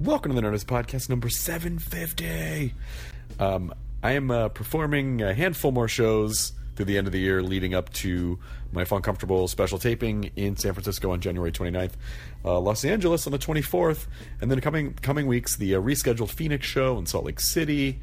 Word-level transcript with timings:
Welcome 0.00 0.34
to 0.34 0.40
the 0.40 0.48
Nerdist 0.48 0.64
Podcast 0.64 1.10
number 1.10 1.28
750. 1.28 2.72
Um, 3.38 3.74
I 4.02 4.12
am 4.12 4.30
uh, 4.30 4.48
performing 4.48 5.20
a 5.20 5.34
handful 5.34 5.72
more 5.72 5.88
shows 5.88 6.54
through 6.74 6.86
the 6.86 6.96
end 6.96 7.06
of 7.06 7.12
the 7.12 7.18
year 7.18 7.42
leading 7.42 7.74
up 7.74 7.92
to 7.92 8.38
my 8.72 8.86
Fun 8.86 9.02
Comfortable 9.02 9.46
special 9.46 9.78
taping 9.78 10.30
in 10.36 10.56
San 10.56 10.72
Francisco 10.72 11.10
on 11.10 11.20
January 11.20 11.52
29th, 11.52 11.92
uh, 12.46 12.58
Los 12.58 12.82
Angeles 12.82 13.26
on 13.26 13.32
the 13.32 13.38
24th, 13.38 14.06
and 14.40 14.50
then 14.50 14.58
coming 14.62 14.94
coming 14.94 15.26
weeks, 15.26 15.56
the 15.56 15.74
uh, 15.74 15.80
rescheduled 15.82 16.30
Phoenix 16.30 16.66
show 16.66 16.96
in 16.96 17.04
Salt 17.04 17.26
Lake 17.26 17.38
City, 17.38 18.00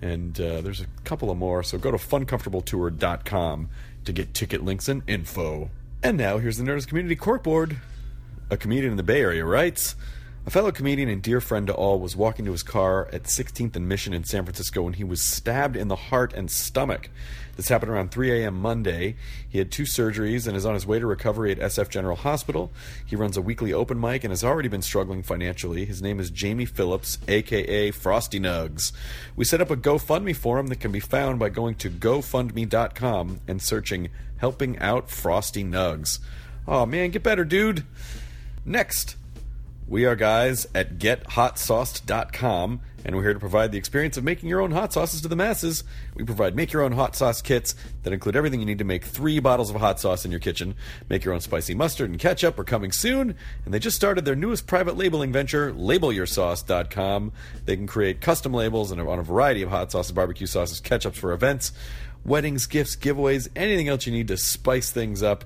and 0.00 0.40
uh, 0.40 0.60
there's 0.60 0.80
a 0.80 0.86
couple 1.02 1.32
of 1.32 1.36
more, 1.36 1.64
so 1.64 1.78
go 1.78 1.90
to 1.90 1.96
funcomfortabletour.com 1.96 3.68
to 4.04 4.12
get 4.12 4.34
ticket 4.34 4.64
links 4.64 4.88
and 4.88 5.02
info. 5.08 5.68
And 6.00 6.16
now 6.16 6.38
here's 6.38 6.58
the 6.58 6.64
Nerdist 6.64 6.86
Community 6.86 7.16
Corkboard. 7.16 7.78
A 8.50 8.56
comedian 8.56 8.92
in 8.92 8.96
the 8.96 9.02
Bay 9.02 9.20
Area 9.20 9.44
writes 9.44 9.96
A 10.46 10.50
fellow 10.50 10.72
comedian 10.72 11.10
and 11.10 11.20
dear 11.20 11.38
friend 11.42 11.66
to 11.66 11.74
all 11.74 12.00
was 12.00 12.16
walking 12.16 12.46
to 12.46 12.52
his 12.52 12.62
car 12.62 13.08
at 13.12 13.24
16th 13.24 13.76
and 13.76 13.86
Mission 13.86 14.14
in 14.14 14.24
San 14.24 14.44
Francisco 14.44 14.82
when 14.82 14.94
he 14.94 15.04
was 15.04 15.20
stabbed 15.20 15.76
in 15.76 15.88
the 15.88 15.96
heart 15.96 16.32
and 16.32 16.50
stomach. 16.50 17.10
This 17.56 17.68
happened 17.68 17.92
around 17.92 18.10
3 18.10 18.40
a.m. 18.40 18.54
Monday. 18.54 19.16
He 19.46 19.58
had 19.58 19.70
two 19.70 19.82
surgeries 19.82 20.46
and 20.46 20.56
is 20.56 20.64
on 20.64 20.72
his 20.72 20.86
way 20.86 20.98
to 20.98 21.06
recovery 21.06 21.52
at 21.52 21.58
SF 21.58 21.90
General 21.90 22.16
Hospital. 22.16 22.72
He 23.04 23.16
runs 23.16 23.36
a 23.36 23.42
weekly 23.42 23.74
open 23.74 24.00
mic 24.00 24.24
and 24.24 24.32
has 24.32 24.42
already 24.42 24.70
been 24.70 24.80
struggling 24.80 25.22
financially. 25.22 25.84
His 25.84 26.00
name 26.00 26.18
is 26.18 26.30
Jamie 26.30 26.64
Phillips, 26.64 27.18
aka 27.28 27.90
Frosty 27.90 28.40
Nugs. 28.40 28.92
We 29.36 29.44
set 29.44 29.60
up 29.60 29.70
a 29.70 29.76
GoFundMe 29.76 30.34
for 30.34 30.58
him 30.58 30.68
that 30.68 30.80
can 30.80 30.90
be 30.90 31.00
found 31.00 31.38
by 31.38 31.50
going 31.50 31.74
to 31.76 31.90
GoFundMe.com 31.90 33.40
and 33.46 33.60
searching 33.60 34.08
Helping 34.38 34.78
Out 34.78 35.10
Frosty 35.10 35.62
Nugs. 35.62 36.18
Oh 36.66 36.86
man, 36.86 37.10
get 37.10 37.22
better, 37.22 37.44
dude! 37.44 37.84
Next, 38.64 39.16
we 39.86 40.04
are 40.04 40.14
guys 40.14 40.66
at 40.74 40.98
gethotsauced.com, 40.98 42.80
and 43.04 43.16
we're 43.16 43.22
here 43.22 43.34
to 43.34 43.40
provide 43.40 43.72
the 43.72 43.78
experience 43.78 44.16
of 44.16 44.24
making 44.24 44.48
your 44.48 44.60
own 44.60 44.70
hot 44.70 44.92
sauces 44.92 45.20
to 45.22 45.28
the 45.28 45.36
masses. 45.36 45.84
We 46.14 46.24
provide 46.24 46.54
make 46.54 46.72
your 46.72 46.82
own 46.82 46.92
hot 46.92 47.16
sauce 47.16 47.42
kits 47.42 47.74
that 48.02 48.12
include 48.12 48.36
everything 48.36 48.60
you 48.60 48.66
need 48.66 48.78
to 48.78 48.84
make 48.84 49.04
three 49.04 49.40
bottles 49.40 49.70
of 49.70 49.76
hot 49.76 49.98
sauce 49.98 50.24
in 50.24 50.30
your 50.30 50.38
kitchen. 50.38 50.74
Make 51.08 51.24
your 51.24 51.34
own 51.34 51.40
spicy 51.40 51.74
mustard 51.74 52.10
and 52.10 52.20
ketchup 52.20 52.58
are 52.58 52.64
coming 52.64 52.92
soon, 52.92 53.34
and 53.64 53.74
they 53.74 53.78
just 53.78 53.96
started 53.96 54.24
their 54.24 54.36
newest 54.36 54.66
private 54.66 54.96
labeling 54.96 55.32
venture, 55.32 55.72
labelyoursauce.com. 55.72 57.32
They 57.64 57.76
can 57.76 57.86
create 57.86 58.20
custom 58.20 58.52
labels 58.52 58.92
on 58.92 59.00
a 59.00 59.22
variety 59.22 59.62
of 59.62 59.70
hot 59.70 59.90
sauces, 59.90 60.12
barbecue 60.12 60.46
sauces, 60.46 60.80
ketchups 60.80 61.16
for 61.16 61.32
events, 61.32 61.72
weddings, 62.24 62.66
gifts, 62.66 62.96
giveaways, 62.96 63.48
anything 63.56 63.88
else 63.88 64.06
you 64.06 64.12
need 64.12 64.28
to 64.28 64.36
spice 64.36 64.90
things 64.90 65.22
up. 65.22 65.44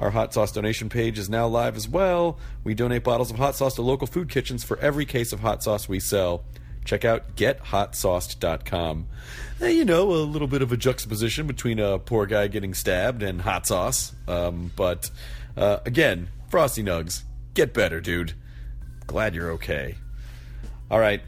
Our 0.00 0.10
hot 0.10 0.32
sauce 0.32 0.50
donation 0.50 0.88
page 0.88 1.18
is 1.18 1.28
now 1.28 1.46
live 1.46 1.76
as 1.76 1.86
well. 1.86 2.38
We 2.64 2.74
donate 2.74 3.04
bottles 3.04 3.30
of 3.30 3.36
hot 3.36 3.54
sauce 3.54 3.74
to 3.74 3.82
local 3.82 4.06
food 4.06 4.30
kitchens 4.30 4.64
for 4.64 4.78
every 4.78 5.04
case 5.04 5.32
of 5.32 5.40
hot 5.40 5.62
sauce 5.62 5.88
we 5.88 6.00
sell. 6.00 6.42
Check 6.86 7.04
out 7.04 7.36
gethotsauced.com. 7.36 9.06
Uh, 9.60 9.66
you 9.66 9.84
know, 9.84 10.10
a 10.10 10.24
little 10.24 10.48
bit 10.48 10.62
of 10.62 10.72
a 10.72 10.76
juxtaposition 10.78 11.46
between 11.46 11.78
a 11.78 11.98
poor 11.98 12.24
guy 12.24 12.48
getting 12.48 12.72
stabbed 12.72 13.22
and 13.22 13.42
hot 13.42 13.66
sauce. 13.66 14.14
Um, 14.26 14.72
but 14.74 15.10
uh, 15.54 15.80
again, 15.84 16.30
Frosty 16.48 16.82
Nugs, 16.82 17.24
get 17.52 17.74
better, 17.74 18.00
dude. 18.00 18.32
Glad 19.06 19.34
you're 19.34 19.50
okay. 19.52 19.96
All 20.90 20.98
right, 20.98 21.20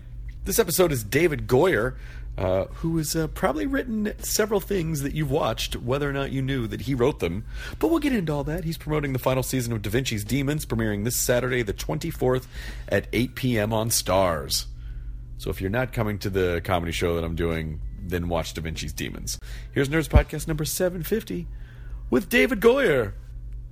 this 0.44 0.58
episode 0.58 0.92
is 0.92 1.04
David 1.04 1.46
Goyer, 1.46 1.96
uh, 2.38 2.64
who 2.74 2.96
has 2.96 3.14
uh, 3.14 3.26
probably 3.28 3.66
written 3.66 4.12
several 4.18 4.60
things 4.60 5.02
that 5.02 5.14
you've 5.14 5.30
watched, 5.30 5.76
whether 5.76 6.08
or 6.08 6.12
not 6.12 6.32
you 6.32 6.40
knew 6.40 6.66
that 6.66 6.82
he 6.82 6.94
wrote 6.94 7.20
them. 7.20 7.44
But 7.78 7.88
we'll 7.88 7.98
get 7.98 8.14
into 8.14 8.32
all 8.32 8.44
that. 8.44 8.64
He's 8.64 8.78
promoting 8.78 9.12
the 9.12 9.18
final 9.18 9.42
season 9.42 9.72
of 9.72 9.82
Da 9.82 9.90
Vinci's 9.90 10.24
Demons, 10.24 10.64
premiering 10.64 11.04
this 11.04 11.16
Saturday, 11.16 11.62
the 11.62 11.74
24th 11.74 12.46
at 12.88 13.06
8 13.12 13.34
p.m. 13.34 13.72
on 13.72 13.90
Starz. 13.90 14.66
So 15.38 15.50
if 15.50 15.60
you're 15.60 15.70
not 15.70 15.92
coming 15.92 16.18
to 16.20 16.30
the 16.30 16.60
comedy 16.64 16.92
show 16.92 17.16
that 17.16 17.24
I'm 17.24 17.34
doing, 17.34 17.80
then 18.00 18.28
watch 18.28 18.54
Da 18.54 18.62
Vinci's 18.62 18.92
Demons. 18.92 19.38
Here's 19.72 19.88
Nerdist 19.88 20.08
Podcast 20.08 20.48
number 20.48 20.64
750 20.64 21.46
with 22.10 22.28
David 22.28 22.60
Goyer. 22.60 23.12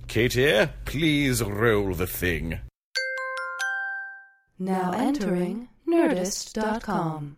Katie, 0.07 0.67
please 0.85 1.41
roll 1.41 1.93
the 1.93 2.07
thing. 2.07 2.59
Now 4.59 4.91
entering 4.91 5.69
Nerdist.com. 5.87 7.37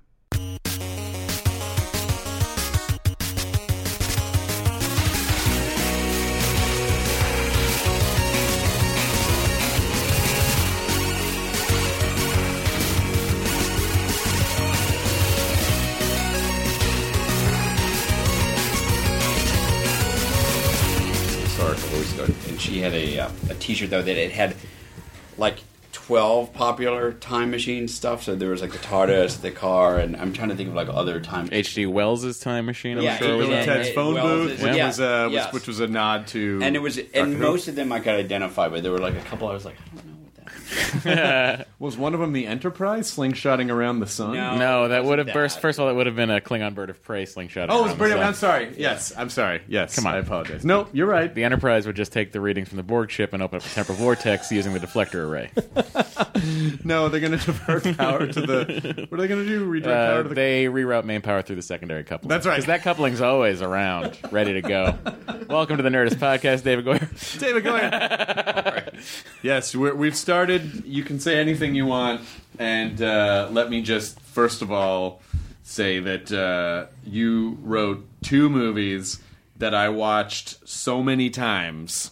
had 22.84 22.94
a 22.94 23.20
uh, 23.20 23.30
a 23.50 23.56
T-shirt 23.56 23.90
though 23.90 24.02
that 24.02 24.18
it 24.18 24.32
had 24.32 24.56
like 25.38 25.60
twelve 25.92 26.54
popular 26.54 27.14
time 27.14 27.52
machine 27.52 27.88
stuff. 27.88 28.24
So 28.24 28.36
there 28.36 28.50
was 28.50 28.62
like 28.62 28.72
the 28.72 28.78
TARDIS, 28.80 29.42
the 29.42 29.52
car, 29.52 29.98
and 29.98 30.16
I'm 30.18 30.34
trying 30.34 30.50
to 30.50 30.56
think 30.56 30.70
of 30.70 30.76
like 30.76 30.90
other 30.90 31.20
time. 31.20 31.50
H.G. 31.52 31.86
Wells' 31.86 32.40
time 32.40 32.66
machine, 32.66 32.98
I'm 32.98 33.04
Yeah, 33.04 33.18
sure. 33.18 33.28
H.G. 33.28 33.38
was 33.38 33.50
and 33.50 33.66
Ted's 33.66 33.90
phone 33.92 34.16
booth, 34.16 34.62
which 34.62 34.76
yeah, 34.76 34.88
was 34.88 35.00
uh, 35.00 35.26
which, 35.26 35.34
yes. 35.34 35.54
which 35.54 35.68
was 35.68 35.80
a 35.80 35.88
nod 35.88 36.28
to 36.28 36.60
and 36.62 36.76
it 36.76 36.80
was, 36.80 37.00
and 37.14 37.40
most 37.40 37.68
of 37.68 37.76
them 37.76 37.92
I 37.92 38.00
could 38.00 38.16
identify, 38.16 38.68
but 38.68 38.84
there 38.84 38.92
were 38.92 39.00
like 39.00 39.16
a 39.16 39.22
couple 39.22 39.48
I 39.48 39.54
was 39.54 39.66
like, 39.66 39.78
I 39.94 39.96
don't 39.96 40.08
know. 40.08 40.13
was 41.80 41.98
one 41.98 42.14
of 42.14 42.20
them 42.20 42.34
the 42.34 42.48
Enterprise 42.48 43.14
slingshotting 43.16 43.72
around 43.72 44.00
the 44.00 44.08
sun. 44.08 44.34
No. 44.36 44.58
No, 44.58 44.88
that 44.90 45.04
would 45.06 45.20
have 45.20 45.28
that. 45.28 45.34
burst. 45.34 45.60
First 45.60 45.80
of 45.80 45.84
all, 45.84 45.88
that 45.90 45.96
would 45.96 46.06
have 46.08 46.16
been 46.16 46.30
a 46.30 46.40
Klingon 46.42 46.76
bird 46.76 46.90
of 46.90 47.02
prey 47.04 47.26
slingshot. 47.26 47.70
Oh, 47.70 47.74
it 47.74 47.76
around 47.76 47.84
was 47.84 47.92
the 47.94 47.98
brilliant. 47.98 48.20
sun. 48.22 48.28
I'm 48.28 48.34
sorry. 48.36 48.74
Yes, 48.78 49.14
I'm 49.18 49.30
sorry. 49.30 49.62
Yes, 49.68 49.96
Come 49.96 50.08
on. 50.08 50.16
I 50.16 50.18
apologize. 50.20 50.64
No, 50.66 50.88
you're 50.94 51.08
right. 51.08 51.34
The 51.34 51.44
Enterprise 51.44 51.86
would 51.86 51.96
just 51.96 52.12
take 52.14 52.32
the 52.32 52.42
readings 52.42 52.70
from 52.70 52.78
the 52.78 52.84
Borg 52.84 53.10
ship 53.12 53.34
and 53.34 53.42
open 53.44 53.58
up 53.58 53.66
a 53.66 53.70
temporal 53.70 53.98
vortex 53.98 54.52
using 54.52 54.74
the 54.74 54.80
deflector 54.80 55.26
array. 55.28 55.52
No, 56.84 57.08
they're 57.10 57.20
going 57.22 57.38
to 57.38 57.46
divert 57.46 57.96
power 57.98 58.28
to 58.28 58.42
the. 58.42 59.06
What 59.10 59.18
are 59.18 59.22
they 59.22 59.28
going 59.28 59.44
to 59.46 59.48
do? 59.48 59.64
Redirect 59.66 59.96
power 60.10 60.20
Uh, 60.20 60.24
to 60.24 60.30
the. 60.30 60.36
they 60.36 60.66
reroute 60.66 61.06
main 61.06 61.22
power 61.22 61.42
through 61.42 61.56
the 61.58 61.62
secondary 61.62 62.04
coupling. 62.04 62.30
That's 62.30 62.46
right. 62.46 62.56
Because 62.56 62.66
that 62.68 62.82
coupling's 62.82 63.22
always 63.22 63.62
around, 63.62 64.18
ready 64.32 64.54
to 64.54 64.62
go. 64.62 64.98
Welcome 65.48 65.78
to 65.78 65.84
the 65.84 65.90
Nerdist 65.90 66.16
Podcast, 66.16 66.64
David 66.64 66.86
Goyer. 66.86 67.40
David, 67.40 67.64
go 67.64 67.76
ahead. 67.76 69.00
yes, 69.42 69.76
we're, 69.76 69.94
we've 69.94 70.16
started. 70.18 70.63
You 70.86 71.04
can 71.04 71.20
say 71.20 71.38
anything 71.40 71.76
you 71.76 71.86
want, 71.86 72.22
and 72.60 73.02
uh, 73.02 73.50
let 73.52 73.70
me 73.70 73.82
just 73.82 74.20
first 74.22 74.62
of 74.62 74.72
all 74.72 75.22
say 75.64 76.00
that 76.00 76.32
uh, 76.32 76.86
you 77.06 77.58
wrote 77.62 78.06
two 78.22 78.50
movies 78.50 79.22
that 79.58 79.74
I 79.74 79.90
watched 79.90 80.68
so 80.68 81.02
many 81.04 81.30
times 81.30 82.12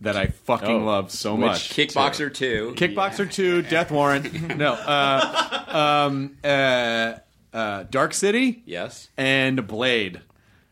that 0.00 0.16
I 0.16 0.28
fucking 0.28 0.68
Oh, 0.68 0.78
love 0.84 1.10
so 1.10 1.34
which 1.34 1.40
much. 1.46 1.70
Kickboxer 1.70 2.32
two. 2.32 2.72
Kickboxer 2.76 3.30
2, 3.30 3.62
Death 3.62 3.90
Warrant. 3.90 4.32
No, 4.56 4.74
uh, 4.74 6.06
um, 6.08 6.36
uh, 6.44 7.14
uh, 7.52 7.82
Dark 7.90 8.14
City 8.14 8.62
Yes. 8.64 9.08
and 9.16 9.66
Blade. 9.66 10.20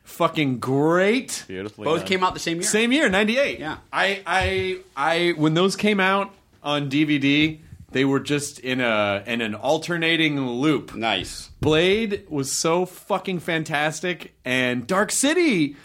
Fucking 0.05 0.61
great. 0.61 1.45
Beautifully 1.49 1.85
Both 1.85 2.01
done. 2.01 2.09
came 2.09 2.23
out 2.25 2.35
the 2.35 2.41
same 2.41 2.59
year. 2.59 2.63
Same 2.63 2.93
year, 2.93 3.09
98. 3.09 3.59
Yeah. 3.59 3.79
I, 3.93 4.23
I, 4.25 4.79
I, 4.97 5.35
when 5.37 5.55
those 5.55 5.75
came 5.75 5.99
out 5.99 6.33
on 6.67 6.91
DVD, 6.91 7.61
They 7.93 8.05
were 8.05 8.21
just 8.21 8.59
in 8.59 8.81
a 8.81 9.23
in 9.27 9.41
an 9.41 9.55
alternating 9.55 10.41
loop. 10.45 10.95
Nice. 10.95 11.51
Blade 11.61 12.25
was 12.29 12.53
so 12.53 12.85
fucking 12.85 13.39
fantastic, 13.41 14.35
and 14.45 14.87
Dark 14.87 15.11
City. 15.13 15.77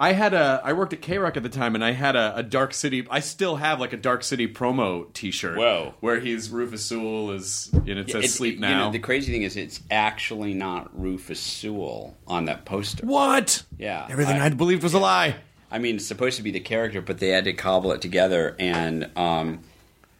I 0.00 0.12
had 0.12 0.32
a 0.32 0.60
I 0.64 0.72
worked 0.74 0.92
at 0.92 1.02
KROQ 1.02 1.36
at 1.38 1.42
the 1.42 1.48
time, 1.48 1.74
and 1.74 1.84
I 1.84 1.90
had 1.90 2.14
a, 2.14 2.36
a 2.36 2.42
Dark 2.44 2.72
City. 2.72 3.04
I 3.10 3.18
still 3.18 3.56
have 3.56 3.80
like 3.80 3.92
a 3.92 3.96
Dark 3.96 4.22
City 4.22 4.46
promo 4.46 5.12
T-shirt. 5.12 5.58
Whoa. 5.58 5.94
where 5.98 6.20
he's 6.20 6.50
Rufus 6.50 6.84
Sewell 6.84 7.32
is, 7.32 7.68
and 7.72 7.88
it 7.98 8.08
says 8.08 8.26
It- 8.26 8.30
"Sleep 8.30 8.54
you 8.54 8.60
Now." 8.60 8.86
know, 8.86 8.92
the 8.92 9.00
crazy 9.00 9.32
thing 9.32 9.42
is, 9.42 9.56
it's 9.56 9.80
actually 9.90 10.54
not 10.54 10.88
Rufus 10.98 11.40
Sewell 11.40 12.16
on 12.28 12.44
that 12.44 12.64
poster. 12.64 13.04
what? 13.04 13.64
Yeah, 13.76 14.06
Everything 14.08 14.36
I- 14.40 14.46
I, 14.46 14.48
believed 14.50 14.84
was 14.84 14.94
a 14.94 15.00
lie. 15.00 15.34
I 15.70 15.78
mean, 15.80 15.96
it's 15.96 16.06
supposed 16.06 16.36
to 16.38 16.42
be 16.44 16.52
the 16.52 16.60
character, 16.60 17.02
but 17.02 17.18
they 17.18 17.28
had 17.30 17.44
to 17.44 17.52
cobble 17.52 17.90
it 17.92 18.00
together, 18.00 18.54
and 18.60 19.10
um, 19.16 19.60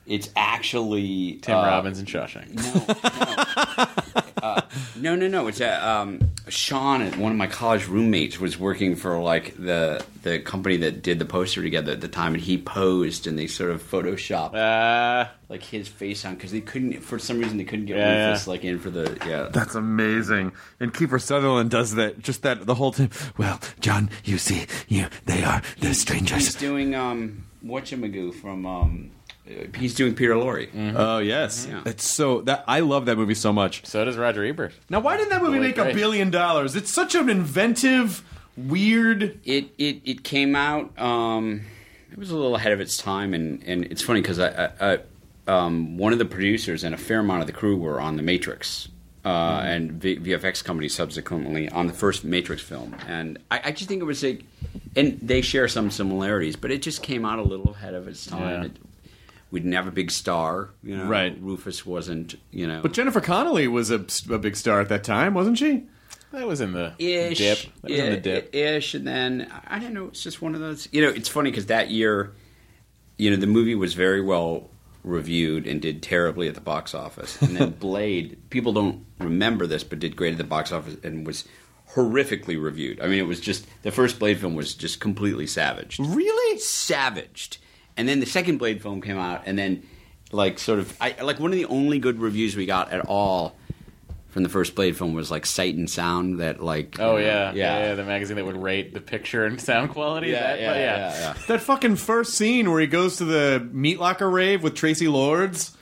it's 0.09 0.31
actually 0.35 1.39
Tim 1.43 1.57
uh, 1.57 1.63
Robbins 1.63 1.99
and 1.99 2.09
Shawshank. 2.09 2.49
No, 4.97 5.15
no, 5.15 5.29
no. 5.29 5.47
It's 5.47 5.61
uh, 5.61 5.81
um, 5.83 6.19
Sean, 6.49 7.03
one 7.21 7.31
of 7.31 7.39
my 7.39 7.47
college 7.47 7.87
roommates, 7.87 8.41
was 8.41 8.59
working 8.59 8.97
for 8.97 9.19
like 9.21 9.57
the 9.57 10.05
the 10.23 10.41
company 10.41 10.77
that 10.79 11.03
did 11.03 11.19
the 11.21 11.25
poster 11.25 11.63
together 11.63 11.93
at 11.93 12.01
the 12.01 12.09
time, 12.09 12.35
and 12.35 12.43
he 12.43 12.59
posed, 12.59 13.27
and 13.27 13.39
they 13.39 13.47
sort 13.47 13.71
of 13.71 13.83
photoshopped 13.83 14.55
Uh, 14.55 15.29
like 15.49 15.63
his 15.63 15.87
face 15.87 16.25
on 16.25 16.35
because 16.35 16.51
they 16.51 16.61
couldn't, 16.61 17.01
for 17.01 17.19
some 17.19 17.39
reason, 17.39 17.59
they 17.59 17.65
couldn't 17.65 17.87
get 17.87 17.97
Yeah, 17.97 18.29
Rufus 18.31 18.47
yeah. 18.47 18.51
like 18.51 18.65
in 18.65 18.79
for 18.81 18.91
the 18.91 19.17
yeah. 19.27 19.49
That's 19.53 19.75
amazing. 19.77 20.53
And 20.81 20.93
Kiefer 20.93 21.21
Sutherland 21.21 21.71
does 21.71 21.95
that, 21.95 22.19
just 22.21 22.43
that 22.43 22.67
the 22.67 22.75
whole 22.75 22.93
time. 22.93 23.11
Well, 23.37 23.61
John, 23.81 24.11
you 24.25 24.39
see, 24.39 24.67
you 24.89 25.07
they 25.27 25.45
are 25.45 25.63
the 25.81 25.95
strangers. 25.95 26.39
He's 26.39 26.55
doing 26.57 26.95
um, 26.95 27.45
whatchamagoo 27.65 28.35
from 28.35 28.67
um, 28.67 29.11
uh, 29.13 29.18
he's 29.77 29.95
doing 29.95 30.15
Peter 30.15 30.35
Lorre. 30.35 30.69
Oh 30.97 31.19
yes, 31.19 31.67
Yeah. 31.69 31.83
it's 31.87 32.05
so 32.09 32.43
that 32.43 32.65
I 32.67 32.81
love 32.81 33.07
that 33.07 33.17
movie 33.17 33.35
so 33.35 33.53
much. 33.53 33.87
so 33.87 34.05
does 34.05 34.17
Roger 34.17 34.45
Ebert. 34.45 34.73
Now, 34.91 35.01
why 35.01 35.17
didn't 35.17 35.31
that 35.31 35.43
movie 35.43 35.55
Really 35.55 35.69
make 35.69 35.79
a 35.79 35.83
great. 35.85 35.95
billion 35.95 36.31
dollars? 36.31 36.77
It's 36.77 36.93
such 36.93 37.15
an 37.15 37.29
inventive, 37.29 38.23
weird. 38.57 39.39
It 39.45 39.71
it 39.79 40.01
it 40.05 40.25
came 40.25 40.55
out. 40.57 40.99
Um, 41.01 41.63
it 42.13 42.19
was 42.19 42.31
a 42.31 42.35
little 42.37 42.57
ahead 42.57 42.73
of 42.73 42.81
its 42.81 42.97
time, 42.97 43.35
and, 43.35 43.63
and 43.65 43.85
it's 43.85 44.03
funny 44.03 44.21
because 44.23 44.39
I, 44.39 44.49
I, 44.49 44.71
I 44.95 44.99
um, 45.47 45.97
one 45.99 46.13
of 46.13 46.19
the 46.19 46.25
producers 46.25 46.83
and 46.85 46.95
a 46.95 46.99
fair 46.99 47.21
amount 47.21 47.41
of 47.43 47.47
the 47.47 47.53
crew 47.53 47.77
were 47.77 48.01
on 48.01 48.17
The 48.17 48.23
Matrix. 48.23 48.89
Uh, 49.25 49.61
and 49.65 49.93
v- 49.93 50.17
VFX 50.19 50.65
company 50.65 50.89
subsequently 50.89 51.69
on 51.71 51.87
the 51.87 51.93
first 51.93 52.25
Matrix 52.25 52.63
film, 52.63 52.97
and 53.09 53.39
I, 53.51 53.61
I 53.65 53.73
just 53.73 53.87
think 53.89 54.01
it 54.01 54.05
was 54.05 54.23
like, 54.23 54.43
and 54.97 55.19
they 55.21 55.43
share 55.43 55.69
some 55.69 55.91
similarities, 55.91 56.57
but 56.57 56.71
it 56.71 56.81
just 56.81 57.03
came 57.03 57.27
out 57.27 57.39
a 57.39 57.43
little 57.43 57.71
ahead 57.71 57.93
of 57.95 58.09
its 58.09 58.25
time. 58.25 58.41
Yeah. 58.63 58.65
It, 58.67 58.77
we 59.51 59.61
didn't 59.61 59.73
have 59.75 59.87
a 59.87 59.91
big 59.93 60.11
star, 60.11 60.71
you 60.83 60.97
know. 60.97 61.07
Right. 61.07 61.37
Rufus 61.41 61.85
wasn't, 61.87 62.35
you 62.51 62.67
know. 62.67 62.81
But 62.83 62.93
Jennifer 62.93 63.21
Connelly 63.21 63.67
was 63.69 63.91
a, 63.91 64.05
a 64.31 64.39
big 64.39 64.57
star 64.57 64.81
at 64.81 64.89
that 64.91 65.05
time, 65.05 65.35
wasn't 65.35 65.59
she? 65.59 65.85
That 66.33 66.47
was 66.47 66.61
in 66.61 66.73
the 66.73 66.93
ish, 66.99 67.39
dip. 67.39 67.59
That 67.83 67.91
was 67.91 67.99
in 68.01 68.11
the 68.13 68.21
dip. 68.21 68.55
ish, 68.55 68.95
and 68.95 69.07
then 69.07 69.51
I 69.67 69.79
don't 69.79 69.95
know. 69.95 70.09
It's 70.09 70.23
just 70.23 70.43
one 70.43 70.55
of 70.55 70.61
those. 70.61 70.87
You 70.93 71.01
know, 71.03 71.09
it's 71.09 71.29
funny 71.29 71.51
because 71.51 71.67
that 71.67 71.91
year, 71.91 72.35
you 73.17 73.31
know, 73.31 73.37
the 73.37 73.47
movie 73.47 73.75
was 73.75 73.95
very 73.95 74.21
well 74.21 74.69
reviewed 75.05 75.67
and 75.67 75.81
did 75.81 76.03
terribly 76.03 76.47
at 76.49 76.55
the 76.55 76.61
box 76.61 76.95
office, 76.95 77.41
and 77.41 77.57
then 77.57 77.71
Blade. 77.81 78.37
People 78.51 78.75
don't 78.75 79.07
remember 79.19 79.67
this, 79.67 79.85
but 79.85 80.01
did 80.01 80.17
great 80.17 80.33
at 80.33 80.39
the 80.39 80.45
box 80.45 80.71
office 80.71 80.97
and 81.03 81.27
was 81.27 81.45
horrifically 81.95 82.61
reviewed. 82.63 83.01
I 83.01 83.07
mean, 83.07 83.19
it 83.19 83.27
was 83.27 83.41
just 83.41 83.67
the 83.83 83.91
first 83.91 84.19
Blade 84.19 84.39
film 84.39 84.55
was 84.55 84.75
just 84.75 85.01
completely 85.01 85.47
savaged, 85.47 85.99
Really? 86.01 86.59
savaged, 86.59 87.57
and 87.99 88.09
then 88.09 88.21
the 88.21 88.27
second 88.27 88.57
Blade 88.57 88.81
film 88.81 89.03
came 89.03 89.19
out, 89.19 89.43
and 89.45 89.59
then 89.59 89.83
like 90.33 90.59
sort 90.59 90.79
of, 90.79 90.97
I 91.01 91.15
like 91.23 91.39
one 91.41 91.51
of 91.53 91.59
the 91.59 91.67
only 91.67 91.99
good 91.99 92.19
reviews 92.21 92.57
we 92.57 92.65
got 92.67 92.91
at 92.93 93.01
all. 93.07 93.55
From 94.29 94.43
the 94.43 94.51
first 94.51 94.75
Blade 94.75 94.97
film 94.97 95.15
was 95.15 95.31
like 95.31 95.47
Sight 95.47 95.75
and 95.75 95.89
Sound 95.89 96.39
that 96.41 96.63
like 96.63 97.01
Oh 97.01 97.17
you 97.17 97.25
uh, 97.25 97.27
yeah, 97.27 97.53
yeah, 97.55 97.79
yeah, 97.89 97.95
The 97.95 98.05
magazine 98.05 98.37
that 98.37 98.45
would 98.45 98.63
rate 98.63 98.93
the 98.93 99.01
picture 99.01 99.47
and 99.47 99.59
sound 99.61 99.91
quality. 99.91 100.29
yeah, 100.29 100.41
that, 100.41 100.61
yeah, 100.61 100.71
but 100.71 100.77
yeah, 100.79 101.21
yeah. 101.21 101.35
That 101.49 101.63
fucking 101.63 101.97
first 101.97 102.35
scene 102.35 102.71
where 102.71 102.81
he 102.81 102.87
goes 102.87 103.17
to 103.17 103.25
the 103.25 103.67
meat 103.73 103.99
locker 103.99 104.29
rave 104.31 104.63
with 104.63 104.75
Traci 104.75 105.11
Lords. 105.11 105.75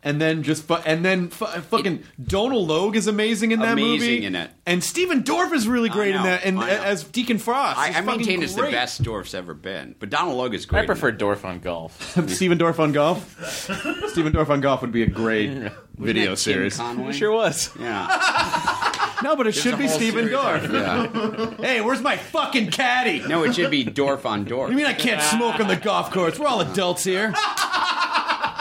And 0.00 0.20
then 0.20 0.44
just 0.44 0.62
fu- 0.62 0.74
and 0.74 1.04
then 1.04 1.28
fu- 1.28 1.44
fucking 1.46 2.04
Donald 2.22 2.68
Logue 2.68 2.94
is 2.94 3.08
amazing 3.08 3.50
in 3.50 3.58
that 3.58 3.70
movie. 3.76 3.82
Amazing 3.96 4.10
movie, 4.14 4.26
in 4.26 4.34
it. 4.36 4.50
and 4.64 4.82
Stephen 4.84 5.24
Dorff 5.24 5.52
is 5.52 5.66
really 5.66 5.88
great 5.88 6.10
in 6.10 6.18
know, 6.18 6.22
that, 6.22 6.44
and 6.44 6.56
I 6.60 6.68
know. 6.68 6.82
as 6.84 7.02
Deacon 7.02 7.38
Frost, 7.38 7.76
I, 7.80 7.88
I 7.98 8.00
maintain 8.02 8.40
it's 8.44 8.54
the 8.54 8.62
best 8.62 9.02
Dorff's 9.02 9.34
ever 9.34 9.54
been, 9.54 9.96
but 9.98 10.08
Donald 10.08 10.36
Logue 10.38 10.54
is 10.54 10.66
great. 10.66 10.84
I 10.84 10.86
prefer 10.86 11.10
Dorf 11.10 11.44
on 11.44 11.58
golf. 11.58 12.00
Stephen 12.30 12.58
Dorff 12.58 12.78
on 12.78 12.92
golf. 12.92 13.44
Stephen 14.10 14.32
Dorff 14.32 14.48
on 14.50 14.60
golf 14.60 14.82
would 14.82 14.92
be 14.92 15.02
a 15.02 15.08
great 15.08 15.50
video 15.50 15.72
Wasn't 15.98 16.14
that 16.14 16.24
Tim 16.26 16.36
series. 16.36 16.76
Conway? 16.76 17.10
It 17.10 17.14
sure 17.14 17.32
was. 17.32 17.70
Yeah, 17.80 19.16
No, 19.24 19.34
but 19.34 19.48
it 19.48 19.52
should 19.52 19.78
be 19.78 19.88
Stephen 19.88 20.28
series 20.28 20.38
Dorff. 20.38 20.72
yeah. 20.72 21.54
Hey, 21.66 21.80
where's 21.80 22.00
my 22.00 22.16
fucking 22.16 22.70
caddy? 22.70 23.26
No, 23.26 23.42
it 23.42 23.56
should 23.56 23.72
be 23.72 23.82
Dorf 23.82 24.24
on 24.26 24.44
Dorf. 24.44 24.70
You 24.70 24.76
mean 24.76 24.86
I 24.86 24.92
can't 24.94 25.20
smoke 25.20 25.58
on 25.58 25.66
the 25.66 25.74
golf 25.76 26.12
course? 26.12 26.38
We're 26.38 26.46
all 26.46 26.60
adults 26.60 27.02
here. 27.02 27.34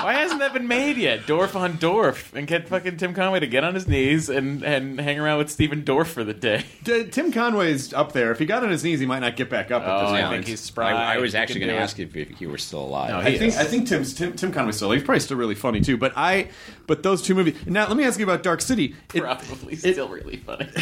Why 0.07 0.13
hasn't 0.13 0.39
that 0.39 0.54
been 0.54 0.69
made 0.69 0.95
yet? 0.95 1.27
Dorf 1.27 1.54
on 1.54 1.75
Dorf, 1.75 2.33
and 2.33 2.48
get 2.48 2.69
fucking 2.69 2.95
Tim 2.95 3.13
Conway 3.13 3.42
to 3.42 3.45
get 3.48 3.65
on 3.65 3.75
his 3.75 3.89
knees 3.89 4.30
and, 4.30 4.63
and 4.63 5.01
hang 5.01 5.19
around 5.19 5.39
with 5.39 5.50
Stephen 5.50 5.83
Dorff 5.83 6.07
for 6.07 6.24
the 6.24 6.33
day. 6.33 6.63
D- 6.83 7.09
Tim 7.09 7.30
Conway's 7.33 7.94
up 7.94 8.13
there. 8.13 8.31
If 8.31 8.39
he 8.39 8.45
got 8.45 8.63
on 8.63 8.69
his 8.69 8.86
knees, 8.86 9.01
he 9.01 9.06
might 9.06 9.19
not 9.19 9.36
get 9.36 9.50
back 9.50 9.69
up. 9.69 9.83
Oh, 9.86 9.89
at 9.92 10.01
this 10.04 10.09
oh, 10.12 10.13
I 10.13 10.21
point. 10.21 10.31
think 10.36 10.45
he's 10.48 10.62
spry. 10.62 10.94
I, 10.94 11.15
I 11.15 11.18
was 11.18 11.33
He 11.33 11.38
actually 11.38 11.59
can 11.59 11.68
going 11.68 11.75
to 11.75 11.80
do 11.80 11.83
ask 11.83 12.00
if, 12.00 12.15
if 12.15 12.39
you 12.39 12.50
were 12.50 12.57
still 12.57 12.86
alive. 12.86 13.09
No, 13.09 13.18
I 13.19 13.38
think. 13.38 13.56
I 13.56 13.65
think 13.65 13.89
Tim's 13.89 14.13
Tim, 14.13 14.31
Tim 14.31 14.54
Conway's 14.54 14.77
still. 14.77 14.88
Alive. 14.88 15.00
He's 15.00 15.06
probably 15.06 15.19
still 15.19 15.36
really 15.36 15.56
funny 15.56 15.81
too. 15.81 15.98
But 15.98 16.13
I, 16.15 16.51
but 16.88 17.04
those 17.04 17.21
two 17.21 17.36
movies. 17.36 17.57
Now 17.65 17.89
let 17.89 17.98
me 17.98 18.06
ask 18.06 18.18
you 18.18 18.24
about 18.25 18.44
Dark 18.44 18.62
City. 18.62 18.95
It- 19.13 19.21
Probably 19.24 19.74
it- 19.74 19.80
still 19.80 20.07
really 20.07 20.38
funny. 20.38 20.69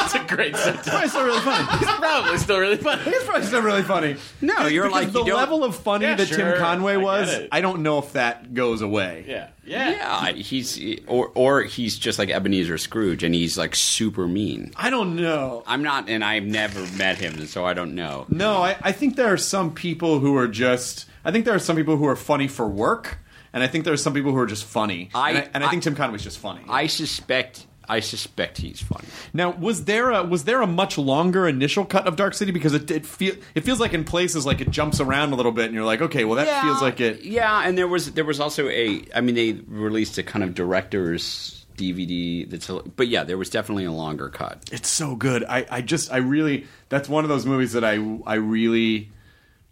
It's 0.00 0.14
a 0.14 0.24
great 0.24 0.56
sentence. 0.56 0.88
probably 0.88 1.08
still 1.08 1.24
really 1.26 1.40
funny. 1.40 1.78
He's 1.78 1.88
probably 1.96 2.38
still 2.38 2.58
really 2.60 2.76
funny. 2.78 3.02
He's 3.02 3.22
probably 3.24 3.46
still 3.46 3.60
really 3.60 3.82
funny. 3.82 4.16
No, 4.40 4.66
you're 4.66 4.84
Because 4.86 5.04
like, 5.04 5.12
the 5.12 5.18
you 5.20 5.26
don't- 5.26 5.36
level 5.36 5.64
of 5.64 5.76
funny 5.76 6.06
Yeah, 6.06 6.14
that 6.14 6.28
sure, 6.28 6.38
Tim 6.38 6.56
Conway 6.58 6.92
I 6.92 6.96
get 6.96 7.02
was. 7.04 7.32
it. 7.34 7.48
I 7.52 7.60
don't 7.60 7.82
know 7.82 7.97
if 7.98 8.12
that 8.14 8.54
goes 8.54 8.82
away. 8.82 9.24
Yeah, 9.28 9.48
yeah. 9.64 9.90
yeah, 9.90 10.32
he's 10.32 10.80
or 11.06 11.30
or 11.34 11.62
he's 11.62 11.98
just 11.98 12.18
like 12.18 12.30
Ebenezer 12.30 12.78
Scrooge, 12.78 13.22
and 13.22 13.34
he's 13.34 13.56
like 13.58 13.74
super 13.74 14.26
mean. 14.26 14.72
I 14.76 14.90
don't 14.90 15.16
know. 15.16 15.62
I'm 15.66 15.82
not, 15.82 16.08
and 16.08 16.24
I've 16.24 16.44
never 16.44 16.80
met 16.96 17.18
him, 17.18 17.46
so 17.46 17.64
I 17.64 17.74
don't 17.74 17.94
know. 17.94 18.26
No, 18.28 18.62
I, 18.62 18.76
I 18.82 18.92
think 18.92 19.16
there 19.16 19.32
are 19.32 19.36
some 19.36 19.72
people 19.72 20.18
who 20.20 20.36
are 20.36 20.48
just. 20.48 21.06
I 21.24 21.30
think 21.32 21.44
there 21.44 21.54
are 21.54 21.58
some 21.58 21.76
people 21.76 21.96
who 21.96 22.06
are 22.06 22.16
funny 22.16 22.48
for 22.48 22.66
work, 22.66 23.18
and 23.52 23.62
I 23.62 23.66
think 23.66 23.84
there 23.84 23.92
are 23.92 23.98
some 23.98 24.14
people 24.14 24.32
who 24.32 24.38
are 24.38 24.46
just 24.46 24.64
funny. 24.64 25.10
I- 25.14 25.30
and 25.30 25.38
I, 25.38 25.50
and 25.54 25.64
I 25.64 25.68
think 25.70 25.82
I- 25.82 25.84
Tim 25.84 25.94
Conway's 25.96 26.24
just 26.24 26.38
funny. 26.38 26.62
I 26.68 26.86
suspect, 26.86 27.66
I 27.88 28.00
suspect 28.00 28.58
he's 28.58 28.80
funny. 28.80 29.08
now, 29.32 29.50
was 29.50 29.84
there 29.84 30.10
a 30.10 30.22
was 30.22 30.44
there 30.44 30.60
a 30.60 30.66
much 30.66 30.98
longer 30.98 31.48
initial 31.48 31.84
cut 31.84 32.06
of 32.06 32.16
Dark 32.16 32.34
City 32.34 32.52
because 32.52 32.74
it 32.74 32.90
it, 32.90 33.06
feel, 33.06 33.34
it 33.54 33.62
feels 33.62 33.80
like 33.80 33.94
in 33.94 34.04
places 34.04 34.44
like 34.44 34.60
it 34.60 34.70
jumps 34.70 35.00
around 35.00 35.32
a 35.32 35.36
little 35.36 35.52
bit, 35.52 35.66
and 35.66 35.74
you're 35.74 35.84
like, 35.84 36.02
okay, 36.02 36.24
well 36.24 36.36
that 36.36 36.62
feels 36.62 36.82
like 36.82 37.00
it. 37.00 37.22
Yeah, 37.22 37.62
and 37.64 37.78
there 37.78 37.88
was 37.88 38.12
there 38.12 38.24
was 38.24 38.40
also 38.40 38.68
a. 38.68 39.04
I 39.14 39.20
mean, 39.20 39.34
they 39.34 39.52
released 39.66 40.18
a 40.18 40.22
kind 40.22 40.42
of 40.42 40.54
director's 40.54 41.64
DVD. 41.76 42.48
That's, 42.50 42.68
a, 42.68 42.82
but 42.82 43.08
yeah, 43.08 43.24
there 43.24 43.38
was 43.38 43.48
definitely 43.48 43.86
a 43.86 43.92
longer 43.92 44.28
cut. 44.28 44.68
It's 44.70 44.88
so 44.88 45.16
good. 45.16 45.44
I, 45.44 45.64
I 45.70 45.80
just 45.80 46.12
I 46.12 46.18
really 46.18 46.66
that's 46.90 47.08
one 47.08 47.24
of 47.24 47.30
those 47.30 47.46
movies 47.46 47.72
that 47.72 47.84
I 47.84 47.94
I 48.26 48.34
really 48.34 49.10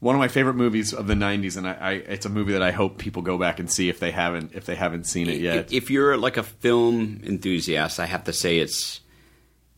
one 0.01 0.15
of 0.15 0.19
my 0.19 0.29
favorite 0.29 0.55
movies 0.55 0.93
of 0.93 1.07
the 1.07 1.15
'90s, 1.15 1.57
and 1.57 1.67
I, 1.69 1.73
I 1.73 1.93
it's 1.93 2.27
a 2.27 2.29
movie 2.29 2.53
that 2.53 2.63
I 2.63 2.71
hope 2.71 2.99
people 2.99 3.23
go 3.23 3.39
back 3.39 3.59
and 3.59 3.71
see 3.71 3.89
if 3.89 3.99
they 3.99 4.11
haven't 4.11 4.53
if 4.55 4.67
they 4.67 4.75
haven't 4.75 5.05
seen 5.05 5.29
it 5.29 5.41
yet. 5.41 5.57
If, 5.57 5.73
if 5.73 5.91
you're 5.91 6.17
like 6.17 6.37
a 6.37 6.43
film 6.43 7.21
enthusiast, 7.25 7.99
I 7.99 8.07
have 8.07 8.25
to 8.25 8.33
say 8.33 8.59
it's 8.59 9.01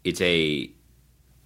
it's 0.04 0.20
a 0.20 0.70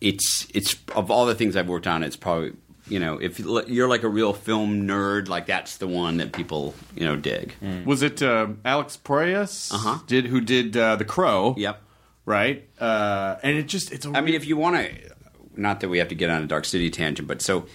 it's 0.01 0.47
it's 0.55 0.77
of 0.95 1.11
all 1.11 1.27
the 1.27 1.35
things 1.35 1.57
I've 1.57 1.69
worked 1.69 1.87
on, 1.87 2.03
it's 2.03 2.17
probably 2.17 2.53
you 2.89 2.99
know 2.99 3.19
if 3.19 3.39
you're 3.39 3.89
like 3.89 4.03
a 4.03 4.09
real 4.09 4.33
film 4.33 4.87
nerd, 4.87 5.29
like 5.29 5.47
that's 5.47 5.77
the 5.77 5.87
one 5.87 6.17
that 6.17 6.33
people 6.33 6.75
you 6.97 7.05
know 7.05 7.17
dig. 7.17 7.55
Was 7.85 8.03
it 8.03 8.23
uh, 8.23 8.49
Alex 8.65 8.99
Proyas? 9.03 9.73
Uh-huh. 9.73 9.99
Did 10.07 10.27
who 10.27 10.41
did 10.41 10.77
uh, 10.77 10.97
the 10.97 11.05
Crow? 11.05 11.55
Yep. 11.57 11.81
Right. 12.25 12.69
Uh, 12.79 13.37
and 13.43 13.57
it 13.59 13.65
just 13.65 13.93
it's. 13.93 14.07
A 14.07 14.11
I 14.11 14.21
mean, 14.21 14.35
if 14.35 14.47
you 14.47 14.57
want 14.57 14.77
to, 14.77 15.15
not 15.57 15.81
that 15.81 15.89
we 15.89 15.99
have 15.99 16.09
to 16.09 16.15
get 16.15 16.31
on 16.31 16.43
a 16.43 16.47
Dark 16.47 16.65
City 16.65 16.89
tangent, 16.89 17.27
but 17.27 17.43
so 17.43 17.67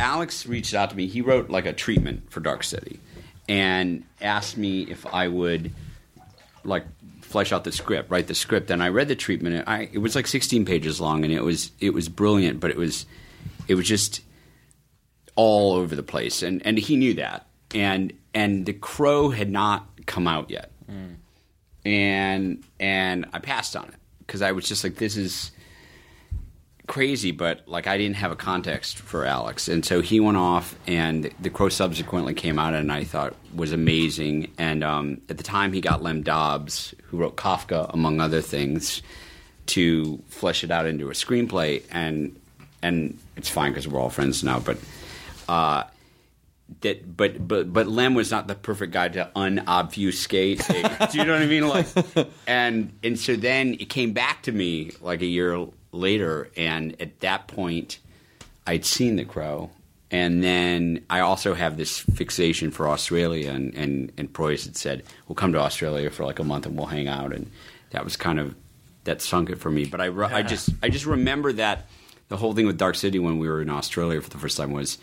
Alex 0.00 0.46
reached 0.46 0.74
out 0.74 0.90
to 0.90 0.96
me. 0.96 1.06
He 1.06 1.20
wrote 1.20 1.50
like 1.50 1.66
a 1.66 1.72
treatment 1.72 2.30
for 2.32 2.40
Dark 2.40 2.64
City 2.64 2.98
and 3.48 4.04
asked 4.20 4.56
me 4.56 4.82
if 4.82 5.06
I 5.06 5.28
would 5.28 5.72
like 6.64 6.84
flesh 7.22 7.52
out 7.52 7.64
the 7.64 7.72
script, 7.72 8.10
write 8.10 8.26
the 8.26 8.34
script. 8.34 8.70
And 8.70 8.82
I 8.82 8.88
read 8.88 9.08
the 9.08 9.16
treatment. 9.16 9.56
And 9.56 9.68
I 9.68 9.88
it 9.92 9.98
was 9.98 10.16
like 10.16 10.26
16 10.26 10.64
pages 10.64 11.00
long, 11.00 11.24
and 11.24 11.32
it 11.32 11.42
was 11.42 11.70
it 11.80 11.90
was 11.90 12.08
brilliant, 12.08 12.60
but 12.60 12.70
it 12.70 12.76
was 12.76 13.06
it 13.68 13.74
was 13.74 13.86
just 13.86 14.22
all 15.36 15.74
over 15.74 15.94
the 15.94 16.02
place, 16.02 16.42
and 16.42 16.64
and 16.66 16.78
he 16.78 16.96
knew 16.96 17.14
that. 17.14 17.46
And 17.74 18.12
and 18.34 18.66
the 18.66 18.72
Crow 18.72 19.30
had 19.30 19.50
not 19.50 19.86
come 20.06 20.26
out 20.26 20.50
yet 20.50 20.70
hmm. 20.86 21.14
and 21.84 22.64
and 22.80 23.26
I 23.32 23.38
passed 23.38 23.76
on 23.76 23.84
it 23.84 23.94
because 24.20 24.42
I 24.42 24.52
was 24.52 24.66
just 24.66 24.84
like, 24.84 24.96
this 24.96 25.16
is 25.16 25.52
crazy, 26.90 27.30
but 27.30 27.62
like 27.68 27.86
I 27.86 27.96
didn't 27.96 28.16
have 28.16 28.32
a 28.32 28.36
context 28.36 28.98
for 28.98 29.24
Alex, 29.24 29.68
and 29.68 29.86
so 29.86 30.00
he 30.00 30.18
went 30.18 30.36
off, 30.36 30.74
and 30.88 31.30
The 31.38 31.48
Crow 31.48 31.68
subsequently 31.68 32.34
came 32.34 32.58
out, 32.58 32.74
and 32.74 32.90
I 32.90 33.04
thought 33.04 33.36
was 33.54 33.72
amazing. 33.72 34.50
And 34.58 34.82
um, 34.82 35.20
at 35.28 35.38
the 35.38 35.44
time, 35.44 35.72
he 35.72 35.80
got 35.80 36.02
Lem 36.02 36.22
Dobbs, 36.22 36.92
who 37.04 37.18
wrote 37.18 37.36
Kafka, 37.36 37.94
among 37.94 38.20
other 38.20 38.40
things, 38.40 39.02
to 39.66 40.20
flesh 40.30 40.64
it 40.64 40.72
out 40.72 40.86
into 40.86 41.08
a 41.10 41.12
screenplay, 41.12 41.84
and 41.92 42.34
and 42.82 43.16
it's 43.36 43.48
fine 43.48 43.70
because 43.70 43.86
we're 43.86 44.00
all 44.00 44.10
friends 44.10 44.42
now, 44.42 44.58
but. 44.58 44.76
Uh, 45.48 45.84
that 46.82 47.16
but 47.16 47.48
but 47.48 47.72
but 47.72 47.88
Lem 47.88 48.14
was 48.14 48.30
not 48.30 48.46
the 48.46 48.54
perfect 48.54 48.92
guy 48.92 49.08
to 49.08 49.28
unobfuscate. 49.34 50.62
it. 50.70 51.10
Do 51.10 51.18
you 51.18 51.24
know 51.24 51.32
what 51.32 51.42
I 51.42 51.46
mean? 51.46 51.66
Like, 51.66 51.86
and 52.46 52.92
and 53.02 53.18
so 53.18 53.34
then 53.34 53.74
it 53.74 53.90
came 53.90 54.12
back 54.12 54.44
to 54.44 54.52
me 54.52 54.92
like 55.00 55.20
a 55.20 55.26
year 55.26 55.66
later, 55.92 56.50
and 56.56 57.00
at 57.00 57.20
that 57.20 57.48
point, 57.48 57.98
I'd 58.66 58.84
seen 58.84 59.16
The 59.16 59.24
Crow, 59.24 59.70
and 60.10 60.42
then 60.42 61.04
I 61.08 61.20
also 61.20 61.54
have 61.54 61.76
this 61.76 61.98
fixation 61.98 62.70
for 62.70 62.88
Australia, 62.88 63.50
and 63.50 63.74
and 63.74 64.12
and 64.16 64.32
Proyas 64.32 64.64
had 64.64 64.76
said 64.76 65.02
we'll 65.28 65.36
come 65.36 65.52
to 65.52 65.58
Australia 65.58 66.10
for 66.10 66.24
like 66.24 66.38
a 66.38 66.44
month 66.44 66.66
and 66.66 66.76
we'll 66.76 66.86
hang 66.86 67.08
out, 67.08 67.32
and 67.32 67.50
that 67.90 68.04
was 68.04 68.16
kind 68.16 68.38
of 68.38 68.54
that 69.04 69.22
sunk 69.22 69.50
it 69.50 69.58
for 69.58 69.70
me. 69.70 69.86
But 69.86 70.00
I 70.00 70.06
re- 70.06 70.26
I 70.26 70.42
just 70.42 70.70
I 70.82 70.88
just 70.88 71.06
remember 71.06 71.52
that 71.54 71.86
the 72.28 72.36
whole 72.36 72.54
thing 72.54 72.66
with 72.66 72.78
Dark 72.78 72.94
City 72.94 73.18
when 73.18 73.38
we 73.38 73.48
were 73.48 73.62
in 73.62 73.70
Australia 73.70 74.20
for 74.20 74.30
the 74.30 74.38
first 74.38 74.56
time 74.56 74.72
was. 74.72 74.98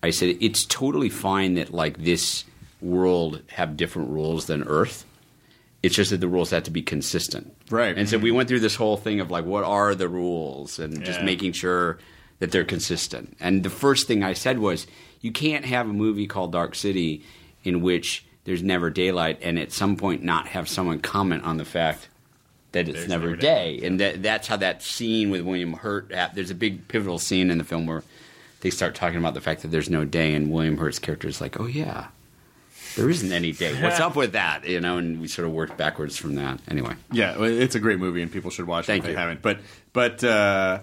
I 0.00 0.10
said 0.10 0.36
it's 0.40 0.64
totally 0.64 1.08
fine 1.08 1.54
that 1.54 1.74
like 1.74 1.98
this 1.98 2.44
world 2.80 3.42
have 3.48 3.76
different 3.76 4.10
rules 4.10 4.46
than 4.46 4.62
Earth. 4.62 5.04
It's 5.82 5.94
just 5.94 6.10
that 6.10 6.20
the 6.20 6.28
rules 6.28 6.50
have 6.50 6.64
to 6.64 6.70
be 6.70 6.82
consistent, 6.82 7.54
Right. 7.70 7.96
And 7.96 8.08
so 8.08 8.18
we 8.18 8.32
went 8.32 8.48
through 8.48 8.60
this 8.60 8.74
whole 8.74 8.96
thing 8.96 9.20
of 9.20 9.30
like, 9.30 9.44
what 9.44 9.62
are 9.64 9.94
the 9.94 10.08
rules, 10.08 10.78
and 10.78 11.04
just 11.04 11.22
making 11.22 11.52
sure 11.52 11.98
that 12.40 12.50
they're 12.50 12.64
consistent. 12.64 13.36
And 13.40 13.62
the 13.62 13.70
first 13.70 14.06
thing 14.08 14.22
I 14.24 14.32
said 14.32 14.58
was, 14.58 14.86
you 15.20 15.30
can't 15.32 15.64
have 15.64 15.88
a 15.88 15.92
movie 15.92 16.26
called 16.26 16.52
Dark 16.52 16.74
City 16.74 17.22
in 17.64 17.80
which 17.80 18.24
there's 18.44 18.62
never 18.62 18.90
daylight, 18.90 19.38
and 19.42 19.58
at 19.58 19.72
some 19.72 19.96
point 19.96 20.22
not 20.22 20.48
have 20.48 20.68
someone 20.68 21.00
comment 21.00 21.44
on 21.44 21.58
the 21.58 21.64
fact 21.64 22.08
that 22.72 22.88
it's 22.88 22.98
There's 22.98 23.08
never, 23.08 23.30
never 23.30 23.36
day. 23.36 23.80
And 23.82 24.00
that, 24.00 24.22
that's 24.22 24.46
how 24.46 24.56
that 24.56 24.82
scene 24.82 25.30
with 25.30 25.42
William 25.42 25.74
Hurt. 25.74 26.12
There's 26.34 26.50
a 26.50 26.54
big 26.54 26.88
pivotal 26.88 27.18
scene 27.18 27.50
in 27.50 27.58
the 27.58 27.64
film 27.64 27.86
where 27.86 28.02
they 28.60 28.70
start 28.70 28.94
talking 28.94 29.18
about 29.18 29.34
the 29.34 29.40
fact 29.40 29.62
that 29.62 29.68
there's 29.68 29.90
no 29.90 30.04
day, 30.04 30.34
and 30.34 30.50
William 30.50 30.76
Hurt's 30.78 30.98
character 30.98 31.28
is 31.28 31.40
like, 31.40 31.60
"Oh 31.60 31.66
yeah, 31.66 32.08
there 32.98 33.10
isn't 33.10 33.32
any 33.32 33.52
date. 33.52 33.82
What's 33.82 34.00
up 34.00 34.16
with 34.16 34.32
that?" 34.32 34.66
You 34.68 34.80
know, 34.80 34.98
and 34.98 35.20
we 35.20 35.28
sort 35.28 35.46
of 35.46 35.54
worked 35.54 35.76
backwards 35.76 36.16
from 36.16 36.34
that. 36.34 36.60
Anyway, 36.68 36.94
Yeah, 37.12 37.42
it's 37.42 37.74
a 37.74 37.80
great 37.80 37.98
movie 37.98 38.22
and 38.22 38.30
people 38.30 38.50
should 38.50 38.66
watch 38.66 38.86
Thank 38.86 39.04
it 39.04 39.06
if 39.06 39.10
you. 39.10 39.14
they 39.16 39.20
haven't. 39.20 39.42
But 39.42 39.58
but 39.92 40.22
uh, 40.24 40.80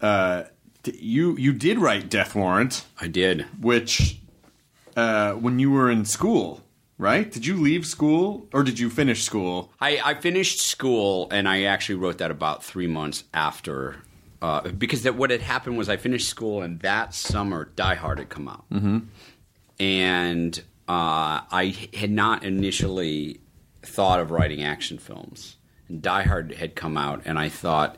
uh, 0.00 0.44
you 0.84 1.36
you 1.36 1.52
did 1.52 1.78
write 1.78 2.08
Death 2.08 2.34
Warrant, 2.34 2.86
I 3.00 3.06
did. 3.08 3.46
which 3.60 4.18
uh, 4.96 5.32
when 5.34 5.58
you 5.58 5.70
were 5.70 5.90
in 5.90 6.04
school, 6.04 6.62
right? 6.98 7.30
Did 7.30 7.46
you 7.46 7.56
leave 7.56 7.86
school 7.86 8.48
or 8.52 8.62
did 8.62 8.78
you 8.78 8.90
finish 8.90 9.22
school? 9.22 9.72
I, 9.80 10.00
I 10.04 10.14
finished 10.14 10.60
school, 10.60 11.28
and 11.30 11.48
I 11.48 11.64
actually 11.64 11.96
wrote 11.96 12.18
that 12.18 12.30
about 12.30 12.64
three 12.64 12.86
months 12.86 13.24
after. 13.32 13.96
Uh, 14.42 14.62
because 14.70 15.02
that 15.02 15.16
what 15.16 15.30
had 15.30 15.42
happened 15.42 15.76
was 15.76 15.90
I 15.90 15.98
finished 15.98 16.26
school, 16.28 16.62
and 16.62 16.80
that 16.80 17.12
summer 17.14 17.66
Die 17.76 17.94
Hard 17.94 18.18
had 18.18 18.30
come 18.30 18.48
out, 18.48 18.64
mm-hmm. 18.70 19.00
and 19.78 20.62
uh, 20.90 21.46
I 21.52 21.76
had 21.94 22.10
not 22.10 22.42
initially 22.42 23.40
thought 23.82 24.18
of 24.18 24.30
writing 24.32 24.62
action 24.64 24.98
films. 24.98 25.56
And 25.88 26.02
Die 26.02 26.22
Hard 26.24 26.52
had 26.54 26.74
come 26.74 26.98
out, 26.98 27.22
and 27.24 27.38
I 27.38 27.48
thought, 27.48 27.96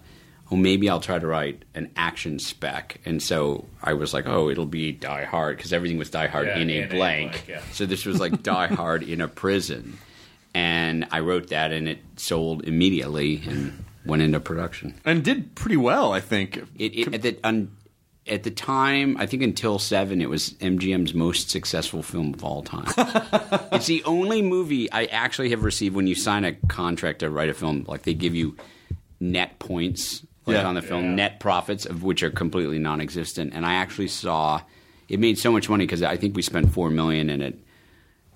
oh, 0.51 0.57
maybe 0.57 0.91
I'll 0.91 1.01
try 1.01 1.19
to 1.19 1.27
write 1.27 1.65
an 1.75 1.91
action 1.97 2.39
spec. 2.39 3.01
And 3.07 3.23
so 3.23 3.65
I 3.83 3.95
was 3.95 4.13
like, 4.13 4.27
oh, 4.27 4.51
it'll 4.51 4.67
be 4.67 4.93
Die 4.93 5.25
Hard 5.25 5.57
because 5.57 5.73
everything 5.73 5.97
was 5.97 6.11
Die 6.11 6.27
Hard 6.27 6.49
Yeah, 6.49 6.59
in 6.59 6.69
a 6.71 6.73
in 6.75 6.85
a 6.85 6.89
blank. 6.89 7.31
blank, 7.33 7.49
yeah. 7.49 7.63
So 7.73 7.87
this 7.87 8.05
was 8.05 8.21
like 8.21 8.43
Die 8.43 8.67
Hard 8.75 9.03
in 9.03 9.23
a 9.23 9.29
prison, 9.29 9.97
and 10.55 11.07
I 11.11 11.21
wrote 11.21 11.49
that, 11.49 11.73
and 11.73 11.89
it 11.89 11.99
sold 12.17 12.65
immediately 12.65 13.43
and 13.47 13.85
went 14.05 14.21
into 14.21 14.39
production. 14.41 15.01
And 15.07 15.25
did 15.25 15.55
pretty 15.55 15.79
well, 15.79 16.13
I 16.13 16.21
think. 16.21 16.59
It, 16.79 16.95
it 16.95 17.15
at 17.15 17.23
the 17.23 17.39
un, 17.43 17.75
at 18.27 18.45
the 18.45 18.51
time, 18.51 19.17
I 19.19 19.27
think 19.27 19.43
until 19.43 19.79
seven, 19.79 20.21
it 20.23 20.29
was 20.31 20.51
MGM's 20.55 21.13
most 21.15 21.51
successful 21.51 22.03
film 22.03 22.35
of 22.35 22.45
all 22.45 22.63
time. 22.63 22.87
it's 23.73 23.87
the 23.87 24.03
only 24.05 24.43
movie 24.43 24.91
I 24.93 25.07
actually 25.07 25.51
have 25.51 25.65
received 25.65 25.97
when 25.97 26.07
you 26.07 26.15
sign 26.15 26.45
a 26.45 26.53
contract 26.69 27.19
to 27.21 27.31
write 27.31 27.49
a 27.49 27.55
film. 27.55 27.85
Like 27.89 28.03
they 28.03 28.15
give 28.15 28.35
you 28.35 28.57
net 29.19 29.59
points 29.59 30.25
like 30.47 30.55
Yeah. 30.55 30.67
on 30.67 30.75
the 30.77 30.83
film, 30.83 31.17
net 31.17 31.41
profits 31.41 31.85
of 31.87 32.03
which 32.05 32.23
are 32.23 32.31
completely 32.31 32.79
non-existent. 32.79 33.53
And 33.55 33.67
I 33.67 33.75
actually 33.75 34.09
saw 34.09 34.61
it 35.09 35.19
made 35.21 35.39
so 35.39 35.51
much 35.53 35.69
money 35.69 35.85
because 35.85 36.03
I 36.03 36.17
think 36.17 36.37
we 36.37 36.43
spent 36.43 36.73
four 36.73 36.91
million 36.91 37.29
and 37.29 37.43
it 37.43 37.59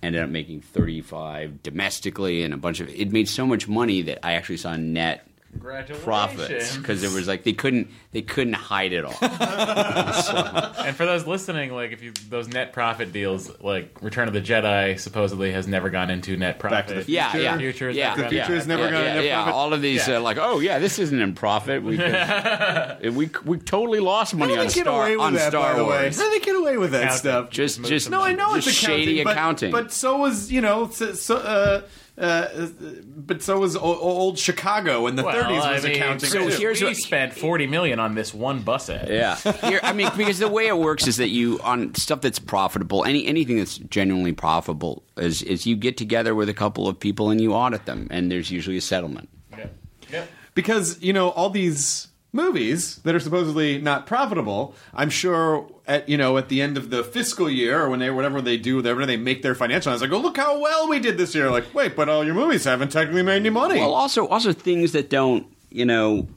ended 0.03 0.23
up 0.23 0.29
making 0.31 0.61
35 0.61 1.63
domestically 1.63 2.43
and 2.43 2.53
a 2.53 2.57
bunch 2.57 2.81
of 2.81 2.89
it 2.89 3.11
made 3.13 3.29
so 3.29 3.47
much 3.47 3.67
money 3.67 4.03
that 4.03 4.25
I 4.27 4.33
actually 4.35 4.59
saw 4.59 4.77
net 4.77 5.27
Congratulations. 5.27 5.36
Profits 5.61 6.77
because 6.77 7.03
it 7.03 7.13
was 7.13 7.27
like 7.29 7.45
they 7.45 7.53
couldn't 7.53 7.91
they 8.13 8.23
couldn't 8.23 8.55
hide 8.55 8.93
it 8.93 9.05
all. 9.05 9.17
And 10.87 10.95
for 10.95 11.05
those 11.05 11.27
listening, 11.27 11.73
like 11.73 11.91
if 11.91 12.03
you 12.03 12.13
those 12.29 12.47
net 12.49 12.73
profit 12.73 13.13
deals, 13.13 13.51
like 13.61 14.01
Return 14.03 14.29
of 14.29 14.35
the 14.35 14.41
Jedi 14.41 14.99
supposedly 15.01 15.51
has 15.53 15.67
never 15.67 15.91
gone 15.91 16.11
into 16.11 16.37
net 16.37 16.59
profit. 16.61 16.77
Back 16.77 16.87
to 16.89 16.95
the 16.95 17.03
Future. 17.03 17.13
Yeah, 17.17 17.37
yeah, 17.37 17.59
Future 17.59 17.89
has 17.89 17.97
yeah. 17.97 18.09
never 18.11 18.23
The 18.23 18.29
Future 18.29 18.43
into 18.43 18.55
has 18.55 18.67
never 18.67 18.85
yeah, 18.85 18.91
gone 18.91 19.03
yeah, 19.03 19.11
into 19.15 19.27
yeah. 19.27 19.37
profit. 19.37 19.55
All 19.55 19.73
of 19.73 19.83
these 19.83 20.07
Yeah. 20.07 20.19
uh, 20.19 20.21
like, 20.21 20.39
oh 20.39 20.61
yeah, 20.61 20.79
this 20.79 20.99
isn't 21.01 21.19
in 21.21 21.35
profit. 21.35 21.83
We 21.83 21.97
could, 21.97 23.15
we 23.15 23.31
we 23.45 23.59
totally 23.59 24.01
lost 24.01 24.35
money 24.35 24.55
How 24.55 24.61
on 24.61 24.67
get 24.67 24.75
Star 24.85 25.03
away 25.03 25.17
with 25.17 25.25
on 25.27 25.35
that, 25.35 25.49
Star 25.49 25.73
by 25.73 25.79
the 25.79 25.85
way? 25.85 26.03
Wars. 26.03 26.19
How 26.19 26.31
they 26.31 26.39
get 26.39 26.55
away 26.57 26.77
with 26.77 26.93
that 26.93 27.03
Accounting. 27.03 27.19
stuff? 27.19 27.51
Just 27.51 27.85
just 27.85 28.11
No, 28.11 28.23
I 28.23 28.33
know 28.33 28.55
it's 28.55 28.67
just 28.67 28.83
accounting, 28.83 29.07
shady 29.07 29.25
but, 29.25 29.33
accounting. 29.33 29.73
But 29.73 29.93
so 29.93 30.19
was 30.19 30.53
you 30.53 30.61
know, 30.61 30.89
so, 30.91 31.15
so, 31.15 31.37
uh, 31.39 31.83
uh, 32.19 32.69
but 33.17 33.43
so 33.43 33.59
was 33.61 33.77
o- 33.77 33.81
old 33.83 34.39
Chicago 34.39 35.07
in 35.07 35.17
the 35.17 35.23
Well, 35.25 35.35
30s 35.35 35.61
I 35.63 35.73
was 35.75 35.85
mean, 35.85 35.93
accounting. 35.97 36.29
So 36.31 36.49
too. 36.49 36.57
here's 36.57 36.81
we 36.81 36.89
what- 36.89 36.97
spent 36.97 37.33
forty 37.35 37.67
million 37.67 37.99
on 38.01 38.15
this 38.15 38.33
one 38.33 38.61
bus 38.61 38.89
ad. 38.89 39.09
Yeah, 39.09 39.37
Here, 39.69 39.81
I 39.83 39.93
mean, 39.93 40.11
because 40.17 40.39
the 40.39 40.49
way 40.49 40.67
it 40.67 40.79
works 40.79 41.07
is 41.07 41.19
that 41.19 41.29
you 41.29 41.61
on 41.63 41.95
stuff 41.95 42.21
that's 42.23 42.39
profitable, 42.39 43.05
any 43.05 43.27
anything 43.27 43.59
that's 43.59 43.79
genuinely 43.79 44.33
profitable 44.33 45.03
is 45.17 45.43
is 45.43 45.67
you 45.67 45.77
get 45.77 45.97
together 45.97 46.35
with 46.35 46.49
a 46.49 46.55
couple 46.55 46.89
of 46.89 46.99
people 46.99 47.31
and 47.31 47.41
you 47.41 47.53
audit 47.53 47.85
them, 47.85 48.09
and 48.11 48.31
there's 48.33 48.51
usually 48.51 48.77
a 48.77 48.81
settlement. 48.83 49.29
Yeah. 49.57 49.67
Yeah. 50.11 50.25
because 50.55 51.03
you 51.03 51.13
know 51.13 51.31
all 51.31 51.51
these 51.51 52.09
movies 52.37 52.97
that 52.99 53.15
are 53.15 53.21
supposedly 53.21 53.81
not 53.81 54.07
profitable 54.07 54.75
i'm 54.95 55.11
sure 55.11 55.67
at 55.87 56.09
you 56.09 56.17
know 56.17 56.37
at 56.37 56.49
the 56.49 56.61
end 56.61 56.77
of 56.77 56.91
the 56.91 57.03
fiscal 57.03 57.51
year 57.51 57.83
or 57.83 57.91
when 57.91 57.99
they 57.99 58.11
whatever 58.11 58.41
they 58.41 58.57
do 58.57 58.77
whatever 58.77 59.05
they 59.07 59.17
make 59.17 59.43
their 59.43 59.55
financial 59.55 59.91
analysis 59.91 60.09
like 60.09 60.17
oh 60.17 60.23
look 60.23 60.37
how 60.37 60.61
well 60.61 60.89
we 60.89 61.01
did 61.01 61.17
this 61.19 61.35
year 61.35 61.51
like 61.51 61.65
wait 61.75 61.97
but 61.97 62.09
all 62.09 62.23
your 62.25 62.35
movies 62.35 62.65
haven't 62.65 62.93
technically 62.93 63.23
made 63.23 63.37
any 63.37 63.51
money 63.51 63.81
Well, 63.81 63.95
also 63.95 64.27
also 64.29 64.53
things 64.53 64.93
that 64.93 65.11
don't 65.11 65.47
you 65.71 65.85
know 65.85 66.29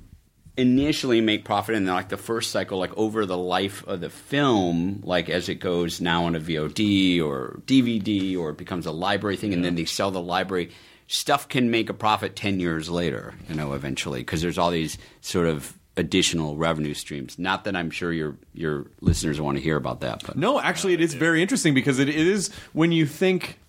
initially 0.57 1.21
make 1.21 1.45
profit 1.45 1.73
in 1.73 1.85
like 1.85 2.09
the 2.09 2.17
first 2.17 2.51
cycle, 2.51 2.77
like 2.77 2.91
over 2.97 3.25
the 3.25 3.37
life 3.37 3.81
of 3.87 4.01
the 4.01 4.09
film, 4.09 4.99
like 5.05 5.29
as 5.29 5.47
it 5.47 5.55
goes 5.55 6.01
now 6.01 6.25
on 6.25 6.35
a 6.35 6.39
VOD 6.39 7.23
or 7.23 7.61
DVD 7.65 8.37
or 8.37 8.49
it 8.49 8.57
becomes 8.57 8.85
a 8.85 8.91
library 8.91 9.37
thing, 9.37 9.53
and 9.53 9.63
then 9.63 9.75
they 9.75 9.85
sell 9.85 10.11
the 10.11 10.21
library. 10.21 10.69
Stuff 11.07 11.47
can 11.47 11.71
make 11.71 11.89
a 11.89 11.93
profit 11.93 12.35
ten 12.35 12.59
years 12.59 12.89
later, 12.89 13.35
you 13.47 13.55
know, 13.55 13.71
eventually, 13.71 14.19
because 14.19 14.41
there's 14.41 14.57
all 14.57 14.69
these 14.69 14.97
sort 15.21 15.47
of 15.47 15.78
additional 15.99 16.55
revenue 16.55 16.93
streams. 16.93 17.37
Not 17.37 17.65
that 17.65 17.75
I'm 17.75 17.91
sure 17.91 18.11
your 18.11 18.37
your 18.53 18.87
listeners 19.01 19.39
want 19.39 19.57
to 19.57 19.63
hear 19.63 19.75
about 19.75 19.99
that, 20.01 20.23
but 20.25 20.37
no 20.37 20.59
actually 20.59 20.93
it 20.93 21.01
is 21.01 21.13
very 21.13 21.41
interesting 21.41 21.73
because 21.73 21.99
it, 21.99 22.09
is 22.09 22.49
when 22.73 22.91
you 22.91 23.05
think 23.05 23.59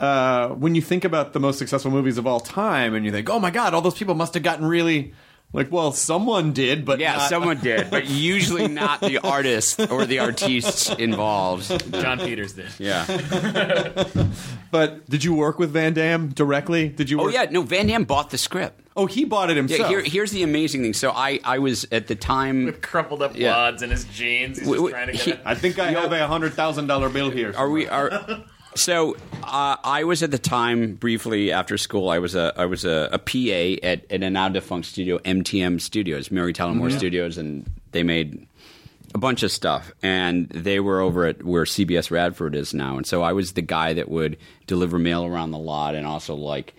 uh, 0.00 0.48
when 0.48 0.74
you 0.74 0.82
think 0.82 1.04
about 1.04 1.34
the 1.34 1.40
most 1.40 1.58
successful 1.58 1.90
movies 1.90 2.18
of 2.18 2.26
all 2.26 2.40
time 2.40 2.94
and 2.94 3.04
you 3.04 3.12
think 3.12 3.28
oh 3.28 3.38
my 3.38 3.50
god 3.50 3.74
all 3.74 3.82
those 3.82 3.98
people 3.98 4.14
must 4.14 4.34
have 4.34 4.42
gotten 4.42 4.64
really 4.64 5.12
like 5.52 5.72
well 5.72 5.92
someone 5.92 6.52
did 6.52 6.84
but 6.84 6.98
yeah, 7.00 7.16
not- 7.16 7.28
someone 7.28 7.58
did, 7.58 7.90
but 7.90 8.06
usually 8.08 8.68
not 8.68 9.00
the 9.00 9.18
artist 9.18 9.80
or 9.90 10.04
the 10.06 10.18
artists 10.18 10.90
involved. 10.90 11.92
Jon 11.92 12.18
Peters 12.18 12.52
did. 12.52 12.66
Yeah. 12.78 13.04
but 14.70 15.08
did 15.08 15.24
you 15.24 15.34
work 15.34 15.58
with 15.58 15.70
van 15.70 15.94
damme 15.94 16.28
directly 16.28 16.88
did 16.88 17.08
you 17.10 17.16
Work- 17.18 17.22
Oh 17.22 17.26
work- 17.26 17.34
yeah, 17.34 17.46
no. 17.50 17.62
Van 17.62 17.86
Damme 17.86 18.04
bought 18.04 18.30
the 18.30 18.38
script. 18.38 18.80
oh 18.96 19.06
he 19.06 19.24
bought 19.24 19.50
it 19.50 19.56
himself 19.56 19.80
Yeah, 19.80 19.88
here, 19.88 20.02
here's 20.02 20.30
the 20.32 20.42
amazing 20.42 20.82
thing. 20.82 20.92
So 20.94 21.10
I, 21.10 21.40
I 21.44 21.58
was 21.58 21.86
at 21.92 22.06
the 22.08 22.14
time. 22.14 22.66
With 22.66 22.82
crumpled 22.82 23.22
up 23.22 23.36
Yeah. 23.36 23.52
wads 23.52 23.82
in 23.82 23.90
his 23.90 24.04
jeans. 24.06 24.58
He's 24.58 24.68
Wait, 24.68 24.74
just 24.74 24.84
wait, 24.84 24.90
trying 24.92 25.06
to 25.08 25.12
he- 25.14 25.30
get 25.30 25.40
it. 25.40 25.46
I 25.46 25.54
think 25.54 25.78
I 25.78 25.90
have 25.92 26.12
a 26.12 26.26
hundred 26.26 26.52
thousand 26.54 26.86
dollar 26.88 27.08
bill 27.08 27.30
here. 27.30 27.54
Are 27.56 27.70
we 27.70 27.88
are? 27.88 28.10
So 28.74 29.16
uh, 29.42 29.76
I 29.82 30.04
was 30.04 30.22
at 30.22 30.30
the 30.30 30.38
time 30.38 30.94
briefly 30.94 31.52
after 31.52 31.76
school. 31.76 32.10
I 32.10 32.18
was 32.18 32.34
a 32.34 32.52
I 32.56 32.66
was 32.66 32.84
a, 32.84 33.08
a 33.12 33.18
PA 33.18 33.86
at, 33.86 34.10
at 34.10 34.22
a 34.22 34.30
now 34.30 34.48
defunct 34.48 34.86
studio, 34.88 35.18
MTM 35.18 35.80
Studios, 35.80 36.30
Mary 36.30 36.52
Tyler 36.52 36.74
Moore 36.74 36.90
Studios, 36.90 37.38
and 37.38 37.68
they 37.92 38.02
made 38.02 38.46
a 39.14 39.18
bunch 39.18 39.42
of 39.42 39.50
stuff. 39.50 39.90
And 40.02 40.48
they 40.50 40.80
were 40.80 41.00
over 41.00 41.26
at 41.26 41.42
where 41.42 41.64
CBS 41.64 42.10
Radford 42.10 42.54
is 42.54 42.74
now. 42.74 42.96
And 42.96 43.06
so 43.06 43.22
I 43.22 43.32
was 43.32 43.52
the 43.52 43.62
guy 43.62 43.94
that 43.94 44.08
would 44.08 44.36
deliver 44.66 44.98
mail 44.98 45.24
around 45.24 45.50
the 45.50 45.58
lot 45.58 45.94
and 45.94 46.06
also 46.06 46.34
like 46.34 46.74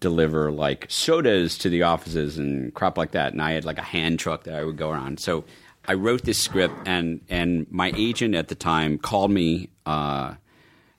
deliver 0.00 0.52
like 0.52 0.86
sodas 0.88 1.58
to 1.58 1.68
the 1.68 1.82
offices 1.82 2.38
and 2.38 2.72
crap 2.74 2.96
like 2.96 3.12
that. 3.12 3.32
And 3.32 3.42
I 3.42 3.52
had 3.52 3.64
like 3.64 3.78
a 3.78 3.82
hand 3.82 4.18
truck 4.18 4.44
that 4.44 4.54
I 4.54 4.64
would 4.64 4.76
go 4.76 4.90
around. 4.90 5.20
So 5.20 5.44
I 5.86 5.94
wrote 5.94 6.22
this 6.22 6.40
script, 6.40 6.74
and 6.86 7.20
and 7.28 7.66
my 7.70 7.92
agent 7.96 8.34
at 8.34 8.48
the 8.48 8.54
time 8.54 8.98
called 8.98 9.30
me. 9.30 9.68
Uh, 9.84 10.34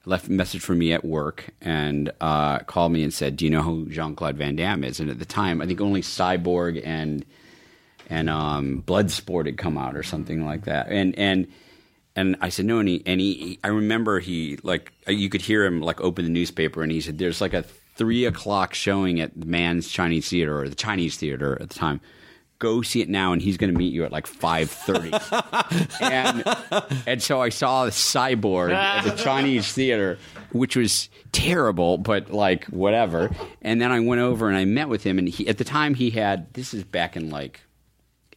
left 0.05 0.27
a 0.27 0.31
message 0.31 0.61
for 0.61 0.75
me 0.75 0.93
at 0.93 1.03
work 1.03 1.49
and 1.61 2.11
uh, 2.21 2.59
called 2.59 2.91
me 2.91 3.03
and 3.03 3.13
said, 3.13 3.37
"Do 3.37 3.45
you 3.45 3.51
know 3.51 3.61
who 3.61 3.89
Jean 3.89 4.15
Claude 4.15 4.37
Van 4.37 4.55
Damme 4.55 4.83
is?" 4.83 4.99
And 4.99 5.09
at 5.09 5.19
the 5.19 5.25
time, 5.25 5.61
I 5.61 5.65
think 5.65 5.81
only 5.81 6.01
Cyborg 6.01 6.81
and 6.85 7.25
and 8.09 8.29
um, 8.29 8.83
Bloodsport 8.85 9.45
had 9.45 9.57
come 9.57 9.77
out 9.77 9.95
or 9.95 10.03
something 10.03 10.45
like 10.45 10.65
that. 10.65 10.87
And 10.89 11.17
and 11.17 11.47
and 12.15 12.37
I 12.39 12.49
said 12.49 12.65
no, 12.65 12.79
and 12.79 12.87
he 12.87 13.03
and 13.05 13.19
he, 13.19 13.59
I 13.63 13.67
remember 13.67 14.19
he 14.19 14.57
like 14.63 14.93
you 15.07 15.29
could 15.29 15.41
hear 15.41 15.65
him 15.65 15.81
like 15.81 15.99
open 16.01 16.25
the 16.25 16.31
newspaper, 16.31 16.81
and 16.81 16.91
he 16.91 17.01
said, 17.01 17.17
"There's 17.17 17.41
like 17.41 17.53
a 17.53 17.63
three 17.63 18.25
o'clock 18.25 18.73
showing 18.73 19.19
at 19.19 19.39
the 19.39 19.45
Mann's 19.45 19.89
Chinese 19.89 20.29
Theater 20.29 20.61
or 20.61 20.69
the 20.69 20.75
Chinese 20.75 21.17
Theater 21.17 21.57
at 21.61 21.69
the 21.69 21.75
time." 21.75 22.01
Go 22.59 22.81
see 22.81 23.01
it 23.01 23.09
now, 23.09 23.33
and 23.33 23.41
he's 23.41 23.57
going 23.57 23.71
to 23.71 23.77
meet 23.77 23.93
you 23.93 24.05
at 24.05 24.11
like 24.11 24.27
five 24.27 24.71
thirty. 24.71 25.11
and 26.01 26.43
and 27.05 27.21
so 27.21 27.41
I 27.41 27.49
saw 27.49 27.85
the 27.85 27.91
Cyborg 27.91 28.73
at 28.73 29.03
the 29.03 29.11
Chinese 29.21 29.71
Theater, 29.73 30.17
which 30.51 30.75
was 30.75 31.09
terrible, 31.31 31.97
but 31.97 32.31
like 32.31 32.65
whatever. 32.65 33.29
And 33.61 33.81
then 33.81 33.91
I 33.91 33.99
went 33.99 34.21
over 34.21 34.47
and 34.47 34.57
I 34.57 34.65
met 34.65 34.87
with 34.87 35.03
him, 35.03 35.19
and 35.19 35.27
he, 35.27 35.47
at 35.47 35.57
the 35.57 35.65
time 35.65 35.95
he 35.95 36.11
had 36.11 36.53
this 36.53 36.73
is 36.73 36.83
back 36.83 37.17
in 37.17 37.29
like 37.29 37.59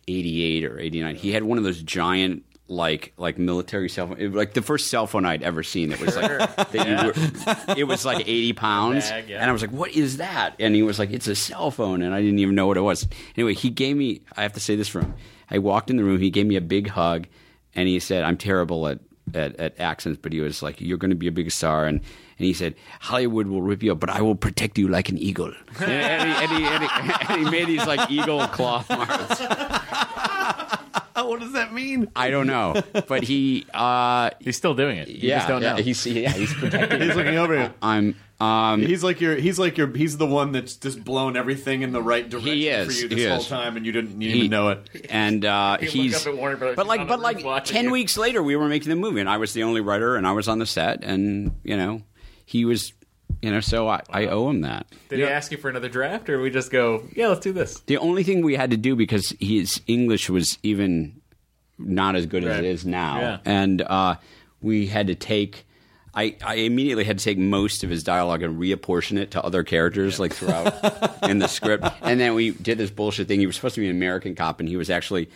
88 0.09 0.65
or 0.65 0.79
89 0.79 1.17
he 1.17 1.33
had 1.33 1.43
one 1.43 1.59
of 1.59 1.65
those 1.65 1.83
giant 1.83 2.43
like 2.71 3.13
like 3.17 3.39
military 3.39 3.89
cell 3.89 4.07
phone 4.09 4.21
it- 4.21 4.35
like 4.35 4.53
the 4.53 4.61
first 4.61 4.89
cell 4.89 5.07
phone 5.07 5.25
i'd 5.25 5.43
ever 5.43 5.63
seen 5.63 5.91
it 5.91 5.99
was 6.01 6.15
like 6.17 6.29
that 6.73 6.87
you 6.87 7.07
were- 7.07 7.75
it 7.79 7.85
was 7.85 8.05
like 8.05 8.21
80 8.29 8.53
pounds. 8.53 9.09
Bag, 9.09 9.29
yeah. 9.29 9.41
and 9.41 9.49
i 9.49 9.53
was 9.53 9.63
like 9.63 9.71
what 9.73 9.91
is 9.93 10.19
that? 10.19 10.55
And 10.59 10.75
he 10.75 10.83
was 10.83 10.99
like 10.99 11.11
it's 11.11 11.27
a 11.29 11.35
cell 11.35 11.71
phone. 11.71 12.03
And 12.03 12.15
i 12.15 12.21
didn't 12.21 12.39
even 12.41 12.55
know 12.55 12.67
what 12.67 12.77
it 12.77 12.83
was. 12.83 13.09
Anyway 13.37 13.55
he 13.55 13.71
gave 13.71 13.97
me 13.97 14.21
i 14.37 14.43
have 14.43 14.53
to 14.53 14.61
say 14.61 14.77
this 14.77 14.89
for 14.89 15.01
him. 15.01 15.15
I 15.51 15.59
walked 15.59 15.89
in 15.91 15.97
the 15.97 16.05
room 16.05 16.21
he 16.21 16.31
gave 16.31 16.47
me 16.47 16.57
a 16.57 16.61
big 16.61 16.89
hug 16.89 17.27
and 17.75 17.89
he 17.89 17.99
said 18.01 18.23
i'm 18.25 18.37
terrible 18.37 18.87
at 18.87 18.99
at, 19.35 19.57
at 19.57 19.79
accents 19.81 20.19
but 20.23 20.33
he 20.33 20.41
was 20.41 20.63
like 20.63 20.81
you're 20.81 20.99
going 20.99 21.11
to 21.11 21.17
be 21.17 21.27
a 21.29 21.33
big 21.33 21.51
star. 21.51 21.87
And 21.87 22.01
and 22.39 22.47
he 22.47 22.53
said, 22.53 22.77
Hollywood 23.01 23.49
will 23.49 23.63
rip 23.63 23.83
you 23.83 23.91
up, 23.91 23.99
but 23.99 24.11
I 24.11 24.23
will 24.23 24.37
protect 24.37 24.79
you 24.79 24.87
like 24.87 25.09
an 25.09 25.19
eagle. 25.19 25.53
and, 25.81 25.91
and 25.91 26.51
he, 26.53 26.65
and, 26.65 26.85
he, 26.85 26.87
and, 26.87 27.11
he, 27.11 27.33
and 27.35 27.45
he 27.45 27.51
made 27.51 27.67
these 27.67 27.85
like 27.85 28.09
eagle 28.09 28.47
claw 28.47 28.85
marks. 28.89 29.41
what 31.31 31.41
does 31.41 31.53
that 31.53 31.73
mean? 31.73 32.11
I 32.17 32.31
don't 32.31 32.47
know, 32.47 32.81
but 33.07 33.23
he, 33.23 33.67
uh, 33.75 34.31
He's 34.41 34.57
still 34.57 34.75
doing 34.75 34.99
it. 34.99 35.09
You 35.09 35.29
yeah, 35.29 35.37
just 35.39 35.49
don't 35.49 35.63
yeah, 35.63 35.75
know. 35.75 35.83
he's 35.83 36.07
yeah, 36.07 36.31
he's 36.33 36.53
protecting. 36.55 37.01
He's 37.09 37.15
looking 37.17 37.37
over 37.39 37.55
you. 37.57 37.71
I'm, 37.83 38.15
um, 38.41 38.83
He's 38.83 39.03
like 39.03 39.21
your. 39.21 39.35
He's 39.37 39.59
like 39.59 39.77
your. 39.79 39.89
He's 39.95 40.17
the 40.17 40.27
one 40.27 40.53
that's 40.53 40.77
just 40.77 41.03
blown 41.05 41.37
everything 41.37 41.83
in 41.83 41.93
the 41.93 42.03
right 42.03 42.29
direction 42.29 42.53
He 42.53 42.67
for 42.69 42.75
is, 42.91 43.03
you 43.03 43.09
he 43.09 43.15
this 43.17 43.29
whole 43.29 43.41
is. 43.41 43.49
time, 43.49 43.77
and 43.77 43.85
you 43.85 43.93
didn't 43.93 44.21
you 44.23 44.31
He- 44.31 44.39
even 44.39 44.51
know 44.51 44.69
it. 44.71 45.07
and 45.11 45.45
uh, 45.45 45.79
he's, 45.79 46.15
up 46.27 46.33
at 46.35 46.37
Warner 46.39 46.57
but 46.75 46.87
like, 46.87 47.07
but 47.09 47.21
like, 47.21 47.65
ten 47.65 47.87
you. 47.87 47.91
weeks 47.91 48.17
later, 48.17 48.43
we 48.43 48.55
were 48.57 48.69
making 48.69 48.91
the 48.91 48.97
movie, 48.97 49.21
and 49.21 49.29
I 49.29 49.37
was 49.39 49.53
the 49.55 49.65
only 49.65 49.81
writer, 49.81 50.15
and 50.17 50.27
I 50.27 50.33
was 50.33 50.47
on 50.49 50.59
the 50.61 50.67
set, 50.67 51.03
and 51.03 51.53
you 51.65 51.77
know, 51.77 52.03
he 52.47 52.65
was, 52.65 52.93
you 53.43 53.51
know, 53.51 53.61
so 53.61 53.89
I, 53.89 54.03
I 54.09 54.27
owe 54.27 54.49
him 54.51 54.61
that. 54.61 54.87
Did 55.09 55.19
he 55.19 55.25
ask 55.25 55.51
you 55.51 55.59
for 55.59 55.69
another 55.69 55.89
draft, 55.89 56.29
or 56.31 56.41
we 56.41 56.51
just 56.51 56.71
go, 56.71 57.03
yeah, 57.17 57.29
let's 57.29 57.41
do 57.41 57.53
this? 57.53 57.81
The 57.81 57.99
only 57.99 58.23
thing 58.23 58.43
we 58.45 58.55
had 58.55 58.71
to 58.71 58.77
do 58.77 58.95
because 58.95 59.35
his 59.41 59.81
English 59.89 60.31
was 60.31 60.59
even 60.63 61.18
not 61.79 62.17
as 62.17 62.27
good 62.27 62.45
as 62.45 62.59
it 62.59 62.65
is 62.65 62.85
now, 62.85 63.21
Yeah. 63.21 63.39
and 63.45 63.83
uh, 63.83 64.17
we 64.61 64.87
had 64.87 65.07
to 65.09 65.15
take. 65.15 65.65
I, 66.15 66.37
I 66.45 66.55
immediately 66.57 67.05
had 67.05 67.19
to 67.19 67.25
take 67.25 67.39
most 67.39 67.85
of 67.85 67.91
his 67.91 68.03
dialogue 68.03 68.43
and 68.43 68.59
reapportion 68.59 69.19
it 69.19 69.31
to 69.33 69.45
other 69.45 69.63
characters, 69.63 70.19
like 70.19 70.33
throughout 70.33 71.23
in 71.31 71.39
the 71.39 71.47
script. 71.47 71.87
And 72.03 72.19
then 72.19 72.35
we 72.35 72.51
did 72.51 72.77
this 72.79 72.91
bullshit 72.91 73.29
thing. 73.29 73.39
He 73.39 73.47
was 73.47 73.55
supposed 73.55 73.77
to 73.77 73.81
be 73.83 73.89
an 73.89 73.95
American 73.95 74.35
cop, 74.35 74.59
and 74.59 74.69
he 74.69 74.77
was 74.77 74.91
actually 74.91 75.29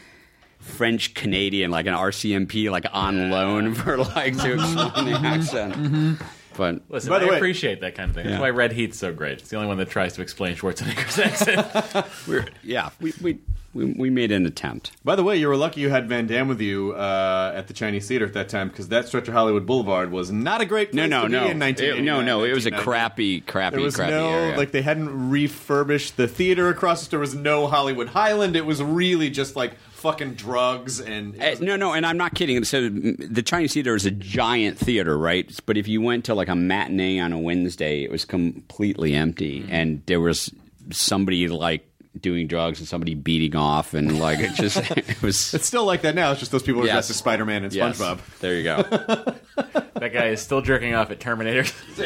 French 0.58 1.14
Canadian, 1.14 1.70
like 1.70 1.86
an 1.86 1.94
RCMP, 1.94 2.70
like 2.70 2.86
on 2.92 3.30
loan 3.30 3.74
for 3.74 3.98
like 3.98 4.36
to 4.38 4.54
explain 4.54 5.04
the 5.06 5.20
accent. 5.22 6.18
But 6.56 6.82
Listen, 6.88 7.10
By 7.10 7.18
the 7.18 7.26
I 7.26 7.30
way- 7.30 7.36
appreciate 7.36 7.80
that 7.80 7.94
kind 7.94 8.08
of 8.10 8.14
thing. 8.14 8.24
Yeah. 8.26 8.32
That's 8.32 8.40
why 8.42 8.50
Red 8.50 8.72
Heat's 8.72 8.98
so 8.98 9.12
great. 9.12 9.38
It's 9.38 9.48
the 9.50 9.56
only 9.56 9.68
one 9.68 9.78
that 9.78 9.90
tries 9.90 10.14
to 10.14 10.22
explain 10.22 10.56
Schwarzenegger's 10.56 11.18
accent. 11.18 12.06
we're 12.28 12.46
yeah, 12.62 12.90
we 13.00 13.12
we 13.22 13.38
we, 13.74 13.86
we 13.96 14.10
made 14.10 14.30
an 14.32 14.44
attempt. 14.44 14.92
By 15.02 15.16
the 15.16 15.24
way, 15.24 15.38
you 15.38 15.48
were 15.48 15.56
lucky 15.56 15.80
you 15.80 15.88
had 15.88 16.06
Van 16.06 16.26
Damme 16.26 16.46
with 16.48 16.60
you 16.60 16.92
uh, 16.92 17.52
at 17.54 17.68
the 17.68 17.72
Chinese 17.72 18.06
Theater 18.06 18.26
at 18.26 18.34
that 18.34 18.50
time 18.50 18.68
because 18.68 18.88
that 18.88 19.08
stretch 19.08 19.28
of 19.28 19.34
Hollywood 19.34 19.64
Boulevard 19.64 20.10
was 20.10 20.30
not 20.30 20.60
a 20.60 20.66
great 20.66 20.92
No, 20.92 21.02
place 21.04 21.10
no, 21.10 21.22
to 21.22 21.28
no, 21.30 21.44
be 21.44 21.50
in 21.52 21.58
1989, 21.58 22.04
no, 22.04 22.20
no. 22.20 22.44
It 22.44 22.52
was 22.54 22.66
a 22.66 22.70
1990. 22.70 22.84
crappy, 22.84 23.40
crappy, 23.40 23.76
There 23.76 23.84
was 23.84 23.96
crappy 23.96 24.10
no 24.10 24.28
area. 24.28 24.56
like 24.58 24.72
they 24.72 24.82
hadn't 24.82 25.30
refurbished 25.30 26.18
the 26.18 26.28
theater 26.28 26.68
across 26.68 27.04
the. 27.04 27.10
There 27.12 27.18
was 27.20 27.34
no 27.34 27.66
Hollywood 27.66 28.08
Highland. 28.08 28.56
It 28.56 28.66
was 28.66 28.82
really 28.82 29.30
just 29.30 29.56
like 29.56 29.72
fucking 30.02 30.34
drugs 30.34 31.00
and 31.00 31.40
Uh, 31.40 31.54
no, 31.60 31.76
no, 31.76 31.92
and 31.94 32.04
I'm 32.04 32.18
not 32.18 32.34
kidding. 32.34 32.62
So 32.64 32.88
the 32.90 33.42
Chinese 33.42 33.72
theater 33.72 33.94
is 33.94 34.04
a 34.04 34.10
giant 34.10 34.76
theater, 34.78 35.16
right? 35.16 35.48
But 35.64 35.76
if 35.78 35.88
you 35.88 36.00
went 36.02 36.24
to 36.26 36.34
like 36.34 36.48
a 36.48 36.54
matinee 36.54 37.18
on 37.20 37.32
a 37.32 37.38
Wednesday, 37.38 38.02
it 38.04 38.10
was 38.10 38.24
completely 38.24 39.14
empty, 39.14 39.60
Mm-hmm. 39.60 39.72
and 39.72 40.02
there 40.06 40.20
was 40.20 40.52
somebody 40.90 41.48
like 41.48 41.86
doing 42.20 42.46
drugs 42.46 42.78
and 42.78 42.86
somebody 42.88 43.14
beating 43.14 43.56
off, 43.56 43.94
and 43.94 44.18
like 44.20 44.38
it 44.40 44.52
just 44.54 44.76
it 44.96 45.22
was. 45.22 45.54
It's 45.54 45.66
still 45.66 45.84
like 45.84 46.02
that 46.02 46.14
now. 46.14 46.30
It's 46.32 46.40
just 46.40 46.52
those 46.52 46.62
people 46.62 46.82
are 46.82 46.86
Yes. 46.86 46.94
dressed 46.94 47.10
as 47.10 47.16
Spider 47.16 47.44
Man 47.44 47.64
and 47.64 47.72
Yes. 47.72 47.98
SpongeBob. 47.98 48.38
There 48.40 48.54
you 48.54 48.64
go. 48.64 48.82
that 49.94 50.12
guy 50.12 50.26
is 50.28 50.40
still 50.40 50.60
jerking 50.60 50.94
off 50.94 51.10
at 51.10 51.20
Terminator. 51.20 51.64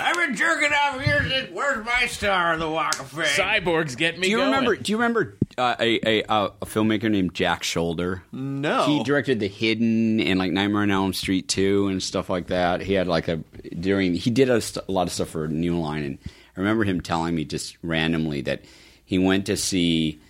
I've 0.00 0.16
been 0.16 0.34
jerking 0.36 0.72
off 0.72 1.00
here. 1.00 1.26
since- 1.28 1.50
Where's 1.52 1.84
my 1.84 2.06
star 2.06 2.52
on 2.52 2.58
the 2.58 2.68
Walk 2.68 2.98
of 3.00 3.08
Fame? 3.10 3.24
Cyborgs 3.24 3.96
get 3.96 4.16
me 4.18 4.24
Do 4.26 4.30
you 4.30 4.36
going. 4.38 4.50
remember? 4.50 4.76
Do 4.76 4.92
you 4.92 4.98
remember 4.98 5.36
uh, 5.56 5.76
a, 5.78 6.00
a 6.20 6.22
a 6.28 6.44
a 6.62 6.66
filmmaker 6.66 7.10
named 7.10 7.34
Jack 7.34 7.62
Sholder? 7.62 8.22
No, 8.32 8.84
He 8.86 9.02
directed 9.04 9.40
The 9.40 9.48
Hidden 9.48 10.20
and 10.20 10.38
like 10.38 10.52
Nightmare 10.52 10.82
on 10.82 10.90
Elm 10.90 11.12
Street 11.12 11.48
2 11.48 11.88
and 11.88 12.02
stuff 12.02 12.28
like 12.28 12.48
that. 12.48 12.80
He 12.82 12.92
had 12.92 13.06
like 13.06 13.28
a 13.28 13.36
during 13.78 14.14
he 14.14 14.30
did 14.30 14.50
a, 14.50 14.60
st- 14.60 14.84
a 14.88 14.92
lot 14.92 15.06
of 15.06 15.12
stuff 15.12 15.28
for 15.30 15.48
New 15.48 15.78
Line 15.78 16.04
and 16.04 16.18
I 16.56 16.60
remember 16.60 16.84
him 16.84 17.00
telling 17.02 17.34
me 17.34 17.44
just 17.44 17.76
randomly 17.82 18.40
that 18.42 18.62
he 19.06 19.18
went 19.18 19.46
to 19.46 19.56
see 19.56 20.20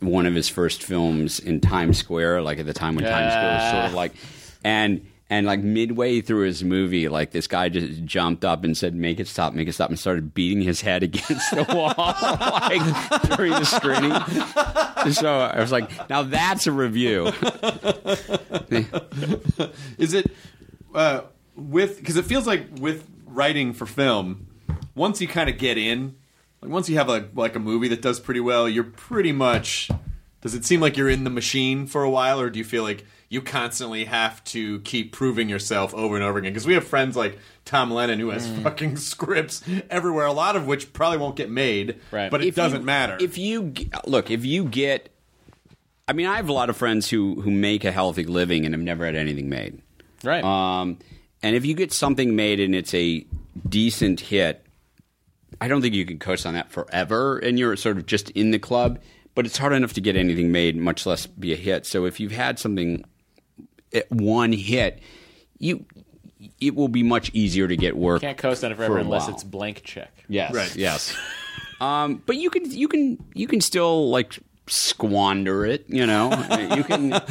one 0.00 0.26
of 0.26 0.34
his 0.34 0.48
first 0.48 0.82
films 0.82 1.38
in 1.38 1.60
Times 1.60 1.96
Square, 1.96 2.42
like 2.42 2.58
at 2.58 2.66
the 2.66 2.74
time 2.74 2.96
when 2.96 3.04
Times 3.04 3.32
Square 3.32 3.54
was 3.54 3.70
sort 3.70 3.84
of 3.86 3.94
like 3.94 4.12
and 4.64 5.06
and 5.28 5.46
like 5.46 5.60
midway 5.60 6.20
through 6.20 6.44
his 6.44 6.62
movie, 6.62 7.08
like 7.08 7.30
this 7.32 7.46
guy 7.46 7.68
just 7.68 8.04
jumped 8.04 8.44
up 8.44 8.62
and 8.64 8.76
said, 8.76 8.94
"Make 8.94 9.18
it 9.18 9.26
stop, 9.26 9.54
make 9.54 9.66
it 9.68 9.72
stop," 9.72 9.88
and 9.90 9.98
started 9.98 10.34
beating 10.34 10.60
his 10.62 10.80
head 10.80 11.02
against 11.04 11.50
the 11.52 11.64
wall 11.74 11.94
like 11.96 13.36
during 13.36 13.52
the 13.52 13.64
screening. 13.64 14.12
So 15.12 15.38
I 15.38 15.60
was 15.60 15.72
like, 15.72 15.90
"Now 16.10 16.22
that's 16.22 16.66
a 16.66 16.72
review." 16.72 17.26
Is 19.98 20.14
it 20.14 20.30
uh, 20.94 21.22
with 21.54 21.98
because 21.98 22.16
it 22.16 22.24
feels 22.24 22.46
like 22.46 22.66
with 22.78 23.08
writing 23.26 23.72
for 23.72 23.86
film, 23.86 24.46
once 24.94 25.20
you 25.20 25.28
kind 25.28 25.48
of 25.48 25.58
get 25.58 25.78
in, 25.78 26.16
like 26.62 26.70
once 26.70 26.88
you 26.88 26.96
have 26.96 27.08
a 27.08 27.28
like 27.34 27.54
a 27.56 27.60
movie 27.60 27.88
that 27.88 28.02
does 28.02 28.20
pretty 28.20 28.40
well, 28.40 28.68
you're 28.68 28.84
pretty 28.84 29.32
much. 29.32 29.90
Does 30.42 30.54
it 30.54 30.64
seem 30.64 30.80
like 30.80 30.96
you're 30.96 31.08
in 31.10 31.24
the 31.24 31.30
machine 31.30 31.86
for 31.86 32.02
a 32.04 32.10
while, 32.10 32.40
or 32.40 32.50
do 32.50 32.58
you 32.58 32.64
feel 32.64 32.82
like 32.84 33.04
you 33.28 33.40
constantly 33.42 34.04
have 34.04 34.44
to 34.44 34.78
keep 34.80 35.10
proving 35.10 35.48
yourself 35.48 35.92
over 35.94 36.14
and 36.14 36.22
over 36.22 36.38
again? 36.38 36.52
Because 36.52 36.66
we 36.66 36.74
have 36.74 36.86
friends 36.86 37.16
like 37.16 37.38
Tom 37.64 37.90
Lennon 37.90 38.20
who 38.20 38.30
has 38.30 38.46
fucking 38.62 38.96
scripts 38.98 39.62
everywhere, 39.90 40.26
a 40.26 40.32
lot 40.32 40.54
of 40.54 40.66
which 40.68 40.92
probably 40.92 41.18
won't 41.18 41.34
get 41.34 41.50
made, 41.50 41.98
Right. 42.12 42.30
but 42.30 42.42
it 42.42 42.48
If 42.48 42.54
doesn't 42.54 42.80
you- 42.82 42.86
matter. 42.86 43.16
If 43.20 43.38
you 43.38 43.72
look, 44.06 44.30
if 44.30 44.44
you 44.44 44.64
get, 44.66 45.08
I 46.06 46.12
mean, 46.12 46.26
I 46.26 46.36
have 46.36 46.48
a 46.48 46.52
lot 46.52 46.70
of 46.70 46.76
friends 46.76 47.10
who 47.10 47.40
who 47.40 47.50
make 47.50 47.84
a 47.84 47.90
healthy 47.90 48.24
living 48.24 48.64
and 48.64 48.72
have 48.74 48.82
never 48.82 49.04
had 49.04 49.16
anything 49.16 49.48
made. 49.48 49.80
Right. 50.22 50.44
Um, 50.44 50.98
and 51.42 51.56
if 51.56 51.66
you 51.66 51.74
get 51.74 51.92
something 51.92 52.36
made 52.36 52.60
and 52.60 52.74
it's 52.74 52.94
a 52.94 53.26
decent 53.68 54.20
hit, 54.20 54.64
I 55.60 55.68
don't 55.68 55.82
think 55.82 55.94
you 55.94 56.04
can 56.04 56.18
coast 56.18 56.46
on 56.46 56.54
that 56.54 56.70
forever, 56.70 57.38
and 57.38 57.58
you're 57.58 57.76
sort 57.76 57.96
of 57.96 58.06
just 58.06 58.30
in 58.30 58.50
the 58.50 58.58
club. 58.58 59.00
But 59.34 59.44
it's 59.44 59.58
hard 59.58 59.74
enough 59.74 59.92
to 59.94 60.00
get 60.00 60.16
anything 60.16 60.50
made, 60.50 60.76
much 60.76 61.04
less 61.04 61.26
be 61.26 61.52
a 61.52 61.56
hit. 61.56 61.84
So 61.84 62.06
if 62.06 62.18
you've 62.20 62.32
had 62.32 62.58
something, 62.58 63.04
eh, 63.92 64.02
one 64.08 64.52
hit, 64.52 65.00
you 65.58 65.84
it 66.60 66.74
will 66.74 66.88
be 66.88 67.02
much 67.02 67.30
easier 67.34 67.68
to 67.68 67.76
get 67.76 67.96
work. 67.96 68.22
You 68.22 68.28
Can't 68.28 68.38
coast 68.38 68.64
on 68.64 68.72
it 68.72 68.76
forever 68.76 68.98
a 68.98 69.00
unless 69.02 69.22
while. 69.26 69.34
it's 69.34 69.44
blank 69.44 69.82
check. 69.84 70.24
Yes. 70.28 70.54
Right. 70.54 70.74
Yes. 70.74 71.14
um, 71.80 72.22
but 72.26 72.36
you 72.36 72.50
can 72.50 72.70
you 72.70 72.88
can 72.88 73.18
you 73.34 73.46
can 73.46 73.60
still 73.60 74.10
like 74.10 74.38
squander 74.68 75.64
it. 75.64 75.84
You 75.88 76.06
know, 76.06 76.30
you 76.74 76.84
can. 76.84 77.12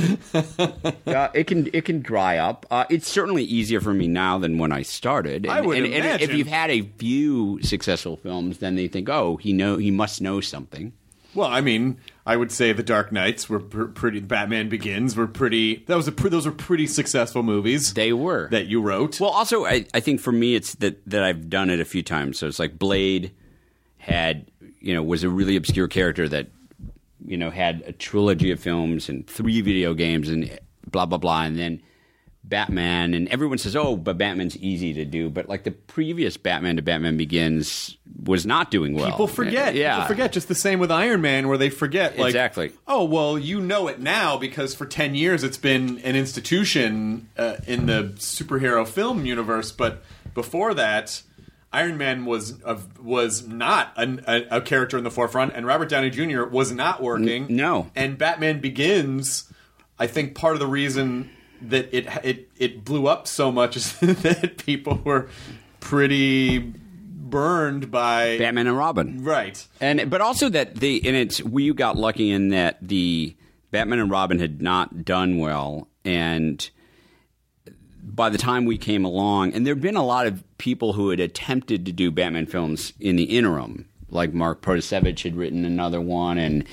Uh, 1.05 1.29
it 1.33 1.47
can 1.47 1.69
it 1.71 1.85
can 1.85 2.01
dry 2.01 2.37
up. 2.37 2.65
Uh, 2.69 2.85
it's 2.89 3.07
certainly 3.07 3.43
easier 3.43 3.79
for 3.79 3.93
me 3.93 4.07
now 4.07 4.37
than 4.37 4.57
when 4.57 4.71
I 4.71 4.81
started. 4.81 5.47
I 5.47 5.61
would 5.61 5.77
and, 5.77 5.93
and 5.93 6.21
if 6.21 6.33
you've 6.33 6.47
had 6.47 6.69
a 6.69 6.81
few 6.81 7.61
successful 7.61 8.17
films, 8.17 8.57
then 8.57 8.75
they 8.75 8.87
think, 8.87 9.07
oh, 9.07 9.37
he 9.37 9.53
know 9.53 9.77
he 9.77 9.91
must 9.91 10.21
know 10.21 10.41
something. 10.41 10.93
Well, 11.35 11.49
I 11.49 11.61
mean, 11.61 11.97
I 12.25 12.37
would 12.37 12.51
say 12.51 12.71
the 12.71 12.81
Dark 12.81 13.11
Knights 13.11 13.49
were 13.49 13.59
pr- 13.59 13.85
pretty. 13.85 14.21
Batman 14.21 14.69
Begins 14.69 15.15
were 15.15 15.27
pretty. 15.27 15.83
That 15.87 15.95
was 15.95 16.07
a. 16.07 16.11
Pr- 16.11 16.29
those 16.29 16.45
were 16.45 16.51
pretty 16.53 16.87
successful 16.87 17.43
movies. 17.43 17.93
They 17.93 18.13
were 18.13 18.47
that 18.49 18.67
you 18.67 18.81
wrote. 18.81 19.19
Well, 19.19 19.31
also, 19.31 19.65
I, 19.65 19.85
I 19.93 19.99
think 19.99 20.21
for 20.21 20.31
me, 20.31 20.55
it's 20.55 20.75
that 20.75 21.07
that 21.07 21.23
I've 21.23 21.49
done 21.49 21.69
it 21.69 21.79
a 21.79 21.85
few 21.85 22.03
times. 22.03 22.39
So 22.39 22.47
it's 22.47 22.59
like 22.59 22.79
Blade 22.79 23.31
had 23.97 24.49
you 24.79 24.93
know 24.93 25.03
was 25.03 25.23
a 25.23 25.29
really 25.29 25.55
obscure 25.55 25.87
character 25.87 26.27
that 26.29 26.47
you 27.25 27.37
know 27.37 27.49
had 27.49 27.83
a 27.85 27.91
trilogy 27.91 28.51
of 28.51 28.59
films 28.59 29.09
and 29.09 29.27
three 29.27 29.61
video 29.61 29.93
games 29.93 30.29
and 30.29 30.59
blah 30.89 31.05
blah 31.05 31.17
blah, 31.17 31.43
and 31.43 31.57
then 31.57 31.81
Batman, 32.43 33.15
and 33.15 33.27
everyone 33.29 33.57
says, 33.57 33.75
"Oh, 33.75 33.95
but 33.95 34.17
Batman's 34.17 34.55
easy 34.57 34.93
to 34.93 35.05
do," 35.05 35.29
but 35.29 35.49
like 35.49 35.63
the 35.63 35.71
previous 35.71 36.37
Batman 36.37 36.75
to 36.75 36.83
Batman 36.83 37.17
Begins 37.17 37.97
was 38.23 38.45
not 38.45 38.69
doing 38.69 38.93
well. 38.93 39.09
People 39.09 39.27
forget. 39.27 39.73
yeah, 39.73 39.95
People 39.95 40.07
forget. 40.09 40.31
Just 40.31 40.47
the 40.47 40.55
same 40.55 40.79
with 40.79 40.91
Iron 40.91 41.21
Man, 41.21 41.47
where 41.47 41.57
they 41.57 41.69
forget. 41.71 42.17
Like, 42.17 42.27
Exactly. 42.27 42.71
Oh 42.87 43.03
well, 43.03 43.39
you 43.39 43.59
know 43.61 43.87
it 43.87 43.99
now 43.99 44.37
because 44.37 44.75
for 44.75 44.85
ten 44.85 45.15
years 45.15 45.43
it's 45.43 45.57
been 45.57 45.99
an 45.99 46.15
institution 46.15 47.29
uh, 47.37 47.55
in 47.65 47.87
the 47.87 48.13
superhero 48.17 48.87
film 48.87 49.25
universe. 49.25 49.71
But 49.71 50.03
before 50.35 50.75
that, 50.75 51.23
Iron 51.75 51.97
Man 51.97 52.23
was 52.25 52.63
uh, 52.63 52.79
was 53.01 53.45
not 53.45 53.91
an, 53.97 54.23
a, 54.27 54.43
a 54.49 54.61
character 54.61 54.97
in 54.97 55.03
the 55.03 55.11
forefront, 55.11 55.53
and 55.55 55.65
Robert 55.65 55.89
Downey 55.89 56.09
Jr. 56.09 56.45
was 56.45 56.71
not 56.71 57.03
working. 57.03 57.45
N- 57.45 57.55
no. 57.55 57.91
And 57.95 58.17
Batman 58.17 58.61
Begins, 58.61 59.51
I 59.99 60.07
think 60.07 60.35
part 60.35 60.53
of 60.53 60.61
the 60.61 60.67
reason 60.67 61.29
that 61.61 61.93
it 61.93 62.07
it 62.23 62.49
it 62.57 62.85
blew 62.85 63.07
up 63.07 63.27
so 63.27 63.51
much 63.51 63.75
is 63.75 63.99
that 63.99 64.63
people 64.65 65.01
were 65.03 65.27
pretty 65.81 66.59
burned 66.59 67.91
by 67.91 68.37
Batman 68.37 68.67
and 68.67 68.77
Robin. 68.77 69.23
Right. 69.23 69.67
And 69.81 70.09
but 70.09 70.21
also 70.21 70.47
that 70.49 70.75
the 70.75 71.05
and 71.05 71.15
it's 71.17 71.43
we 71.43 71.73
got 71.73 71.97
lucky 71.97 72.31
in 72.31 72.49
that 72.49 72.77
the 72.81 73.35
Batman 73.71 73.99
and 73.99 74.09
Robin 74.09 74.39
had 74.39 74.61
not 74.61 75.03
done 75.03 75.39
well 75.39 75.89
and 76.05 76.69
by 78.05 78.29
the 78.29 78.37
time 78.37 78.65
we 78.65 78.77
came 78.77 79.03
along 79.03 79.53
and 79.53 79.65
there'd 79.65 79.81
been 79.81 79.95
a 79.95 80.05
lot 80.05 80.27
of 80.27 80.43
people 80.57 80.93
who 80.93 81.09
had 81.09 81.19
attempted 81.19 81.85
to 81.85 81.91
do 81.91 82.11
Batman 82.11 82.45
films 82.45 82.93
in 82.99 83.15
the 83.15 83.23
interim 83.23 83.87
like 84.09 84.33
Mark 84.33 84.61
Protosevich 84.61 85.23
had 85.23 85.35
written 85.35 85.65
another 85.65 85.99
one 85.99 86.37
and 86.37 86.65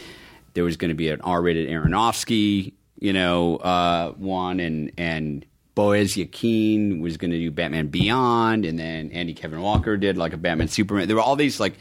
there 0.55 0.65
was 0.65 0.77
going 0.77 0.91
to 0.91 0.95
be 0.95 1.09
an 1.09 1.21
R-rated 1.23 1.69
Aronofsky 1.69 2.73
you 2.99 3.13
know 3.13 3.57
uh, 3.57 4.13
one 4.13 4.61
and 4.61 4.93
and 4.99 5.47
Boaz 5.75 6.19
Yakin 6.19 7.01
was 7.01 7.17
going 7.17 7.31
to 7.31 7.39
do 7.39 7.51
Batman 7.51 7.87
Beyond 7.87 8.67
and 8.67 8.79
then 8.79 9.11
Andy 9.11 9.33
Kevin 9.33 9.63
Walker 9.63 9.97
did 9.97 10.19
like 10.19 10.35
a 10.35 10.37
Batman 10.37 10.69
Superman 10.69 11.09
there 11.09 11.17
were 11.17 11.23
all 11.23 11.37
these 11.37 11.59
like 11.59 11.75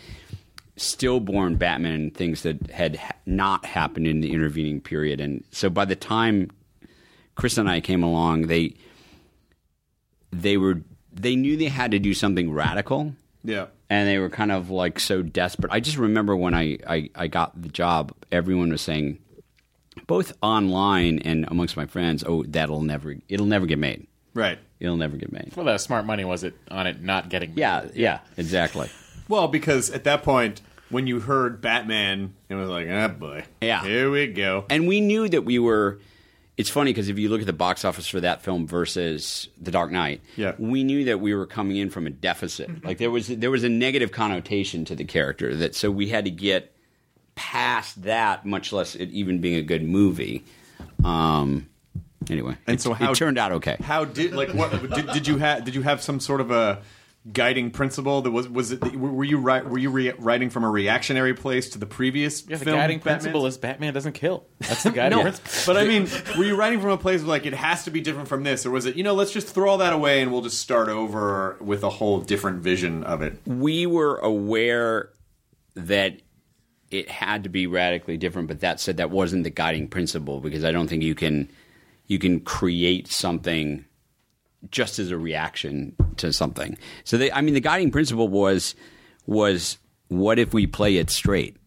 stillborn 0.78 1.56
Batman 1.56 2.12
things 2.12 2.42
that 2.44 2.72
had 2.72 2.96
ha- 2.96 3.12
not 3.26 3.66
happened 3.66 4.08
in 4.08 4.22
the 4.22 4.32
intervening 4.32 4.82
period. 4.82 5.22
And 5.22 5.44
so 5.52 5.70
by 5.70 5.86
the 5.86 5.96
time 5.96 6.50
Chris 7.36 7.58
and 7.58 7.70
I 7.70 7.82
came 7.82 8.04
along, 8.04 8.48
they 8.48 8.76
they 10.32 10.58
were 10.58 10.82
they 11.14 11.36
knew 11.36 11.58
they 11.58 11.66
had 11.66 11.92
to 11.92 12.00
do 12.00 12.14
something 12.14 12.52
radical. 12.52 13.14
Yeah. 13.44 13.68
And 13.90 14.08
they 14.08 14.18
were 14.20 14.30
kind 14.30 14.52
of 14.52 14.70
like 14.70 15.00
so 15.00 15.22
desperate. 15.22 15.72
I 15.72 15.80
just 15.80 15.98
remember 15.98 16.36
when 16.36 16.54
I, 16.54 16.78
I, 16.88 17.10
I 17.16 17.28
got 17.28 17.60
the 17.62 17.70
job, 17.70 18.14
everyone 18.32 18.72
was 18.72 18.82
saying, 18.82 19.20
both 20.08 20.32
online 20.42 21.20
and 21.20 21.46
amongst 21.50 21.76
my 21.76 21.86
friends, 21.86 22.24
oh, 22.26 22.44
that'll 22.44 22.82
never, 22.82 23.16
it'll 23.28 23.46
never 23.46 23.66
get 23.66 23.80
made. 23.80 24.08
Right. 24.34 24.60
It'll 24.80 24.96
never 24.96 25.18
get 25.18 25.32
made. 25.32 25.52
Well, 25.56 25.66
that 25.66 25.82
smart 25.82 26.06
money 26.06 26.24
was 26.24 26.44
it 26.44 26.54
on 26.70 26.88
it 26.88 27.02
not 27.02 27.30
getting. 27.30 27.54
Yeah, 27.58 27.88
yeah, 27.94 28.20
exactly. 28.38 28.90
Well, 29.28 29.50
because 29.50 29.90
at 29.90 30.06
that 30.06 30.24
point, 30.24 30.62
when 30.90 31.08
you 31.08 31.20
heard 31.20 31.62
Batman, 31.62 32.34
it 32.48 32.56
was 32.56 32.70
like, 32.70 32.88
ah, 32.90 33.10
boy. 33.10 33.44
Yeah. 33.62 33.84
Here 33.84 34.10
we 34.10 34.28
go. 34.28 34.66
And 34.70 34.88
we 34.88 35.02
knew 35.02 35.28
that 35.28 35.44
we 35.44 35.60
were. 35.60 36.00
It's 36.62 36.70
funny 36.70 36.92
because 36.94 37.10
if 37.10 37.18
you 37.18 37.28
look 37.28 37.42
at 37.42 37.48
the 37.48 37.54
box 37.54 37.84
office 37.84 38.08
for 38.08 38.22
that 38.22 38.44
film 38.44 38.68
versus 38.68 39.50
The 39.60 39.72
Dark 39.72 39.92
Knight, 39.92 40.22
Yeah. 40.36 40.54
we 40.60 40.84
knew 40.84 41.06
that 41.06 41.20
we 41.20 41.34
were 41.34 41.48
coming 41.48 41.78
in 41.78 41.90
from 41.90 42.06
a 42.06 42.12
deficit. 42.12 42.84
Like 42.86 43.00
there 43.00 43.10
was 43.12 43.28
there 43.28 43.50
was 43.52 43.64
a 43.64 43.70
negative 43.70 44.12
connotation 44.12 44.86
to 44.86 44.96
the 44.96 45.04
character 45.04 45.56
that 45.56 45.74
so 45.76 45.90
we 45.90 46.10
had 46.10 46.26
to 46.26 46.32
get 46.32 46.72
past 47.36 48.04
that, 48.04 48.46
much 48.46 48.72
less 48.72 48.96
it 48.96 49.10
even 49.10 49.42
being 49.42 49.56
a 49.56 49.64
good 49.64 49.84
movie. 49.84 50.44
Um, 51.04 51.68
anyway, 52.30 52.56
And 52.68 52.76
it, 52.76 52.82
so 52.82 52.94
how 52.94 53.12
it 53.12 53.16
turned 53.16 53.38
out 53.40 53.52
okay. 53.54 53.78
How 53.82 54.06
did 54.06 54.34
like 54.34 54.54
what 54.54 54.72
did, 54.94 55.08
did 55.14 55.28
you 55.28 55.38
have? 55.38 55.66
Did 55.66 55.74
you 55.76 55.82
have 55.82 56.02
some 56.02 56.20
sort 56.20 56.42
of 56.42 56.52
a 56.52 56.82
guiding 57.32 57.70
principle 57.70 58.24
that 58.24 58.32
was 58.32 58.50
was 58.50 58.72
it 58.72 58.96
were 58.96 59.24
you 59.24 59.38
ri- 59.38 59.62
were 59.62 59.78
you 59.78 59.92
re- 59.92 60.12
writing 60.18 60.50
from 60.50 60.64
a 60.64 60.70
reactionary 60.70 61.36
place 61.36 61.70
to 61.70 61.78
the 61.78 61.86
previous 61.86 62.48
Yeah, 62.48 62.58
the 62.58 62.66
film 62.66 62.78
guiding 62.78 62.98
Batman? 62.98 63.14
principle 63.20 63.46
is 63.46 63.58
Batman 63.60 63.94
doesn't 63.94 64.14
kill. 64.14 64.48
That's 64.60 64.82
the 64.84 64.90
guiding 64.92 65.18
no, 65.20 65.24
principle. 65.24 65.74
but 65.74 65.78
I 65.82 65.88
mean, 65.88 66.08
were 66.36 66.44
you 66.46 66.56
writing 66.56 66.82
from 66.82 66.90
a 66.90 66.98
place 66.98 67.22
of 67.22 67.28
like 67.28 67.46
it 67.46 67.54
has 67.54 67.84
to 67.86 67.92
be 67.92 68.02
different 68.02 68.28
from 68.28 68.44
this, 68.44 68.66
or 68.66 68.72
was 68.72 68.88
it 68.88 68.96
you 68.96 69.04
know 69.04 69.14
let's 69.14 69.32
just 69.32 69.48
throw 69.50 69.70
all 69.70 69.78
that 69.78 69.94
away 69.94 70.22
and 70.22 70.32
we'll 70.32 70.42
just 70.42 70.60
start 70.60 70.90
over 70.90 71.58
with 71.62 71.84
a 71.84 71.90
whole 71.92 72.22
different 72.22 72.62
vision 72.62 73.04
of 73.04 73.22
it? 73.22 73.38
we 73.46 73.86
were 73.86 74.18
aware 74.18 75.10
that 75.76 76.22
it 76.90 77.08
had 77.10 77.44
to 77.44 77.50
be 77.50 77.68
radically 77.68 78.18
different, 78.18 78.48
but 78.50 78.60
that 78.62 78.80
said, 78.80 78.98
that 78.98 79.10
wasn't 79.12 79.44
the 79.46 79.50
guiding 79.50 79.88
principle 79.88 80.42
because 80.42 80.66
I 80.66 80.72
don't 80.72 80.88
think 80.90 81.04
you 81.04 81.16
can 81.16 81.50
you 82.08 82.18
can 82.20 82.40
create 82.42 83.08
something 83.08 83.86
just 84.70 85.00
as 85.00 85.12
a 85.12 85.18
reaction 85.18 85.96
to 86.18 86.32
something. 86.32 86.78
So, 87.04 87.18
they, 87.18 87.32
I 87.32 87.42
mean, 87.42 87.54
the 87.54 87.60
guiding 87.60 87.92
principle 87.92 88.28
was 88.28 88.76
was 89.26 89.78
what 90.08 90.40
if 90.40 90.54
we 90.54 90.68
play 90.68 90.98
it 90.98 91.10
straight? 91.10 91.58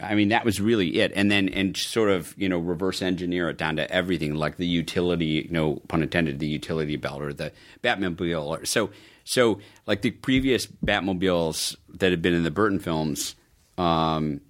I 0.00 0.14
mean, 0.14 0.28
that 0.28 0.44
was 0.44 0.60
really 0.60 1.00
it, 1.00 1.12
and 1.14 1.30
then 1.30 1.48
and 1.48 1.76
sort 1.76 2.10
of 2.10 2.34
you 2.38 2.48
know 2.48 2.58
reverse 2.58 3.02
engineer 3.02 3.48
it 3.50 3.58
down 3.58 3.76
to 3.76 3.90
everything, 3.90 4.34
like 4.34 4.56
the 4.56 4.66
utility, 4.66 5.48
no 5.50 5.76
pun 5.88 6.02
intended, 6.02 6.38
the 6.38 6.46
utility 6.46 6.96
belt 6.96 7.22
or 7.22 7.32
the 7.32 7.52
Batmobile, 7.82 8.46
or 8.46 8.64
so 8.64 8.90
so 9.24 9.60
like 9.86 10.02
the 10.02 10.10
previous 10.10 10.66
Batmobiles 10.66 11.76
that 11.94 12.10
had 12.10 12.22
been 12.22 12.34
in 12.34 12.44
the 12.44 12.50
Burton 12.50 12.78
films. 12.78 13.34
Um, 13.78 14.40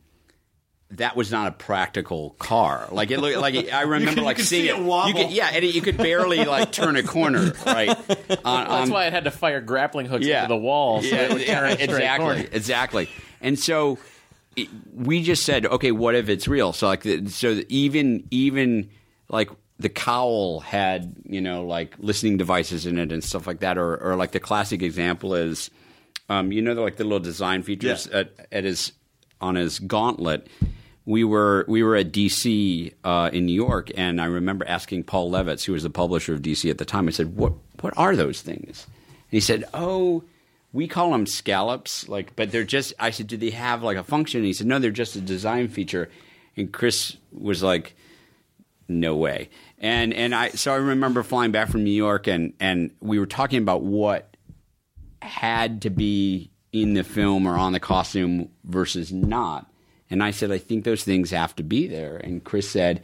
that 0.97 1.17
was 1.17 1.31
not 1.31 1.49
a 1.49 1.53
practical 1.53 2.31
car. 2.39 2.89
Like 2.91 3.11
it 3.11 3.19
looked 3.21 3.39
like 3.39 3.73
I 3.73 3.83
remember 3.87 4.21
you 4.21 4.27
like 4.27 4.37
could 4.37 4.47
seeing 4.47 4.65
see 4.65 4.69
it 4.71 4.77
You 4.79 4.85
wobble. 4.85 5.13
could, 5.13 5.31
yeah, 5.31 5.51
and 5.53 5.65
it, 5.65 5.75
you 5.75 5.81
could 5.83 5.97
barely 5.97 6.45
like 6.45 6.71
turn 6.73 6.97
a 6.97 7.03
corner, 7.03 7.53
right? 7.67 7.89
On, 7.89 7.97
That's 8.05 8.45
on- 8.45 8.91
why 8.91 9.07
it 9.07 9.13
had 9.13 9.25
to 9.25 9.31
fire 9.31 9.61
grappling 9.61 10.07
hooks 10.07 10.27
into 10.27 10.49
the 10.49 10.57
wall. 10.57 11.03
So 11.03 11.09
yeah, 11.09 11.23
it 11.23 11.33
would 11.33 11.41
yeah, 11.43 11.61
turn 11.61 11.69
a 11.69 11.73
straight 11.73 11.89
exactly, 11.91 12.25
corner. 12.27 12.49
exactly. 12.53 13.09
And 13.41 13.59
so 13.59 13.99
it, 14.57 14.69
we 14.95 15.23
just 15.23 15.45
said, 15.45 15.67
okay, 15.67 15.93
what 15.93 16.15
if 16.15 16.29
it's 16.29 16.47
real? 16.47 16.73
So 16.73 16.87
like, 16.87 17.03
the, 17.03 17.29
so 17.29 17.63
even 17.69 18.27
even 18.31 18.91
like 19.29 19.51
the 19.79 19.89
cowl 19.89 20.61
had 20.61 21.15
you 21.25 21.41
know 21.41 21.65
like 21.65 21.95
listening 21.99 22.37
devices 22.37 22.87
in 22.87 22.99
it 22.99 23.11
and 23.13 23.25
stuff 23.25 23.47
like 23.47 23.61
that, 23.61 23.79
or 23.79 23.97
or 23.97 24.17
like 24.17 24.33
the 24.33 24.41
classic 24.41 24.83
example 24.83 25.35
is, 25.35 25.71
um, 26.29 26.53
you 26.53 26.61
know, 26.61 26.75
like 26.75 26.97
the 26.97 27.05
little 27.05 27.19
design 27.19 27.63
features 27.63 28.07
Yeah. 28.13 28.19
at, 28.21 28.33
at 28.53 28.65
his 28.65 28.93
on 29.41 29.55
his 29.57 29.79
gauntlet. 29.81 30.47
We 31.05 31.25
were 31.25 31.65
we 31.67 31.83
were 31.83 31.97
at 31.97 32.13
DC 32.13 32.93
uh, 33.03 33.31
in 33.33 33.47
New 33.47 33.55
York, 33.55 33.91
and 33.97 34.21
I 34.21 34.27
remember 34.27 34.67
asking 34.69 35.05
Paul 35.05 35.31
Levitz, 35.31 35.65
who 35.65 35.73
was 35.73 35.83
the 35.83 35.91
publisher 35.91 36.33
of 36.33 36.43
DC 36.43 36.71
at 36.71 36.79
the 36.79 36.85
time. 36.85 37.09
I 37.09 37.11
said, 37.11 37.37
"What 37.37 37.55
what 37.81 37.93
are 37.97 38.15
those 38.15 38.41
things?" 38.41 38.87
And 38.87 39.31
he 39.31 39.41
said, 39.41 39.65
"Oh, 39.75 40.23
we 40.73 40.87
call 40.87 41.11
them 41.11 41.27
scallops, 41.27 42.09
like, 42.09 42.37
but 42.37 42.53
they're 42.53 42.63
just." 42.63 42.95
I 43.01 43.11
said, 43.11 43.27
"Do 43.27 43.37
they 43.37 43.51
have 43.51 43.83
like 43.83 43.97
a 43.97 44.05
function?" 44.05 44.39
And 44.39 44.47
he 44.47 44.53
said, 44.53 44.69
"No, 44.69 44.79
they're 44.79 44.93
just 44.93 45.17
a 45.17 45.21
design 45.21 45.69
feature." 45.69 46.09
And 46.57 46.73
Chris 46.73 47.17
was 47.33 47.65
like, 47.65 47.97
"No 48.87 49.17
way." 49.17 49.51
And 49.79 50.15
and 50.15 50.33
I 50.33 50.51
so 50.51 50.73
I 50.73 50.77
remember 50.77 51.25
flying 51.25 51.51
back 51.51 51.69
from 51.69 51.83
New 51.83 51.91
York, 51.91 52.29
and 52.29 52.53
and 52.61 52.93
we 53.01 53.19
were 53.19 53.27
talking 53.27 53.59
about 53.61 53.83
what 53.83 54.37
had 55.21 55.83
to 55.83 55.91
be 55.91 56.53
in 56.73 56.95
the 56.95 57.05
film 57.05 57.47
or 57.47 57.57
on 57.57 57.73
the 57.73 57.81
costume 57.81 58.51
versus 58.65 59.13
not. 59.13 59.72
And 60.13 60.23
I 60.23 60.31
said, 60.31 60.53
I 60.53 60.59
think 60.59 60.85
those 60.85 61.03
things 61.03 61.31
have 61.31 61.57
to 61.57 61.63
be 61.63 61.87
there. 61.87 62.19
And 62.19 62.45
Chris 62.45 62.69
said, 62.69 63.03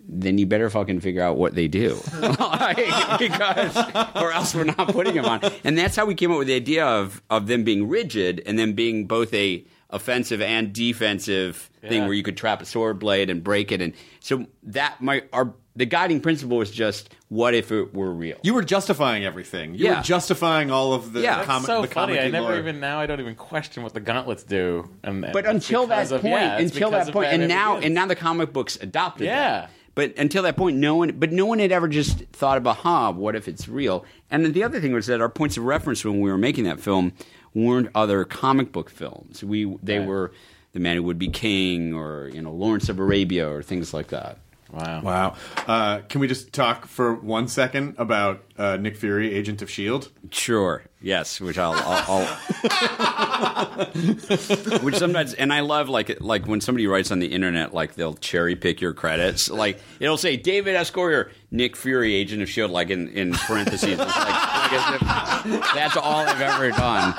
then 0.00 0.38
you 0.38 0.46
better 0.46 0.70
fucking 0.70 1.00
figure 1.00 1.22
out 1.22 1.36
what 1.36 1.54
they 1.54 1.68
do. 1.68 2.00
Like, 2.20 3.18
because, 3.18 3.76
or 4.16 4.32
else 4.32 4.54
we're 4.54 4.64
not 4.64 4.88
putting 4.88 5.14
them 5.14 5.26
on. 5.26 5.40
And 5.62 5.76
that's 5.76 5.94
how 5.94 6.06
we 6.06 6.14
came 6.14 6.32
up 6.32 6.38
with 6.38 6.48
the 6.48 6.54
idea 6.54 6.84
of, 6.84 7.22
of 7.28 7.46
them 7.46 7.62
being 7.62 7.88
rigid 7.88 8.42
and 8.46 8.58
then 8.58 8.72
being 8.72 9.06
both 9.06 9.32
a 9.34 9.64
offensive 9.90 10.40
and 10.40 10.72
defensive 10.72 11.70
thing 11.82 12.04
where 12.04 12.14
you 12.14 12.22
could 12.22 12.36
trap 12.36 12.62
a 12.62 12.64
sword 12.64 12.98
blade 12.98 13.30
and 13.30 13.44
break 13.44 13.70
it. 13.70 13.82
And 13.82 13.92
so 14.20 14.46
that, 14.64 15.00
my, 15.00 15.24
our, 15.32 15.54
the 15.76 15.86
guiding 15.86 16.20
principle 16.20 16.56
was 16.56 16.70
just, 16.70 17.14
what 17.28 17.52
if 17.54 17.70
it 17.70 17.94
were 17.94 18.10
real? 18.10 18.38
You 18.42 18.54
were 18.54 18.64
justifying 18.64 19.24
everything. 19.24 19.74
You 19.74 19.84
Yeah. 19.86 19.96
were 19.98 20.02
justifying 20.02 20.70
all 20.70 20.92
of 20.94 21.12
the 21.12 21.20
Yeah. 21.20 21.40
the, 21.40 21.44
com- 21.44 21.62
so 21.64 21.82
the 21.82 21.88
funny. 21.88 22.14
I 22.14 22.16
comic 22.18 22.32
never 22.32 22.46
lore. 22.48 22.58
even 22.58 22.80
now. 22.80 22.98
I 22.98 23.06
don't 23.06 23.20
even 23.20 23.34
question 23.34 23.82
what 23.82 23.92
the 23.94 24.00
gauntlets 24.00 24.42
do. 24.42 24.88
And, 25.02 25.22
and 25.24 25.32
but 25.32 25.44
it's 25.44 25.54
until 25.54 25.86
that 25.88 26.10
of- 26.10 26.22
point, 26.22 26.32
yeah, 26.34 26.56
it's 26.58 26.72
until 26.72 26.90
that 26.92 27.12
point, 27.12 27.28
and 27.28 27.46
now 27.46 27.74
Begins. 27.74 27.84
and 27.86 27.94
now 27.94 28.06
the 28.06 28.16
comic 28.16 28.52
books 28.52 28.76
adopted. 28.80 29.26
Yeah. 29.26 29.60
that. 29.62 29.70
But 29.94 30.14
until 30.18 30.42
that 30.42 30.56
point, 30.58 30.76
no 30.76 30.96
one, 30.96 31.12
but 31.18 31.32
no 31.32 31.46
one 31.46 31.58
had 31.58 31.72
ever 31.72 31.88
just 31.88 32.18
thought 32.32 32.58
about, 32.58 32.76
huh, 32.78 33.12
what 33.16 33.34
if 33.34 33.48
it's 33.48 33.66
real? 33.66 34.04
And 34.30 34.44
then 34.44 34.52
the 34.52 34.62
other 34.62 34.78
thing 34.80 34.92
was 34.92 35.06
that 35.06 35.20
our 35.22 35.28
points 35.30 35.56
of 35.56 35.64
reference 35.64 36.04
when 36.04 36.20
we 36.20 36.30
were 36.30 36.36
making 36.36 36.64
that 36.64 36.80
film 36.80 37.12
weren't 37.54 37.88
other 37.94 38.24
comic 38.24 38.72
book 38.72 38.90
films. 38.90 39.42
We 39.42 39.76
they 39.82 39.98
Right. 39.98 40.06
were 40.08 40.32
The 40.74 40.80
Man 40.80 40.96
Who 40.96 41.02
Would 41.04 41.18
Be 41.18 41.28
King, 41.28 41.94
or 41.94 42.30
you 42.32 42.42
know 42.42 42.52
Lawrence 42.52 42.90
of 42.90 42.98
Arabia, 42.98 43.48
or 43.50 43.62
things 43.62 43.94
like 43.94 44.08
that. 44.08 44.38
Wow. 44.76 45.00
Wow. 45.00 45.34
Uh, 45.66 46.00
can 46.08 46.20
we 46.20 46.28
just 46.28 46.52
talk 46.52 46.86
for 46.86 47.14
one 47.14 47.48
second 47.48 47.94
about 47.96 48.44
uh, 48.58 48.76
Nick 48.76 48.96
Fury, 48.96 49.32
Agent 49.32 49.62
of 49.62 49.70
Shield? 49.70 50.10
Sure. 50.30 50.82
Yes, 51.00 51.40
which 51.40 51.56
I'll, 51.56 51.72
I'll, 51.72 52.04
I'll 52.08 53.86
which 54.80 54.96
sometimes, 54.96 55.34
and 55.34 55.52
I 55.52 55.60
love 55.60 55.88
like 55.88 56.20
like 56.20 56.46
when 56.46 56.60
somebody 56.60 56.86
writes 56.86 57.10
on 57.10 57.20
the 57.20 57.28
internet, 57.28 57.72
like 57.72 57.94
they'll 57.94 58.14
cherry 58.14 58.56
pick 58.56 58.80
your 58.80 58.92
credits. 58.92 59.48
Like 59.48 59.78
it'll 60.00 60.16
say 60.16 60.36
David 60.36 60.74
S. 60.74 60.90
Goyer, 60.90 61.30
Nick 61.50 61.76
Fury, 61.76 62.14
Agent 62.14 62.42
of 62.42 62.48
Shield, 62.50 62.70
like 62.70 62.90
in, 62.90 63.08
in 63.08 63.32
parentheses. 63.34 63.98
Like, 63.98 64.08
like 64.08 65.40
that's 65.74 65.96
all 65.96 66.26
I've 66.26 66.40
ever 66.40 66.70
done, 66.70 67.14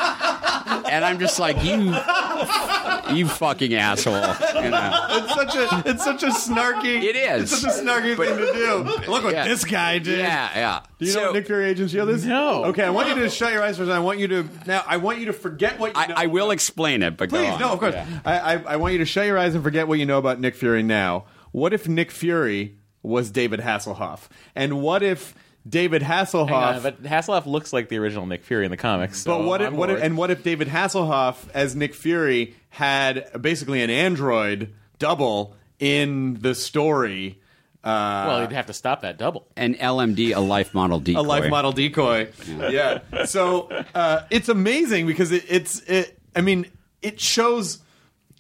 and 0.92 1.06
I'm 1.06 1.20
just 1.20 1.40
like 1.40 1.64
you, 1.64 1.92
you 3.16 3.28
fucking 3.28 3.74
asshole. 3.74 4.16
You 4.64 4.70
know? 4.70 5.06
It's 5.10 5.34
such 5.34 5.56
a 5.56 5.90
it's 5.90 6.04
such 6.04 6.24
a 6.24 6.28
snarky. 6.28 7.04
It 7.04 7.16
is. 7.16 7.52
It's 7.52 7.62
such 7.62 7.72
a 7.72 7.84
snarky 7.84 8.16
thing 8.18 8.38
to 8.38 8.54
do. 8.54 9.10
Look 9.12 9.24
what 9.24 9.34
Yeah. 9.34 9.48
this 9.48 9.64
guy 9.66 10.00
did. 10.00 10.20
Yeah, 10.20 10.50
yeah. 10.56 10.80
Do 11.00 11.06
you 11.06 11.14
know 11.14 11.24
what 11.28 11.34
Nick 11.36 11.48
Fury 11.48 11.66
Agent 11.70 11.86
of 11.86 11.92
Shield 11.92 12.10
is? 12.10 12.26
No. 12.26 12.66
Okay, 12.66 12.84
I 12.84 12.90
want 12.90 13.10
you 13.10 13.16
to 13.16 13.30
shut 13.30 13.54
your 13.54 13.64
eyes 13.64 13.78
for 13.78 13.84
a 13.84 13.86
second. 13.86 13.98
I 13.98 14.04
want 14.04 14.20
you 14.20 14.28
to 14.30 14.46
now. 14.66 14.84
I 14.88 14.98
want 14.98 15.20
you 15.20 15.26
to 15.28 15.34
forget 15.34 15.80
what 15.80 15.96
you 15.96 16.02
I, 16.02 16.08
know. 16.08 16.14
I 16.18 16.26
will 16.28 16.52
explain 16.52 17.04
it, 17.04 17.18
but 17.18 17.30
go 17.30 17.38
Please, 17.38 17.50
on. 17.54 17.60
no, 17.60 17.72
of 17.74 17.80
course. 17.80 17.94
Yeah. 17.94 18.06
I, 18.26 18.40
I 18.56 18.64
I 18.64 18.76
want 18.78 18.94
you 18.94 19.00
to 19.00 19.06
shut 19.06 19.26
your 19.26 19.38
eyes 19.38 19.54
and 19.56 19.64
forget 19.64 19.88
what 19.88 20.00
you 20.00 20.06
know 20.06 20.18
about 20.18 20.40
Nick 20.40 20.56
Fury 20.56 20.84
now. 20.84 21.26
What 21.52 21.74
if 21.74 21.88
Nick 21.88 22.12
Fury 22.12 22.78
was 23.04 23.32
David 23.32 23.60
Hasselhoff? 23.62 24.28
And 24.56 24.82
what 24.82 25.02
if 25.04 25.34
David 25.68 26.02
Hasselhoff? 26.02 26.48
Hang 26.50 26.76
on, 26.76 26.84
but 26.84 27.04
Hasselhoff 27.04 27.46
looks 27.46 27.72
like 27.74 27.90
the 27.90 27.98
original 27.98 28.26
Nick 28.26 28.44
Fury 28.44 28.66
in 28.66 28.72
the 28.72 28.78
comics. 28.78 29.22
So 29.24 29.38
But 29.38 29.46
what 29.46 29.62
if, 29.62 29.74
what 29.74 29.90
if, 29.90 30.02
and 30.02 30.18
what 30.18 30.32
if 30.32 30.44
David 30.44 30.68
Hasselhoff 30.68 31.38
as 31.54 31.76
Nick 31.76 31.94
Fury 31.94 32.56
had 32.78 33.42
basically 33.42 33.82
an 33.82 33.90
android 33.90 34.72
double 35.00 35.56
in 35.80 36.36
the 36.42 36.54
story? 36.54 37.40
Uh, 37.84 38.26
well, 38.28 38.42
he'd 38.42 38.52
have 38.52 38.68
to 38.68 38.74
stop 38.74 39.02
that 39.02 39.18
double. 39.18 39.48
An 39.56 39.74
LMD, 39.74 40.36
a 40.36 40.40
life 40.40 40.76
model 40.76 41.00
decoy. 41.00 41.20
a 41.20 41.24
life 41.24 41.50
model 41.50 41.72
decoy. 41.72 42.28
Yeah. 42.48 43.00
So 43.26 43.70
uh, 43.96 44.26
it's 44.30 44.48
amazing 44.48 45.08
because 45.08 45.32
it, 45.32 45.46
it's 45.50 45.80
it. 45.82 46.20
I 46.36 46.42
mean, 46.42 46.68
it 47.02 47.20
shows. 47.20 47.80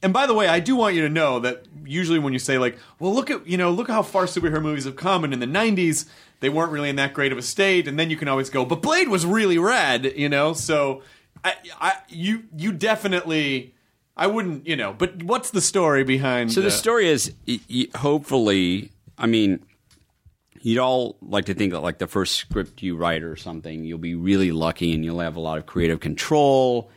And 0.03 0.13
by 0.13 0.27
the 0.27 0.35
way, 0.35 0.47
I 0.47 0.59
do 0.59 0.75
want 0.75 0.93
you 0.93 1.01
to 1.01 1.09
know 1.09 1.39
that 1.39 1.65
usually 1.83 2.19
when 2.19 2.31
you 2.31 2.39
say 2.39 2.59
like, 2.59 2.77
"Well, 2.99 3.15
look 3.15 3.31
at 3.31 3.47
you 3.47 3.57
know, 3.57 3.71
look 3.71 3.87
how 3.87 4.03
far 4.03 4.25
superhero 4.25 4.61
movies 4.61 4.85
have 4.85 4.97
come," 4.97 5.23
and 5.23 5.33
in 5.33 5.39
the 5.39 5.47
'90s 5.47 6.05
they 6.41 6.49
weren't 6.49 6.71
really 6.71 6.89
in 6.89 6.97
that 6.97 7.15
great 7.15 7.31
of 7.31 7.39
a 7.39 7.41
state, 7.41 7.87
and 7.87 7.97
then 7.97 8.11
you 8.11 8.17
can 8.17 8.27
always 8.27 8.51
go, 8.51 8.65
"But 8.65 8.83
Blade 8.83 9.07
was 9.07 9.25
really 9.25 9.57
rad," 9.57 10.13
you 10.15 10.29
know. 10.29 10.53
So, 10.53 11.01
I, 11.43 11.55
I 11.81 11.93
you 12.07 12.43
you 12.55 12.71
definitely. 12.71 13.73
I 14.17 14.27
wouldn't, 14.27 14.67
you 14.67 14.75
know, 14.75 14.93
but 14.93 15.23
what's 15.23 15.51
the 15.51 15.61
story 15.61 16.03
behind? 16.03 16.51
So 16.51 16.61
the 16.61 16.67
uh, 16.67 16.71
story 16.71 17.07
is, 17.07 17.31
y- 17.47 17.59
y- 17.69 17.87
hopefully, 17.95 18.91
I 19.17 19.27
mean, 19.27 19.63
you'd 20.61 20.79
all 20.79 21.17
like 21.21 21.45
to 21.45 21.53
think 21.53 21.71
that 21.71 21.81
like 21.81 21.99
the 21.99 22.07
first 22.07 22.35
script 22.35 22.81
you 22.81 22.97
write 22.97 23.21
or 23.21 23.35
something, 23.35 23.85
you'll 23.85 23.99
be 23.99 24.15
really 24.15 24.51
lucky 24.51 24.93
and 24.93 25.05
you'll 25.05 25.19
have 25.19 25.35
a 25.35 25.39
lot 25.39 25.59
of 25.59 25.67
creative 25.67 25.99
control 25.99 26.89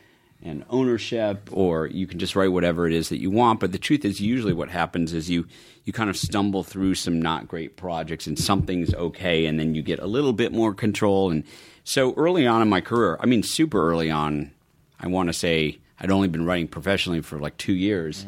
and 0.43 0.65
ownership, 0.71 1.49
or 1.51 1.85
you 1.85 2.07
can 2.07 2.17
just 2.17 2.35
write 2.35 2.51
whatever 2.51 2.87
it 2.87 2.93
is 2.93 3.09
that 3.09 3.19
you 3.19 3.29
want. 3.29 3.59
But 3.59 3.71
the 3.71 3.77
truth 3.77 4.03
is, 4.03 4.19
usually 4.19 4.53
what 4.53 4.69
happens 4.69 5.13
is 5.13 5.29
you 5.29 5.45
you 5.85 5.93
kind 5.93 6.09
of 6.09 6.17
stumble 6.17 6.63
through 6.63 6.95
some 6.95 7.21
not 7.21 7.47
great 7.47 7.77
projects 7.77 8.25
and 8.25 8.39
something's 8.39 8.91
okay, 8.95 9.45
and 9.45 9.59
then 9.59 9.75
you 9.75 9.83
get 9.83 9.99
a 9.99 10.07
little 10.07 10.33
bit 10.33 10.51
more 10.51 10.73
control. 10.73 11.29
And 11.29 11.43
so 11.83 12.15
early 12.15 12.47
on 12.47 12.63
in 12.63 12.69
my 12.69 12.81
career, 12.81 13.17
I 13.19 13.27
mean, 13.27 13.43
super 13.43 13.87
early 13.91 14.09
on, 14.09 14.51
I 14.99 15.07
want 15.07 15.29
to 15.29 15.33
say 15.33 15.77
I'd 16.01 16.11
only 16.11 16.27
been 16.27 16.45
writing 16.45 16.67
professionally 16.67 17.21
for 17.21 17.39
like 17.39 17.55
two 17.57 17.73
years. 17.73 18.25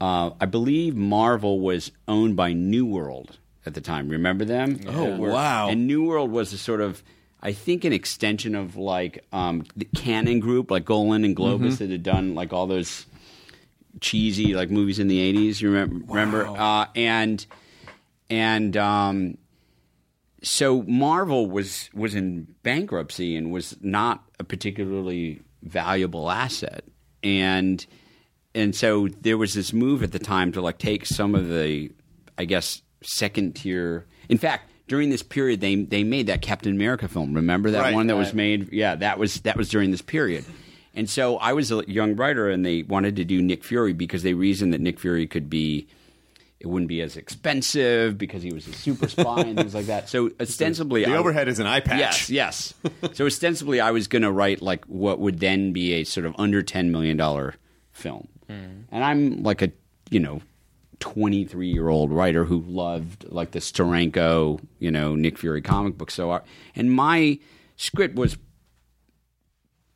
Uh, 0.00 0.30
I 0.40 0.46
believe 0.46 0.94
Marvel 0.96 1.60
was 1.60 1.92
owned 2.08 2.36
by 2.36 2.52
New 2.52 2.84
World 2.84 3.38
at 3.64 3.74
the 3.74 3.80
time. 3.80 4.08
Remember 4.08 4.44
them? 4.44 4.80
Oh, 4.86 5.16
wow. 5.16 5.68
And 5.68 5.86
New 5.86 6.04
World 6.04 6.30
was 6.30 6.52
a 6.52 6.58
sort 6.58 6.80
of, 6.80 7.02
I 7.40 7.52
think, 7.52 7.84
an 7.84 7.92
extension 7.92 8.54
of 8.54 8.76
like 8.76 9.24
um, 9.32 9.64
the 9.76 9.84
Cannon 9.86 10.40
Group, 10.40 10.70
like 10.70 10.84
Golan 10.84 11.24
and 11.24 11.36
Globus, 11.36 11.58
Mm-hmm. 11.74 11.84
that 11.84 11.90
had 11.90 12.02
done 12.02 12.34
like 12.34 12.52
all 12.52 12.66
those 12.66 13.06
cheesy 14.00 14.54
like 14.54 14.70
movies 14.70 14.98
in 14.98 15.08
the 15.08 15.20
eighties. 15.20 15.60
You 15.62 15.70
remember? 15.70 16.04
Remember? 16.12 16.46
Uh, 16.46 16.86
and 16.94 17.44
and 18.30 18.76
um, 18.76 19.38
so 20.42 20.82
Marvel 20.82 21.48
was 21.50 21.90
was 21.94 22.14
in 22.14 22.46
bankruptcy 22.62 23.34
and 23.36 23.50
was 23.50 23.76
not 23.80 24.22
a 24.38 24.44
particularly 24.44 25.40
valuable 25.62 26.30
asset, 26.30 26.84
and 27.22 27.84
and 28.54 28.74
so 28.74 29.08
there 29.20 29.38
was 29.38 29.54
this 29.54 29.72
move 29.72 30.02
at 30.02 30.12
the 30.12 30.18
time 30.18 30.52
to 30.52 30.60
like 30.60 30.78
take 30.78 31.06
some 31.06 31.34
of 31.34 31.48
the, 31.48 31.90
I 32.36 32.44
guess, 32.44 32.82
second 33.02 33.56
tier. 33.56 34.06
In 34.28 34.38
fact, 34.38 34.70
during 34.88 35.10
this 35.10 35.22
period, 35.22 35.60
they 35.60 35.76
they 35.76 36.02
made 36.04 36.26
that 36.26 36.42
Captain 36.42 36.72
America 36.72 37.08
film. 37.08 37.34
Remember 37.34 37.70
that 37.70 37.80
Right, 37.82 37.94
one 37.94 38.06
that 38.08 38.16
was 38.16 38.34
made? 38.34 38.72
Yeah, 38.72 38.94
that 38.96 39.18
was 39.18 39.40
that 39.42 39.56
was 39.56 39.68
during 39.68 39.90
this 39.90 40.02
period. 40.02 40.44
And 40.94 41.08
so 41.08 41.36
I 41.36 41.52
was 41.52 41.70
a 41.70 41.84
young 41.86 42.16
writer, 42.16 42.48
and 42.48 42.64
they 42.66 42.82
wanted 42.82 43.16
to 43.16 43.24
do 43.24 43.40
Nick 43.40 43.62
Fury 43.62 43.92
because 43.92 44.22
they 44.24 44.34
reasoned 44.34 44.72
that 44.72 44.80
Nick 44.80 44.98
Fury 44.98 45.26
could 45.26 45.48
be 45.48 45.86
it 46.60 46.66
wouldn't 46.66 46.88
be 46.88 47.00
as 47.02 47.16
expensive 47.16 48.18
because 48.18 48.42
he 48.42 48.52
was 48.52 48.66
a 48.66 48.72
super 48.72 49.08
spy 49.08 49.42
and 49.42 49.56
things 49.56 49.74
like 49.74 49.86
that. 49.86 50.08
So 50.18 50.30
ostensibly, 50.40 51.04
the 51.04 51.14
I- 51.14 51.16
overhead 51.16 51.48
is 51.48 51.58
an 51.58 51.66
eye 51.66 51.80
patch. 51.80 52.30
Yes, 52.30 52.30
yes. 52.30 52.74
so 53.12 53.26
ostensibly, 53.26 53.80
I 53.80 53.90
was 53.90 54.08
going 54.08 54.22
to 54.22 54.32
write 54.32 54.62
like 54.62 54.84
what 54.86 55.20
would 55.20 55.38
then 55.40 55.72
be 55.72 55.94
a 55.94 56.04
sort 56.04 56.26
of 56.26 56.34
under 56.38 56.62
ten 56.62 56.90
million 56.90 57.16
dollar 57.16 57.54
film, 57.92 58.28
hmm. 58.46 58.82
and 58.90 59.04
I'm 59.04 59.42
like 59.42 59.62
a 59.62 59.72
you 60.10 60.20
know. 60.20 60.40
23 61.00 61.70
year 61.70 61.88
old 61.88 62.10
writer 62.10 62.44
who 62.44 62.58
loved 62.66 63.24
like 63.28 63.52
the 63.52 63.60
Steranko, 63.60 64.60
you 64.80 64.90
know, 64.90 65.14
Nick 65.14 65.38
Fury 65.38 65.62
comic 65.62 65.96
book. 65.96 66.10
So, 66.10 66.32
I, 66.32 66.40
and 66.74 66.90
my 66.90 67.38
script 67.76 68.16
was 68.16 68.36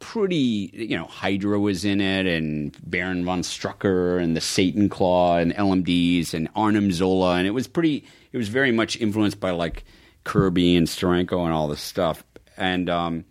pretty, 0.02 0.70
you 0.74 0.96
know, 0.96 1.04
Hydra 1.04 1.60
was 1.60 1.84
in 1.84 2.00
it, 2.00 2.26
and 2.26 2.76
Baron 2.82 3.24
von 3.24 3.42
Strucker, 3.42 4.20
and 4.20 4.36
the 4.36 4.40
Satan 4.40 4.88
Claw, 4.88 5.38
and 5.38 5.54
LMDs, 5.54 6.34
and 6.34 6.48
Arnim 6.56 6.90
Zola, 6.90 7.36
and 7.36 7.46
it 7.46 7.52
was 7.52 7.68
pretty. 7.68 8.04
It 8.32 8.36
was 8.36 8.48
very 8.48 8.72
much 8.72 9.00
influenced 9.00 9.38
by 9.38 9.52
like 9.52 9.84
Kirby 10.24 10.76
and 10.76 10.88
Steranko 10.88 11.44
and 11.44 11.52
all 11.52 11.68
this 11.68 11.80
stuff, 11.80 12.24
and 12.56 12.90
um, 12.90 13.24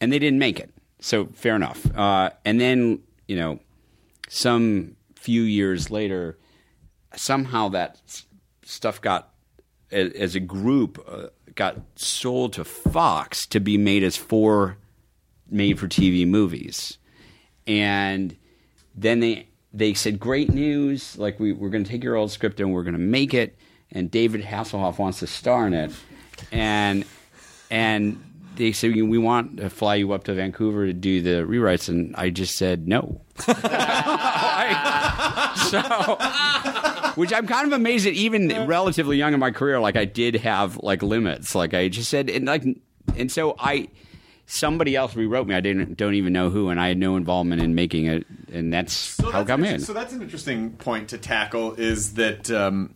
and 0.00 0.12
they 0.12 0.20
didn't 0.20 0.38
make 0.38 0.60
it. 0.60 0.72
So 1.00 1.26
fair 1.26 1.56
enough. 1.56 1.84
Uh, 1.94 2.30
and 2.44 2.60
then 2.60 3.00
you 3.26 3.36
know, 3.36 3.58
some 4.28 4.96
few 5.16 5.42
years 5.42 5.90
later, 5.90 6.38
somehow 7.16 7.68
that 7.70 8.00
stuff 8.62 9.00
got 9.00 9.30
as 9.90 10.36
a 10.36 10.40
group 10.40 11.04
uh, 11.10 11.26
got 11.56 11.76
sold 11.96 12.52
to 12.52 12.64
Fox 12.64 13.46
to 13.48 13.58
be 13.58 13.76
made 13.76 14.04
as 14.04 14.16
four 14.16 14.78
made 15.50 15.78
for 15.78 15.88
TV 15.88 16.26
movies, 16.26 16.98
and 17.66 18.36
then 18.94 19.20
they 19.20 19.48
they 19.72 19.94
said 19.94 20.18
great 20.18 20.50
news. 20.50 21.16
Like 21.18 21.38
we, 21.38 21.52
we're 21.52 21.68
going 21.68 21.84
to 21.84 21.90
take 21.90 22.02
your 22.02 22.16
old 22.16 22.30
script 22.30 22.60
and 22.60 22.72
we're 22.72 22.82
going 22.82 22.94
to 22.94 23.00
make 23.00 23.34
it. 23.34 23.56
And 23.90 24.10
David 24.10 24.42
Hasselhoff 24.42 24.98
wants 24.98 25.20
to 25.20 25.26
star 25.26 25.66
in 25.66 25.74
it. 25.74 25.92
And 26.52 27.04
and 27.70 28.22
they 28.56 28.72
said 28.72 28.94
we 28.94 29.18
want 29.18 29.58
to 29.58 29.70
fly 29.70 29.96
you 29.96 30.12
up 30.12 30.24
to 30.24 30.34
Vancouver 30.34 30.86
to 30.86 30.92
do 30.92 31.22
the 31.22 31.46
rewrites. 31.46 31.88
And 31.88 32.14
I 32.16 32.30
just 32.30 32.56
said 32.56 32.88
no. 32.88 33.20
So 35.58 35.80
which 37.18 37.32
I'm 37.32 37.48
kind 37.48 37.66
of 37.66 37.72
amazed 37.72 38.06
that 38.06 38.12
even 38.12 38.66
relatively 38.66 39.16
young 39.16 39.34
in 39.34 39.40
my 39.40 39.50
career, 39.50 39.80
like 39.80 39.96
I 39.96 40.04
did 40.04 40.36
have 40.36 40.78
like 40.78 41.02
limits. 41.02 41.54
Like 41.54 41.74
I 41.74 41.88
just 41.88 42.08
said, 42.08 42.30
and 42.30 42.46
like, 42.46 42.64
and 43.16 43.30
so 43.30 43.56
I, 43.58 43.88
somebody 44.50 44.96
else 44.96 45.14
rewrote 45.14 45.46
me. 45.46 45.54
I 45.54 45.60
didn't 45.60 45.96
don't 45.96 46.14
even 46.14 46.32
know 46.32 46.50
who, 46.50 46.70
and 46.70 46.80
I 46.80 46.88
had 46.88 46.98
no 46.98 47.16
involvement 47.16 47.62
in 47.62 47.74
making 47.74 48.06
it, 48.06 48.26
and 48.52 48.72
that's 48.72 48.92
So 48.92 49.30
how 49.30 49.42
it 49.42 49.44
that's 49.46 49.60
made. 49.60 49.72
inter- 49.74 49.84
So 49.84 49.92
that's 49.92 50.12
an 50.12 50.22
interesting 50.22 50.72
point 50.72 51.10
to 51.10 51.18
tackle. 51.18 51.74
Is 51.74 52.14
that 52.14 52.50
um, 52.50 52.94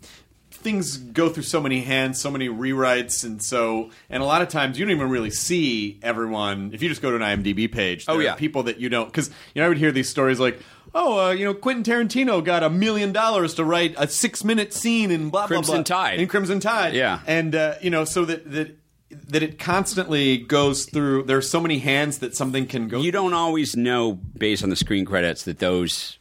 things 0.50 0.96
go 0.96 1.28
through 1.28 1.42
so 1.42 1.60
many 1.60 1.80
hands, 1.82 2.20
so 2.20 2.30
many 2.30 2.48
rewrites, 2.48 3.24
and 3.24 3.42
so 3.42 3.90
and 4.10 4.22
a 4.22 4.26
lot 4.26 4.42
of 4.42 4.48
times 4.48 4.78
you 4.78 4.84
don't 4.84 4.94
even 4.96 5.10
really 5.10 5.30
see 5.30 5.98
everyone. 6.02 6.70
If 6.72 6.82
you 6.82 6.88
just 6.88 7.02
go 7.02 7.10
to 7.10 7.16
an 7.16 7.22
IMDb 7.22 7.70
page, 7.70 8.06
Oh, 8.08 8.18
yeah. 8.18 8.34
people 8.34 8.62
that 8.64 8.78
you 8.80 8.88
don't 8.88 9.06
because 9.06 9.28
you 9.54 9.60
know 9.60 9.66
I 9.66 9.68
would 9.68 9.78
hear 9.78 9.92
these 9.92 10.08
stories 10.08 10.40
like. 10.40 10.58
Oh, 10.94 11.28
uh, 11.28 11.30
you 11.30 11.46
know, 11.46 11.54
Quentin 11.54 11.84
Tarantino 11.84 12.44
got 12.44 12.62
a 12.62 12.68
million 12.68 13.12
dollars 13.12 13.54
to 13.54 13.64
write 13.64 13.94
a 13.96 14.06
six-minute 14.06 14.74
scene 14.74 15.10
in 15.10 15.30
blah 15.30 15.46
Crimson 15.46 15.76
blah 15.76 15.76
blah 15.76 15.82
Tide. 15.84 16.20
in 16.20 16.28
Crimson 16.28 16.60
Tide. 16.60 16.92
Yeah. 16.92 17.20
and 17.26 17.54
uh, 17.54 17.76
you 17.80 17.88
know, 17.88 18.04
so 18.04 18.26
that 18.26 18.50
that 18.52 18.76
that 19.28 19.42
it 19.42 19.58
constantly 19.58 20.38
goes 20.38 20.86
through. 20.86 21.24
There 21.24 21.36
are 21.36 21.42
so 21.42 21.60
many 21.60 21.78
hands 21.78 22.18
that 22.18 22.36
something 22.36 22.66
can 22.66 22.88
go. 22.88 23.00
you 23.00 23.12
don't 23.12 23.34
always 23.34 23.76
know 23.76 24.14
based 24.14 24.62
on 24.62 24.70
the 24.70 24.76
screen 24.76 25.04
credits 25.04 25.44
that 25.44 25.58
those. 25.58 26.18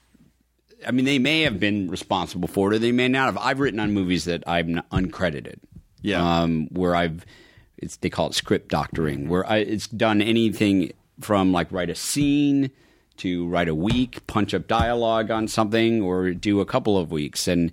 I 0.86 0.92
mean, 0.92 1.06
they 1.06 1.20
may 1.20 1.42
have 1.42 1.60
been 1.60 1.92
responsible 1.92 2.48
for 2.48 2.72
it, 2.72 2.76
or 2.76 2.80
they 2.80 2.92
may 2.92 3.08
not 3.08 3.26
have. 3.26 3.38
I've 3.38 3.60
written 3.60 3.80
on 3.80 3.94
movies 3.94 4.26
that 4.26 4.44
I'm 4.48 4.82
uncredited. 4.92 5.60
Yeah. 6.02 6.42
um, 6.42 6.68
where 6.72 6.96
I've 6.96 7.26
it's 7.78 7.98
they 7.98 8.10
call 8.10 8.28
it 8.28 8.36
script 8.36 8.70
doctoring, 8.70 9.28
where 9.28 9.46
I, 9.46 9.58
it's 9.58 9.88
done 9.88 10.22
anything 10.22 10.94
from 11.20 11.52
like 11.52 11.72
write 11.72 11.90
a 11.90 11.96
scene 11.96 12.72
to 13.18 13.48
write 13.48 13.68
a 13.68 13.76
week, 13.76 14.26
punch 14.28 14.54
up 14.54 14.68
dialogue 14.68 15.30
on 15.30 15.48
something, 15.48 16.02
or 16.02 16.32
do 16.32 16.60
a 16.60 16.66
couple 16.66 16.98
of 16.98 17.12
weeks, 17.12 17.48
and 17.48 17.72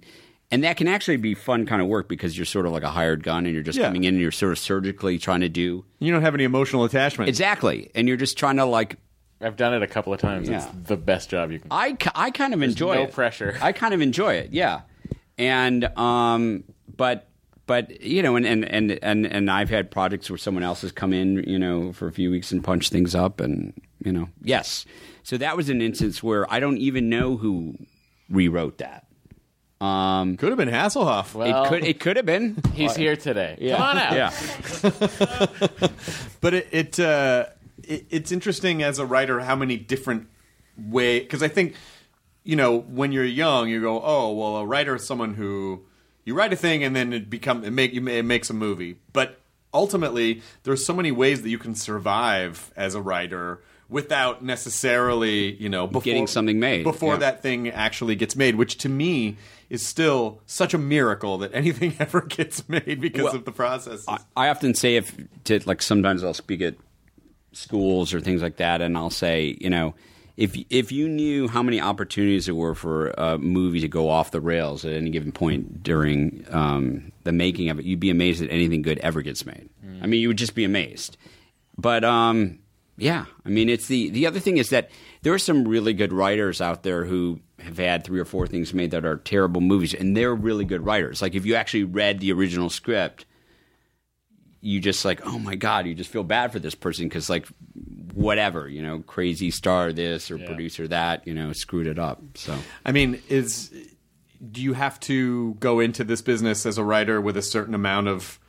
and 0.50 0.64
that 0.64 0.76
can 0.76 0.88
actually 0.88 1.16
be 1.18 1.34
fun 1.34 1.66
kind 1.66 1.82
of 1.82 1.88
work 1.88 2.08
because 2.08 2.36
you're 2.38 2.46
sort 2.46 2.64
of 2.66 2.72
like 2.72 2.82
a 2.82 2.90
hired 2.90 3.22
gun 3.22 3.44
and 3.44 3.54
you're 3.54 3.62
just 3.62 3.78
Yeah. 3.78 3.86
coming 3.86 4.04
in 4.04 4.14
and 4.14 4.22
you're 4.22 4.30
sort 4.32 4.52
of 4.52 4.58
surgically 4.58 5.18
trying 5.18 5.40
to 5.40 5.48
do 5.48 5.84
You 5.98 6.10
don't 6.12 6.22
have 6.22 6.34
any 6.34 6.44
emotional 6.44 6.84
attachment. 6.84 7.28
exactly, 7.28 7.90
and 7.94 8.08
you're 8.08 8.16
just 8.16 8.38
trying 8.38 8.56
to 8.56 8.64
like. 8.64 8.96
I've 9.40 9.56
done 9.56 9.72
it 9.74 9.82
a 9.82 9.86
couple 9.86 10.12
of 10.12 10.20
times. 10.20 10.48
It's 10.48 10.64
the 10.86 10.96
best 10.96 11.30
job 11.30 11.52
you 11.52 11.60
can. 11.60 11.68
I, 11.70 11.96
I 12.14 12.30
kind 12.32 12.52
of 12.54 12.62
enjoy 12.62 12.94
no 12.96 13.02
it. 13.04 13.12
pressure. 13.12 13.56
I 13.62 13.70
kind 13.72 13.94
of 13.94 14.00
enjoy 14.00 14.34
it, 14.34 14.50
yeah. 14.52 14.80
And 15.36 15.84
um, 15.96 16.64
but 16.96 17.28
but 17.66 18.00
you 18.00 18.22
know, 18.22 18.34
and 18.34 18.44
and 18.46 18.64
and 18.64 18.98
and 19.02 19.26
and 19.26 19.50
I've 19.50 19.70
had 19.70 19.90
projects 19.90 20.28
where 20.30 20.38
someone 20.38 20.64
else 20.64 20.80
has 20.80 20.90
come 20.90 21.12
in, 21.12 21.44
you 21.46 21.58
know, 21.58 21.92
for 21.92 22.08
a 22.08 22.12
few 22.12 22.30
weeks 22.30 22.50
and 22.50 22.64
punched 22.64 22.90
things 22.90 23.14
up, 23.14 23.40
and 23.40 23.72
you 24.04 24.10
know, 24.10 24.28
yes. 24.42 24.84
So 25.22 25.36
that 25.36 25.56
was 25.56 25.68
an 25.68 25.82
instance 25.82 26.22
where 26.22 26.50
I 26.52 26.58
don't 26.58 26.78
even 26.78 27.08
know 27.08 27.36
who 27.36 27.74
rewrote 28.30 28.78
that. 28.78 29.06
Um, 29.80 30.36
Could 30.36 30.48
have 30.48 30.58
been 30.58 30.68
Hasselhoff. 30.68 31.34
Well, 31.34 31.64
it 31.64 31.68
could 31.68 31.84
it 31.84 32.00
could 32.00 32.16
have 32.16 32.26
been. 32.26 32.56
He's 32.74 32.96
here 32.96 33.14
today. 33.14 33.56
Yeah. 33.60 33.76
Come 33.76 33.82
on 33.82 33.98
out. 33.98 34.12
Yeah. 34.12 34.30
but 36.40 36.54
it, 36.54 36.68
it, 36.72 37.00
uh, 37.00 37.46
it 37.84 38.06
it's 38.10 38.32
interesting 38.32 38.82
as 38.82 38.98
a 38.98 39.06
writer 39.06 39.38
how 39.38 39.54
many 39.54 39.76
different 39.76 40.28
way 40.76 41.20
because 41.20 41.42
I 41.42 41.48
think 41.48 41.74
you 42.44 42.56
know 42.56 42.78
when 42.78 43.12
you're 43.12 43.24
young 43.24 43.68
you 43.68 43.80
go 43.80 44.00
oh 44.02 44.32
well 44.32 44.56
a 44.56 44.66
writer 44.66 44.94
is 44.96 45.06
someone 45.06 45.34
who 45.34 45.82
you 46.24 46.34
write 46.34 46.52
a 46.52 46.56
thing 46.56 46.82
and 46.84 46.94
then 46.94 47.12
it 47.12 47.28
become 47.28 47.64
it 47.64 47.70
make 47.70 47.92
it 47.92 48.22
makes 48.22 48.48
a 48.48 48.54
movie 48.54 48.96
but 49.12 49.40
ultimately 49.74 50.42
there's 50.62 50.84
so 50.84 50.94
many 50.94 51.10
ways 51.10 51.42
that 51.42 51.50
you 51.50 51.58
can 51.58 51.74
survive 51.74 52.72
as 52.76 52.94
a 52.94 53.02
writer 53.02 53.60
without 53.88 54.44
necessarily 54.44 55.54
you 55.56 55.68
know 55.68 55.86
before, 55.86 56.02
Getting 56.02 56.26
something 56.26 56.60
made, 56.60 56.84
before 56.84 57.14
yeah. 57.14 57.20
that 57.20 57.42
thing 57.42 57.68
actually 57.68 58.14
gets 58.14 58.36
made 58.36 58.54
which 58.54 58.78
to 58.78 58.88
me 58.88 59.36
is 59.70 59.86
still 59.86 60.40
such 60.46 60.72
a 60.74 60.78
miracle 60.78 61.38
that 61.38 61.54
anything 61.54 61.94
ever 62.00 62.22
gets 62.22 62.68
made 62.68 63.00
because 63.00 63.24
Well, 63.24 63.34
of 63.36 63.44
the 63.44 63.52
process 63.52 64.04
I, 64.08 64.18
I 64.36 64.48
often 64.48 64.74
say 64.74 64.96
if 64.96 65.14
to 65.44 65.60
like 65.66 65.82
sometimes 65.82 66.24
I'll 66.24 66.34
speak 66.34 66.62
at 66.62 66.74
schools 67.52 68.14
or 68.14 68.20
things 68.20 68.42
like 68.42 68.56
that, 68.56 68.80
and 68.80 68.96
I'll 68.96 69.10
say, 69.10 69.56
you 69.60 69.70
know, 69.70 69.94
if 70.36 70.56
if 70.70 70.92
you 70.92 71.08
knew 71.08 71.48
how 71.48 71.62
many 71.62 71.80
opportunities 71.80 72.46
there 72.46 72.54
were 72.54 72.74
for 72.74 73.10
a 73.18 73.38
movie 73.38 73.80
to 73.80 73.88
go 73.88 74.08
off 74.08 74.30
the 74.30 74.40
rails 74.40 74.84
at 74.84 74.92
any 74.92 75.10
given 75.10 75.32
point 75.32 75.82
during 75.82 76.44
um, 76.50 77.10
the 77.24 77.32
making 77.32 77.70
of 77.70 77.78
it, 77.78 77.84
you'd 77.84 78.00
be 78.00 78.10
amazed 78.10 78.40
that 78.40 78.50
anything 78.50 78.82
good 78.82 78.98
ever 78.98 79.22
gets 79.22 79.44
made. 79.44 79.68
I 80.00 80.06
mean, 80.06 80.20
you 80.20 80.28
would 80.28 80.38
just 80.38 80.54
be 80.54 80.64
amazed. 80.64 81.16
But 81.76 82.04
um, 82.04 82.60
yeah, 82.96 83.24
I 83.44 83.48
mean, 83.48 83.68
it's 83.68 83.88
the 83.88 84.10
the 84.10 84.26
other 84.26 84.38
thing 84.38 84.58
is 84.58 84.70
that 84.70 84.90
there 85.22 85.32
are 85.34 85.38
some 85.38 85.66
really 85.66 85.92
good 85.92 86.12
writers 86.12 86.60
out 86.60 86.82
there 86.82 87.04
who 87.04 87.40
have 87.60 87.78
had 87.78 88.04
three 88.04 88.20
or 88.20 88.24
four 88.24 88.46
things 88.46 88.72
made 88.72 88.90
that 88.92 89.04
are 89.04 89.16
terrible 89.16 89.60
movies, 89.60 89.94
and 89.94 90.16
they're 90.16 90.34
really 90.34 90.64
good 90.64 90.84
writers. 90.84 91.20
Like 91.22 91.34
if 91.34 91.44
you 91.44 91.54
actually 91.56 91.84
read 91.84 92.20
the 92.20 92.32
original 92.32 92.70
script 92.70 93.24
you 94.60 94.80
just 94.80 95.04
like, 95.04 95.24
oh 95.24 95.38
my 95.38 95.54
god, 95.54 95.86
you 95.86 95.94
just 95.94 96.10
feel 96.10 96.24
bad 96.24 96.50
for 96.50 96.58
this 96.58 96.74
person 96.74 97.04
because 97.04 97.30
like 97.30 97.46
whatever, 98.12 98.68
you 98.68 98.82
know, 98.82 98.98
crazy 99.06 99.52
star 99.52 99.92
this 99.92 100.32
or 100.32 100.38
producer 100.38 100.88
that, 100.88 101.24
you 101.28 101.32
know, 101.32 101.52
screwed 101.52 101.86
it 101.86 101.96
up. 101.96 102.20
So 102.34 102.58
I 102.84 102.90
mean, 102.90 103.22
is 103.28 103.72
do 104.50 104.60
you 104.60 104.72
have 104.72 104.98
to 105.00 105.54
go 105.60 105.78
into 105.78 106.02
this 106.02 106.22
business 106.22 106.66
as 106.66 106.76
a 106.76 106.82
writer 106.82 107.20
with 107.20 107.36
a 107.36 107.42
certain 107.42 107.72
amount 107.72 108.08
of 108.08 108.40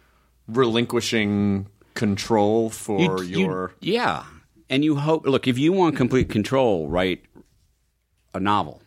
relinquishing 0.47 1.67
control 1.93 2.71
for 2.71 3.23
You- 3.23 3.29
you- 3.29 3.45
your? 3.45 3.71
yeah, 3.79 4.23
and 4.69 4.83
you 4.83 4.95
hope. 4.95 5.25
Look, 5.25 5.47
if 5.47 5.57
you 5.57 5.73
want 5.73 5.95
complete 5.95 6.29
control, 6.29 6.87
write 6.87 7.23
a 8.33 8.39
novel. 8.39 8.81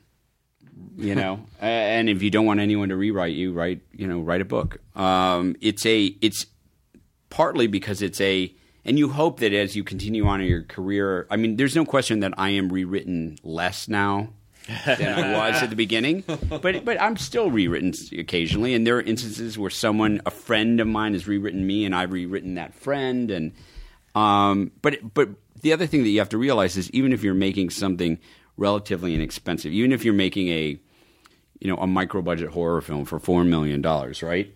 You 0.96 1.14
know, 1.14 1.40
and 1.60 2.08
if 2.08 2.22
you 2.22 2.30
don't 2.30 2.46
want 2.46 2.60
anyone 2.60 2.90
to 2.90 2.96
rewrite 2.96 3.34
you, 3.34 3.52
write 3.52 3.80
you 3.92 4.06
know 4.06 4.20
write 4.20 4.40
a 4.40 4.44
book. 4.44 4.78
Um, 4.94 5.56
it's 5.60 5.84
a 5.86 6.14
it's 6.20 6.46
partly 7.30 7.66
because 7.66 8.02
it's 8.02 8.20
a 8.20 8.54
and 8.84 8.98
you 8.98 9.08
hope 9.10 9.40
that 9.40 9.52
as 9.52 9.76
you 9.76 9.84
continue 9.84 10.26
on 10.26 10.40
in 10.40 10.48
your 10.48 10.62
career, 10.62 11.26
I 11.30 11.36
mean, 11.36 11.56
there's 11.56 11.76
no 11.76 11.84
question 11.84 12.20
that 12.20 12.34
I 12.36 12.50
am 12.50 12.68
rewritten 12.68 13.38
less 13.42 13.88
now 13.88 14.30
than 14.86 15.18
I 15.18 15.32
was 15.32 15.62
at 15.62 15.70
the 15.70 15.76
beginning, 15.76 16.24
but 16.26 16.84
but 16.84 17.00
I'm 17.00 17.16
still 17.16 17.50
rewritten 17.50 17.92
occasionally, 18.18 18.74
and 18.74 18.86
there 18.86 18.96
are 18.96 19.02
instances 19.02 19.58
where 19.58 19.70
someone, 19.70 20.20
a 20.26 20.30
friend 20.30 20.80
of 20.80 20.86
mine, 20.86 21.14
has 21.14 21.26
rewritten 21.26 21.66
me, 21.66 21.84
and 21.84 21.94
I've 21.94 22.12
rewritten 22.12 22.54
that 22.54 22.74
friend, 22.74 23.30
and 23.30 23.52
um, 24.14 24.72
but 24.82 25.14
but 25.14 25.30
the 25.62 25.72
other 25.72 25.86
thing 25.86 26.02
that 26.02 26.10
you 26.10 26.18
have 26.18 26.28
to 26.30 26.38
realize 26.38 26.76
is 26.76 26.90
even 26.90 27.12
if 27.12 27.22
you're 27.22 27.34
making 27.34 27.70
something 27.70 28.18
relatively 28.56 29.14
inexpensive, 29.14 29.72
even 29.72 29.92
if 29.92 30.04
you're 30.04 30.14
making 30.14 30.48
a 30.48 30.78
you 31.60 31.68
know 31.68 31.76
a 31.76 31.86
micro 31.86 32.22
budget 32.22 32.50
horror 32.50 32.80
film 32.80 33.04
for 33.04 33.18
four 33.18 33.44
million 33.44 33.80
dollars, 33.80 34.22
right? 34.22 34.52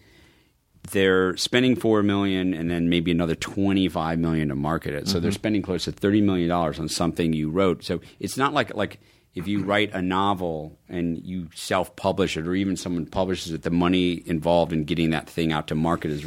they're 0.91 1.37
spending 1.37 1.77
four 1.77 2.03
million 2.03 2.55
and 2.55 2.71
then 2.71 2.89
maybe 2.89 3.11
another 3.11 3.35
twenty 3.35 3.89
five 3.89 4.19
million 4.19 4.49
to 4.49 4.55
market 4.55 4.95
it. 4.95 5.09
So 5.09 5.21
they're 5.21 5.31
mm-hmm. 5.31 5.35
spending 5.35 5.63
close 5.63 5.85
to 5.85 5.93
thirty 5.93 6.21
million 6.21 6.49
dollars 6.49 6.79
on 6.79 6.89
something 6.89 7.33
you 7.33 7.51
wrote. 7.51 7.85
So 7.85 8.01
it's 8.21 8.37
not 8.37 8.53
like 8.53 8.75
like 8.75 9.01
if 9.35 9.47
you 9.47 9.63
write 9.65 9.93
a 9.95 10.03
novel 10.03 10.79
and 10.89 11.19
you 11.19 11.49
self 11.55 11.95
publish 11.97 12.37
it 12.37 12.47
or 12.47 12.55
even 12.55 12.77
someone 12.77 13.07
publishes 13.07 13.53
it, 13.53 13.63
the 13.63 13.71
money 13.71 14.23
involved 14.27 14.73
in 14.73 14.85
getting 14.85 15.11
that 15.11 15.29
thing 15.29 15.53
out 15.53 15.69
to 15.69 15.75
market 15.75 16.11
is 16.11 16.25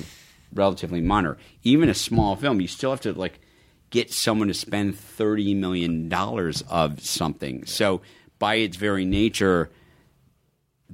relatively 0.53 1.01
minor. 1.01 1.37
Even 1.63 1.89
a 1.89 1.93
small 1.93 2.35
film, 2.35 2.61
you 2.61 2.67
still 2.67 2.91
have 2.91 3.01
to 3.01 3.13
like 3.13 3.39
get 3.89 4.11
someone 4.11 4.47
to 4.47 4.53
spend 4.53 4.97
thirty 4.97 5.53
million 5.53 6.09
dollars 6.09 6.63
of 6.69 7.01
something. 7.01 7.65
So 7.65 8.01
by 8.37 8.55
its 8.55 8.77
very 8.77 9.05
nature, 9.05 9.69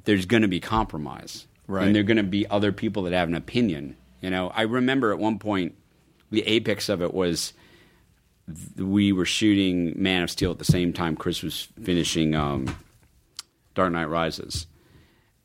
there's 0.04 0.26
going 0.26 0.42
to 0.42 0.48
be 0.48 0.60
compromise. 0.60 1.48
Right. 1.68 1.86
And 1.86 1.96
there 1.96 2.02
are 2.02 2.06
going 2.06 2.18
to 2.18 2.24
be 2.24 2.48
other 2.48 2.72
people 2.72 3.04
that 3.04 3.14
have 3.14 3.28
an 3.28 3.36
opinion. 3.36 3.98
You 4.22 4.30
know, 4.30 4.52
I 4.54 4.64
remember 4.64 5.12
at 5.12 5.20
one 5.20 5.40
point, 5.40 5.76
the 6.32 6.42
apex 6.44 6.90
of 6.90 7.02
it 7.02 7.14
was 7.14 7.54
th- 8.48 8.86
we 8.86 9.12
were 9.12 9.26
shooting 9.26 9.94
Man 9.96 10.24
of 10.24 10.32
Steel 10.32 10.52
at 10.52 10.60
the 10.60 10.66
same 10.66 10.94
time 10.94 11.16
Chris 11.16 11.42
was 11.42 11.68
finishing 11.84 12.36
um, 12.36 12.76
Dark 13.74 13.92
Knight 13.92 14.10
Rises. 14.10 14.68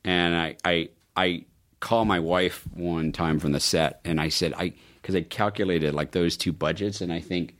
And 0.05 0.35
I, 0.35 0.57
I, 0.65 0.89
I 1.17 1.45
called 1.81 2.09
my 2.09 2.21
wife 2.21 2.67
one 2.75 3.13
time 3.13 3.39
from 3.39 3.53
the 3.53 3.61
set 3.61 4.01
and 4.05 4.21
I 4.21 4.29
said, 4.29 4.55
I, 4.57 4.73
because 5.01 5.15
I 5.15 5.23
calculated 5.23 5.95
like 5.95 6.13
those 6.13 6.37
two 6.37 6.53
budgets 6.53 7.01
and 7.01 7.13
I 7.13 7.21
think, 7.21 7.57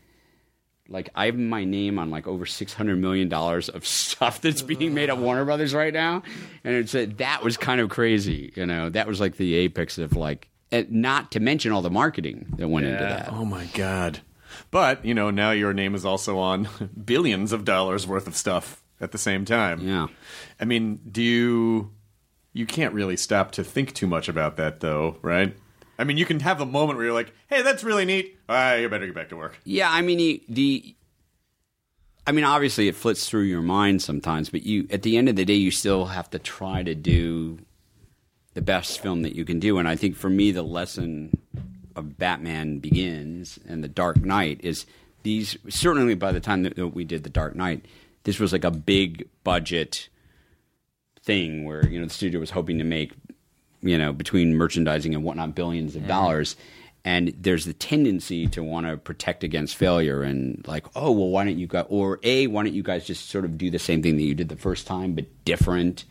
like 0.89 1.11
I 1.15 1.27
have 1.27 1.37
my 1.37 1.65
name 1.65 1.99
on 1.99 2.11
like 2.11 2.27
over 2.27 2.47
six 2.47 2.75
hundred 2.75 2.99
million 2.99 3.29
dollars 3.29 3.69
of 3.69 3.87
stuff 3.87 4.41
that's 4.41 4.63
being 4.63 4.95
made 4.95 5.09
at 5.09 5.19
Warner 5.19 5.45
Brothers 5.45 5.75
right 5.75 5.93
now, 5.93 6.23
and 6.65 6.75
it's 6.75 6.95
uh, 6.95 7.07
that 7.19 7.43
was 7.45 7.57
kind 7.57 7.81
of 7.81 7.91
crazy. 7.91 8.53
You 8.57 8.67
know, 8.67 8.91
that 8.91 9.07
was 9.07 9.21
like 9.21 9.37
the 9.37 9.55
apex 9.55 9.99
of 9.99 10.17
like, 10.17 10.49
and 10.73 10.91
not 10.91 11.33
to 11.33 11.41
mention 11.41 11.73
all 11.73 11.83
the 11.83 11.91
marketing 11.91 12.47
that 12.57 12.69
went 12.69 12.87
into 12.87 13.03
that. 13.03 13.33
Oh 13.33 13.45
my 13.45 13.67
god! 13.67 14.21
But 14.71 15.05
you 15.05 15.15
know 15.15 15.31
now 15.31 15.53
your 15.53 15.73
name 15.73 15.95
is 15.95 16.05
also 16.05 16.39
on 16.39 16.69
billions 17.05 17.53
of 17.53 17.65
dollars 17.65 18.07
worth 18.07 18.27
of 18.27 18.37
stuff 18.37 18.83
at 19.01 19.13
the 19.13 19.19
same 19.19 19.45
time. 19.45 19.81
Yeah. 19.81 20.09
I 20.61 20.65
mean, 20.65 21.01
do 21.11 21.23
you? 21.23 21.93
You 22.53 22.67
can't 22.67 22.93
really 22.93 23.17
stop 23.17 23.53
to 23.53 23.65
think 23.65 23.95
too 23.95 24.09
much 24.09 24.29
about 24.29 24.57
that, 24.57 24.81
though, 24.81 25.19
right? 25.23 25.57
I 26.01 26.05
mean, 26.05 26.17
you 26.17 26.25
can 26.25 26.41
have 26.41 26.63
a 26.63 26.67
moment 26.67 26.97
where 26.97 27.05
you're 27.05 27.15
like, 27.15 27.35
"Hey, 27.49 27.61
that's 27.61 27.85
really 27.85 28.07
neat. 28.07 28.39
Ah, 28.49 28.75
you 28.75 28.89
better 28.89 29.05
get 29.05 29.15
back 29.15 29.29
to 29.29 29.37
work." 29.37 29.61
Yeah, 29.65 29.91
I 29.91 30.01
mean 30.01 30.17
the, 30.17 30.43
the 30.49 30.95
I 32.27 32.33
mean 32.33 32.45
obviously 32.45 32.89
it 32.89 32.97
flits 32.97 33.29
through 33.29 33.43
your 33.43 33.61
mind 33.61 34.01
sometimes, 34.01 34.49
but 34.49 34.63
you 34.63 34.87
at 34.91 35.03
the 35.03 35.19
end 35.19 35.29
of 35.29 35.37
the 35.37 35.45
day 35.45 35.55
you 35.55 35.71
still 35.71 36.07
have 36.07 36.31
to 36.31 36.39
try 36.39 36.83
to 36.83 36.95
do 36.95 37.59
the 38.55 38.63
best 38.63 39.01
film 39.01 39.23
that 39.23 39.37
you 39.37 39.45
can 39.45 39.61
do 39.61 39.79
and 39.79 39.87
I 39.87 39.95
think 39.95 40.17
for 40.17 40.29
me 40.29 40.51
the 40.51 40.63
lesson 40.63 41.39
of 41.95 42.19
Batman 42.19 42.79
Begins 42.79 43.59
and 43.69 43.85
The 43.85 43.89
Dark 43.89 44.25
Knight 44.25 44.61
is 44.63 44.87
these 45.23 45.57
certainly 45.69 46.15
by 46.15 46.33
the 46.33 46.41
time 46.41 46.63
that 46.63 46.77
we 46.95 47.05
did 47.05 47.25
The 47.25 47.31
Dark 47.31 47.55
Knight, 47.55 47.85
this 48.25 48.41
was 48.41 48.53
like 48.53 48.65
a 48.65 48.71
big 48.71 49.29
budget 49.45 50.09
thing 51.23 51.65
where 51.65 51.87
you 51.87 52.01
know 52.01 52.07
the 52.07 52.13
studio 52.13 52.41
was 52.41 52.51
hoping 52.51 52.79
to 52.79 52.85
make 52.85 53.13
you 53.83 53.99
know 53.99 54.13
between 54.13 54.57
merchandising 54.57 55.15
and 55.15 55.25
whatnot 55.25 55.55
billions 55.55 55.97
of 55.97 56.07
dollars. 56.07 56.57
And 57.03 57.35
there's 57.39 57.65
the 57.65 57.73
tendency 57.73 58.47
to 58.49 58.63
want 58.63 58.87
to 58.87 58.99
protect 58.99 59.43
against 59.43 59.77
failure 59.77 60.23
and 60.23 60.63
like 60.69 60.87
oh 60.95 61.11
well 61.11 61.29
why 61.29 61.45
don't 61.45 61.59
you 61.59 61.67
guys 61.67 61.87
or 61.89 62.21
a 62.23 62.47
why 62.47 62.63
don't 62.63 62.75
you 62.75 62.83
guys 62.83 63.07
just 63.07 63.31
sort 63.31 63.47
of 63.47 63.57
do 63.57 63.71
the 63.71 63.79
same 63.79 64.03
thing 64.03 64.17
that 64.17 64.23
you 64.23 64.35
did 64.35 64.51
the 64.51 64.57
first 64.57 64.87
time 64.87 65.15
but 65.15 65.25
different? 65.45 66.05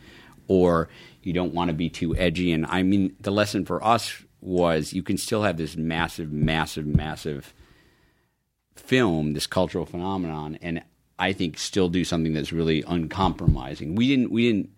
Or 0.48 0.88
you 1.22 1.32
don't 1.32 1.54
want 1.54 1.68
to 1.68 1.74
be 1.74 1.88
too 1.88 2.16
edgy. 2.16 2.50
And 2.52 2.66
i 2.66 2.82
mean 2.82 3.14
the 3.20 3.30
lesson 3.30 3.64
for 3.64 3.84
us 3.84 4.20
was 4.40 4.92
you 4.92 5.02
can 5.02 5.16
still 5.16 5.42
have 5.42 5.56
this 5.56 5.76
massive 5.76 6.32
massive 6.32 6.86
massive 6.86 7.54
film, 8.74 9.34
this 9.34 9.46
cultural 9.46 9.86
phenomenon, 9.86 10.58
and 10.60 10.82
I 11.18 11.32
think 11.32 11.58
still 11.58 11.88
do 11.88 12.04
something 12.04 12.32
that's 12.32 12.52
really 12.52 12.82
uncompromising. 12.86 13.94
We 13.94 14.08
didn't 14.08 14.32
we 14.32 14.50
didn't 14.50 14.70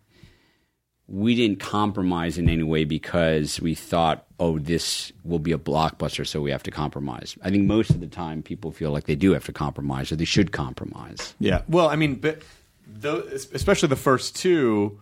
we 1.09 1.35
didn't 1.35 1.61
compromise 1.61 2.39
in 2.39 2.49
any 2.49 2.63
way 2.63 2.85
because 2.85 3.61
we 3.61 3.75
thought, 3.75 4.25
oh, 4.39 4.59
this 4.59 5.13
will 5.25 5.39
be 5.39 5.53
a 5.53 5.59
blockbuster, 5.59 6.27
so 6.27 6.41
we 6.41 6.51
have 6.51 6.63
to 6.63 6.71
compromise. 6.71 7.37
I 7.43 7.51
think 7.51 7.65
most 7.65 7.91
of 7.91 8.01
the 8.01 8.07
time 8.07 8.43
people 8.43 8.73
feel 8.73 8.91
like 8.91 9.05
they 9.05 9.15
do 9.15 9.33
have 9.33 9.45
to 9.47 9.53
compromise 9.53 10.11
or 10.11 10.17
they 10.17 10.25
should 10.25 10.53
compromise. 10.53 11.35
Yeah. 11.39 11.63
Well, 11.69 11.89
I 11.89 11.97
mean, 11.97 12.17
but 12.17 12.43
tho- 12.87 13.27
especially 13.53 13.89
the 13.89 13.97
first 13.97 14.37
two 14.37 15.01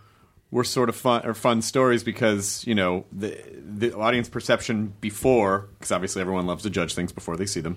were 0.51 0.65
sort 0.65 0.89
of 0.89 0.97
fun 0.97 1.25
or 1.25 1.35
fun 1.35 1.63
stories 1.63 2.03
because 2.03 2.67
you 2.67 2.75
know 2.75 3.05
the 3.13 3.41
the 3.55 3.97
audience 3.97 4.29
perception 4.29 4.93
before 5.01 5.69
because 5.79 5.93
obviously 5.93 6.21
everyone 6.21 6.47
loves 6.47 6.65
to 6.65 6.71
judge 6.71 6.95
things 6.95 7.13
before 7.13 7.37
they 7.37 7.47
see 7.47 7.61
them. 7.61 7.77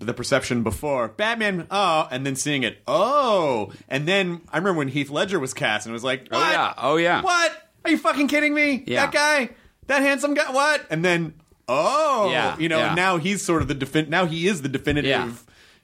The 0.00 0.12
perception 0.12 0.62
before 0.64 1.08
Batman, 1.08 1.66
oh, 1.70 2.08
and 2.10 2.26
then 2.26 2.36
seeing 2.36 2.62
it, 2.62 2.78
oh, 2.86 3.72
and 3.88 4.06
then 4.08 4.42
I 4.52 4.58
remember 4.58 4.78
when 4.78 4.88
Heath 4.88 5.08
Ledger 5.08 5.38
was 5.38 5.54
cast 5.54 5.86
and 5.86 5.92
it 5.92 5.94
was 5.94 6.04
like, 6.04 6.28
Oh, 6.30 6.38
yeah. 6.50 6.74
Oh, 6.76 6.96
yeah. 6.96 7.22
what? 7.22 7.70
Are 7.84 7.90
you 7.90 7.98
fucking 7.98 8.28
kidding 8.28 8.52
me? 8.52 8.82
Yeah. 8.86 9.06
That 9.06 9.14
guy, 9.14 9.50
that 9.86 10.02
handsome 10.02 10.34
guy, 10.34 10.50
what? 10.50 10.84
And 10.90 11.04
then, 11.04 11.34
oh, 11.68 12.28
Yeah, 12.30 12.58
you 12.58 12.68
know, 12.68 12.78
yeah. 12.78 12.94
now 12.94 13.16
he's 13.18 13.42
sort 13.42 13.62
of 13.62 13.68
the 13.68 13.74
defin- 13.74 14.08
now 14.08 14.26
he 14.26 14.46
is 14.48 14.62
the 14.62 14.68
definitive, 14.68 15.08
Yeah. 15.10 15.32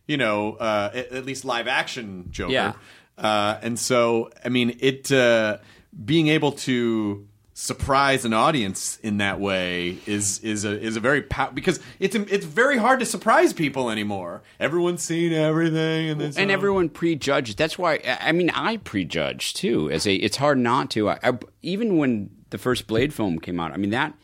you 0.06 0.16
know, 0.16 0.54
uh, 0.54 0.90
at, 0.92 1.12
at 1.12 1.24
least 1.24 1.44
live 1.44 1.68
action 1.68 2.26
Joker. 2.30 2.52
Yeah. 2.52 2.72
Uh, 3.16 3.58
and 3.62 3.78
so, 3.78 4.30
I 4.44 4.48
mean, 4.48 4.76
it 4.80 5.10
uh, 5.12 5.58
being 6.04 6.28
able 6.28 6.52
to 6.52 7.26
surprise 7.60 8.24
an 8.24 8.32
audience 8.32 8.98
in 9.02 9.18
that 9.18 9.38
way 9.38 9.98
is 10.06 10.38
is 10.38 10.64
a 10.64 10.80
is 10.80 10.96
a 10.96 11.00
very 11.00 11.20
pow- 11.20 11.50
because 11.50 11.78
it's 11.98 12.16
it's 12.16 12.46
very 12.46 12.78
hard 12.78 12.98
to 13.00 13.04
surprise 13.04 13.52
people 13.52 13.90
anymore. 13.90 14.40
Everyone's 14.58 15.02
seen 15.02 15.34
everything, 15.34 16.08
and 16.08 16.20
then 16.20 16.32
and 16.38 16.50
everyone 16.50 16.88
prejudges. 16.88 17.54
That's 17.56 17.76
why 17.78 18.00
I 18.06 18.18
I 18.28 18.32
mean 18.32 18.48
I 18.50 18.78
prejudge 18.78 19.52
too. 19.52 19.90
As 19.90 20.06
a, 20.06 20.14
it's 20.14 20.38
hard 20.38 20.58
not 20.58 20.90
to. 20.92 21.10
I, 21.10 21.18
I- 21.22 21.38
even 21.60 21.98
when 21.98 22.30
the 22.48 22.56
first 22.58 22.86
Blade 22.86 23.12
film 23.12 23.38
came 23.38 23.60
out, 23.60 23.72
I 23.72 23.76
mean 23.76 23.90
that 23.90 24.14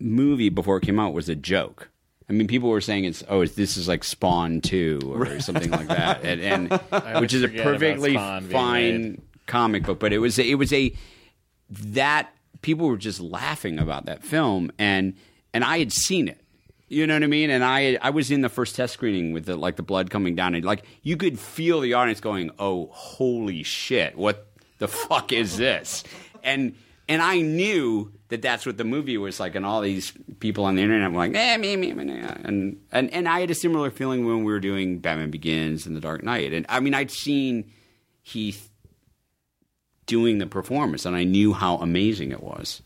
movie 0.00 0.48
before 0.48 0.78
it 0.78 0.82
came 0.82 0.98
out 0.98 1.14
was 1.14 1.28
a 1.28 1.36
joke. 1.36 1.90
I 2.28 2.32
mean, 2.32 2.48
people 2.48 2.70
were 2.70 2.80
saying 2.80 3.04
it's 3.04 3.22
oh, 3.28 3.46
this 3.46 3.76
is 3.76 3.86
like 3.86 4.02
Spawn 4.02 4.60
two 4.60 4.98
or 5.04 5.38
something 5.38 5.70
like 5.70 5.86
that, 5.86 6.24
and, 6.24 6.40
and 6.40 7.20
which 7.20 7.32
is 7.32 7.44
a 7.44 7.48
perfectly 7.48 8.14
fine 8.50 9.22
comic 9.46 9.84
book, 9.84 10.00
but 10.00 10.12
it 10.12 10.18
was 10.18 10.40
it 10.40 10.58
was 10.58 10.72
a 10.72 10.92
that 11.70 12.32
people 12.62 12.88
were 12.88 12.96
just 12.96 13.20
laughing 13.20 13.78
about 13.78 14.06
that 14.06 14.22
film, 14.22 14.70
and 14.78 15.14
and 15.52 15.64
I 15.64 15.78
had 15.78 15.92
seen 15.92 16.28
it. 16.28 16.40
You 16.88 17.06
know 17.06 17.14
what 17.14 17.24
I 17.24 17.26
mean? 17.26 17.50
And 17.50 17.64
I 17.64 17.98
I 18.00 18.10
was 18.10 18.30
in 18.30 18.42
the 18.42 18.48
first 18.48 18.76
test 18.76 18.94
screening 18.94 19.32
with 19.32 19.46
the 19.46 19.56
like 19.56 19.76
the 19.76 19.82
blood 19.82 20.10
coming 20.10 20.34
down, 20.34 20.54
and 20.54 20.64
like 20.64 20.84
you 21.02 21.16
could 21.16 21.38
feel 21.38 21.80
the 21.80 21.94
audience 21.94 22.20
going, 22.20 22.50
"Oh, 22.58 22.88
holy 22.92 23.62
shit! 23.62 24.16
What 24.16 24.46
the 24.78 24.88
fuck 24.88 25.32
is 25.32 25.56
this?" 25.56 26.04
And 26.44 26.76
and 27.08 27.22
I 27.22 27.40
knew 27.40 28.12
that 28.28 28.42
that's 28.42 28.66
what 28.66 28.76
the 28.76 28.84
movie 28.84 29.16
was 29.18 29.38
like, 29.38 29.54
and 29.54 29.64
all 29.64 29.80
these 29.80 30.12
people 30.40 30.64
on 30.64 30.74
the 30.74 30.82
internet 30.82 31.10
were 31.10 31.18
like, 31.18 31.34
"Eh, 31.34 31.56
me, 31.56 31.76
me, 31.76 31.92
me," 31.92 32.04
me," 32.04 32.20
and 32.20 32.78
and 32.92 33.10
and 33.12 33.28
I 33.28 33.40
had 33.40 33.50
a 33.50 33.54
similar 33.54 33.90
feeling 33.90 34.26
when 34.26 34.38
we 34.38 34.52
were 34.52 34.60
doing 34.60 34.98
Batman 34.98 35.30
Begins 35.30 35.86
and 35.86 35.96
The 35.96 36.00
Dark 36.00 36.22
Knight, 36.22 36.52
and 36.52 36.66
I 36.68 36.80
mean 36.80 36.94
I'd 36.94 37.10
seen 37.10 37.72
Heath 38.22 38.65
doing 40.06 40.38
the 40.38 40.46
performance, 40.46 41.04
and 41.04 41.14
I 41.16 41.24
knew 41.24 41.52
how 41.52 41.76
amazing 41.76 42.32
it 42.32 42.42
was. 42.42 42.82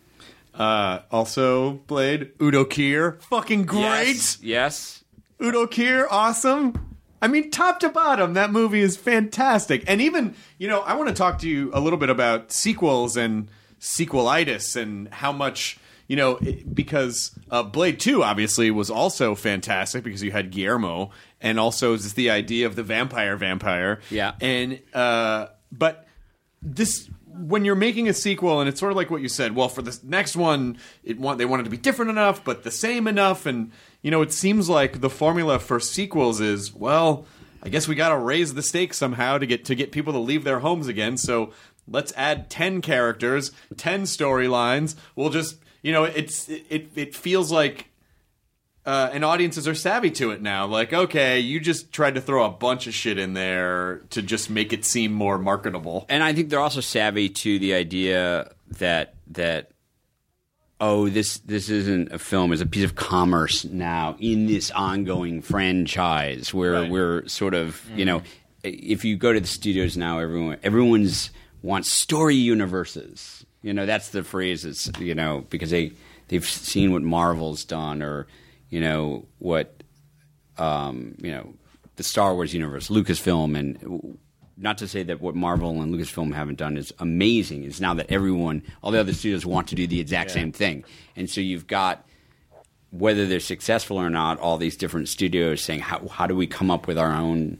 Uh, 0.55 1.01
also, 1.11 1.73
Blade 1.87 2.33
Udo 2.43 2.65
Kier, 2.65 3.23
fucking 3.23 3.65
great. 3.65 4.09
Yes. 4.09 4.39
yes. 4.43 5.05
Udo 5.43 5.67
Kier, 5.67 6.07
awesome. 6.11 6.97
I 7.23 7.29
mean, 7.29 7.51
top 7.51 7.81
to 7.81 7.91
bottom, 7.91 8.35
that 8.35 8.51
movie 8.51 8.81
is 8.81 8.97
fantastic. 8.97 9.85
And 9.87 10.01
even, 10.01 10.35
you 10.59 10.69
know, 10.69 10.81
I 10.81 10.95
want 10.95 11.09
to 11.09 11.15
talk 11.15 11.39
to 11.41 11.49
you 11.49 11.71
a 11.75 11.81
little 11.81 11.99
bit 11.99 12.09
about 12.11 12.51
sequels 12.51 13.17
and 13.17 13.49
sequelitis 13.79 14.77
and 14.77 15.09
how 15.09 15.33
much, 15.33 15.79
you 16.09 16.17
know, 16.17 16.39
because 16.73 17.39
uh, 17.51 17.63
Blade 17.63 18.01
2 18.01 18.23
obviously 18.23 18.71
was 18.71 18.91
also 18.91 19.35
fantastic 19.35 20.03
because 20.03 20.23
you 20.23 20.33
had 20.33 20.51
Guillermo 20.51 21.11
and 21.41 21.61
also 21.61 21.97
just 21.97 22.17
the 22.17 22.31
idea 22.31 22.67
of 22.67 22.75
the 22.75 22.83
vampire 22.83 23.37
vampire. 23.37 24.01
Yeah. 24.11 24.33
And, 24.41 24.81
uh, 24.95 25.49
but 25.71 26.07
this 26.63 27.09
when 27.33 27.65
you're 27.65 27.75
making 27.75 28.09
a 28.09 28.13
sequel 28.13 28.61
and 28.61 28.69
it's 28.69 28.79
sort 28.79 28.93
of 28.93 28.97
like 28.97 29.11
what 29.11 29.23
you 29.23 29.29
said 29.29 29.55
well 29.55 29.69
for 29.69 29.83
this 29.83 30.03
next 30.03 30.37
one 30.37 30.77
it 31.03 31.19
want 31.19 31.39
they 31.39 31.45
want 31.45 31.61
it 31.61 31.65
to 31.65 31.71
be 31.71 31.77
different 31.77 32.11
enough 32.11 32.45
but 32.45 32.65
the 32.65 32.71
same 32.71 33.07
enough 33.07 33.47
and 33.47 33.71
you 34.03 34.11
know 34.11 34.21
it 34.21 34.33
seems 34.33 34.69
like 34.69 35.01
the 35.01 35.09
formula 35.09 35.59
for 35.59 35.81
sequels 35.81 36.41
is 36.41 36.75
well 36.75 37.25
i 37.63 37.69
guess 37.69 37.89
we 37.89 37.95
got 37.95 38.11
to 38.11 38.19
raise 38.19 38.53
the 38.53 38.63
stakes 38.63 38.99
somehow 38.99 39.39
to 39.39 39.47
get 39.47 39.65
to 39.65 39.75
get 39.75 39.91
people 39.91 40.13
to 40.13 40.19
leave 40.19 40.45
their 40.45 40.59
homes 40.59 40.87
again 40.87 41.17
so 41.17 41.51
let's 41.91 42.13
add 42.17 42.49
10 42.49 42.81
characters 42.81 43.53
10 43.77 44.03
storylines. 44.03 44.95
We'll 45.17 45.31
just 45.31 45.59
you 45.83 45.93
know 45.93 46.05
it's 46.05 46.49
it 46.49 46.91
it 46.95 47.15
feels 47.15 47.51
like 47.53 47.90
uh, 48.87 49.11
and 49.13 49.25
audiences 49.25 49.69
are 49.69 49.75
savvy 49.75 50.11
to 50.13 50.31
it 50.31 50.41
now. 50.43 50.67
Like, 50.67 50.93
okay, 50.93 51.39
you 51.41 51.61
just 51.61 51.93
tried 51.93 52.15
to 52.15 52.21
throw 52.21 52.45
a 52.45 52.51
bunch 52.51 52.87
of 52.87 52.95
shit 52.95 53.19
in 53.19 53.35
there 53.35 54.03
to 54.11 54.23
just 54.23 54.49
make 54.51 54.73
it 54.73 54.85
seem 54.85 55.13
more 55.13 55.39
marketable. 55.39 56.07
and 56.09 56.23
I 56.23 56.33
think 56.33 56.49
they're 56.51 56.61
also 56.61 56.81
savvy 56.81 57.29
to 57.29 57.59
the 57.59 57.75
idea 57.75 58.51
that 58.79 59.15
that 59.29 59.71
oh 60.81 61.09
this 61.09 61.39
this 61.39 61.69
isn't 61.69 62.11
a 62.13 62.19
film 62.19 62.53
it's 62.53 62.63
a 62.63 62.67
piece 62.67 62.85
of 62.85 62.95
commerce 62.95 63.65
now 63.67 64.17
in 64.19 64.47
this 64.47 64.71
ongoing 64.71 65.43
franchise 65.43 66.55
where 66.55 66.73
Right. 66.73 66.91
we're 66.91 67.27
sort 67.29 67.53
of 67.55 67.83
you 67.95 68.05
know 68.05 68.23
if 68.63 69.05
you 69.05 69.17
go 69.17 69.33
to 69.33 69.41
the 69.41 69.47
studios 69.47 69.97
now 69.97 70.19
everyone 70.21 70.57
everyone's 70.63 71.31
wants 71.63 71.93
story 72.01 72.35
universes 72.37 73.45
you 73.63 73.73
know 73.75 73.85
that's 73.87 74.09
the 74.11 74.23
phrase 74.23 74.63
that's 74.63 74.91
you 75.01 75.15
know 75.15 75.45
because 75.51 75.71
they 75.71 75.93
they've 76.29 76.45
seen 76.49 76.93
what 76.93 77.03
Marvel's 77.03 77.65
done 77.65 78.03
or 78.03 78.27
you 78.71 78.81
know 78.81 79.27
what 79.39 79.83
um, 80.59 81.15
you 81.21 81.31
know, 81.31 81.55
the 81.97 82.03
Star 82.03 82.35
Wars 82.35 82.55
universe, 82.55 82.89
Lucasfilm, 82.89 83.59
and 83.59 84.19
not 84.57 84.79
to 84.79 84.89
say 84.89 85.03
that 85.03 85.21
what 85.21 85.35
Marvel 85.35 85.81
and 85.81 85.95
Lucasfilm 85.95 86.35
haven't 86.35 86.57
done 86.59 86.77
is 86.77 86.93
amazing. 86.99 87.65
Is 87.65 87.81
now 87.81 87.95
that 87.95 88.11
everyone, 88.11 88.63
all 88.83 88.91
the 88.91 89.01
other 89.01 89.13
studios 89.13 89.47
want 89.47 89.69
to 89.69 89.75
do 89.75 89.87
the 89.87 90.01
exact 90.01 90.31
same 90.31 90.53
thing, 90.53 90.85
and 91.17 91.29
so 91.29 91.41
you've 91.41 91.67
got 91.67 92.07
whether 92.91 93.27
they're 93.27 93.41
successful 93.41 93.97
or 93.97 94.11
not, 94.11 94.39
all 94.41 94.59
these 94.59 94.77
different 94.77 95.09
studios 95.09 95.63
saying, 95.63 95.79
how, 95.79 96.09
how 96.09 96.27
do 96.27 96.35
we 96.35 96.47
come 96.47 96.71
up 96.73 96.89
with 96.89 96.99
our 96.99 97.13
own 97.13 97.59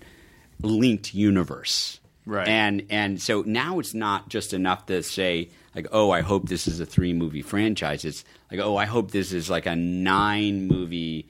linked 0.61 1.15
universe? 1.15 2.01
Right. 2.27 2.49
And 2.49 2.87
and 2.91 3.21
so 3.21 3.43
now 3.47 3.79
it's 3.79 3.95
not 3.95 4.29
just 4.29 4.53
enough 4.53 4.87
to 4.87 5.03
say 5.03 5.51
like, 5.75 5.87
oh, 5.93 6.11
I 6.11 6.21
hope 6.21 6.49
this 6.49 6.67
is 6.67 6.81
a 6.81 6.87
three 6.87 7.13
movie 7.13 7.43
franchise. 7.43 8.05
It's 8.05 8.25
like, 8.51 8.61
oh, 8.61 8.77
I 8.77 8.87
hope 8.87 9.11
this 9.11 9.33
is 9.33 9.49
like 9.49 9.67
a 9.67 9.77
nine 9.77 10.67
movie 10.67 11.29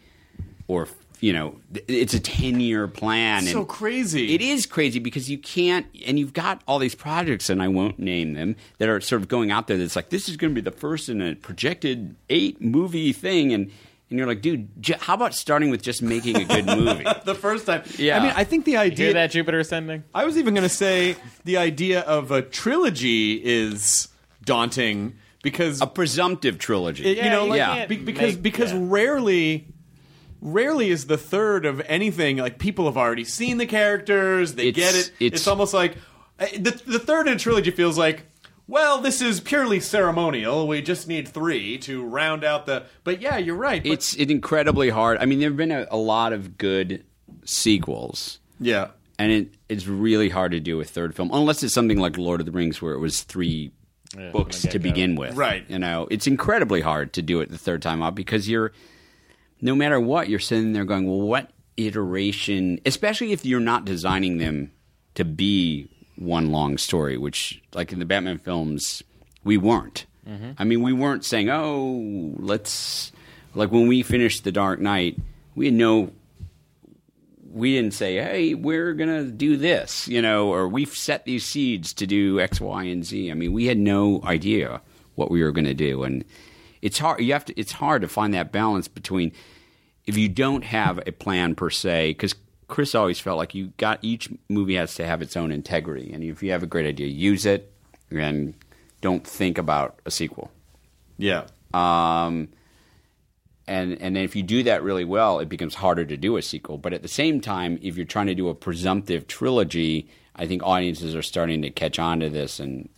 or 0.69 0.89
you 1.21 1.35
know, 1.35 1.57
it's 1.87 2.15
a 2.15 2.21
ten 2.21 2.61
year 2.61 2.89
plan. 2.89 3.43
It's 3.43 3.53
so 3.53 3.65
crazy. 3.67 4.35
It 4.35 4.41
is 4.41 4.65
crazy 4.65 4.99
because 4.99 5.29
you 5.29 5.37
can't, 5.37 5.87
and 6.07 6.19
you've 6.19 6.33
got 6.33 6.63
all 6.67 6.79
these 6.79 6.95
projects, 6.95 7.51
and 7.51 7.63
I 7.63 7.69
won't 7.69 7.99
name 7.99 8.33
them 8.33 8.57
that 8.79 8.89
are 8.89 9.01
sort 9.03 9.21
of 9.21 9.29
going 9.29 9.51
out 9.51 9.67
there. 9.67 9.77
That's 9.77 9.97
like 9.97 10.09
this 10.09 10.31
is 10.31 10.39
going 10.39 10.55
to 10.55 10.61
be 10.61 10.65
the 10.65 10.75
first 10.75 11.11
in 11.11 11.21
a 11.21 11.35
projected 11.35 12.17
eight 12.31 12.63
movie 12.63 13.13
thing, 13.13 13.53
and 13.53 13.71
and 14.09 14.19
you're 14.19 14.27
like, 14.27 14.41
dude, 14.41 14.83
j- 14.83 14.97
how 14.99 15.15
about 15.15 15.35
starting 15.35 15.71
with 15.71 15.83
just 15.83 16.03
making 16.03 16.37
a 16.37 16.45
good 16.45 16.67
movie? 16.67 17.05
the 17.25 17.35
first 17.35 17.67
time. 17.67 17.83
Yeah. 17.97 18.19
I 18.19 18.23
mean, 18.23 18.33
I 18.35 18.45
think 18.45 18.65
the 18.65 18.73
Hear 18.73 18.81
idea 18.81 19.13
that 19.13 19.31
Jupiter 19.31 19.61
ascending? 19.61 20.03
I 20.15 20.25
was 20.25 20.37
even 20.37 20.55
going 20.55 20.69
to 20.69 20.75
say 20.75 21.17
the 21.45 21.59
idea 21.59 22.01
of 22.01 22.33
a 22.33 22.43
trilogy 22.43 23.35
is 23.35 24.09
daunting 24.51 25.15
because 25.43 25.81
a 25.81 25.87
presumptive 25.87 26.59
trilogy. 26.59 27.05
it- 27.05 27.25
you 27.25 27.31
know, 27.31 27.47
like, 27.47 27.59
yeah. 27.59 27.87
be- 27.87 27.97
because 27.97 28.35
make- 28.35 28.43
because 28.43 28.73
yeah. 28.73 28.79
rarely. 28.83 29.67
Rarely 30.43 30.89
is 30.89 31.07
the 31.07 31.19
third 31.19 31.67
of 31.67 31.83
anything 31.87 32.39
like 32.39 32.59
people 32.59 32.87
have 32.87 32.97
already 32.97 33.25
seen 33.25 33.59
the 33.59 33.67
characters, 33.67 34.55
they 34.55 34.69
It's- 34.69 34.75
get 34.93 34.95
it. 34.99 35.13
It's, 35.21 35.35
it's- 35.43 35.47
almost 35.47 35.75
like 35.75 35.97
uh, 36.39 36.47
the 36.55 36.71
the 36.87 36.99
third 36.99 37.27
in 37.29 37.35
a 37.35 37.39
trilogy 37.39 37.71
feels 37.71 37.99
like, 37.99 38.23
well, 38.67 39.03
this 39.03 39.21
is 39.21 39.39
purely 39.41 39.81
ceremonial. 39.81 40.67
We 40.67 40.81
just 40.81 41.07
need 41.09 41.29
three 41.29 41.77
to 41.79 42.03
round 42.03 42.43
out 42.43 42.65
the. 42.65 42.85
But 43.05 43.21
yeah, 43.21 43.37
you're 43.37 43.55
right. 43.57 43.83
but- 43.83 43.93
it's 43.93 44.15
it 44.17 44.31
incredibly 44.31 44.89
hard. 44.89 45.19
I 45.19 45.27
mean, 45.27 45.41
there 45.41 45.51
have 45.51 45.59
been 45.59 45.73
a, 45.73 45.87
a 45.91 45.99
lot 45.99 46.33
of 46.33 46.57
good 46.57 47.05
sequels. 47.45 48.39
yeah, 48.59 48.89
and 49.19 49.31
it, 49.33 49.49
it's 49.69 49.87
really 49.87 50.31
hard 50.31 50.53
to 50.53 50.61
do 50.61 50.81
a 50.81 50.85
third 50.85 51.15
film 51.15 51.29
unless 51.35 51.63
it's 51.63 51.75
something 51.75 51.99
like 51.99 52.17
Lord 52.17 52.41
of 52.41 52.47
the 52.47 52.53
Rings 52.53 52.81
where 52.81 52.95
it 52.95 52.99
was 53.01 53.23
three 53.23 53.73
books 54.33 54.63
to 54.63 54.79
begin 54.79 55.15
with. 55.17 55.35
Right. 55.35 55.65
You 55.69 55.79
know, 55.79 56.09
it's 56.11 56.27
incredibly 56.27 56.81
hard 56.81 57.13
to 57.15 57.23
do 57.23 57.41
it 57.41 57.51
the 57.51 57.59
third 57.59 57.83
time 57.83 58.03
out 58.03 58.15
because 58.15 58.49
you're 58.49 58.73
no 59.61 59.75
matter 59.75 60.01
what, 60.01 60.29
you're 60.29 60.39
sitting 60.39 60.73
there 60.73 60.85
going, 60.85 61.07
Well, 61.07 61.21
what 61.21 61.51
iteration 61.77 62.79
especially 62.85 63.33
if 63.33 63.45
you're 63.47 63.61
not 63.61 63.85
designing 63.85 64.39
them 64.39 64.71
to 65.15 65.25
be 65.25 65.89
one 66.17 66.51
long 66.51 66.77
story, 66.79 67.17
which 67.17 67.63
like 67.75 67.93
in 67.93 67.99
the 67.99 68.05
Batman 68.05 68.39
films, 68.39 69.03
we 69.45 69.57
weren't. 69.57 70.07
I 70.59 70.65
mean, 70.65 70.83
we 70.83 70.93
weren't 70.93 71.25
saying, 71.25 71.51
"Oh, 71.51 72.35
let's." 72.39 73.11
Like 73.55 73.73
when 73.73 73.89
we 73.89 74.03
finished 74.05 74.45
The 74.45 74.53
Dark 74.53 74.79
Knight, 74.79 75.19
we 75.57 75.65
had 75.65 75.75
no 75.75 76.13
we 77.53 77.75
didn't 77.75 77.95
say, 77.95 78.17
"Hey, 78.17 78.55
we're 78.55 78.93
gonna 78.95 79.25
do 79.25 79.57
this," 79.57 80.07
you 80.09 80.23
know, 80.23 80.49
or 80.49 80.69
we've 80.69 80.95
set 80.95 81.25
these 81.25 81.45
seeds 81.45 81.93
to 81.95 82.07
do 82.07 82.41
X, 82.41 82.61
Y, 82.61 82.85
and 82.85 83.05
Z. 83.05 83.31
I 83.31 83.35
mean, 83.35 83.53
we 83.53 83.67
had 83.67 83.79
no 83.79 84.21
idea 84.25 84.81
what 85.15 85.31
we 85.31 85.43
were 85.43 85.53
gonna 85.53 85.75
do, 85.75 86.03
and 86.03 86.25
it's 86.83 86.99
hard. 86.99 87.21
You 87.21 87.33
have 87.33 87.45
to. 87.47 87.59
It's 87.59 87.73
hard 87.73 88.03
to 88.03 88.09
find 88.09 88.33
that 88.35 88.53
balance 88.53 88.89
between 88.89 89.33
if 90.07 90.17
you 90.17 90.29
don't 90.29 90.65
have 90.65 91.01
a 91.07 91.13
plan 91.13 91.55
per 91.55 91.71
se, 91.71 92.11
because 92.11 92.35
Chris 92.69 92.95
always 92.95 93.21
felt 93.21 93.37
like 93.37 93.55
you 93.55 93.73
got 93.77 93.99
each 94.03 94.29
movie 94.49 94.77
has 94.77 94.95
to 94.95 95.07
have 95.07 95.23
its 95.23 95.37
own 95.37 95.51
integrity, 95.53 96.13
and 96.13 96.23
if 96.25 96.43
you 96.43 96.53
have 96.53 96.63
a 96.63 96.67
great 96.67 96.87
idea, 96.87 97.07
use 97.07 97.45
it, 97.45 97.73
and 98.11 98.55
don't 99.01 99.27
think 99.27 99.59
about 99.59 99.99
a 100.07 100.11
sequel. 100.11 100.51
Yeah. 101.19 101.45
Um, 101.75 102.49
and 103.71 103.93
and 104.03 104.17
then 104.17 104.25
if 104.25 104.35
you 104.37 104.43
do 104.43 104.63
that 104.65 104.83
really 104.83 105.05
well, 105.05 105.39
it 105.39 105.49
becomes 105.49 105.77
harder 105.77 106.05
to 106.05 106.17
do 106.17 106.37
a 106.37 106.43
sequel. 106.43 106.77
But 106.77 106.93
at 106.93 107.03
the 107.03 107.09
same 107.09 107.41
time, 107.41 107.79
if 107.81 107.97
you're 107.97 108.05
trying 108.07 108.27
to 108.27 108.35
do 108.35 108.49
a 108.49 108.55
presumptive 108.55 109.27
trilogy, 109.27 110.09
I 110.35 110.47
think 110.47 110.63
audiences 110.63 111.15
are 111.15 111.23
starting 111.23 111.63
to 111.63 111.71
catch 111.71 111.99
on 111.99 112.21
to 112.21 112.29
this, 112.29 112.59
and 112.61 112.89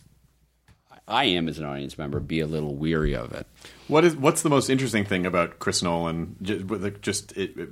I 1.07 1.25
am 1.25 1.47
as 1.47 1.59
an 1.59 1.65
audience 1.65 1.97
member 1.97 2.19
be 2.19 2.39
a 2.39 2.47
little 2.47 2.75
weary 2.75 3.13
of 3.15 3.33
it. 3.33 3.45
What 3.87 4.03
is 4.05 4.15
what's 4.15 4.41
the 4.41 4.49
most 4.49 4.69
interesting 4.69 5.05
thing 5.05 5.25
about 5.25 5.59
Chris 5.59 5.83
Nolan? 5.83 6.35
Just, 6.41 7.01
just 7.01 7.31
it, 7.37 7.57
it- 7.57 7.69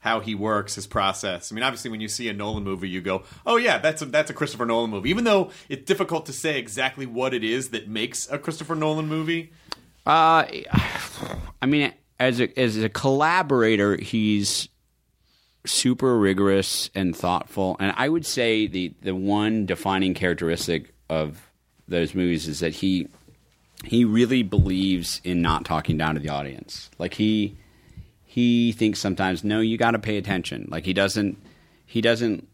how 0.00 0.20
he 0.20 0.36
works, 0.36 0.76
his 0.76 0.86
process. 0.86 1.50
I 1.50 1.54
mean, 1.56 1.64
obviously, 1.64 1.90
when 1.90 2.00
you 2.00 2.06
see 2.06 2.28
a 2.28 2.32
Nolan 2.32 2.62
movie, 2.62 2.88
you 2.88 3.00
go, 3.00 3.24
"Oh 3.44 3.56
yeah, 3.56 3.78
that's 3.78 4.02
a, 4.02 4.04
that's 4.06 4.30
a 4.30 4.34
Christopher 4.34 4.64
Nolan 4.64 4.88
movie." 4.90 5.10
Even 5.10 5.24
though 5.24 5.50
it's 5.68 5.84
difficult 5.84 6.26
to 6.26 6.32
say 6.32 6.58
exactly 6.60 7.06
what 7.06 7.34
it 7.34 7.42
is 7.42 7.70
that 7.70 7.88
makes 7.88 8.30
a 8.30 8.38
Christopher 8.38 8.76
Nolan 8.76 9.08
movie. 9.08 9.52
Uh, 10.06 10.46
I 11.60 11.66
mean, 11.66 11.92
as 12.18 12.40
a 12.40 12.58
as 12.58 12.76
a 12.76 12.88
collaborator, 12.88 13.96
he's 13.96 14.68
super 15.64 16.18
rigorous 16.18 16.90
and 16.94 17.14
thoughtful. 17.14 17.76
And 17.80 17.92
I 17.96 18.08
would 18.08 18.26
say 18.26 18.66
the 18.66 18.94
the 19.02 19.14
one 19.14 19.66
defining 19.66 20.14
characteristic 20.14 20.94
of 21.08 21.50
those 21.88 22.14
movies 22.14 22.48
is 22.48 22.60
that 22.60 22.74
he 22.74 23.08
he 23.84 24.04
really 24.04 24.42
believes 24.42 25.20
in 25.24 25.42
not 25.42 25.64
talking 25.64 25.96
down 25.96 26.14
to 26.14 26.20
the 26.20 26.30
audience. 26.30 26.90
Like 26.98 27.14
he 27.14 27.56
he 28.24 28.72
thinks 28.72 28.98
sometimes, 28.98 29.44
no, 29.44 29.60
you 29.60 29.76
got 29.76 29.92
to 29.92 29.98
pay 29.98 30.16
attention. 30.16 30.68
Like 30.70 30.84
he 30.84 30.92
doesn't 30.92 31.38
he 31.84 32.00
doesn't 32.00 32.48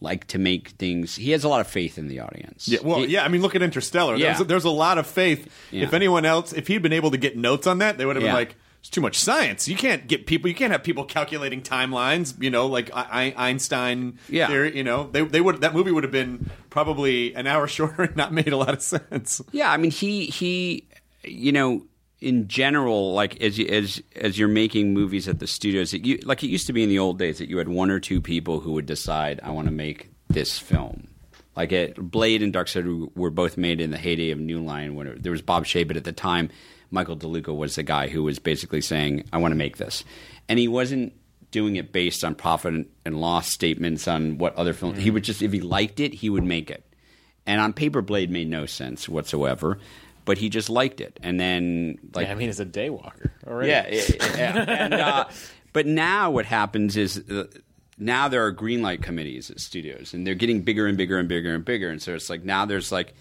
like 0.00 0.26
to 0.28 0.38
make 0.38 0.68
things. 0.70 1.16
He 1.16 1.30
has 1.32 1.44
a 1.44 1.48
lot 1.48 1.60
of 1.60 1.66
faith 1.66 1.98
in 1.98 2.08
the 2.08 2.20
audience. 2.20 2.66
Yeah, 2.68 2.78
well, 2.82 3.00
He- 3.00 3.08
yeah. 3.14 3.24
I 3.24 3.28
mean, 3.28 3.42
look 3.42 3.54
at 3.54 3.62
Interstellar. 3.62 4.16
Yeah. 4.16 4.32
There's, 4.34 4.46
there's 4.48 4.64
a 4.64 4.70
lot 4.70 4.96
of 4.98 5.06
faith. 5.06 5.48
Yeah. 5.70 5.84
If 5.84 5.92
anyone 5.94 6.24
else, 6.24 6.52
if 6.52 6.66
he'd 6.68 6.78
been 6.82 6.92
able 6.92 7.10
to 7.10 7.18
get 7.18 7.36
notes 7.36 7.66
on 7.66 7.78
that, 7.78 7.98
they 7.98 8.06
would 8.06 8.16
have 8.16 8.22
Yeah. 8.22 8.30
been 8.30 8.36
like, 8.36 8.56
"It's 8.80 8.88
too 8.88 9.02
much 9.02 9.18
science. 9.18 9.68
You 9.68 9.76
can't 9.76 10.06
get 10.06 10.26
people. 10.26 10.48
You 10.48 10.54
can't 10.54 10.72
have 10.72 10.82
people 10.82 11.04
calculating 11.04 11.60
timelines. 11.60 12.34
You 12.42 12.48
know, 12.50 12.66
like 12.66 12.90
I- 12.94 13.34
I- 13.36 13.48
Einstein 13.50 14.18
Yeah. 14.30 14.46
theory. 14.46 14.74
You 14.76 14.84
know, 14.84 15.08
they 15.12 15.20
they 15.22 15.40
would 15.42 15.60
that 15.60 15.74
movie 15.74 15.92
would 15.92 16.04
have 16.04 16.12
been 16.12 16.50
probably 16.70 17.34
an 17.34 17.46
hour 17.46 17.66
shorter 17.76 18.02
and 18.04 18.16
not 18.16 18.32
made 18.32 18.48
a 18.52 18.56
lot 18.56 18.70
of 18.74 18.80
sense. 18.82 19.42
Yeah, 19.52 19.70
I 19.70 19.76
mean 19.76 19.90
he 19.90 20.26
he 20.26 20.84
you 21.24 21.52
know 21.52 21.82
in 22.20 22.48
general 22.48 23.14
like 23.14 23.40
as 23.40 23.58
you, 23.58 23.66
as 23.66 24.02
as 24.16 24.38
you're 24.38 24.48
making 24.48 24.92
movies 24.92 25.26
at 25.26 25.38
the 25.38 25.46
studios 25.46 25.94
it, 25.94 26.04
you, 26.04 26.18
like 26.24 26.42
it 26.42 26.48
used 26.48 26.66
to 26.66 26.72
be 26.72 26.82
in 26.82 26.88
the 26.88 26.98
old 26.98 27.18
days 27.18 27.38
that 27.38 27.48
you 27.48 27.56
had 27.58 27.68
one 27.68 27.90
or 27.90 27.98
two 27.98 28.20
people 28.20 28.60
who 28.60 28.72
would 28.72 28.86
decide 28.86 29.40
I 29.42 29.50
want 29.50 29.68
to 29.68 29.72
make 29.72 30.10
this 30.30 30.58
film. 30.58 31.08
Like 31.56 31.72
it, 31.72 31.96
Blade 31.96 32.42
and 32.42 32.52
Dark 32.52 32.68
City 32.68 33.08
were 33.16 33.30
both 33.30 33.56
made 33.58 33.80
in 33.80 33.90
the 33.90 33.98
heyday 33.98 34.30
of 34.30 34.38
New 34.38 34.62
Line 34.62 34.94
when 34.94 35.08
it, 35.08 35.22
there 35.22 35.32
was 35.32 35.42
Bob 35.42 35.64
Shaye, 35.64 35.86
but 35.86 35.96
at 35.96 36.04
the 36.04 36.12
time 36.12 36.48
Michael 36.90 37.16
DeLuca 37.16 37.54
was 37.54 37.74
the 37.74 37.82
guy 37.82 38.08
who 38.08 38.22
was 38.22 38.38
basically 38.38 38.80
saying 38.80 39.24
I 39.32 39.38
want 39.38 39.52
to 39.52 39.56
make 39.56 39.76
this, 39.76 40.04
and 40.48 40.58
he 40.58 40.68
wasn't 40.68 41.12
doing 41.50 41.76
it 41.76 41.92
based 41.92 42.22
on 42.22 42.34
profit 42.34 42.86
and 43.04 43.20
loss 43.20 43.48
statements 43.48 44.06
on 44.06 44.38
what 44.38 44.54
other 44.54 44.72
films. 44.72 44.98
He 44.98 45.06
mm-hmm. 45.06 45.14
would 45.14 45.24
just 45.24 45.42
if 45.42 45.52
he 45.52 45.60
liked 45.60 46.00
it, 46.00 46.14
he 46.14 46.30
would 46.30 46.44
make 46.44 46.70
it. 46.70 46.84
And 47.46 47.60
on 47.60 47.72
paper, 47.72 48.02
Blade 48.02 48.30
made 48.30 48.48
no 48.48 48.66
sense 48.66 49.08
whatsoever, 49.08 49.78
but 50.30 50.38
he 50.38 50.48
just 50.48 50.70
liked 50.70 51.00
it. 51.00 51.18
And 51.24 51.40
then, 51.40 51.98
like, 52.14 52.28
yeah, 52.28 52.32
I 52.32 52.36
mean, 52.36 52.48
it's 52.48 52.60
a 52.60 52.64
daywalker 52.64 53.32
already. 53.44 53.70
yeah, 53.70 53.88
yeah, 53.90 54.36
yeah. 54.36 54.64
and, 54.68 54.94
uh, 54.94 55.24
but 55.72 55.86
now 55.86 56.30
what 56.30 56.46
happens 56.46 56.96
is 56.96 57.18
uh, 57.28 57.48
now 57.98 58.28
there 58.28 58.44
are 58.44 58.52
green 58.52 58.80
light 58.80 59.02
committees 59.02 59.50
at 59.50 59.58
studios, 59.58 60.14
and 60.14 60.24
they're 60.24 60.36
getting 60.36 60.62
bigger 60.62 60.86
and 60.86 60.96
bigger 60.96 61.18
and 61.18 61.28
bigger 61.28 61.52
and 61.52 61.64
bigger. 61.64 61.90
And 61.90 62.00
so 62.00 62.14
it's 62.14 62.30
like 62.30 62.44
now 62.44 62.64
there's 62.64 62.92
like 62.92 63.12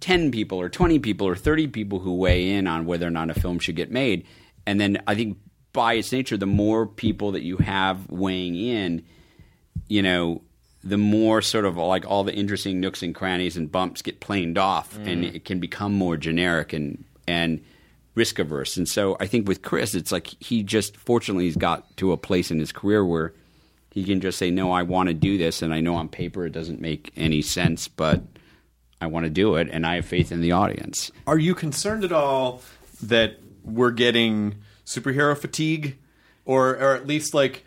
ten 0.00 0.30
people 0.30 0.60
or 0.60 0.68
twenty 0.68 0.98
people 0.98 1.26
or 1.26 1.34
thirty 1.34 1.68
people 1.68 2.00
who 2.00 2.14
weigh 2.14 2.50
in 2.50 2.66
on 2.66 2.84
whether 2.84 3.06
or 3.06 3.10
not 3.10 3.30
a 3.30 3.40
film 3.40 3.58
should 3.60 3.76
get 3.76 3.90
made. 3.90 4.26
And 4.66 4.78
then 4.78 5.02
I 5.06 5.14
think 5.14 5.38
by 5.72 5.94
its 5.94 6.12
nature, 6.12 6.36
the 6.36 6.44
more 6.44 6.84
people 6.84 7.32
that 7.32 7.44
you 7.44 7.56
have 7.56 8.10
weighing 8.10 8.56
in, 8.56 9.06
you 9.88 10.02
know, 10.02 10.42
the 10.88 10.98
more 10.98 11.42
sort 11.42 11.64
of 11.64 11.76
like 11.76 12.06
all 12.06 12.24
the 12.24 12.34
interesting 12.34 12.80
nooks 12.80 13.02
and 13.02 13.14
crannies 13.14 13.56
and 13.56 13.70
bumps 13.70 14.02
get 14.02 14.20
planed 14.20 14.58
off, 14.58 14.96
mm. 14.96 15.06
and 15.06 15.24
it 15.24 15.44
can 15.44 15.60
become 15.60 15.92
more 15.92 16.16
generic 16.16 16.72
and 16.72 17.04
and 17.26 17.62
risk 18.14 18.38
averse. 18.38 18.76
And 18.76 18.88
so 18.88 19.16
I 19.20 19.26
think 19.26 19.46
with 19.46 19.62
Chris, 19.62 19.94
it's 19.94 20.10
like 20.10 20.28
he 20.40 20.62
just 20.62 20.96
fortunately 20.96 21.44
he's 21.44 21.56
got 21.56 21.96
to 21.98 22.12
a 22.12 22.16
place 22.16 22.50
in 22.50 22.58
his 22.58 22.72
career 22.72 23.04
where 23.04 23.34
he 23.90 24.04
can 24.04 24.20
just 24.20 24.38
say, 24.38 24.50
"No, 24.50 24.72
I 24.72 24.82
want 24.82 25.08
to 25.08 25.14
do 25.14 25.38
this," 25.38 25.62
and 25.62 25.72
I 25.72 25.80
know 25.80 25.94
on 25.94 26.08
paper 26.08 26.46
it 26.46 26.52
doesn't 26.52 26.80
make 26.80 27.12
any 27.16 27.42
sense, 27.42 27.88
but 27.88 28.22
I 29.00 29.06
want 29.06 29.24
to 29.24 29.30
do 29.30 29.56
it, 29.56 29.68
and 29.70 29.86
I 29.86 29.96
have 29.96 30.06
faith 30.06 30.32
in 30.32 30.40
the 30.40 30.52
audience. 30.52 31.12
Are 31.26 31.38
you 31.38 31.54
concerned 31.54 32.04
at 32.04 32.12
all 32.12 32.62
that 33.02 33.38
we're 33.64 33.90
getting 33.90 34.56
superhero 34.84 35.36
fatigue, 35.36 35.98
or 36.44 36.70
or 36.70 36.94
at 36.94 37.06
least 37.06 37.34
like, 37.34 37.64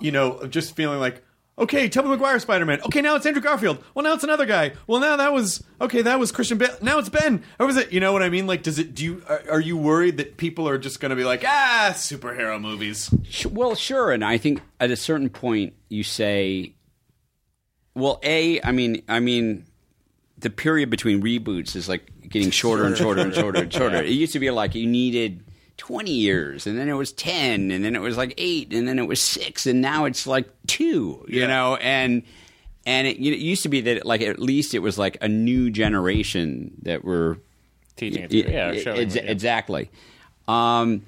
you 0.00 0.10
know, 0.10 0.44
just 0.46 0.74
feeling 0.74 1.00
like, 1.00 1.24
okay, 1.60 1.88
Tobey 1.88 2.08
Maguire 2.08 2.38
Spider 2.40 2.64
Man. 2.66 2.80
Okay, 2.82 3.00
now 3.00 3.14
it's 3.14 3.26
Andrew 3.26 3.42
Garfield. 3.42 3.84
Well, 3.94 4.02
now 4.02 4.14
it's 4.14 4.24
another 4.24 4.46
guy. 4.46 4.72
Well, 4.86 5.00
now 5.00 5.16
that 5.16 5.32
was 5.32 5.62
okay. 5.80 6.02
That 6.02 6.18
was 6.18 6.32
Christian 6.32 6.58
Bale. 6.58 6.76
Now 6.82 6.98
it's 6.98 7.08
Ben. 7.08 7.44
Or 7.58 7.66
was 7.66 7.76
it? 7.76 7.92
You 7.92 8.00
know 8.00 8.12
what 8.12 8.22
I 8.22 8.30
mean? 8.30 8.46
Like, 8.46 8.62
does 8.62 8.78
it? 8.78 8.94
Do 8.94 9.04
you 9.04 9.22
are, 9.28 9.42
are 9.52 9.60
you 9.60 9.76
worried 9.76 10.16
that 10.16 10.36
people 10.36 10.68
are 10.68 10.78
just 10.78 11.00
going 11.00 11.10
to 11.10 11.16
be 11.16 11.24
like, 11.24 11.44
ah, 11.46 11.90
superhero 11.94 12.60
movies? 12.60 13.10
Well, 13.48 13.74
sure, 13.74 14.10
and 14.10 14.24
I 14.24 14.38
think 14.38 14.62
at 14.80 14.90
a 14.90 14.96
certain 14.96 15.28
point 15.28 15.74
you 15.88 16.02
say, 16.02 16.74
well, 17.94 18.18
a, 18.22 18.60
I 18.62 18.72
mean, 18.72 19.02
I 19.08 19.20
mean, 19.20 19.66
the 20.38 20.50
period 20.50 20.90
between 20.90 21.22
reboots 21.22 21.76
is 21.76 21.88
like 21.88 22.10
getting 22.28 22.50
shorter 22.50 22.84
and 22.84 22.96
shorter 22.96 23.20
and 23.20 23.34
shorter 23.34 23.62
and 23.62 23.72
shorter. 23.72 23.96
It 24.02 24.10
used 24.10 24.32
to 24.32 24.38
be 24.38 24.50
like 24.50 24.74
you 24.74 24.86
needed 24.86 25.44
twenty 25.80 26.12
years, 26.12 26.66
and 26.66 26.78
then 26.78 26.88
it 26.88 26.92
was 26.92 27.10
ten, 27.12 27.70
and 27.70 27.82
then 27.82 27.96
it 27.96 28.00
was 28.00 28.16
like 28.18 28.34
eight, 28.36 28.72
and 28.74 28.86
then 28.86 28.98
it 28.98 29.08
was 29.08 29.18
six, 29.20 29.66
and 29.66 29.80
now 29.80 30.04
it's 30.04 30.26
like 30.26 30.46
two. 30.66 31.24
You 31.26 31.40
Yeah. 31.40 31.46
know, 31.46 31.76
and 31.76 32.22
and 32.86 33.06
it, 33.06 33.16
it 33.18 33.38
used 33.38 33.62
to 33.62 33.68
be 33.70 33.80
that 33.82 34.04
like 34.04 34.20
at 34.20 34.38
least 34.38 34.74
it 34.74 34.80
was 34.80 34.98
like 34.98 35.16
a 35.22 35.28
new 35.28 35.70
generation 35.70 36.72
that 36.82 37.02
were 37.04 37.38
Teaching 37.96 38.22
it. 38.24 38.30
To, 38.30 38.36
yeah, 38.36 38.72
yeah, 38.72 38.80
showing 38.80 39.00
ex- 39.00 39.14
it, 39.16 39.24
yeah. 39.24 39.30
exactly. 39.30 39.90
Um, 40.48 41.02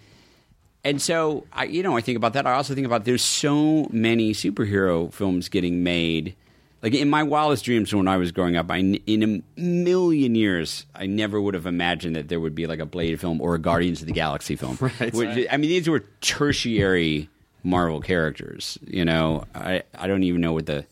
and 0.85 1.01
so 1.01 1.47
I, 1.53 1.65
you 1.65 1.83
know, 1.83 1.97
I 1.97 2.01
think 2.01 2.17
about 2.17 2.33
that. 2.35 2.47
I 2.47 2.53
also 2.53 2.75
think 2.75 2.87
about 2.87 3.05
there's 3.05 3.23
so 3.23 3.89
many 3.93 4.33
superhero 4.33 5.13
films 5.13 5.49
getting 5.49 5.83
made. 5.85 6.35
Like 6.83 6.95
in 6.95 7.09
my 7.09 7.23
wildest 7.23 7.65
dreams 7.65 7.95
when 7.95 8.09
I 8.09 8.17
was 8.17 8.33
growing 8.33 8.57
up, 8.57 8.71
I 8.71 8.79
in 8.79 9.23
a 9.57 9.61
million 9.61 10.35
years 10.35 10.85
I 10.95 11.07
never 11.07 11.41
would 11.41 11.55
have 11.55 11.67
imagined 11.67 12.17
that 12.17 12.29
there 12.29 12.41
would 12.41 12.55
be 12.57 12.67
like 12.67 12.81
a 12.81 12.87
Blade 12.87 13.21
film 13.21 13.41
or 13.41 13.55
a 13.55 13.59
Guardians 13.61 14.01
of 14.01 14.07
the 14.09 14.13
Galaxy 14.13 14.57
film. 14.57 14.77
Right. 14.81 15.13
Which- 15.15 15.47
I 15.51 15.57
mean, 15.59 15.71
these 15.71 15.89
were 15.89 16.05
tertiary 16.21 17.29
Marvel 17.63 18.01
characters. 18.01 18.79
You 18.85 19.05
know, 19.05 19.45
I 19.55 19.83
I 19.97 20.07
don't 20.09 20.25
even 20.25 20.41
know 20.41 20.53
what 20.53 20.67
the 20.67 20.85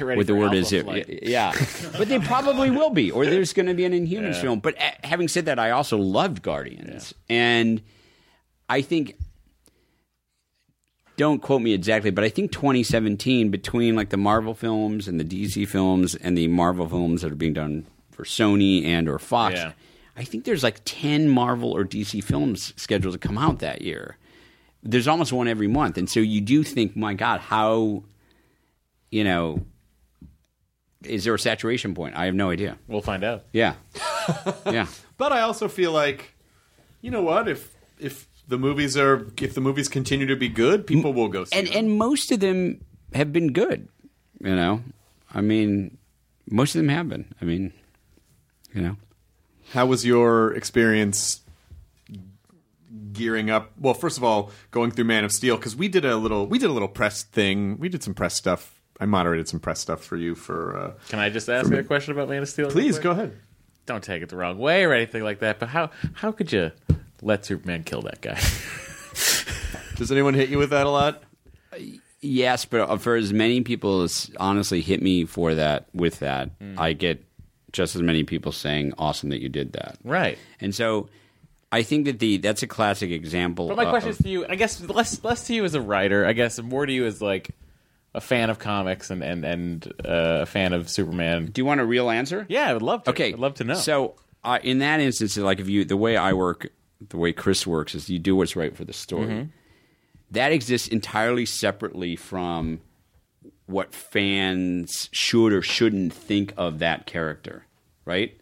what 0.00 0.26
the 0.26 0.34
word 0.34 0.52
is. 0.54 0.68
Flight. 0.70 1.20
Yeah, 1.22 1.52
but 1.98 2.08
they 2.08 2.18
probably 2.20 2.70
will 2.70 2.90
be, 2.90 3.10
or 3.10 3.24
there's 3.26 3.52
going 3.54 3.66
to 3.66 3.74
be 3.74 3.84
an 3.86 3.92
Inhumans 3.92 4.40
film. 4.40 4.60
But 4.60 4.78
uh, 4.80 4.90
having 5.02 5.26
said 5.28 5.46
that, 5.46 5.58
I 5.58 5.70
also 5.70 5.96
loved 5.96 6.42
Guardians, 6.42 7.14
and 7.30 7.80
I 8.68 8.82
think 8.82 9.16
don't 11.20 11.42
quote 11.42 11.60
me 11.60 11.74
exactly, 11.74 12.10
but 12.10 12.24
I 12.24 12.30
think 12.30 12.50
2017 12.50 13.50
between 13.50 13.94
like 13.94 14.08
the 14.08 14.16
Marvel 14.16 14.54
films 14.54 15.06
and 15.06 15.20
the 15.20 15.24
DC 15.24 15.68
films 15.68 16.14
and 16.14 16.34
the 16.34 16.48
Marvel 16.48 16.88
films 16.88 17.20
that 17.20 17.30
are 17.30 17.34
being 17.34 17.52
done 17.52 17.84
for 18.10 18.24
Sony 18.24 18.86
and 18.86 19.06
or 19.06 19.18
Fox, 19.18 19.56
Yeah. 19.56 19.72
I 20.16 20.24
think 20.24 20.44
there's 20.44 20.62
like 20.62 20.80
10 20.86 21.28
Marvel 21.28 21.76
or 21.76 21.84
DC 21.84 22.24
films 22.24 22.72
scheduled 22.76 23.12
to 23.12 23.18
come 23.18 23.36
out 23.36 23.58
that 23.58 23.82
year. 23.82 24.16
There's 24.82 25.06
almost 25.06 25.30
one 25.30 25.46
every 25.46 25.68
month, 25.68 25.98
and 25.98 26.08
so 26.08 26.20
you 26.20 26.40
do 26.40 26.62
think, 26.62 26.96
my 26.96 27.12
God, 27.12 27.40
how 27.40 28.02
you 29.10 29.24
know 29.24 29.60
is 31.04 31.24
there 31.24 31.34
a 31.34 31.38
saturation 31.38 31.94
point? 31.94 32.16
I 32.16 32.24
have 32.26 32.34
no 32.34 32.48
idea. 32.50 32.78
We'll 32.88 33.02
find 33.02 33.24
out. 33.24 33.44
Yeah, 33.52 33.74
yeah. 34.66 34.86
But 35.18 35.32
I 35.32 35.42
also 35.42 35.68
feel 35.68 35.92
like, 35.92 36.34
you 37.02 37.10
know 37.10 37.22
what? 37.22 37.46
If 37.46 37.74
if 37.98 38.26
the 38.50 38.58
movies 38.58 38.96
are 38.96 39.26
if 39.40 39.54
the 39.54 39.60
movies 39.60 39.88
continue 39.88 40.26
to 40.26 40.36
be 40.36 40.48
good, 40.48 40.86
people 40.86 41.12
will 41.14 41.28
go 41.28 41.44
see 41.44 41.56
and 41.56 41.68
them. 41.68 41.76
and 41.76 41.98
most 41.98 42.30
of 42.32 42.40
them 42.40 42.84
have 43.14 43.32
been 43.32 43.52
good. 43.52 43.88
You 44.40 44.54
know, 44.56 44.82
I 45.32 45.40
mean, 45.40 45.96
most 46.50 46.74
of 46.74 46.80
them 46.80 46.88
have 46.88 47.08
been. 47.08 47.32
I 47.40 47.44
mean, 47.44 47.72
you 48.74 48.82
know, 48.82 48.96
How 49.72 49.86
was 49.86 50.04
your 50.04 50.52
experience 50.54 51.40
gearing 53.12 53.50
up? 53.50 53.72
Well, 53.78 53.94
first 53.94 54.18
of 54.18 54.24
all, 54.24 54.50
going 54.70 54.90
through 54.90 55.04
Man 55.04 55.24
of 55.24 55.32
Steel 55.32 55.56
because 55.56 55.76
we 55.76 55.88
did 55.88 56.04
a 56.04 56.16
little 56.16 56.46
we 56.46 56.58
did 56.58 56.70
a 56.70 56.72
little 56.72 56.88
press 56.88 57.22
thing. 57.22 57.78
We 57.78 57.88
did 57.88 58.02
some 58.02 58.14
press 58.14 58.34
stuff. 58.34 58.74
I 58.98 59.06
moderated 59.06 59.48
some 59.48 59.60
press 59.60 59.80
stuff 59.80 60.02
for 60.04 60.16
you 60.16 60.34
for. 60.34 60.76
Uh, 60.76 60.92
Can 61.08 61.18
I 61.18 61.30
just 61.30 61.48
ask 61.48 61.70
you 61.70 61.78
a 61.78 61.82
question 61.84 62.12
about 62.12 62.28
Man 62.28 62.42
of 62.42 62.48
Steel? 62.48 62.70
please 62.70 62.98
go 62.98 63.12
ahead. 63.12 63.38
Don't 63.86 64.04
take 64.04 64.22
it 64.22 64.28
the 64.28 64.36
wrong 64.36 64.58
way 64.58 64.84
or 64.84 64.92
anything 64.92 65.22
like 65.22 65.38
that. 65.40 65.58
But 65.58 65.68
how 65.70 65.90
how 66.14 66.32
could 66.32 66.52
you 66.52 66.72
let 67.22 67.44
Superman 67.44 67.84
kill 67.84 68.02
that 68.02 68.20
guy? 68.20 68.40
Does 69.96 70.10
anyone 70.10 70.34
hit 70.34 70.48
you 70.48 70.58
with 70.58 70.70
that 70.70 70.86
a 70.86 70.90
lot? 70.90 71.22
yes, 72.20 72.64
but 72.64 72.98
for 72.98 73.16
as 73.16 73.32
many 73.32 73.60
people 73.62 74.02
as 74.02 74.30
honestly 74.38 74.80
hit 74.80 75.02
me 75.02 75.24
for 75.24 75.54
that 75.54 75.86
with 75.94 76.20
that, 76.20 76.50
I 76.78 76.92
get 76.92 77.24
just 77.72 77.94
as 77.96 78.02
many 78.02 78.24
people 78.24 78.52
saying 78.52 78.94
"awesome 78.98 79.30
that 79.30 79.40
you 79.40 79.48
did 79.48 79.72
that." 79.72 79.98
Right. 80.04 80.38
And 80.60 80.74
so, 80.74 81.08
I 81.70 81.82
think 81.82 82.06
that 82.06 82.18
the 82.18 82.38
that's 82.38 82.62
a 82.62 82.66
classic 82.66 83.10
example. 83.10 83.68
But 83.68 83.76
my 83.76 83.84
of- 83.84 83.90
question 83.90 84.10
is 84.10 84.18
to 84.18 84.28
you. 84.28 84.46
I 84.48 84.54
guess 84.56 84.80
less 84.80 85.22
less 85.22 85.46
to 85.46 85.54
you 85.54 85.64
as 85.64 85.74
a 85.74 85.80
writer. 85.80 86.26
I 86.26 86.32
guess 86.32 86.60
more 86.60 86.86
to 86.86 86.92
you 86.92 87.06
as 87.06 87.20
like 87.22 87.50
a 88.14 88.20
fan 88.20 88.50
of 88.50 88.58
comics 88.58 89.10
and 89.10 89.22
and 89.22 89.44
and 89.44 89.86
uh, 90.04 90.40
a 90.42 90.46
fan 90.46 90.72
of 90.72 90.88
Superman. 90.88 91.46
Do 91.46 91.60
you 91.60 91.64
want 91.66 91.80
a 91.80 91.84
real 91.84 92.10
answer? 92.10 92.46
Yeah, 92.48 92.68
I 92.68 92.72
would 92.72 92.82
love 92.82 93.04
to. 93.04 93.10
Okay, 93.10 93.32
I'd 93.32 93.38
love 93.38 93.54
to 93.56 93.64
know. 93.64 93.74
So, 93.74 94.14
uh, 94.42 94.58
in 94.62 94.78
that 94.78 95.00
instance, 95.00 95.36
like 95.36 95.60
if 95.60 95.68
you, 95.68 95.84
the 95.84 95.96
way 95.96 96.16
I 96.16 96.32
work, 96.32 96.72
the 97.08 97.16
way 97.16 97.32
Chris 97.32 97.66
works 97.66 97.94
is 97.94 98.10
you 98.10 98.18
do 98.18 98.36
what's 98.36 98.56
right 98.56 98.76
for 98.76 98.84
the 98.84 98.92
story. 98.92 99.26
Mm-hmm. 99.26 99.48
That 100.32 100.52
exists 100.52 100.88
entirely 100.88 101.46
separately 101.46 102.14
from 102.16 102.80
what 103.66 103.94
fans 103.94 105.08
should 105.12 105.52
or 105.52 105.62
shouldn't 105.62 106.12
think 106.12 106.52
of 106.56 106.78
that 106.80 107.06
character, 107.06 107.64
right? 108.04 108.36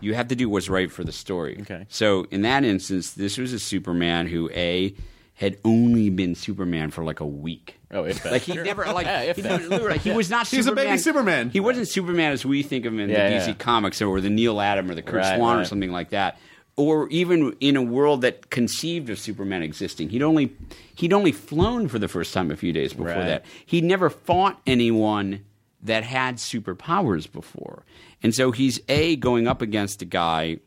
You 0.00 0.14
have 0.14 0.28
to 0.28 0.36
do 0.36 0.48
what's 0.48 0.68
right 0.68 0.90
for 0.90 1.02
the 1.04 1.12
story. 1.12 1.58
Okay. 1.62 1.86
So, 1.88 2.26
in 2.30 2.42
that 2.42 2.64
instance, 2.64 3.12
this 3.12 3.38
was 3.38 3.52
a 3.52 3.58
Superman 3.58 4.26
who 4.28 4.48
a 4.54 4.94
had 5.34 5.56
only 5.64 6.10
been 6.10 6.34
Superman 6.34 6.90
for 6.90 7.02
like 7.02 7.20
a 7.20 7.26
week. 7.26 7.78
Oh, 7.90 8.04
if 8.04 8.22
that. 8.22 8.30
Like 8.32 8.42
he 8.42 8.52
Sure. 8.52 8.62
never 8.64 8.84
like 8.92 9.06
Yeah, 9.06 9.22
if 9.22 9.36
he, 9.36 9.42
that. 9.42 9.68
literally, 9.68 9.98
he 9.98 10.12
was 10.12 10.30
not. 10.30 10.46
He's 10.46 10.66
a 10.66 10.72
baby 10.72 10.96
Superman. 10.98 11.50
He 11.50 11.60
wasn't 11.60 11.88
Superman 11.88 12.32
as 12.32 12.44
we 12.44 12.62
think 12.62 12.84
of 12.84 12.92
him 12.92 13.00
in 13.00 13.08
Yeah, 13.10 13.28
the 13.30 13.34
yeah. 13.36 13.48
DC 13.48 13.58
comics, 13.58 14.00
or 14.02 14.20
the 14.20 14.30
Neil 14.30 14.60
Adam 14.60 14.90
or 14.90 14.94
the 14.94 15.02
Curt 15.02 15.14
Right, 15.22 15.36
Swan 15.36 15.58
or 15.58 15.64
something 15.64 15.90
like 15.90 16.10
that, 16.10 16.38
or 16.80 17.08
even 17.10 17.54
in 17.60 17.76
a 17.76 17.82
world 17.82 18.22
that 18.22 18.48
conceived 18.48 19.10
of 19.10 19.18
Superman 19.18 19.62
existing. 19.62 20.08
He'd 20.08 20.22
only 20.22 20.56
he'd 20.94 21.12
only 21.12 21.32
flown 21.32 21.88
for 21.88 21.98
the 21.98 22.08
first 22.08 22.32
time 22.32 22.50
a 22.50 22.56
few 22.56 22.72
days 22.72 22.92
before 22.92 23.12
Right. 23.12 23.26
that. 23.26 23.44
He'd 23.66 23.84
never 23.84 24.08
fought 24.08 24.60
anyone 24.66 25.44
that 25.82 26.04
had 26.04 26.36
superpowers 26.36 27.30
before, 27.30 27.84
and 28.22 28.34
so 28.34 28.50
he's 28.50 28.80
a 28.88 29.16
going 29.16 29.46
up 29.46 29.60
against 29.60 30.00
a 30.00 30.06
guy 30.06 30.58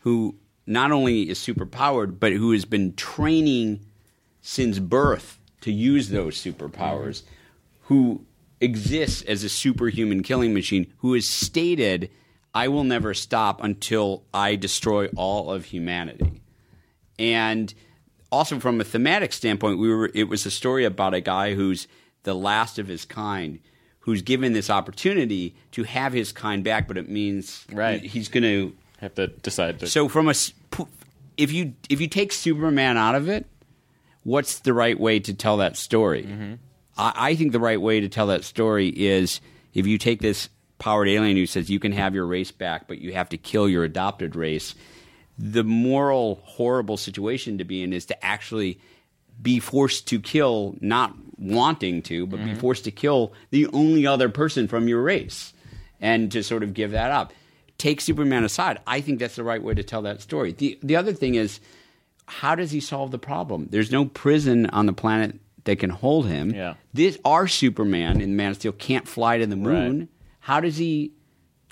who 0.00 0.36
not 0.64 0.92
only 0.92 1.28
is 1.28 1.38
superpowered, 1.38 2.20
but 2.20 2.32
who 2.32 2.52
has 2.52 2.64
been 2.64 2.94
training 2.94 3.80
since 4.40 4.78
birth 4.78 5.38
to 5.62 5.72
use 5.72 6.10
those 6.10 6.36
superpowers, 6.36 7.22
mm-hmm. 7.22 7.34
who 7.82 8.24
exists 8.60 9.22
as 9.22 9.42
a 9.42 9.48
superhuman 9.48 10.22
killing 10.22 10.54
machine, 10.54 10.86
who 10.98 11.14
has 11.14 11.28
stated, 11.28 12.10
I 12.54 12.68
will 12.68 12.84
never 12.84 13.14
stop 13.14 13.62
until 13.62 14.24
I 14.34 14.56
destroy 14.56 15.06
all 15.16 15.52
of 15.52 15.66
humanity. 15.66 16.40
And 17.18 17.72
also 18.32 18.58
from 18.58 18.80
a 18.80 18.84
thematic 18.84 19.32
standpoint, 19.32 19.78
we 19.78 19.88
were 19.94 20.10
it 20.14 20.24
was 20.28 20.46
a 20.46 20.50
story 20.50 20.84
about 20.84 21.14
a 21.14 21.20
guy 21.20 21.54
who's 21.54 21.86
the 22.22 22.34
last 22.34 22.78
of 22.78 22.88
his 22.88 23.04
kind, 23.04 23.60
who's 24.00 24.22
given 24.22 24.52
this 24.52 24.70
opportunity 24.70 25.54
to 25.72 25.84
have 25.84 26.12
his 26.12 26.32
kind 26.32 26.64
back, 26.64 26.88
but 26.88 26.96
it 26.98 27.08
means 27.08 27.64
Right. 27.72 28.02
he's 28.02 28.28
going 28.28 28.42
to 28.44 28.72
have 28.98 29.14
to 29.14 29.28
decide 29.28 29.78
to. 29.80 29.86
so 29.86 30.08
from 30.08 30.28
a 30.28 30.34
if 31.36 31.52
you 31.52 31.74
if 31.88 32.00
you 32.00 32.08
take 32.08 32.32
Superman 32.32 32.96
out 32.96 33.14
of 33.14 33.28
it, 33.28 33.46
what's 34.24 34.58
the 34.60 34.72
right 34.74 34.98
way 34.98 35.20
to 35.20 35.32
tell 35.34 35.56
that 35.58 35.76
story? 35.76 36.24
Mm-hmm. 36.24 36.54
I, 36.98 37.12
I 37.16 37.34
think 37.36 37.52
the 37.52 37.60
right 37.60 37.80
way 37.80 38.00
to 38.00 38.08
tell 38.08 38.26
that 38.28 38.44
story 38.44 38.88
is 38.88 39.40
if 39.72 39.86
you 39.86 39.96
take 39.98 40.20
this 40.20 40.48
powered 40.80 41.08
alien 41.08 41.36
who 41.36 41.46
says 41.46 41.70
you 41.70 41.78
can 41.78 41.92
have 41.92 42.14
your 42.14 42.26
race 42.26 42.50
back, 42.50 42.88
but 42.88 42.98
you 42.98 43.12
have 43.12 43.28
to 43.28 43.36
kill 43.36 43.68
your 43.68 43.84
adopted 43.84 44.34
race. 44.34 44.74
The 45.38 45.62
moral 45.62 46.40
horrible 46.44 46.96
situation 46.96 47.58
to 47.58 47.64
be 47.64 47.82
in 47.82 47.92
is 47.92 48.06
to 48.06 48.24
actually 48.24 48.80
be 49.40 49.60
forced 49.60 50.08
to 50.08 50.20
kill, 50.20 50.74
not 50.80 51.14
wanting 51.38 52.02
to, 52.02 52.26
but 52.26 52.38
be 52.38 52.46
mm-hmm. 52.46 52.58
forced 52.58 52.84
to 52.84 52.90
kill 52.90 53.32
the 53.50 53.66
only 53.68 54.06
other 54.06 54.28
person 54.28 54.68
from 54.68 54.88
your 54.88 55.00
race, 55.00 55.54
and 56.00 56.32
to 56.32 56.42
sort 56.42 56.62
of 56.62 56.74
give 56.74 56.90
that 56.90 57.10
up. 57.10 57.32
Take 57.78 58.00
Superman 58.00 58.44
aside. 58.44 58.80
I 58.86 59.00
think 59.00 59.18
that's 59.18 59.36
the 59.36 59.44
right 59.44 59.62
way 59.62 59.72
to 59.74 59.82
tell 59.82 60.02
that 60.02 60.20
story. 60.20 60.52
The 60.52 60.78
the 60.82 60.96
other 60.96 61.12
thing 61.12 61.36
is, 61.36 61.60
how 62.26 62.54
does 62.54 62.70
he 62.70 62.80
solve 62.80 63.10
the 63.10 63.18
problem? 63.18 63.68
There's 63.70 63.90
no 63.90 64.04
prison 64.04 64.66
on 64.66 64.86
the 64.86 64.92
planet 64.92 65.38
that 65.64 65.78
can 65.78 65.90
hold 65.90 66.26
him. 66.26 66.50
Yeah. 66.50 66.74
This 66.92 67.18
our 67.24 67.48
Superman 67.48 68.20
in 68.20 68.36
Man 68.36 68.50
of 68.50 68.56
Steel 68.56 68.72
can't 68.72 69.08
fly 69.08 69.38
to 69.38 69.46
the 69.46 69.56
moon. 69.56 69.98
Right. 69.98 70.08
How 70.40 70.60
does 70.60 70.76
he? 70.76 71.12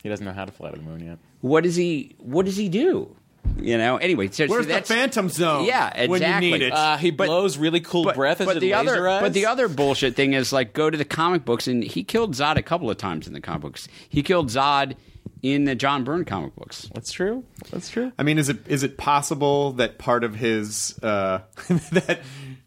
he 0.02 0.08
doesn't 0.08 0.24
know 0.24 0.32
how 0.32 0.44
to 0.44 0.52
fly 0.52 0.70
to 0.70 0.76
the 0.76 0.82
moon 0.82 1.04
yet. 1.04 1.18
What 1.40 1.64
does 1.64 1.76
he? 1.76 2.14
What 2.18 2.46
does 2.46 2.56
he 2.56 2.68
do? 2.68 3.14
You 3.60 3.78
know. 3.78 3.96
Anyway, 3.96 4.28
so, 4.28 4.46
so 4.46 4.52
Where's 4.52 4.66
the 4.66 4.80
Phantom 4.82 5.28
Zone? 5.28 5.64
Yeah, 5.64 5.88
exactly. 5.88 6.08
When 6.08 6.22
you 6.22 6.40
need 6.40 6.62
it. 6.62 6.72
Uh, 6.72 6.96
he 6.96 7.10
But- 7.10 7.26
blows 7.26 7.56
really 7.56 7.80
cool 7.80 8.04
but, 8.04 8.14
breath 8.14 8.40
as 8.40 8.46
but 8.46 8.60
the 8.60 8.74
other, 8.74 8.90
laser 8.92 9.08
eyes. 9.08 9.22
but 9.22 9.32
the 9.32 9.46
other 9.46 9.68
bullshit 9.68 10.14
thing 10.16 10.34
is 10.34 10.52
like 10.52 10.72
go 10.74 10.90
to 10.90 10.96
the 10.98 11.04
comic 11.04 11.44
books 11.44 11.66
and 11.66 11.82
he 11.82 12.04
killed 12.04 12.34
Zod 12.34 12.56
a 12.56 12.62
couple 12.62 12.90
of 12.90 12.96
times 12.98 13.26
in 13.26 13.32
the 13.32 13.40
comic 13.40 13.62
books. 13.62 13.88
He 14.08 14.22
killed 14.22 14.48
Zod 14.48 14.96
in 15.42 15.64
the 15.64 15.74
John 15.74 16.04
Byrne 16.04 16.24
comic 16.24 16.54
books. 16.56 16.90
That's 16.94 17.10
true. 17.12 17.44
That's 17.70 17.88
true. 17.88 18.12
I 18.18 18.22
mean, 18.22 18.38
is 18.38 18.48
it 18.48 18.66
is 18.68 18.82
it 18.82 18.98
possible 18.98 19.72
that 19.72 19.98
part 19.98 20.24
of 20.24 20.34
his 20.34 20.98
uh, 21.02 21.40
that 21.92 22.20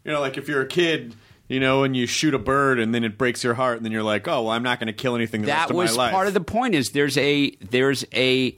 you 0.04 0.12
know, 0.12 0.20
like 0.20 0.36
if 0.36 0.48
you're 0.48 0.62
a 0.62 0.66
kid, 0.66 1.14
you 1.52 1.60
know, 1.60 1.84
and 1.84 1.94
you 1.96 2.06
shoot 2.06 2.34
a 2.34 2.38
bird 2.38 2.78
and 2.80 2.94
then 2.94 3.04
it 3.04 3.18
breaks 3.18 3.44
your 3.44 3.54
heart, 3.54 3.76
and 3.76 3.84
then 3.84 3.92
you're 3.92 4.02
like, 4.02 4.26
oh, 4.26 4.42
well, 4.42 4.50
I'm 4.50 4.62
not 4.62 4.78
going 4.80 4.86
to 4.86 4.92
kill 4.92 5.14
anything 5.14 5.42
the 5.42 5.48
rest 5.48 5.68
That 5.68 5.70
of 5.70 5.76
was 5.76 5.96
my 5.96 6.04
life. 6.04 6.12
part 6.12 6.26
of 6.26 6.34
the 6.34 6.40
point. 6.40 6.74
Is 6.74 6.90
there's 6.90 7.16
a 7.18 7.50
there's 7.60 8.04
a 8.14 8.56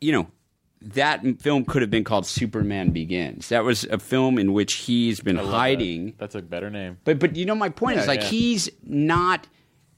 you 0.00 0.12
know 0.12 0.28
that 0.80 1.22
film 1.40 1.64
could 1.64 1.80
have 1.82 1.90
been 1.90 2.02
called 2.04 2.26
Superman 2.26 2.90
Begins. 2.90 3.50
That 3.50 3.62
was 3.64 3.84
a 3.84 3.98
film 3.98 4.36
in 4.38 4.52
which 4.52 4.72
he's 4.74 5.20
been 5.20 5.36
hiding. 5.36 6.06
that. 6.06 6.18
That's 6.18 6.34
a 6.34 6.42
better 6.42 6.70
name. 6.70 6.98
But 7.04 7.18
but 7.20 7.36
you 7.36 7.46
know 7.46 7.54
my 7.54 7.68
point 7.68 7.98
is 7.98 8.06
like 8.08 8.20
yeah. 8.22 8.26
he's 8.28 8.68
not 8.84 9.46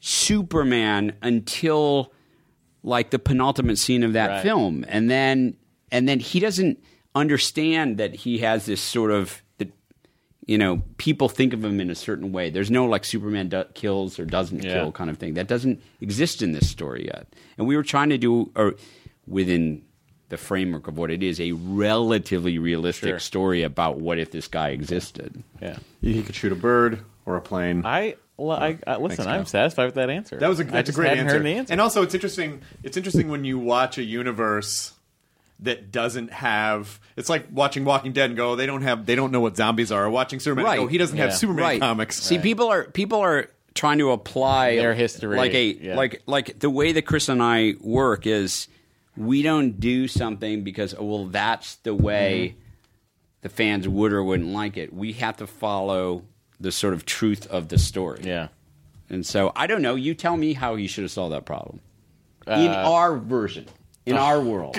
Superman 0.00 1.14
until 1.22 2.12
like 2.82 3.10
the 3.10 3.18
penultimate 3.18 3.78
scene 3.78 4.02
of 4.02 4.12
that 4.12 4.28
Right. 4.28 4.42
film, 4.42 4.84
and 4.88 5.10
then 5.10 5.56
and 5.90 6.06
then 6.08 6.20
he 6.20 6.38
doesn't 6.40 6.82
understand 7.14 7.96
that 7.96 8.14
he 8.14 8.38
has 8.38 8.66
this 8.66 8.80
sort 8.82 9.10
of 9.10 9.40
that 9.40 9.43
you 10.46 10.58
know 10.58 10.82
people 10.98 11.28
think 11.28 11.52
of 11.52 11.64
him 11.64 11.80
in 11.80 11.90
a 11.90 11.94
certain 11.94 12.32
way. 12.32 12.50
There's 12.50 12.70
no 12.70 12.86
like 12.86 13.04
Superman 13.04 13.48
do- 13.48 13.64
kills 13.74 14.18
or 14.18 14.24
doesn't 14.24 14.62
Yeah. 14.62 14.74
kill 14.74 14.92
kind 14.92 15.10
of 15.10 15.18
thing 15.18 15.34
that 15.34 15.48
doesn't 15.48 15.80
exist 16.00 16.42
in 16.42 16.52
this 16.52 16.68
story 16.68 17.06
yet. 17.06 17.26
And 17.58 17.66
we 17.66 17.76
were 17.76 17.82
trying 17.82 18.10
to 18.10 18.18
do 18.18 18.50
or 18.54 18.74
within 19.26 19.82
the 20.30 20.36
framework 20.36 20.88
of 20.88 20.96
what 20.98 21.10
it 21.10 21.22
is 21.22 21.40
a 21.40 21.52
relatively 21.52 22.58
realistic 22.58 23.08
Sure. 23.10 23.18
story 23.18 23.62
about 23.62 24.00
what 24.00 24.18
if 24.18 24.30
this 24.30 24.48
guy 24.48 24.70
existed. 24.70 25.42
Yeah. 25.62 25.76
He 26.00 26.22
could 26.22 26.34
shoot 26.34 26.52
a 26.52 26.56
bird 26.56 27.00
or 27.26 27.36
a 27.36 27.40
plane. 27.40 27.82
I, 27.84 28.16
well, 28.36 28.56
I, 28.58 28.78
I 28.86 28.96
listen. 28.96 29.24
Thanks, 29.24 29.26
I'm 29.28 29.46
satisfied 29.46 29.84
with 29.86 29.94
that 29.94 30.10
answer. 30.10 30.36
That 30.38 30.48
was 30.48 30.60
a, 30.60 30.64
I 30.64 30.66
that's 30.66 30.88
a 30.88 30.92
just 30.92 30.96
great 30.96 31.08
hadn't 31.10 31.26
answer. 31.26 31.36
Heard 31.36 31.46
the 31.46 31.54
answer. 31.54 31.72
And 31.72 31.80
also, 31.80 32.02
it's 32.02 32.14
interesting. 32.14 32.62
It's 32.82 32.96
interesting 32.96 33.28
when 33.28 33.44
you 33.44 33.58
watch 33.58 33.96
a 33.98 34.02
universe 34.02 34.92
that 35.64 35.92
doesn't 35.92 36.32
have. 36.32 36.98
It's 37.16 37.28
like 37.28 37.46
watching 37.52 37.84
Walking 37.84 38.12
Dead 38.12 38.30
and 38.30 38.36
go, 38.36 38.52
"Oh, 38.52 38.56
they 38.56 38.66
don't 38.66 38.82
have. 38.82 39.04
They 39.06 39.14
don't 39.14 39.32
know 39.32 39.40
what 39.40 39.56
zombies 39.56 39.92
are. 39.92 40.04
Or 40.06 40.10
watching 40.10 40.40
Superman. 40.40 40.64
Right. 40.64 40.70
Right. 40.78 40.84
Go, 40.84 40.86
he 40.86 40.98
doesn't 40.98 41.16
Yeah. 41.16 41.24
have 41.24 41.34
Superman 41.34 41.62
right. 41.64 41.80
comics. 41.80 42.22
See, 42.22 42.38
people 42.38 42.68
are 42.68 42.84
people 42.84 43.18
are 43.20 43.48
trying 43.74 43.98
to 43.98 44.12
apply 44.12 44.76
Their 44.76 44.94
history, 44.94 45.36
like 45.36 45.52
a 45.54 45.64
yeah. 45.64 45.96
like 45.96 46.22
like 46.26 46.58
the 46.60 46.70
way 46.70 46.92
that 46.92 47.02
Chris 47.02 47.28
and 47.28 47.42
I 47.42 47.74
work 47.80 48.26
is 48.26 48.68
we 49.16 49.42
don't 49.42 49.78
do 49.80 50.06
something 50.08 50.62
because 50.64 50.94
oh, 50.98 51.04
well 51.04 51.24
that's 51.26 51.76
the 51.76 51.94
way 51.94 52.50
Mm-hmm. 52.54 52.60
the 53.42 53.48
fans 53.48 53.88
would 53.88 54.12
or 54.12 54.22
wouldn't 54.24 54.50
like 54.50 54.76
it. 54.76 54.92
We 54.92 55.12
have 55.14 55.36
to 55.38 55.46
follow 55.46 56.22
the 56.60 56.70
sort 56.72 56.94
of 56.94 57.04
truth 57.04 57.46
of 57.48 57.68
the 57.68 57.78
story. 57.78 58.20
yeah. 58.22 58.48
And 59.10 59.24
so 59.26 59.52
I 59.54 59.66
don't 59.66 59.82
know. 59.82 59.96
You 59.96 60.14
tell 60.14 60.36
me 60.36 60.54
how 60.54 60.76
you 60.76 60.88
should 60.88 61.02
have 61.04 61.10
solved 61.10 61.34
that 61.34 61.44
problem 61.44 61.80
in 62.46 62.68
our 62.70 63.16
version, 63.18 63.66
in 64.06 64.16
our 64.16 64.40
world. 64.40 64.76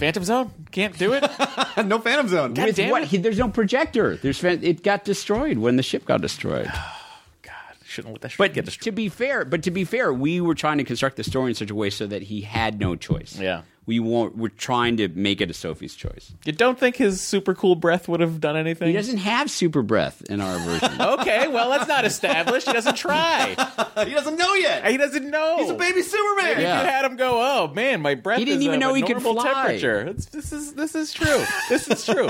Phantom 0.00 0.24
Zone 0.24 0.50
can't 0.72 0.98
do 0.98 1.12
it. 1.12 1.22
no 1.86 1.98
Phantom 2.00 2.26
Zone. 2.28 2.54
God 2.54 2.66
With 2.66 2.76
damn 2.76 2.90
what? 2.90 3.02
it. 3.02 3.08
He, 3.08 3.18
there's 3.18 3.38
no 3.38 3.48
projector. 3.48 4.16
There's 4.16 4.38
fan- 4.38 4.64
it 4.64 4.82
got 4.82 5.04
destroyed 5.04 5.58
when 5.58 5.76
the 5.76 5.82
ship 5.82 6.04
got 6.06 6.20
destroyed. 6.20 6.66
God, 7.42 7.52
shouldn't 7.84 8.14
let 8.14 8.22
that 8.22 8.30
shit 8.30 8.38
But 8.38 8.54
get 8.54 8.64
destroyed. 8.64 8.84
to 8.84 8.92
be 8.92 9.08
fair, 9.08 9.44
but 9.44 9.62
to 9.64 9.70
be 9.70 9.84
fair, 9.84 10.12
we 10.12 10.40
were 10.40 10.54
trying 10.54 10.78
to 10.78 10.84
construct 10.84 11.16
the 11.16 11.24
story 11.24 11.50
in 11.50 11.54
such 11.54 11.70
a 11.70 11.74
way 11.74 11.90
so 11.90 12.06
that 12.06 12.22
he 12.22 12.40
had 12.40 12.80
no 12.80 12.96
choice. 12.96 13.38
Yeah. 13.38 13.62
We 13.86 13.98
won't, 13.98 14.36
we're 14.36 14.48
trying 14.48 14.96
to 14.98 15.08
make 15.08 15.40
it 15.40 15.50
a 15.50 15.54
Sophie's 15.54 15.94
choice. 15.94 16.32
You 16.44 16.52
don't 16.52 16.78
think 16.78 16.96
his 16.96 17.20
super 17.20 17.54
cool 17.54 17.74
breath 17.74 18.08
would 18.08 18.20
have 18.20 18.40
done 18.40 18.56
anything? 18.56 18.88
He 18.88 18.92
doesn't 18.94 19.18
have 19.18 19.50
super 19.50 19.82
breath 19.82 20.22
in 20.30 20.40
our 20.40 20.58
version. 20.60 20.90
Okay, 21.20 21.48
well 21.48 21.70
that's 21.70 21.88
not 21.88 22.04
established. 22.04 22.66
He 22.66 22.72
doesn't 22.72 22.96
try. 22.96 23.48
he 24.04 24.10
doesn't 24.12 24.36
know 24.36 24.54
yet. 24.54 24.86
He 24.86 24.96
doesn't 24.96 25.28
know. 25.28 25.56
He's 25.58 25.70
a 25.70 25.74
baby 25.74 26.02
Superman. 26.02 26.60
Yeah. 26.60 26.80
if 26.80 26.84
you 26.86 26.90
had 26.90 27.04
him 27.04 27.16
go, 27.16 27.40
oh 27.40 27.72
man, 27.74 28.00
my 28.00 28.14
breath. 28.14 28.38
He 28.38 28.44
didn't 28.44 28.60
is 28.60 28.64
even 28.66 28.76
of 28.76 28.80
know 28.80 28.94
a 28.94 28.96
he 28.98 29.02
could 29.02 29.20
fly. 29.20 29.42
temperature. 29.52 30.00
It's, 30.08 30.26
this 30.26 30.52
is 30.52 30.74
this 30.74 30.94
is 30.94 31.12
true. 31.12 31.44
This 31.68 31.88
is 31.88 32.04
true. 32.04 32.28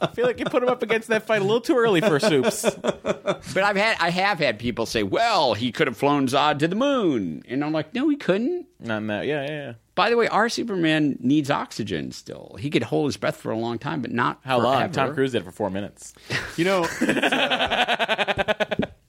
I 0.00 0.08
feel 0.14 0.26
like 0.26 0.38
you 0.38 0.46
put 0.46 0.62
him 0.62 0.68
up 0.68 0.82
against 0.82 1.08
that 1.08 1.24
fight 1.26 1.40
a 1.40 1.44
little 1.44 1.60
too 1.60 1.76
early 1.76 2.00
for 2.00 2.18
soups. 2.18 2.62
but 2.82 3.58
I've 3.58 3.76
had, 3.76 3.96
I 4.00 4.10
have 4.10 4.38
had 4.38 4.58
people 4.58 4.86
say, 4.86 5.02
"Well, 5.02 5.54
he 5.54 5.70
could 5.72 5.86
have 5.86 5.96
flown 5.96 6.26
Zod 6.26 6.58
to 6.60 6.68
the 6.68 6.74
moon," 6.76 7.42
and 7.48 7.64
I'm 7.64 7.72
like, 7.72 7.94
"No, 7.94 8.08
he 8.08 8.16
couldn't." 8.16 8.66
Not 8.80 8.98
in 8.98 9.06
that. 9.08 9.26
Yeah, 9.26 9.42
yeah. 9.44 9.50
yeah. 9.50 9.72
By 9.94 10.08
the 10.08 10.16
way, 10.16 10.26
our 10.28 10.48
Superman 10.48 11.18
needs 11.20 11.50
oxygen 11.50 12.12
still. 12.12 12.56
He 12.58 12.70
could 12.70 12.82
hold 12.82 13.06
his 13.08 13.16
breath 13.18 13.36
for 13.36 13.52
a 13.52 13.58
long 13.58 13.78
time, 13.78 14.00
but 14.00 14.10
not 14.10 14.40
How 14.42 14.58
long? 14.58 14.90
Tom 14.90 15.12
Cruise 15.12 15.32
did 15.32 15.42
it 15.42 15.44
for 15.44 15.50
four 15.50 15.70
minutes. 15.70 16.14
You 16.56 16.64
know, 16.66 16.84
uh, 16.84 18.64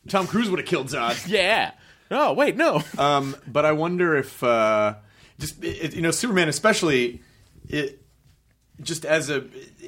Tom 0.07 0.27
Cruise 0.27 0.49
would 0.49 0.59
have 0.59 0.67
killed 0.67 0.87
Zod. 0.87 1.27
Yeah. 1.29 1.71
Oh 2.11 2.33
wait, 2.33 2.55
no. 2.55 2.81
Um, 2.97 3.35
but 3.47 3.65
I 3.65 3.71
wonder 3.71 4.15
if 4.15 4.43
uh, 4.43 4.95
just 5.39 5.63
it, 5.63 5.93
you 5.95 6.01
know 6.01 6.11
Superman, 6.11 6.47
especially 6.47 7.21
it, 7.67 8.02
just 8.81 9.05
as 9.05 9.29
a 9.29 9.45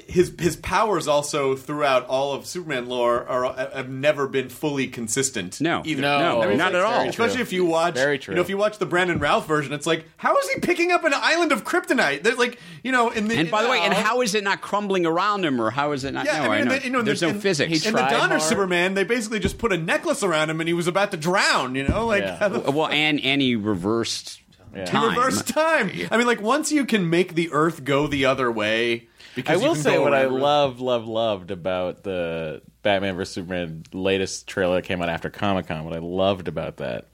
his 0.07 0.31
his 0.39 0.55
powers 0.57 1.07
also 1.07 1.55
throughout 1.55 2.05
all 2.05 2.33
of 2.33 2.45
Superman 2.45 2.87
lore 2.87 3.27
are 3.27 3.51
have 3.73 3.89
never 3.89 4.27
been 4.27 4.47
fully 4.47 4.87
consistent. 4.87 5.59
No. 5.59 5.81
either. 5.83 6.01
No, 6.03 6.19
No, 6.19 6.41
it's 6.49 6.57
not 6.57 6.73
like 6.73 6.83
at 6.83 6.85
all. 6.85 7.09
Especially 7.09 7.37
true. 7.37 7.41
if 7.41 7.51
you 7.53 7.65
watch, 7.65 7.95
Very 7.95 8.19
true. 8.19 8.33
you 8.33 8.35
know, 8.35 8.41
if 8.41 8.49
you 8.49 8.57
watch 8.57 8.77
the 8.77 8.85
Brandon 8.85 9.17
Routh 9.17 9.47
version, 9.47 9.73
it's 9.73 9.87
like, 9.87 10.05
how 10.17 10.37
is 10.37 10.47
he 10.51 10.59
picking 10.59 10.91
up 10.91 11.03
an 11.03 11.13
island 11.15 11.51
of 11.51 11.63
kryptonite? 11.63 12.21
There's 12.21 12.37
like, 12.37 12.59
you 12.83 12.91
know, 12.91 13.09
in 13.09 13.27
the 13.27 13.35
And 13.35 13.49
by 13.49 13.63
the 13.63 13.69
way, 13.69 13.79
and 13.79 13.91
how 13.93 14.21
is 14.21 14.35
it 14.35 14.43
not 14.43 14.61
crumbling 14.61 15.05
around 15.07 15.43
him, 15.43 15.59
or 15.59 15.71
how 15.71 15.91
is 15.93 16.03
it 16.03 16.13
not? 16.13 16.25
Yeah, 16.25 16.43
no, 16.43 16.51
I 16.51 16.59
mean, 16.59 16.61
in 16.61 16.67
know. 16.67 16.75
the, 16.77 16.83
you 16.85 16.89
know, 16.91 17.01
there's 17.01 17.19
the, 17.21 17.33
no 17.33 17.39
physics. 17.39 17.85
In 17.87 17.93
the 17.93 17.99
tried 17.99 18.11
Donner 18.11 18.27
hard. 18.37 18.41
Superman, 18.43 18.93
they 18.93 19.03
basically 19.03 19.39
just 19.39 19.57
put 19.57 19.73
a 19.73 19.77
necklace 19.77 20.21
around 20.21 20.51
him, 20.51 20.59
and 20.61 20.67
he 20.67 20.73
was 20.73 20.87
about 20.87 21.09
to 21.11 21.17
drown. 21.17 21.73
You 21.73 21.87
know, 21.87 22.05
like 22.05 22.23
Yeah. 22.23 22.47
well, 22.69 22.87
and 22.87 23.19
and 23.21 23.41
he 23.41 23.55
reversed 23.55 24.41
Yeah. 24.75 24.85
time. 24.85 25.09
reverse 25.09 25.41
time. 25.43 25.91
I 26.11 26.17
mean, 26.17 26.27
like 26.27 26.41
once 26.41 26.71
you 26.71 26.85
can 26.85 27.09
make 27.09 27.35
the 27.35 27.51
Earth 27.51 27.83
go 27.83 28.07
the 28.07 28.25
other 28.25 28.51
way, 28.51 29.07
because 29.35 29.61
I 29.61 29.67
will 29.67 29.75
say 29.75 29.97
what 29.97 30.13
I 30.13 30.25
love, 30.25 30.79
love, 30.79 31.07
loved 31.07 31.51
about 31.51 32.03
the 32.03 32.61
Batman 32.81 33.15
vs 33.15 33.33
Superman 33.33 33.83
latest 33.93 34.47
trailer 34.47 34.75
that 34.75 34.83
came 34.83 35.01
out 35.01 35.09
after 35.09 35.29
Comic 35.29 35.67
Con. 35.67 35.83
What 35.85 35.93
I 35.93 35.99
loved 35.99 36.47
about 36.47 36.77
that 36.77 37.07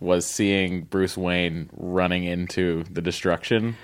was 0.00 0.26
seeing 0.26 0.82
Bruce 0.82 1.16
Wayne 1.16 1.70
running 1.72 2.24
into 2.24 2.84
the 2.84 3.00
destruction. 3.00 3.76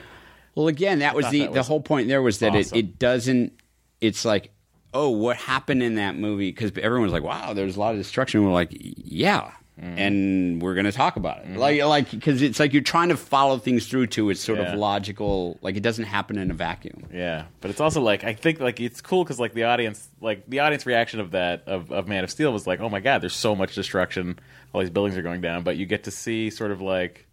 Well, 0.54 0.68
again, 0.68 0.98
that 0.98 1.14
was 1.14 1.30
the 1.30 1.40
that 1.40 1.52
the 1.52 1.60
was 1.60 1.68
whole 1.68 1.80
point. 1.80 2.08
There 2.08 2.20
was 2.20 2.40
that 2.40 2.54
awesome. 2.54 2.76
it, 2.76 2.80
it 2.80 2.98
doesn't. 2.98 3.52
It's 4.00 4.24
like, 4.24 4.50
oh, 4.92 5.10
what 5.10 5.36
happened 5.36 5.82
in 5.82 5.94
that 5.94 6.16
movie? 6.16 6.50
Because 6.50 6.72
everyone's 6.76 7.12
like, 7.12 7.22
wow, 7.22 7.52
there's 7.52 7.76
a 7.76 7.80
lot 7.80 7.92
of 7.92 7.98
destruction. 7.98 8.44
We're 8.44 8.52
like, 8.52 8.70
yeah, 8.72 9.52
Mm-hmm. 9.78 9.98
and 9.98 10.60
we're 10.62 10.74
going 10.74 10.86
to 10.86 10.92
talk 10.92 11.14
about 11.14 11.44
it. 11.44 11.56
Like, 11.56 11.80
like 11.84 12.10
because 12.10 12.42
it's 12.42 12.58
like 12.58 12.72
you're 12.72 12.82
trying 12.82 13.10
to 13.10 13.16
follow 13.16 13.58
things 13.58 13.86
through 13.86 14.08
to 14.08 14.28
its 14.30 14.40
sort 14.40 14.58
Yeah. 14.58 14.72
of 14.72 14.78
logical. 14.78 15.56
Like 15.62 15.76
it 15.76 15.84
doesn't 15.84 16.06
happen 16.06 16.36
in 16.36 16.50
a 16.50 16.54
vacuum. 16.54 17.04
Yeah, 17.12 17.44
but 17.60 17.70
it's 17.70 17.80
also 17.80 18.00
like 18.00 18.24
I 18.24 18.34
think 18.34 18.58
like 18.58 18.80
it's 18.80 19.00
cool 19.00 19.22
because 19.22 19.38
like 19.38 19.54
the 19.54 19.64
audience, 19.64 20.08
like 20.20 20.48
the 20.48 20.60
audience 20.60 20.84
reaction 20.84 21.20
of 21.20 21.30
that 21.30 21.62
of, 21.68 21.92
of 21.92 22.08
Man 22.08 22.24
of 22.24 22.30
Steel 22.30 22.52
was 22.52 22.66
like, 22.66 22.80
oh 22.80 22.88
my 22.88 22.98
god, 23.00 23.22
there's 23.22 23.36
so 23.36 23.54
much 23.54 23.74
destruction, 23.76 24.38
all 24.72 24.80
these 24.80 24.90
buildings 24.90 25.16
are 25.16 25.22
going 25.22 25.40
down, 25.40 25.62
but 25.62 25.76
you 25.76 25.86
get 25.86 26.04
to 26.04 26.10
see 26.10 26.50
sort 26.50 26.72
of 26.72 26.80
like, 26.80 27.26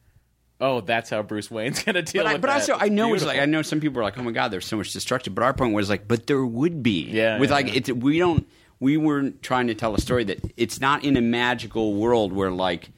oh, 0.62 0.82
that's 0.82 1.10
how 1.10 1.22
Bruce 1.24 1.50
Wayne's 1.50 1.84
gonna 1.84 2.02
deal 2.04 2.24
But, 2.24 2.30
I, 2.30 2.34
with 2.34 2.42
but 2.42 2.48
that. 2.50 2.54
also, 2.70 2.78
I 2.80 2.90
know 2.90 3.14
it's 3.16 3.26
like. 3.26 3.40
I 3.40 3.46
know 3.46 3.62
some 3.64 3.80
people 3.82 4.00
are 4.00 4.04
like, 4.04 4.18
"Oh 4.20 4.24
my 4.24 4.32
god, 4.32 4.52
there's 4.52 4.66
so 4.68 4.78
much 4.78 4.94
destruction." 4.94 5.34
But 5.34 5.44
our 5.44 5.54
point 5.54 5.74
was 5.74 5.90
like, 5.90 6.08
"But 6.08 6.28
there 6.28 6.46
would 6.46 6.84
be." 6.84 7.10
Yeah, 7.10 7.40
With 7.40 7.50
yeah, 7.50 7.56
like, 7.56 7.68
yeah. 7.70 7.74
it's 7.78 7.92
we 7.92 8.20
don't 8.20 8.48
we 8.86 8.98
weren't 8.98 9.42
trying 9.42 9.66
to 9.66 9.74
tell 9.74 9.96
a 9.96 10.00
story 10.00 10.24
that 10.24 10.40
it's 10.58 10.80
not 10.80 11.04
in 11.04 11.18
a 11.18 11.22
magical 11.22 11.96
world 11.96 12.32
where 12.32 12.52
like 12.52 12.92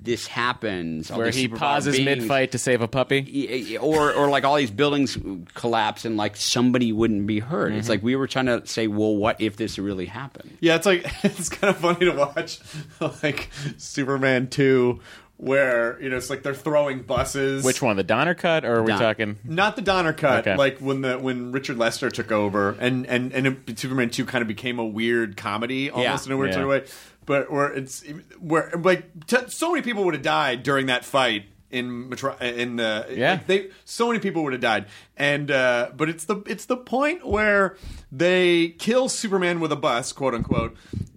this 0.00 0.28
happens 0.28 1.10
where 1.10 1.30
he 1.30 1.48
pauses 1.48 1.98
mid 1.98 2.22
fight 2.22 2.52
to 2.52 2.58
save 2.58 2.80
a 2.80 2.86
puppy. 2.86 3.76
or 3.78 4.12
or 4.12 4.28
like 4.28 4.44
all 4.44 4.54
these 4.54 4.70
buildings 4.70 5.18
collapse 5.54 6.04
and 6.04 6.16
like 6.16 6.36
somebody 6.36 6.92
wouldn't 6.92 7.26
be 7.26 7.40
hurt. 7.40 7.70
Mm-hmm. 7.70 7.80
It's 7.80 7.88
like 7.88 8.04
we 8.04 8.14
were 8.14 8.28
trying 8.28 8.46
to 8.46 8.64
say, 8.68 8.86
well, 8.86 9.16
what 9.16 9.40
if 9.40 9.56
this 9.56 9.80
really 9.80 10.06
happened? 10.06 10.56
Yeah, 10.60 10.76
it's 10.76 10.86
like 10.86 11.04
it's 11.24 11.48
kind 11.48 11.74
of 11.74 11.80
funny 11.80 12.06
to 12.06 12.12
watch, 12.12 12.60
like 13.24 13.50
Superman 13.78 14.46
two, 14.46 15.00
where 15.36 16.00
you 16.00 16.08
know 16.08 16.16
it's 16.16 16.30
like 16.30 16.42
they're 16.42 16.54
throwing 16.54 17.02
buses. 17.02 17.64
Which 17.64 17.82
one, 17.82 17.96
the 17.96 18.02
Donner 18.04 18.34
cut, 18.34 18.64
or 18.64 18.76
are 18.76 18.82
we 18.82 18.88
Don- 18.92 19.00
talking? 19.00 19.36
Not 19.44 19.76
the 19.76 19.82
Donner 19.82 20.12
cut, 20.12 20.46
Okay. 20.46 20.56
like 20.56 20.78
when 20.78 21.00
the 21.00 21.18
when 21.18 21.52
Richard 21.52 21.76
Lester 21.78 22.10
took 22.10 22.30
over, 22.32 22.76
and 22.78 23.06
and 23.06 23.32
and 23.32 23.46
it, 23.68 23.78
Superman 23.78 24.10
two 24.10 24.24
kind 24.24 24.42
of 24.42 24.48
became 24.48 24.78
a 24.78 24.84
weird 24.86 25.36
comedy, 25.36 25.90
almost 25.90 26.26
Yeah. 26.26 26.30
in 26.30 26.32
a 26.32 26.36
weird 26.38 26.50
Yeah. 26.50 26.54
sort 26.54 26.64
of 26.64 26.70
way. 26.70 26.84
But 27.26 27.50
where 27.50 27.72
it's 27.72 28.04
where 28.38 28.70
like 28.82 29.26
t- 29.26 29.36
so 29.48 29.70
many 29.72 29.82
people 29.82 30.04
would 30.04 30.14
have 30.14 30.22
died 30.22 30.62
during 30.62 30.86
that 30.86 31.04
fight 31.04 31.44
in 31.70 32.08
Metro- 32.10 32.36
in 32.38 32.76
the 32.76 33.06
Yeah. 33.10 33.32
like, 33.32 33.46
they 33.48 33.66
so 33.84 34.06
many 34.08 34.20
people 34.20 34.44
would 34.44 34.52
have 34.52 34.62
died, 34.62 34.84
and 35.16 35.50
uh, 35.50 35.88
but 35.96 36.08
it's 36.08 36.24
the 36.26 36.36
it's 36.46 36.66
the 36.66 36.76
point 36.76 37.26
where 37.26 37.76
they 38.12 38.68
kill 38.78 39.08
Superman 39.08 39.58
with 39.58 39.72
a 39.72 39.76
bus, 39.76 40.12
quote 40.12 40.34
unquote, 40.34 40.76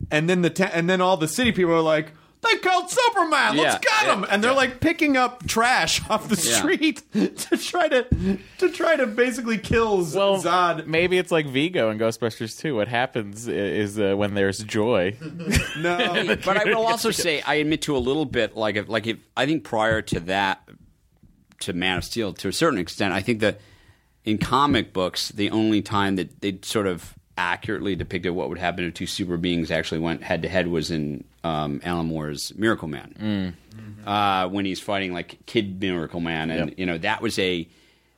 and 0.09 0.27
then 0.27 0.41
the 0.41 0.49
ta- 0.49 0.71
and 0.73 0.89
then 0.89 1.01
all 1.01 1.17
the 1.17 1.27
city 1.27 1.51
people 1.51 1.73
are 1.73 1.81
like. 1.81 2.13
They 2.51 2.57
killed 2.59 2.89
Superman. 2.89 3.57
Let's 3.57 3.75
Yeah. 3.85 4.05
get 4.05 4.13
him, 4.17 4.25
and 4.29 4.43
they're 4.43 4.53
like 4.53 4.79
picking 4.79 5.17
up 5.17 5.45
trash 5.47 6.01
off 6.09 6.27
the 6.29 6.35
Yeah. 6.35 6.57
street 6.57 7.01
to 7.13 7.57
try 7.57 7.87
to 7.87 8.37
to 8.59 8.69
try 8.69 8.95
to 8.95 9.05
basically 9.07 9.57
kill 9.57 10.03
Z- 10.03 10.17
Well, 10.17 10.41
Zod. 10.41 10.85
maybe 10.87 11.17
it's 11.17 11.31
like 11.31 11.45
Vigo 11.47 11.89
in 11.89 11.97
Ghostbusters 11.99 12.57
2. 12.59 12.75
What 12.75 12.87
happens 12.87 13.47
is 13.47 13.99
uh, 13.99 14.15
when 14.15 14.33
there's 14.33 14.59
joy. 14.59 15.15
No, 15.77 16.35
but 16.43 16.57
I 16.57 16.63
will 16.65 16.87
also 16.87 17.11
say 17.11 17.41
I 17.41 17.55
admit 17.55 17.83
to 17.83 17.95
a 17.95 17.99
little 17.99 18.25
bit 18.25 18.55
like 18.57 18.75
if 18.77 18.87
like 18.89 19.05
if 19.07 19.17
I 19.35 19.45
think 19.45 19.63
prior 19.63 20.01
to 20.01 20.19
that 20.21 20.67
to 21.61 21.73
Man 21.73 21.97
of 21.97 22.03
Steel 22.03 22.33
to 22.33 22.47
a 22.47 22.53
certain 22.53 22.79
extent 22.79 23.13
I 23.13 23.21
think 23.21 23.41
that 23.41 23.59
in 24.25 24.37
comic 24.37 24.91
books 24.93 25.29
the 25.29 25.49
only 25.51 25.81
time 25.81 26.15
that 26.15 26.41
they 26.41 26.57
sort 26.63 26.87
of 26.87 27.13
accurately 27.37 27.95
depicted 27.95 28.31
what 28.33 28.49
would 28.49 28.57
happen 28.57 28.83
if 28.85 28.93
two 28.93 29.05
super 29.07 29.37
beings 29.37 29.69
actually 29.71 29.99
went 29.99 30.23
head 30.23 30.41
to 30.41 30.49
head 30.49 30.67
was 30.67 30.89
in 30.91 31.23
um, 31.43 31.79
Alan 31.83 32.07
Moore's 32.07 32.51
Miracle 32.57 32.87
Man 32.87 33.55
uh, 34.05 34.47
when 34.49 34.65
he's 34.65 34.79
fighting 34.79 35.13
like 35.13 35.37
Kid 35.45 35.79
Miracle 35.79 36.19
Man 36.19 36.49
and 36.49 36.69
Yep. 36.69 36.79
you 36.79 36.85
know 36.85 36.97
that 36.97 37.21
was 37.21 37.37
a 37.39 37.67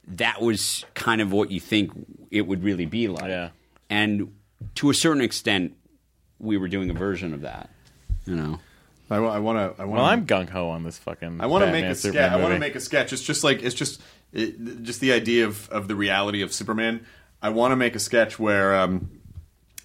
that 0.07 0.41
was 0.41 0.85
kind 0.95 1.21
of 1.21 1.31
what 1.31 1.51
you 1.51 1.59
think 1.59 1.91
it 2.31 2.41
would 2.47 2.63
really 2.63 2.85
be 2.85 3.07
like 3.09 3.25
Yeah. 3.27 3.49
and 3.89 4.33
to 4.75 4.89
a 4.89 4.93
certain 4.93 5.21
extent 5.21 5.73
we 6.39 6.57
were 6.57 6.67
doing 6.69 6.89
a 6.89 6.93
version 6.93 7.33
of 7.33 7.41
that 7.41 7.69
you 8.25 8.35
know 8.35 8.59
I, 9.11 9.17
want 9.17 9.57
to. 9.57 9.81
I 9.81 9.85
want 9.85 9.91
Well, 10.01 10.05
I'm 10.05 10.27
gung 10.27 10.47
ho 10.47 10.69
on 10.69 10.83
this 10.83 10.99
fucking. 10.99 11.41
I 11.41 11.47
want 11.47 11.65
to 11.65 11.71
make 11.71 11.83
a 11.83 11.95
sketch. 11.95 12.15
I 12.31 12.35
want 12.35 12.53
to 12.53 12.59
make 12.59 12.75
a 12.75 12.79
sketch. 12.79 13.11
It's 13.11 13.23
just 13.23 13.43
like 13.43 13.63
it's 13.63 13.73
just 13.73 13.99
it, 14.31 14.83
just 14.83 14.99
the 15.01 15.13
idea 15.13 15.47
of 15.47 15.67
of 15.69 15.87
the 15.87 15.95
reality 15.95 16.43
of 16.43 16.53
Superman. 16.53 17.07
I 17.41 17.49
want 17.49 17.71
to 17.71 17.75
make 17.75 17.95
a 17.95 17.99
sketch 17.99 18.37
where 18.37 18.75
um, 18.75 19.09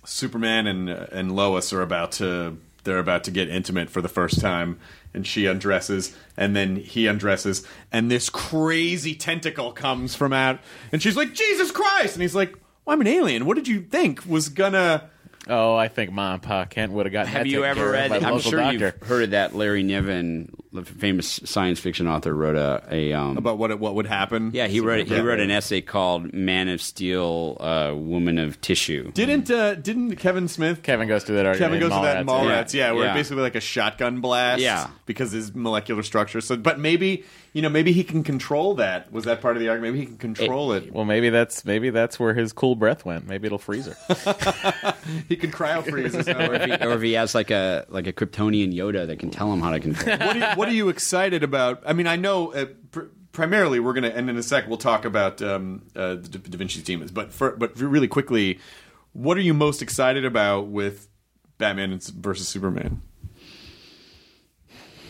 Superman 0.05 0.67
and 0.67 0.89
and 0.89 1.35
Lois 1.35 1.73
are 1.73 1.83
about 1.83 2.13
to 2.13 2.59
they're 2.85 2.99
about 2.99 3.25
to 3.25 3.31
get 3.31 3.49
intimate 3.49 3.89
for 3.91 4.03
the 4.03 4.09
first 4.09 4.41
time, 4.41 4.79
and 5.15 5.27
she 5.27 5.47
undresses, 5.47 6.15
and 6.37 6.55
then 6.55 6.77
he 6.77 7.07
undresses, 7.07 7.67
and 7.91 8.11
this 8.11 8.29
crazy 8.29 9.15
tentacle 9.15 9.73
comes 9.73 10.15
from 10.15 10.33
out, 10.33 10.61
and 10.93 11.03
she's 11.03 11.17
like, 11.17 11.33
"Jesus 11.33 11.71
Christ!" 11.71 12.15
and 12.15 12.23
he's 12.23 12.35
like, 12.35 12.55
well, 12.85 12.95
"I'm 12.95 13.01
an 13.01 13.07
alien. 13.07 13.47
What 13.47 13.57
did 13.57 13.69
you 13.69 13.81
think 13.81 14.27
was 14.27 14.49
gonna?" 14.49 15.09
Oh, 15.47 15.77
I 15.77 15.89
think 15.89 16.11
Mom 16.11 16.35
and 16.35 16.43
Pa 16.43 16.65
Kent 16.65 16.93
would 16.93 17.07
have 17.07 17.13
gotten. 17.13 17.31
Have 17.33 17.45
that 17.45 17.49
you 17.51 17.63
taken 17.63 17.71
ever 17.71 17.81
care 17.81 17.89
of 17.89 17.93
read? 17.93 18.09
by 18.11 18.19
the 18.19 18.27
I'm 18.27 18.35
local 18.35 18.51
sure 18.51 18.61
doctor. 18.61 18.95
you've 18.99 19.09
heard 19.09 19.25
of 19.25 19.31
that. 19.31 19.55
Larry 19.55 19.83
Niven, 19.83 20.55
the 20.57 20.64
famous 20.83 21.41
science 21.45 21.79
fiction 21.79 22.09
author, 22.09 22.35
wrote 22.35 22.57
a, 22.57 22.83
a 22.91 23.13
um, 23.13 23.37
About 23.37 23.59
what 23.59 23.71
it, 23.71 23.79
what 23.79 23.95
would 23.95 24.07
happen? 24.07 24.51
yeah. 24.53 24.67
He 24.67 24.81
wrote 24.81 25.07
he 25.07 25.21
wrote 25.21 25.39
an 25.41 25.51
essay 25.51 25.81
called 25.81 26.33
"Man 26.35 26.69
of 26.69 26.83
Steel, 26.83 27.57
uh, 27.61 27.93
Woman 27.95 28.39
of 28.39 28.61
Tissue." 28.61 29.13
Didn't 29.13 29.51
uh, 29.51 29.75
didn't 29.75 30.17
Kevin 30.17 30.49
Smith 30.49 30.83
Kevin 30.83 31.07
goes 31.07 31.23
through 31.25 31.37
that 31.37 31.47
argument. 31.47 31.73
Kevin 31.75 31.89
goes 31.89 31.97
to 31.99 32.05
that 32.05 32.17
in 32.19 32.27
Mallrats, 32.27 32.65
Mallrats, 32.65 32.75
yeah, 32.75 32.93
where 32.93 33.05
Yeah. 33.07 33.15
basically 33.15 33.43
like 33.43 33.55
a 33.55 33.61
shotgun 33.61 34.21
blast, 34.21 34.61
Yeah. 34.63 34.89
because 35.07 35.31
his 35.33 35.55
molecular 35.55 36.03
structure. 36.03 36.41
So, 36.41 36.57
but 36.57 36.79
maybe 36.81 37.25
you 37.53 37.63
know, 37.63 37.69
maybe 37.69 37.93
he 37.93 38.03
can 38.03 38.25
control 38.25 38.75
that. 38.75 39.13
Was 39.13 39.27
that 39.27 39.41
part 39.41 39.57
of 39.57 39.61
the 39.61 39.69
argument? 39.69 39.95
Maybe 39.95 40.01
he 40.07 40.07
can 40.07 40.19
control 40.35 40.73
it. 40.73 40.93
Well, 40.93 41.05
maybe 41.05 41.31
that's 41.31 41.65
maybe 41.65 41.91
that's 41.91 42.19
where 42.19 42.35
his 42.35 42.53
cool 42.53 42.75
breath 42.75 43.05
went. 43.05 43.29
Maybe 43.29 43.47
it'll 43.47 43.59
freeze 43.59 43.87
her. 43.87 43.97
He 45.29 45.37
can 45.37 45.51
cryo 45.53 45.85
freeze. 45.89 46.15
us. 46.15 46.27
or, 46.29 46.55
if 46.55 46.65
he, 46.65 46.73
or 46.87 46.93
if 46.95 47.03
he 47.03 47.13
has 47.13 47.35
like 47.35 47.51
a 47.51 47.85
like 47.89 48.07
a 48.07 48.13
Kryptonian 48.13 48.75
Yoda 48.75 49.07
that 49.07 49.19
can 49.19 49.31
tell 49.31 49.53
him 49.53 49.61
how 49.61 49.71
to 49.71 49.81
control. 49.81 50.15
it. 50.15 50.21
what, 50.21 50.37
are 50.37 50.39
you, 50.39 50.57
what 50.57 50.64
are 50.69 50.73
you 50.73 50.89
excited 50.89 51.43
about? 51.43 51.83
I 51.87 51.93
mean, 51.93 52.07
I 52.07 52.17
know 52.17 52.53
uh, 52.53 52.67
pr- 52.91 53.05
primarily 53.33 53.81
we're 53.81 53.93
gonna, 53.93 54.09
and 54.09 54.31
in 54.31 54.37
a 54.37 54.43
sec 54.43 54.69
we'll 54.69 54.79
talk 54.79 55.05
about 55.05 55.43
um, 55.43 55.83
uh, 55.95 56.15
da, 56.15 56.39
da 56.39 56.57
Vinci's 56.57 56.83
demons. 56.83 57.11
But 57.11 57.33
for, 57.33 57.53
but 57.53 57.79
really 57.79 58.09
quickly, 58.09 58.59
what 59.13 59.37
are 59.37 59.43
you 59.43 59.55
most 59.55 59.83
excited 59.83 60.25
about 60.25 60.69
with 60.69 61.09
Batman 61.59 61.99
versus 62.17 62.49
Superman? 62.49 63.03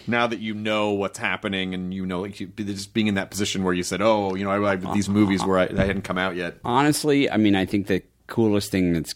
Now 0.06 0.26
that 0.26 0.40
you 0.40 0.52
know 0.52 0.90
what's 0.90 1.18
happening, 1.18 1.72
and 1.72 1.94
you 1.94 2.04
know, 2.04 2.20
like 2.20 2.38
you, 2.38 2.48
just 2.48 2.92
being 2.92 3.06
in 3.06 3.14
that 3.14 3.30
position 3.30 3.64
where 3.64 3.72
you 3.72 3.82
said, 3.82 4.02
"Oh, 4.02 4.34
you 4.34 4.44
know, 4.44 4.50
I, 4.50 4.72
I 4.72 4.76
these 4.76 5.08
movies 5.08 5.42
where 5.44 5.58
I, 5.58 5.64
I 5.64 5.86
hadn't 5.86 6.02
come 6.02 6.18
out 6.18 6.36
yet." 6.36 6.58
Honestly, 6.62 7.30
I 7.30 7.38
mean, 7.38 7.56
I 7.56 7.64
think 7.64 7.86
the 7.86 8.02
coolest 8.26 8.70
thing 8.70 8.92
that's 8.92 9.14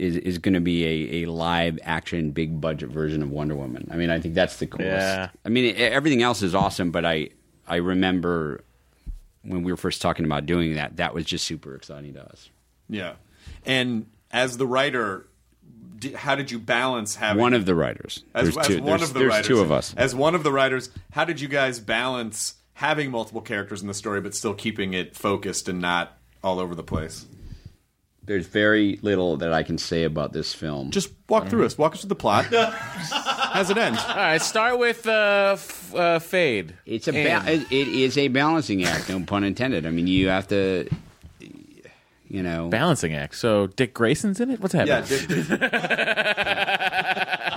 is 0.00 0.16
is 0.16 0.38
going 0.38 0.54
to 0.54 0.60
be 0.60 0.84
a, 0.84 1.22
a 1.22 1.30
live 1.30 1.78
action 1.82 2.30
big 2.30 2.60
budget 2.60 2.88
version 2.90 3.22
of 3.22 3.30
Wonder 3.30 3.54
Woman. 3.54 3.86
I 3.92 3.96
mean, 3.96 4.10
I 4.10 4.18
think 4.18 4.34
that's 4.34 4.56
the 4.56 4.66
coolest. 4.66 4.88
Yeah. 4.88 5.28
I 5.44 5.48
mean, 5.50 5.74
everything 5.76 6.22
else 6.22 6.42
is 6.42 6.54
awesome, 6.54 6.90
but 6.90 7.04
I 7.04 7.28
I 7.68 7.76
remember 7.76 8.64
when 9.42 9.62
we 9.62 9.70
were 9.70 9.76
first 9.76 10.00
talking 10.00 10.24
about 10.24 10.46
doing 10.46 10.74
that, 10.74 10.96
that 10.96 11.14
was 11.14 11.24
just 11.26 11.46
super 11.46 11.74
exciting 11.74 12.14
to 12.14 12.24
us. 12.24 12.48
Yeah, 12.88 13.14
and 13.66 14.06
as 14.32 14.56
the 14.56 14.66
writer, 14.66 15.26
how 16.14 16.34
did 16.34 16.50
you 16.50 16.58
balance 16.58 17.16
having 17.16 17.40
One 17.40 17.52
of 17.52 17.66
the 17.66 17.74
writers. 17.74 18.24
as, 18.34 18.44
there's 18.44 18.56
as 18.56 18.66
two. 18.66 18.76
one 18.78 18.86
there's, 18.86 19.02
of 19.02 19.12
the 19.12 19.20
there's 19.20 19.30
writers, 19.30 19.46
two 19.46 19.60
of 19.60 19.70
us. 19.70 19.94
As 19.96 20.14
one 20.14 20.34
of 20.34 20.42
the 20.42 20.50
writers, 20.52 20.88
how 21.12 21.26
did 21.26 21.40
you 21.40 21.48
guys 21.48 21.78
balance 21.78 22.54
having 22.72 23.10
multiple 23.10 23.42
characters 23.42 23.82
in 23.82 23.88
the 23.88 23.94
story 23.94 24.22
but 24.22 24.34
still 24.34 24.54
keeping 24.54 24.94
it 24.94 25.14
focused 25.14 25.68
and 25.68 25.80
not 25.80 26.16
all 26.42 26.58
over 26.58 26.74
the 26.74 26.82
place? 26.82 27.26
There's 28.24 28.46
very 28.46 28.98
little 29.02 29.36
that 29.38 29.52
I 29.52 29.62
can 29.62 29.78
say 29.78 30.04
about 30.04 30.32
this 30.32 30.54
film. 30.54 30.90
Just 30.90 31.10
walk 31.28 31.48
through 31.48 31.64
us. 31.66 31.76
Walk 31.78 31.94
us 31.94 32.00
through 32.02 32.08
the 32.08 32.14
plot. 32.14 32.46
How's 32.52 33.70
it 33.70 33.76
end? 33.78 33.98
All 33.98 34.16
right, 34.16 34.40
start 34.40 34.78
with 34.78 35.06
uh, 35.06 35.50
f- 35.54 35.94
uh, 35.94 36.18
fade. 36.20 36.74
It's 36.86 37.08
a 37.08 37.14
Aim. 37.14 37.44
ba- 37.44 37.52
it, 37.52 37.72
it 37.72 37.88
is 37.88 38.16
a 38.16 38.28
balancing 38.28 38.84
act, 38.84 39.08
no 39.08 39.20
pun 39.20 39.42
intended. 39.44 39.86
I 39.86 39.90
mean, 39.90 40.06
you 40.06 40.28
have 40.28 40.46
to, 40.48 40.88
you 42.28 42.42
know, 42.44 42.68
balancing 42.68 43.14
act. 43.14 43.34
So 43.34 43.66
Dick 43.68 43.92
Grayson's 43.94 44.40
in 44.40 44.50
it. 44.52 44.60
What's 44.60 44.74
happening? 44.74 45.04
Yeah, 45.08 45.56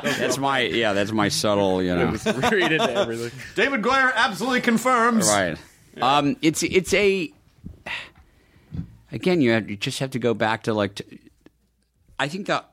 that's 0.03 0.37
my 0.37 0.61
yeah, 0.61 0.93
that's 0.93 1.11
my 1.11 1.29
subtle, 1.29 1.81
you 1.83 1.95
know, 1.95 2.11
Read 2.51 2.71
into 2.71 2.91
everything. 2.91 3.31
David 3.55 3.81
Goyer 3.81 4.13
absolutely 4.15 4.61
confirms. 4.61 5.27
right. 5.27 5.57
Um, 6.01 6.37
it's 6.41 6.63
it's 6.63 6.93
a 6.93 7.31
again, 9.13 9.39
you 9.39 9.51
have 9.51 9.69
you 9.69 9.77
just 9.77 9.99
have 9.99 10.11
to 10.11 10.19
go 10.19 10.33
back 10.33 10.63
to 10.63 10.73
like, 10.73 11.01
I 12.19 12.27
think 12.27 12.47
the 12.47 12.65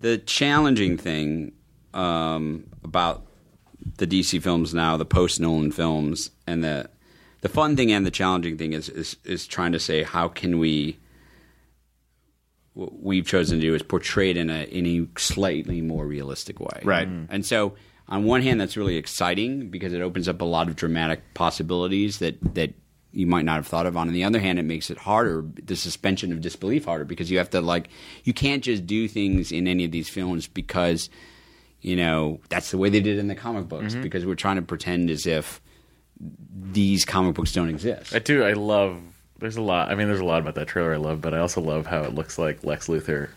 the 0.00 0.18
challenging 0.18 0.98
thing 0.98 1.52
um, 1.94 2.64
about 2.84 3.24
the 3.96 4.06
DC 4.06 4.42
films 4.42 4.74
now, 4.74 4.96
the 4.96 5.04
post 5.04 5.40
Nolan 5.40 5.72
films, 5.72 6.30
and 6.46 6.62
the 6.62 6.90
the 7.40 7.48
fun 7.48 7.76
thing 7.76 7.90
and 7.90 8.04
the 8.04 8.10
challenging 8.10 8.58
thing 8.58 8.72
is 8.72 8.88
is 8.88 9.16
is 9.24 9.46
trying 9.46 9.72
to 9.72 9.80
say 9.80 10.02
how 10.02 10.28
can 10.28 10.58
we 10.58 10.98
what 12.74 13.02
we've 13.02 13.26
chosen 13.26 13.58
to 13.58 13.66
do 13.66 13.74
is 13.74 13.82
portray 13.82 14.30
it 14.30 14.36
in 14.36 14.50
a 14.50 14.64
in 14.64 14.86
a 14.86 15.18
slightly 15.18 15.80
more 15.80 16.06
realistic 16.06 16.60
way, 16.60 16.80
Right. 16.84 17.08
And 17.28 17.46
so, 17.46 17.74
on 18.08 18.24
one 18.24 18.42
hand, 18.42 18.60
that's 18.60 18.76
really 18.76 18.96
exciting 18.96 19.70
because 19.70 19.92
it 19.92 20.00
opens 20.00 20.28
up 20.28 20.40
a 20.40 20.44
lot 20.44 20.68
of 20.68 20.76
dramatic 20.76 21.34
possibilities 21.34 22.18
that 22.18 22.54
that 22.54 22.74
you 23.12 23.26
might 23.26 23.44
not 23.44 23.56
have 23.56 23.66
thought 23.66 23.86
of. 23.86 23.96
On 23.96 24.08
the 24.08 24.24
other 24.24 24.40
hand, 24.40 24.58
it 24.58 24.64
makes 24.64 24.90
it 24.90 24.98
harder, 24.98 25.44
the 25.64 25.76
suspension 25.76 26.32
of 26.32 26.40
disbelief 26.40 26.84
harder 26.84 27.04
because 27.04 27.30
you 27.30 27.38
have 27.38 27.50
to 27.50 27.60
like 27.60 27.88
you 28.24 28.32
can't 28.32 28.64
just 28.64 28.86
do 28.86 29.08
things 29.08 29.52
in 29.52 29.66
any 29.68 29.84
of 29.84 29.90
these 29.90 30.08
films 30.08 30.48
because 30.48 31.10
you 31.80 31.96
know 31.96 32.40
that's 32.48 32.70
the 32.70 32.78
way 32.78 32.88
they 32.88 33.00
did 33.00 33.18
in 33.18 33.28
the 33.28 33.34
comic 33.34 33.68
books 33.68 33.92
mm-hmm. 33.92 34.02
because 34.02 34.24
we're 34.24 34.34
trying 34.34 34.56
to 34.56 34.62
pretend 34.62 35.10
as 35.10 35.26
if 35.26 35.60
these 36.54 37.04
comic 37.04 37.34
books 37.34 37.52
don't 37.52 37.68
exist. 37.68 38.14
I 38.14 38.18
do. 38.18 38.44
I 38.44 38.52
love. 38.52 39.00
There's 39.38 39.56
a 39.56 39.62
lot. 39.62 39.90
I 39.90 39.94
mean, 39.94 40.06
there's 40.06 40.20
a 40.20 40.24
lot 40.24 40.40
about 40.40 40.54
that 40.54 40.68
trailer 40.68 40.94
I 40.94 40.98
love, 40.98 41.20
but 41.20 41.34
I 41.34 41.38
also 41.38 41.60
love 41.60 41.86
how 41.86 42.02
it 42.02 42.14
looks 42.14 42.38
like 42.38 42.62
Lex 42.64 42.86
Luthor 42.86 43.28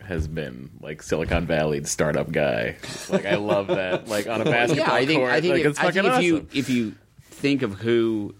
has 0.00 0.26
been 0.26 0.70
like 0.80 1.02
Silicon 1.02 1.46
Valley 1.46 1.84
startup 1.84 2.32
guy. 2.32 2.76
Like 3.10 3.26
I 3.26 3.36
love 3.36 3.66
that. 3.66 4.08
Like 4.08 4.26
on 4.26 4.40
a 4.40 4.44
basketball 4.50 4.86
yeah, 4.86 4.92
I 4.94 5.06
think 5.06 5.20
court. 5.20 5.32
I 5.32 5.40
think, 5.40 5.52
like, 5.52 5.60
if, 5.60 5.66
it's 5.66 5.78
I 5.78 5.82
fucking 5.82 6.02
think 6.02 6.06
if 6.06 6.12
awesome. 6.12 6.24
you 6.24 6.46
if 6.52 6.70
you 6.70 6.94
think 7.22 7.62
of 7.62 7.74
who 7.74 8.34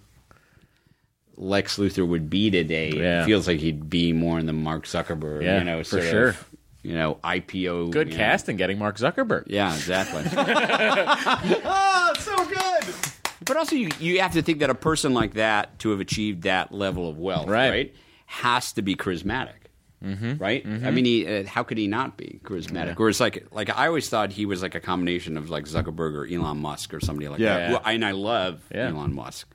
Lex 1.40 1.76
Luthor 1.78 2.06
would 2.06 2.28
be 2.28 2.50
today, 2.50 2.90
Yeah. 2.94 3.22
it 3.22 3.26
feels 3.26 3.46
like 3.46 3.60
he'd 3.60 3.88
be 3.88 4.12
more 4.12 4.38
in 4.38 4.46
the 4.46 4.52
Mark 4.52 4.84
Zuckerberg, 4.86 5.42
Yeah, 5.44 5.58
you 5.58 5.64
know, 5.64 5.84
for 5.84 6.02
sure. 6.02 6.28
of, 6.30 6.48
you 6.82 6.94
know, 6.94 7.18
IPO. 7.22 7.90
good 7.92 8.08
you 8.08 8.14
know. 8.14 8.18
casting, 8.18 8.56
getting 8.56 8.78
Mark 8.78 8.96
Zuckerberg. 8.98 9.44
Yeah, 9.46 9.72
exactly. 9.74 10.24
Oh, 11.64 12.12
so 12.18 12.36
good. 12.46 12.94
but 13.44 13.56
also, 13.56 13.76
you 13.76 13.88
you 14.00 14.20
have 14.20 14.32
to 14.32 14.42
think 14.42 14.58
that 14.60 14.70
a 14.70 14.74
person 14.74 15.14
like 15.14 15.34
that 15.34 15.78
to 15.80 15.90
have 15.90 16.00
achieved 16.00 16.42
that 16.42 16.72
level 16.72 17.08
of 17.08 17.18
wealth, 17.18 17.48
Right. 17.48 17.70
right, 17.70 17.94
has 18.26 18.72
to 18.72 18.82
be 18.82 18.94
charismatic. 18.96 19.52
Mm-hmm. 20.04 20.36
Right? 20.36 20.64
I 20.64 20.92
mean, 20.92 21.04
he, 21.04 21.26
uh, 21.26 21.44
how 21.44 21.64
could 21.64 21.76
he 21.76 21.88
not 21.88 22.16
be 22.16 22.38
charismatic? 22.44 22.96
Whereas, 23.00 23.18
like, 23.18 23.48
like 23.50 23.76
I 23.76 23.88
always 23.88 24.08
thought 24.08 24.30
he 24.30 24.46
was 24.46 24.62
like 24.62 24.76
a 24.76 24.80
combination 24.80 25.36
of 25.36 25.50
like 25.50 25.64
Zuckerberg 25.64 26.14
or 26.14 26.24
Elon 26.24 26.58
Musk 26.58 26.94
or 26.94 27.00
somebody 27.00 27.26
like 27.26 27.40
Yeah. 27.40 27.54
that. 27.56 27.60
Yeah. 27.62 27.70
Well, 27.72 27.82
and 27.84 28.04
I 28.04 28.12
love 28.12 28.62
Yeah. 28.72 28.90
Elon 28.90 29.12
Musk, 29.12 29.48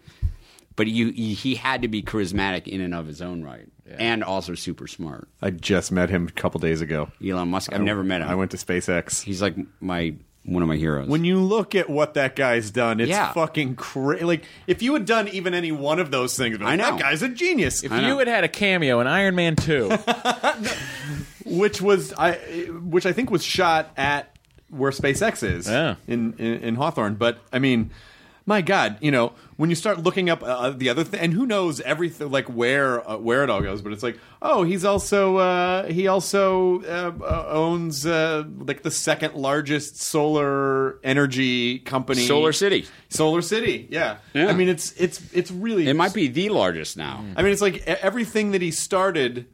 but 0.75 0.87
you, 0.87 1.09
he, 1.11 1.33
he 1.33 1.55
had 1.55 1.81
to 1.83 1.87
be 1.87 2.01
charismatic 2.01 2.67
in 2.67 2.81
and 2.81 2.93
of 2.93 3.07
his 3.07 3.21
own 3.21 3.43
right, 3.43 3.67
and 3.97 4.23
also 4.23 4.55
super 4.55 4.87
smart. 4.87 5.27
I 5.41 5.49
just 5.51 5.91
met 5.91 6.09
him 6.09 6.27
a 6.27 6.31
couple 6.31 6.59
days 6.59 6.81
ago. 6.81 7.09
Elon 7.25 7.49
Musk, 7.49 7.71
I've 7.73 7.81
never 7.81 8.03
met 8.03 8.21
him. 8.21 8.27
I 8.29 8.35
went 8.35 8.51
to 8.51 8.57
SpaceX. 8.57 9.21
He's 9.21 9.41
like 9.41 9.55
my 9.79 10.15
one 10.45 10.61
of 10.61 10.67
my 10.67 10.75
heroes. 10.75 11.07
When 11.07 11.23
you 11.23 11.39
look 11.39 11.73
at 11.73 11.89
what 11.89 12.15
that 12.15 12.35
guy's 12.35 12.69
done, 12.69 12.99
it's 12.99 13.09
Yeah. 13.09 13.31
fucking 13.31 13.75
crazy. 13.77 14.25
Like, 14.25 14.43
if 14.67 14.81
you 14.81 14.93
had 14.93 15.05
done 15.05 15.29
even 15.29 15.53
any 15.53 15.71
one 15.71 15.99
of 15.99 16.11
those 16.11 16.35
things, 16.35 16.57
I 16.61 16.75
know. 16.75 16.83
that 16.91 16.99
guy's 16.99 17.21
a 17.21 17.29
genius. 17.29 17.81
If 17.81 17.93
I 17.93 18.01
know. 18.01 18.07
you 18.09 18.17
had 18.19 18.27
had 18.27 18.43
a 18.43 18.49
cameo 18.49 18.99
in 18.99 19.07
Iron 19.07 19.35
Man 19.35 19.55
Two, 19.55 19.89
which 21.45 21.81
was 21.81 22.13
I, 22.17 22.33
which 22.83 23.05
I 23.05 23.13
think 23.13 23.29
was 23.31 23.43
shot 23.43 23.91
at 23.97 24.35
where 24.69 24.91
SpaceX 24.91 25.43
is 25.43 25.67
Yeah. 25.67 25.95
in, 26.07 26.33
in 26.37 26.53
in 26.59 26.75
Hawthorne. 26.75 27.15
But 27.15 27.37
I 27.51 27.59
mean, 27.59 27.91
my 28.45 28.61
God, 28.61 28.97
you 29.01 29.11
know, 29.11 29.33
when 29.57 29.69
you 29.69 29.75
start 29.75 29.99
looking 29.99 30.29
up 30.29 30.43
uh, 30.43 30.71
the 30.71 30.89
other 30.89 31.03
thing, 31.03 31.19
and 31.19 31.33
who 31.33 31.45
knows 31.45 31.79
everything, 31.81 32.31
like 32.31 32.47
where 32.47 33.07
uh, 33.09 33.17
where 33.17 33.43
it 33.43 33.49
all 33.49 33.61
goes. 33.61 33.81
But 33.81 33.93
it's 33.93 34.03
like, 34.03 34.17
oh, 34.41 34.63
he's 34.63 34.85
also 34.85 35.37
uh, 35.37 35.87
he 35.87 36.07
also 36.07 36.81
uh, 36.83 37.13
uh, 37.21 37.45
owns 37.49 38.05
uh, 38.05 38.43
like 38.57 38.83
the 38.83 38.91
second 38.91 39.35
largest 39.35 40.01
solar 40.01 40.99
energy 41.03 41.79
company, 41.79 42.25
Solar 42.25 42.53
City. 42.53 42.87
Solar 43.09 43.41
City. 43.41 43.87
Yeah, 43.89 44.17
Yeah. 44.33 44.47
I 44.47 44.53
mean, 44.53 44.69
it's 44.69 44.91
it's 44.93 45.21
it's 45.33 45.51
really 45.51 45.87
it 45.87 45.95
might 45.95 46.13
be 46.13 46.27
the 46.27 46.49
largest 46.49 46.97
now. 46.97 47.23
I 47.35 47.41
mean, 47.41 47.51
it's 47.51 47.61
like 47.61 47.87
everything 47.87 48.51
that 48.51 48.61
he 48.61 48.71
started. 48.71 49.47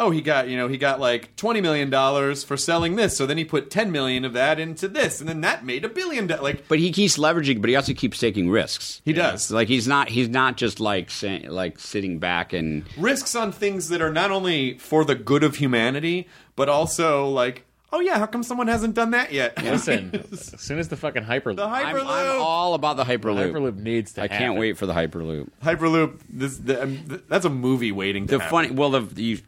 Oh, 0.00 0.10
he 0.10 0.20
got 0.20 0.48
you 0.48 0.56
know 0.56 0.68
he 0.68 0.78
got 0.78 1.00
like 1.00 1.34
twenty 1.36 1.60
million 1.60 1.90
dollars 1.90 2.44
for 2.44 2.56
selling 2.56 2.94
this, 2.94 3.16
so 3.16 3.26
then 3.26 3.36
he 3.36 3.44
put 3.44 3.68
ten 3.68 3.90
million 3.90 4.24
of 4.24 4.32
that 4.34 4.60
into 4.60 4.86
this, 4.86 5.18
and 5.20 5.28
then 5.28 5.40
that 5.40 5.64
made 5.64 5.84
a 5.84 5.88
billion. 5.88 6.28
Do- 6.28 6.36
like 6.36 6.68
But 6.68 6.78
he 6.78 6.92
keeps 6.92 7.18
leveraging, 7.18 7.60
but 7.60 7.68
he 7.68 7.74
also 7.76 7.92
keeps 7.94 8.18
taking 8.18 8.48
risks. 8.48 9.02
he 9.04 9.12
does 9.12 9.50
Like 9.50 9.66
he's 9.66 9.88
not 9.88 10.08
he's 10.08 10.28
not 10.28 10.56
just 10.56 10.78
like 10.78 11.10
saying, 11.10 11.48
like 11.50 11.80
sitting 11.80 12.20
back 12.20 12.52
and 12.52 12.84
risks 12.96 13.34
on 13.34 13.50
things 13.50 13.88
that 13.88 14.00
are 14.00 14.12
not 14.12 14.30
only 14.30 14.78
for 14.78 15.04
the 15.04 15.16
good 15.16 15.42
of 15.42 15.56
humanity, 15.56 16.28
but 16.54 16.68
also 16.68 17.26
like, 17.28 17.64
oh 17.92 17.98
yeah, 17.98 18.18
how 18.18 18.26
come 18.26 18.44
someone 18.44 18.68
hasn't 18.68 18.94
done 18.94 19.10
that 19.10 19.32
yet? 19.32 19.60
listen. 19.64 20.10
as 20.32 20.54
soon 20.60 20.78
as 20.78 20.86
the 20.88 20.96
fucking 20.96 21.24
hyperloop, 21.24 21.56
the 21.56 21.64
I'm, 21.64 21.96
hyperloop, 21.96 22.06
I'm 22.36 22.40
all 22.40 22.74
about 22.74 22.96
the 22.98 23.04
hyperloop. 23.04 23.50
hyperloop 23.52 23.76
needs 23.76 24.12
to. 24.12 24.22
I 24.22 24.28
can't 24.28 24.56
wait 24.58 24.76
for 24.78 24.86
the 24.86 24.92
hyperloop. 24.94 25.48
hyperloop. 25.64 26.20
This 26.28 26.56
the, 26.58 26.84
um, 26.84 27.22
that's 27.28 27.44
a 27.46 27.50
movie 27.50 27.90
waiting. 27.90 28.28
To 28.28 28.36
The 28.38 28.44
happen. 28.44 28.50
funny, 28.68 28.70
well, 28.70 28.90
the 28.90 29.20
you, 29.22 29.38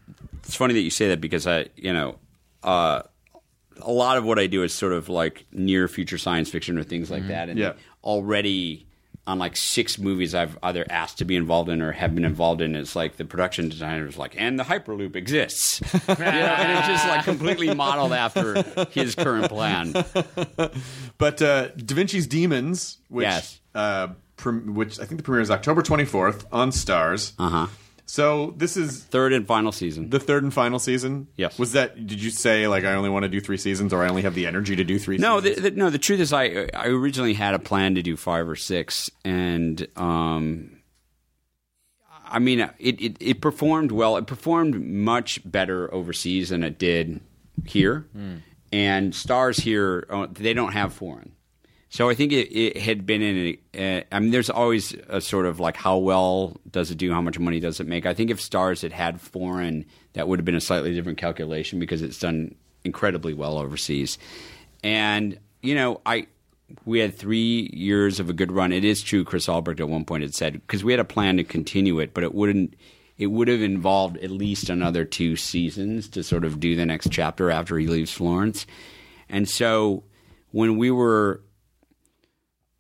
it's 0.45 0.57
funny 0.57 0.75
that 0.75 0.81
you 0.81 0.91
say 0.91 1.09
that 1.09 1.21
because 1.21 1.47
I, 1.47 1.67
you 1.77 1.93
know, 1.93 2.17
uh, 2.63 3.03
a 3.83 3.91
lot 3.93 4.19
of 4.19 4.25
what 4.25 4.39
I 4.39 4.47
do 4.47 4.63
is 4.63 4.73
sort 4.75 4.93
of 4.93 5.09
like 5.09 5.47
near 5.53 5.89
future 5.89 6.19
science 6.19 6.51
fiction 6.51 6.77
or 6.79 6.83
things 6.83 7.11
like 7.11 7.27
that, 7.29 7.49
and 7.49 7.59
Yeah. 7.59 7.73
already 8.05 8.87
on 9.27 9.39
like 9.39 9.55
six 9.57 9.99
movies 9.99 10.35
I've 10.35 10.59
either 10.63 10.85
asked 10.91 11.19
to 11.19 11.25
be 11.25 11.37
involved 11.37 11.69
in 11.69 11.81
or 11.83 11.93
have 11.93 12.15
been 12.15 12.25
involved 12.25 12.61
in. 12.63 12.75
It's 12.75 12.97
like 12.97 13.17
the 13.17 13.25
production 13.25 13.69
designer's 13.69 14.17
like, 14.19 14.35
and 14.37 14.59
the 14.59 14.65
hyperloop 14.65 15.15
exists, 15.15 15.81
you 15.81 16.01
know, 16.09 16.15
and 16.25 16.79
it's 16.79 16.89
just 16.89 17.07
like 17.07 17.25
completely 17.25 17.73
modeled 17.75 18.13
after 18.13 18.63
his 18.91 19.15
current 19.15 19.49
plan. 19.49 19.93
But 21.19 21.43
uh, 21.43 21.69
Da 21.69 21.95
Vinci's 21.95 22.27
Demons, 22.27 22.99
which 23.09 23.25
Yes. 23.25 23.61
uh, 23.75 24.09
which 24.45 24.99
I 24.99 25.05
think 25.05 25.19
the 25.19 25.23
premiere 25.23 25.43
is 25.43 25.51
October 25.51 25.83
twenty 25.83 26.07
fourth 26.07 26.47
on 26.53 26.71
Starz. 26.71 27.33
Uh 27.39 27.49
huh. 27.51 27.67
So 28.11 28.55
this 28.57 28.77
is 28.77 29.05
Third 29.05 29.33
and 29.33 29.47
final 29.47 29.71
season. 29.71 30.11
the 30.11 30.19
third 30.19 30.43
and 30.43 30.53
final 30.53 30.81
season. 30.81 31.29
Yes. 31.37 31.61
Was 31.61 31.73
that? 31.73 31.95
Did 32.09 32.21
you 32.21 32.31
say 32.31 32.67
like 32.67 32.85
I 32.85 32.95
only 32.95 33.09
want 33.09 33.23
to 33.23 33.29
do 33.29 33.41
three 33.41 33.57
seasons, 33.57 33.93
or 33.93 34.03
I 34.03 34.09
only 34.09 34.23
have 34.23 34.35
the 34.35 34.49
energy 34.49 34.75
to 34.75 34.83
do 34.83 34.99
three? 34.99 35.17
No, 35.17 35.41
the, 35.41 35.51
seasons? 35.51 35.63
the, 35.63 35.71
no. 35.79 35.91
The 35.91 35.99
truth 35.99 36.19
is, 36.19 36.33
I 36.33 36.69
I 36.75 36.89
originally 36.89 37.35
had 37.35 37.55
a 37.55 37.61
plan 37.61 37.95
to 37.95 38.03
do 38.03 38.17
five 38.17 38.49
or 38.49 38.57
six, 38.57 39.13
and 39.25 39.87
um, 39.95 40.81
I 42.27 42.41
mean, 42.41 42.69
it, 42.81 43.01
it 43.01 43.17
it 43.21 43.41
performed 43.41 43.93
well. 43.93 44.17
It 44.17 44.27
performed 44.27 44.85
much 44.85 45.41
better 45.49 45.93
overseas 45.95 46.49
than 46.49 46.65
it 46.65 46.81
did 46.81 47.21
here. 47.65 48.09
And 48.73 49.13
Starz 49.13 49.61
here, 49.61 50.07
uh, 50.11 50.27
they 50.33 50.53
don't 50.53 50.73
have 50.73 50.93
foreign. 50.93 51.33
So 51.93 52.09
I 52.09 52.15
think 52.15 52.33
it, 52.33 52.57
it 52.57 52.77
had 52.77 53.05
been 53.05 53.21
in. 53.21 53.59
A, 53.75 54.05
I 54.13 54.21
mean, 54.21 54.31
there's 54.31 54.49
always 54.49 54.95
a 55.09 55.21
sort 55.21 55.45
of 55.45 55.59
like 55.59 55.77
how 55.77 55.99
well 55.99 56.57
does 56.71 56.93
it 56.93 56.99
do? 56.99 57.13
How 57.13 57.21
much 57.21 57.39
money 57.39 57.59
does 57.59 57.81
it 57.81 57.87
make? 57.89 58.07
I 58.07 58.15
think 58.15 58.31
if 58.31 58.39
Starz 58.39 58.83
had 58.83 58.93
had 58.93 59.21
foreign, 59.21 59.85
that 60.13 60.29
would 60.29 60.39
have 60.39 60.45
been 60.45 60.55
a 60.55 60.61
slightly 60.61 60.95
different 60.95 61.19
calculation 61.19 61.81
because 61.81 62.01
it's 62.01 62.21
done 62.21 62.55
incredibly 62.85 63.35
well 63.35 63.59
overseas. 63.59 64.19
And 64.85 65.37
you 65.63 65.75
know, 65.75 66.01
I 66.07 66.29
we 66.85 67.01
had 67.01 67.17
three 67.17 67.69
years 67.73 68.21
of 68.21 68.31
a 68.31 68.35
good 68.35 68.53
run. 68.53 68.73
It 68.73 68.85
is 68.85 69.03
true. 69.03 69.25
Chris 69.25 69.49
Albrecht 69.49 69.81
at 69.81 69.89
one 69.89 70.05
point 70.05 70.23
had 70.23 70.35
said 70.35 70.53
because 70.53 70.85
we 70.85 70.93
had 70.93 71.01
a 71.01 71.05
plan 71.05 71.39
to 71.39 71.45
continue 71.45 71.99
it, 71.99 72.15
but 72.15 72.23
it 72.23 72.33
wouldn't. 72.33 72.75
It 73.19 73.27
would 73.27 73.49
have 73.49 73.63
involved 73.63 74.17
at 74.19 74.31
least 74.31 74.71
another 74.71 75.05
two 75.05 75.35
seasons 75.35 76.09
to 76.11 76.23
sort 76.23 76.45
of 76.45 76.61
do 76.61 76.77
the 76.77 76.87
next 76.87 77.11
chapter 77.11 77.51
after 77.51 77.77
he 77.77 77.89
leaves 77.89 78.13
Florence. 78.13 78.65
And 79.29 79.49
so 79.49 80.05
when 80.53 80.79
we 80.79 80.91
were 80.91 81.43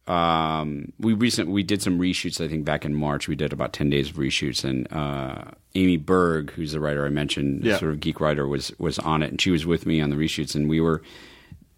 um, 0.06 0.92
we 0.98 1.12
recent 1.12 1.48
we 1.50 1.62
did 1.62 1.82
some 1.82 1.98
reshoots. 1.98 2.40
I 2.44 2.48
think 2.48 2.64
back 2.64 2.84
in 2.84 2.94
March, 2.94 3.28
we 3.28 3.36
did 3.36 3.52
about 3.52 3.72
ten 3.72 3.90
days 3.90 4.10
of 4.10 4.16
reshoots, 4.16 4.64
and 4.64 4.90
uh, 4.92 5.50
Amy 5.74 5.96
Berg, 5.98 6.50
who's 6.52 6.72
the 6.72 6.80
writer 6.80 7.06
I 7.06 7.10
mentioned, 7.10 7.64
Yeah. 7.64 7.78
sort 7.78 7.92
of 7.92 8.00
geek 8.00 8.20
writer, 8.20 8.46
was 8.48 8.72
was 8.78 8.98
on 8.98 9.22
it, 9.22 9.30
and 9.30 9.40
she 9.40 9.50
was 9.50 9.66
with 9.66 9.86
me 9.86 10.00
on 10.00 10.10
the 10.10 10.16
reshoots, 10.16 10.54
and 10.54 10.68
we 10.68 10.80
were 10.80 11.02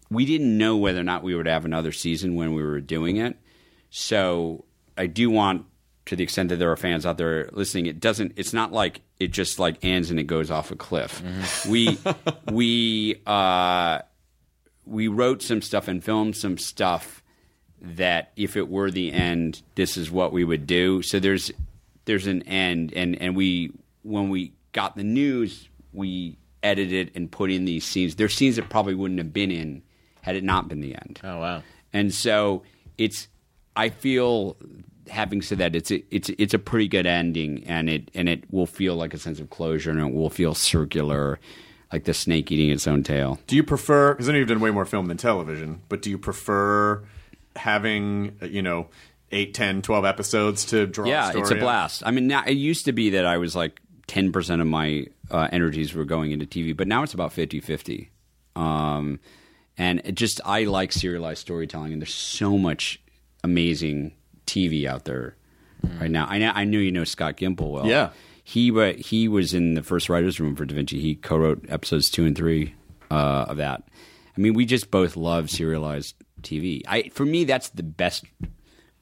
we 0.09 0.25
didn't 0.25 0.57
know 0.57 0.77
whether 0.77 0.99
or 0.99 1.03
not 1.03 1.23
we 1.23 1.35
would 1.35 1.47
have 1.47 1.65
another 1.65 1.91
season 1.91 2.35
when 2.35 2.53
we 2.53 2.63
were 2.63 2.79
doing 2.79 3.17
it. 3.17 3.35
So 3.89 4.65
I 4.97 5.07
do 5.07 5.29
want 5.29 5.65
to 6.05 6.15
the 6.15 6.23
extent 6.23 6.49
that 6.49 6.57
there 6.57 6.71
are 6.71 6.75
fans 6.75 7.05
out 7.05 7.17
there 7.17 7.49
listening, 7.53 7.85
it 7.85 7.99
doesn't. 7.99 8.33
It's 8.35 8.51
not 8.53 8.71
like 8.73 9.01
it 9.19 9.27
just 9.31 9.57
like 9.59 9.77
ends 9.83 10.11
and 10.11 10.19
it 10.19 10.23
goes 10.25 10.51
off 10.51 10.69
a 10.71 10.75
cliff. 10.75 11.21
We 11.67 11.97
we 12.51 13.21
uh, 13.25 13.99
we 14.85 15.07
wrote 15.07 15.41
some 15.41 15.61
stuff 15.61 15.87
and 15.87 16.03
filmed 16.03 16.35
some 16.35 16.57
stuff 16.57 17.22
that 17.83 18.31
if 18.35 18.55
it 18.55 18.69
were 18.69 18.89
the 18.89 19.11
end, 19.11 19.61
this 19.75 19.97
is 19.97 20.09
what 20.09 20.31
we 20.31 20.43
would 20.43 20.65
do. 20.65 21.01
So 21.01 21.19
there's 21.19 21.51
there's 22.05 22.27
an 22.27 22.43
end, 22.43 22.93
and 22.93 23.21
and 23.21 23.35
we 23.35 23.71
when 24.03 24.29
we 24.29 24.53
got 24.71 24.95
the 24.95 25.03
news, 25.03 25.67
we 25.91 26.37
edited 26.63 27.11
and 27.13 27.29
put 27.29 27.51
in 27.51 27.65
these 27.65 27.85
scenes. 27.85 28.15
There's 28.15 28.33
scenes 28.33 28.55
that 28.55 28.69
probably 28.69 28.95
wouldn't 28.95 29.19
have 29.19 29.33
been 29.33 29.51
in 29.51 29.83
had 30.21 30.35
it 30.35 30.43
not 30.43 30.69
been 30.69 30.79
the 30.79 30.95
end. 30.95 31.19
Oh 31.23 31.39
wow. 31.39 31.63
And 31.91 32.13
so 32.13 32.63
it's 32.97 33.27
I 33.75 33.89
feel 33.89 34.55
having 35.09 35.41
said 35.41 35.57
that 35.57 35.75
it's 35.75 35.91
a, 35.91 36.03
it's 36.15 36.29
it's 36.37 36.53
a 36.53 36.59
pretty 36.59 36.87
good 36.87 37.05
ending 37.05 37.65
and 37.65 37.89
it 37.89 38.09
and 38.13 38.29
it 38.29 38.51
will 38.51 38.65
feel 38.65 38.95
like 38.95 39.13
a 39.13 39.17
sense 39.17 39.39
of 39.41 39.49
closure 39.49 39.91
and 39.91 39.99
it 39.99 40.13
will 40.13 40.29
feel 40.29 40.53
circular 40.55 41.39
like 41.91 42.05
the 42.05 42.13
snake 42.13 42.51
eating 42.51 42.69
its 42.69 42.87
own 42.87 43.03
tail. 43.03 43.39
Do 43.45 43.55
you 43.55 43.63
prefer? 43.63 44.13
Because 44.13 44.29
I 44.29 44.31
know 44.31 44.39
you've 44.39 44.47
done 44.47 44.61
way 44.61 44.71
more 44.71 44.85
film 44.85 45.07
than 45.07 45.17
television, 45.17 45.81
but 45.89 46.01
do 46.01 46.09
you 46.09 46.17
prefer 46.17 47.03
having 47.55 48.37
you 48.41 48.61
know 48.61 48.87
eight, 49.33 49.53
10, 49.53 49.81
12 49.81 50.05
episodes 50.05 50.65
to 50.65 50.87
draw? 50.87 51.07
yeah, 51.07 51.27
a 51.27 51.29
story 51.31 51.41
it's 51.41 51.51
a 51.51 51.55
out? 51.55 51.59
blast. 51.59 52.03
I 52.05 52.11
mean, 52.11 52.27
now, 52.27 52.43
it 52.45 52.53
used 52.53 52.85
to 52.85 52.91
be 52.91 53.11
that 53.11 53.25
I 53.25 53.37
was 53.37 53.55
like 53.55 53.81
10% 54.07 54.61
of 54.61 54.67
my 54.67 55.07
uh, 55.31 55.47
energies 55.51 55.93
were 55.93 56.05
going 56.05 56.31
into 56.31 56.45
TV, 56.45 56.75
but 56.75 56.87
now 56.87 57.03
it's 57.03 57.13
about 57.13 57.33
50 57.33 57.59
50. 57.59 58.11
Um, 58.55 59.19
and 59.77 60.01
it 60.05 60.15
just, 60.15 60.39
I 60.45 60.65
like 60.65 60.91
serialized 60.91 61.41
storytelling, 61.41 61.93
and 61.93 62.01
there's 62.01 62.13
so 62.13 62.57
much 62.57 63.01
amazing 63.43 64.13
TV 64.45 64.85
out 64.85 65.05
there 65.05 65.35
right 65.99 66.11
now. 66.11 66.27
I, 66.29 66.37
know, 66.37 66.51
I 66.53 66.63
knew 66.63 66.79
you 66.79 66.91
know 66.91 67.03
Scott 67.03 67.37
Gimple 67.37 67.71
well. 67.71 67.87
Yeah. 67.87 68.11
He, 68.43 68.69
but 68.71 68.97
he 68.97 69.27
was 69.27 69.53
in 69.53 69.73
the 69.73 69.81
first 69.83 70.09
writer's 70.09 70.39
room 70.39 70.55
for 70.55 70.65
Da 70.65 70.75
Vinci. 70.75 70.99
He 70.99 71.15
co 71.15 71.37
wrote 71.37 71.65
episodes 71.69 72.09
two 72.09 72.25
and 72.25 72.35
three 72.35 72.75
uh, 73.09 73.45
of 73.47 73.57
that. 73.57 73.83
I 74.37 74.41
mean, 74.41 74.53
we 74.53 74.65
just 74.65 74.91
both 74.91 75.15
love 75.15 75.49
serialized 75.49 76.15
TV. 76.43 76.81
I, 76.87 77.09
for 77.09 77.25
me, 77.25 77.43
that's 77.45 77.69
the 77.69 77.83
best 77.83 78.25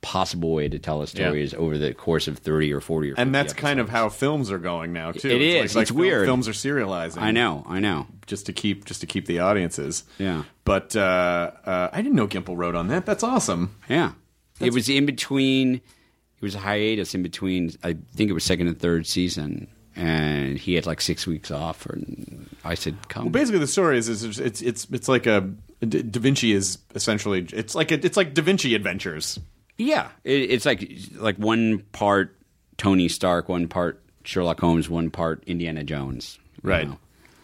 possible 0.01 0.53
way 0.53 0.67
to 0.67 0.79
tell 0.79 1.01
a 1.03 1.07
story 1.07 1.39
Yeah. 1.39 1.43
is 1.45 1.53
over 1.53 1.77
the 1.77 1.93
course 1.93 2.27
of 2.27 2.39
30 2.39 2.73
or 2.73 2.81
40 2.81 3.09
or 3.09 3.11
50 3.11 3.21
And 3.21 3.35
that's 3.35 3.53
kind 3.53 3.79
of 3.79 3.89
how 3.89 4.09
films 4.09 4.51
are 4.51 4.57
going 4.57 4.93
now 4.93 5.11
too. 5.11 5.27
It 5.29 5.41
It's 5.41 5.71
is. 5.71 5.75
Like, 5.75 5.83
It's 5.83 5.91
like 5.91 5.99
weird. 5.99 6.25
Films 6.25 6.47
are 6.47 6.53
serializing. 6.53 7.19
I 7.21 7.29
know, 7.31 7.63
I 7.67 7.79
know. 7.79 8.07
Just 8.25 8.47
to 8.47 8.53
keep 8.53 8.85
just 8.85 9.01
to 9.01 9.07
keep 9.07 9.27
the 9.27 9.39
audiences. 9.39 10.03
Yeah. 10.17 10.43
But 10.65 10.95
uh, 10.95 11.51
uh, 11.65 11.89
I 11.93 12.01
didn't 12.01 12.15
know 12.15 12.27
Gimple 12.27 12.57
wrote 12.57 12.73
on 12.75 12.87
that. 12.87 13.05
That's 13.05 13.23
awesome. 13.23 13.75
Yeah. 13.87 14.13
it 14.59 14.73
was 14.73 14.89
in 14.89 15.05
between, 15.05 15.75
it 15.75 16.41
was 16.41 16.55
a 16.55 16.59
hiatus 16.59 17.13
in 17.13 17.21
between, 17.21 17.71
I 17.83 17.95
think 18.15 18.31
it 18.31 18.33
was 18.33 18.43
second 18.43 18.67
and 18.69 18.79
third 18.79 19.05
season. 19.05 19.67
And 19.95 20.57
he 20.57 20.73
had 20.75 20.85
like 20.87 21.01
six 21.01 21.27
weeks 21.27 21.51
off, 21.51 21.85
and 21.85 22.49
I 22.63 22.75
said, 22.75 22.95
"Come." 23.09 23.25
Well, 23.25 23.31
basically, 23.31 23.59
the 23.59 23.67
story 23.67 23.97
is, 23.97 24.07
is 24.07 24.39
it's 24.39 24.61
it's 24.61 24.87
it's 24.89 25.09
like 25.09 25.27
a 25.27 25.51
Da 25.81 26.01
Da 26.01 26.19
Vinci 26.19 26.51
is 26.51 26.77
essentially 26.95 27.47
it's 27.53 27.75
like 27.75 27.91
a, 27.91 28.05
it's 28.05 28.17
like 28.17 28.33
Da 28.33 28.41
Vinci 28.41 28.75
Adventures. 28.75 29.39
Yeah, 29.77 30.09
it, 30.23 30.51
it's 30.51 30.65
like 30.65 30.89
like 31.15 31.37
one 31.37 31.79
part 31.91 32.35
Tony 32.77 33.07
Stark, 33.07 33.49
one 33.49 33.67
part 33.67 34.01
Sherlock 34.23 34.59
Holmes, 34.59 34.89
one 34.89 35.09
part 35.09 35.43
Indiana 35.47 35.83
Jones. 35.83 36.39
Right. 36.61 36.87
know. 36.87 36.97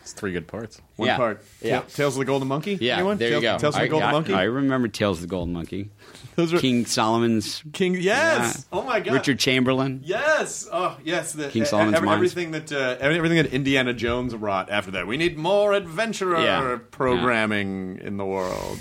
It's 0.08 0.14
three 0.14 0.32
good 0.32 0.47
parts. 0.47 0.80
One 0.95 1.08
Yeah. 1.08 1.18
part. 1.18 1.43
Yeah. 1.62 1.80
Ta- 1.82 1.86
Tales 1.93 2.16
of 2.16 2.20
the 2.20 2.26
Golden 2.26 2.47
Monkey. 2.47 2.78
Yeah, 2.80 2.95
Anyone? 2.95 3.18
there 3.18 3.30
Tales, 3.32 3.43
you 3.43 3.49
go. 3.49 3.58
Tales 3.58 3.76
of 3.76 3.80
the 3.82 3.86
I, 3.86 3.88
Golden 3.89 4.08
I- 4.08 4.12
Monkey. 4.14 4.34
I 4.34 4.43
remember 4.43 4.88
Tales 4.88 5.18
of 5.18 5.22
the 5.24 5.28
Golden 5.28 5.53
Monkey. 5.53 5.89
Those 6.38 6.53
are 6.53 6.60
King 6.60 6.86
Solomon's. 6.86 7.62
King. 7.74 7.95
Yes. 7.95 8.66
Yeah. 8.72 8.80
Oh 8.80 8.84
my 8.84 9.01
God. 9.01 9.14
Richard 9.16 9.38
Chamberlain. 9.39 9.99
Yes. 10.05 10.66
Oh, 10.72 10.97
yes. 11.03 11.34
The, 11.34 11.49
King 11.49 11.64
e- 11.64 11.66
Solomon's 11.66 11.95
every- 11.97 12.05
Mines. 12.05 12.16
everything 12.18 12.51
that 12.51 12.72
uh, 12.72 12.95
everything 13.01 13.38
that 13.38 13.47
Indiana 13.53 13.93
Jones 13.93 14.34
wrought 14.34 14.70
after 14.70 14.91
that. 14.91 15.08
We 15.08 15.18
need 15.18 15.38
more 15.38 15.74
adventurer 15.74 16.39
Yeah. 16.41 16.78
programming 16.91 17.99
in 18.01 18.16
the 18.16 18.26
world. 18.26 18.80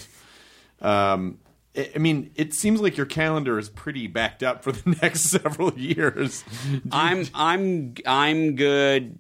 Um, 0.81 1.39
I 1.77 1.91
I 1.95 1.99
mean, 1.99 2.31
it 2.37 2.55
seems 2.55 2.81
like 2.81 2.97
your 2.97 3.07
calendar 3.07 3.59
is 3.59 3.69
pretty 3.69 4.07
backed 4.07 4.43
up 4.43 4.63
for 4.63 4.73
the 4.73 4.97
next 5.03 5.23
several 5.23 5.73
years. 5.79 6.45
I'm 6.93 7.27
I'm 7.35 7.95
I'm 8.07 8.55
good 8.57 9.19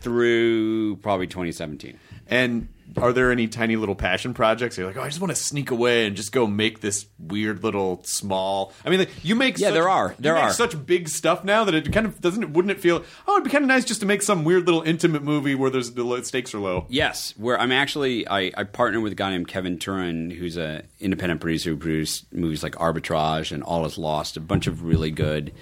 through 0.00 0.96
probably 0.96 1.26
2017. 1.26 1.98
And 2.28 2.68
are 2.96 3.12
there 3.12 3.30
any 3.30 3.46
tiny 3.46 3.76
little 3.76 3.94
passion 3.94 4.34
projects? 4.34 4.76
You're 4.76 4.86
like, 4.86 4.96
oh, 4.96 5.02
I 5.02 5.08
just 5.08 5.20
want 5.20 5.30
to 5.30 5.36
sneak 5.36 5.70
away 5.70 6.06
and 6.06 6.16
just 6.16 6.32
go 6.32 6.46
make 6.46 6.80
this 6.80 7.06
weird 7.18 7.62
little 7.62 8.02
small. 8.04 8.72
I 8.84 8.90
mean, 8.90 9.00
like, 9.00 9.10
you 9.22 9.34
make 9.36 9.58
Yeah, 9.58 9.68
such, 9.68 9.74
there 9.74 9.88
are. 9.88 10.14
There 10.18 10.36
are. 10.36 10.52
such 10.52 10.86
big 10.86 11.08
stuff 11.08 11.44
now 11.44 11.64
that 11.64 11.74
it 11.74 11.92
kind 11.92 12.06
of 12.06 12.20
doesn't. 12.20 12.52
Wouldn't 12.52 12.72
it 12.72 12.80
feel? 12.80 13.04
Oh, 13.28 13.34
it'd 13.34 13.44
be 13.44 13.50
kind 13.50 13.62
of 13.64 13.68
nice 13.68 13.84
just 13.84 14.00
to 14.00 14.06
make 14.06 14.22
some 14.22 14.44
weird 14.44 14.66
little 14.66 14.82
intimate 14.82 15.22
movie 15.22 15.54
where 15.54 15.70
there's 15.70 15.92
the 15.92 16.22
stakes 16.24 16.52
are 16.54 16.58
low. 16.58 16.86
Yes, 16.88 17.34
where 17.36 17.60
I'm 17.60 17.72
actually 17.72 18.26
I, 18.26 18.50
I 18.56 18.64
partner 18.64 19.00
with 19.00 19.12
a 19.12 19.16
guy 19.16 19.30
named 19.30 19.48
Kevin 19.48 19.78
Turen, 19.78 20.32
who's 20.36 20.56
a 20.56 20.82
independent 20.98 21.40
producer 21.40 21.70
who 21.70 21.76
produced 21.76 22.32
movies 22.32 22.62
like 22.62 22.74
Arbitrage 22.74 23.52
and 23.52 23.62
All 23.62 23.84
Is 23.86 23.98
Lost, 23.98 24.36
a 24.36 24.40
bunch 24.40 24.66
of 24.66 24.82
really 24.82 25.10
good 25.12 25.52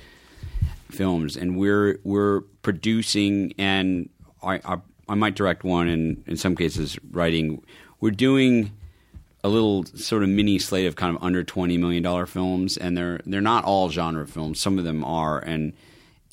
films, 0.90 1.36
and 1.36 1.58
we're 1.58 1.98
we're 2.04 2.40
producing 2.62 3.52
and 3.58 4.08
I 4.42 4.60
I, 4.64 4.78
I 5.08 5.14
might 5.14 5.34
direct 5.34 5.64
one, 5.64 5.88
and 5.88 6.22
in 6.26 6.36
some 6.36 6.56
cases 6.56 6.98
writing. 7.10 7.62
We're 8.00 8.12
doing 8.12 8.70
a 9.42 9.48
little 9.48 9.84
sort 9.84 10.22
of 10.22 10.28
mini 10.28 10.58
slate 10.58 10.86
of 10.86 10.96
kind 10.96 11.16
of 11.16 11.22
under 11.22 11.42
twenty 11.42 11.78
million 11.78 12.02
dollar 12.02 12.26
films, 12.26 12.76
and 12.76 12.96
they're 12.96 13.20
they're 13.26 13.40
not 13.40 13.64
all 13.64 13.88
genre 13.90 14.26
films. 14.26 14.60
Some 14.60 14.78
of 14.78 14.84
them 14.84 15.04
are, 15.04 15.38
and 15.38 15.72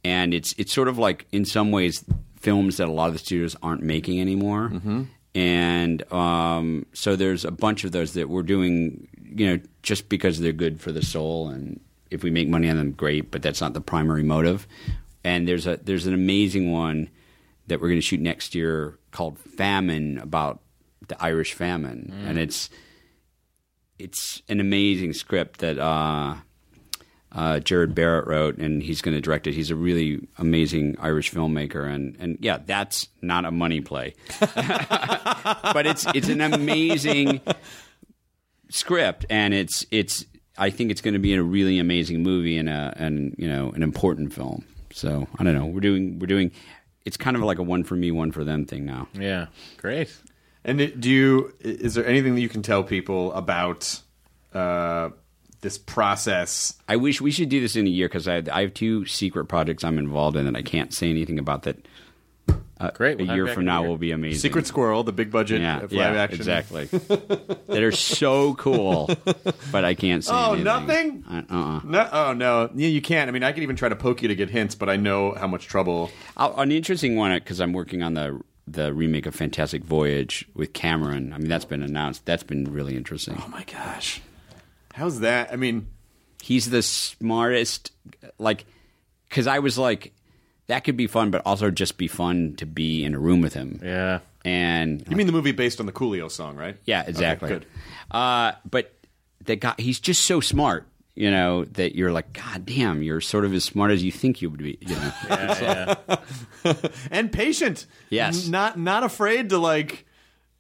and 0.04 0.34
it's 0.34 0.54
it's 0.58 0.72
sort 0.74 0.88
of 0.88 0.98
like 0.98 1.26
in 1.32 1.46
some 1.46 1.72
ways 1.72 2.04
films 2.40 2.78
that 2.78 2.88
a 2.88 2.92
lot 2.92 3.08
of 3.08 3.14
the 3.14 3.20
studios 3.20 3.56
aren't 3.64 3.82
making 3.82 4.22
anymore. 4.22 4.72
And 5.34 6.14
um, 6.14 6.86
so 6.94 7.16
there's 7.16 7.44
a 7.44 7.52
bunch 7.52 7.84
of 7.84 7.92
those 7.92 8.14
that 8.14 8.30
we're 8.30 8.44
doing, 8.44 9.08
you 9.36 9.48
know, 9.48 9.60
just 9.84 10.08
because 10.08 10.40
they're 10.40 10.54
good 10.54 10.80
for 10.80 10.92
the 10.92 11.02
soul, 11.02 11.50
and 11.50 11.80
if 12.12 12.24
we 12.24 12.30
make 12.32 12.48
money 12.48 12.70
on 12.70 12.78
them, 12.78 12.92
great. 12.92 13.32
But 13.32 13.42
that's 13.42 13.60
not 13.60 13.74
the 13.74 13.82
primary 13.82 14.24
motive. 14.24 14.68
And 15.24 15.48
there's 15.48 15.66
a 15.68 15.78
there's 15.78 16.06
an 16.06 16.14
amazing 16.14 16.72
one 16.72 17.10
that 17.68 17.82
we're 17.82 17.88
going 17.88 18.00
to 18.00 18.06
shoot 18.06 18.20
next 18.20 18.56
year 18.56 18.98
called 19.12 19.40
Famine 19.40 20.18
about 20.20 20.62
the 21.08 21.22
Irish 21.24 21.54
famine, 21.54 22.14
and 22.26 22.38
it's 22.38 22.70
it's 23.98 24.42
an 24.50 24.60
amazing 24.60 25.14
script 25.14 25.60
that 25.60 25.78
uh, 25.78 26.36
uh, 27.32 27.60
Gerard 27.60 27.94
Barrett 27.94 28.28
wrote, 28.28 28.58
and 28.58 28.82
he's 28.82 29.02
going 29.02 29.16
to 29.16 29.22
direct 29.22 29.48
it. 29.48 29.54
He's 29.54 29.72
a 29.72 29.76
really 29.76 30.28
amazing 30.38 30.98
Irish 31.00 31.32
filmmaker, 31.32 31.88
and 31.88 32.16
and 32.20 32.38
yeah, 32.40 32.60
that's 32.66 33.08
not 33.22 33.46
a 33.46 33.52
money 33.52 33.82
play, 33.82 34.16
but 34.40 35.86
it's 35.86 36.06
it's 36.16 36.30
an 36.30 36.42
amazing 36.42 37.42
script, 38.70 39.26
and 39.30 39.54
it's 39.54 39.86
it's 39.92 40.26
I 40.58 40.70
think 40.70 40.92
it's 40.92 41.02
going 41.02 41.14
to 41.14 41.20
be 41.20 41.34
a 41.34 41.44
really 41.44 41.80
amazing 41.80 42.24
movie 42.24 42.58
and 42.58 42.70
a 42.70 42.94
and 42.96 43.36
you 43.38 43.48
know 43.48 43.72
an 43.72 43.84
important 43.84 44.34
film. 44.34 44.66
So 44.94 45.28
I 45.38 45.44
don't 45.44 45.56
know. 45.56 45.66
We're 45.66 45.82
doing 45.82 46.20
we're 46.20 46.28
doing. 46.28 46.52
It's 47.06 47.18
kind 47.18 47.38
of 47.38 47.44
like 47.44 47.60
a 47.60 47.64
one 47.64 47.84
for 47.84 47.96
me, 47.96 48.12
one 48.12 48.32
for 48.32 48.44
them 48.44 48.66
thing 48.66 48.86
now. 48.86 49.08
Yeah, 49.14 49.48
great. 49.78 50.16
And 50.64 50.82
it, 50.82 51.00
do 51.00 51.10
you? 51.10 51.54
Is 51.60 51.94
there 51.94 52.06
anything 52.06 52.36
that 52.36 52.42
you 52.42 52.50
can 52.50 52.64
tell 52.64 52.84
people 52.84 53.32
about 53.34 54.02
uh, 54.54 55.10
this 55.62 55.78
process? 55.78 56.74
I 56.90 56.96
wish 56.96 57.22
we 57.22 57.30
should 57.30 57.50
do 57.50 57.62
this 57.62 57.76
in 57.76 57.86
a 57.86 57.90
year 57.90 58.08
because 58.08 58.28
I, 58.28 58.42
I 58.52 58.62
have 58.62 58.74
two 58.74 59.06
secret 59.06 59.46
projects 59.46 59.84
I'm 59.84 60.00
involved 60.00 60.36
in 60.36 60.46
that 60.46 60.56
I 60.56 60.64
can't 60.64 60.92
say 60.94 61.10
anything 61.10 61.38
about. 61.38 61.64
That 61.64 61.88
uh, 62.80 62.92
Great, 62.92 63.18
we'll 63.18 63.30
a 63.30 63.36
year 63.36 63.48
from 63.48 63.66
now 63.66 63.82
year. 63.82 63.90
will 63.90 63.98
be 63.98 64.12
amazing. 64.12 64.40
Secret 64.40 64.68
Squirrel, 64.68 65.04
the 65.04 65.12
big 65.12 65.32
budget 65.32 65.62
yeah, 65.62 65.80
live 65.80 65.92
yeah, 65.92 66.12
action. 66.12 66.40
exactly. 66.40 66.86
that 66.86 67.84
are 67.84 67.92
so 67.92 68.54
cool, 68.56 69.10
but 69.72 69.86
I 69.86 69.94
can't 69.94 70.24
see. 70.24 70.32
Oh, 70.34 70.54
anything. 70.54 70.64
nothing? 70.64 71.26
Uh, 71.30 71.42
uh-uh. 71.50 71.82
No, 71.86 72.10
oh 72.12 72.34
no, 72.34 72.70
yeah, 72.76 72.88
you 72.88 73.02
can't. 73.02 73.28
I 73.28 73.32
mean, 73.32 73.44
I 73.44 73.52
could 73.52 73.64
even 73.64 73.76
try 73.76 73.90
to 73.90 73.96
poke 73.96 74.22
you 74.22 74.28
to 74.28 74.36
get 74.36 74.50
hints, 74.50 74.76
but 74.76 74.90
I 74.90 74.96
know 74.96 75.34
how 75.34 75.48
much 75.48 75.68
trouble. 75.68 76.12
Uh, 76.38 76.54
An 76.58 76.72
interesting 76.72 77.16
one 77.16 77.34
because 77.34 77.60
I'm 77.60 77.74
working 77.74 78.04
on 78.04 78.14
the 78.14 78.42
the 78.68 78.94
remake 78.94 79.26
of 79.26 79.36
Fantastic 79.36 79.84
Voyage 79.84 80.46
with 80.54 80.74
Cameron. 80.74 81.34
I 81.34 81.38
mean, 81.38 81.50
that's 81.50 81.66
been 81.66 81.84
announced. 81.84 82.26
That's 82.26 82.44
been 82.44 82.72
really 82.74 82.98
interesting. 82.98 83.36
Oh 83.40 83.48
my 83.48 83.64
gosh, 83.64 84.22
how's 84.94 85.20
that? 85.20 85.54
I 85.54 85.56
mean, 85.56 85.88
He's 86.46 86.70
the 86.70 86.84
smartest. 86.84 87.92
Like, 88.38 88.66
because 89.28 89.48
I 89.48 89.58
was 89.58 89.80
like, 89.80 90.14
that 90.68 90.84
could 90.84 90.98
be 90.98 91.08
fun, 91.08 91.32
but 91.32 91.42
also 91.46 91.70
just 91.72 91.98
be 91.98 92.08
fun 92.08 92.56
to 92.58 92.66
be 92.66 93.04
in 93.04 93.14
a 93.14 93.20
room 93.20 93.42
with 93.42 93.54
him. 93.54 93.80
Yeah. 93.84 94.20
And 94.44 95.04
you 95.10 95.16
mean 95.16 95.28
the 95.28 95.34
movie 95.34 95.52
based 95.52 95.80
on 95.80 95.86
the 95.86 95.92
Coolio 95.92 96.30
song, 96.30 96.56
right? 96.56 96.78
Yeah, 96.86 97.04
exactly. 97.08 97.50
good. 97.50 97.66
Uh, 98.12 98.54
but 98.70 98.94
the 99.44 99.56
guy, 99.56 99.74
he's 99.78 100.00
just 100.00 100.26
so 100.26 100.40
smart, 100.40 100.88
you 101.16 101.32
know, 101.32 101.66
that 101.66 101.96
you're 101.96 102.12
like, 102.12 102.34
God 102.34 102.66
damn, 102.66 103.02
you're 103.02 103.22
sort 103.22 103.46
of 103.46 103.54
as 103.54 103.64
smart 103.64 103.92
as 103.92 104.04
you 104.04 104.12
think 104.12 104.42
you 104.42 104.50
would 104.50 104.60
be. 104.60 104.78
You 104.82 104.96
know? 104.96 105.12
Yeah, 105.30 105.96
yeah. 106.64 106.76
and 107.12 107.32
patient. 107.32 107.88
Yes. 108.10 108.48
Not 108.48 108.78
not 108.78 109.04
afraid 109.04 109.50
to 109.50 109.58
like, 109.58 110.06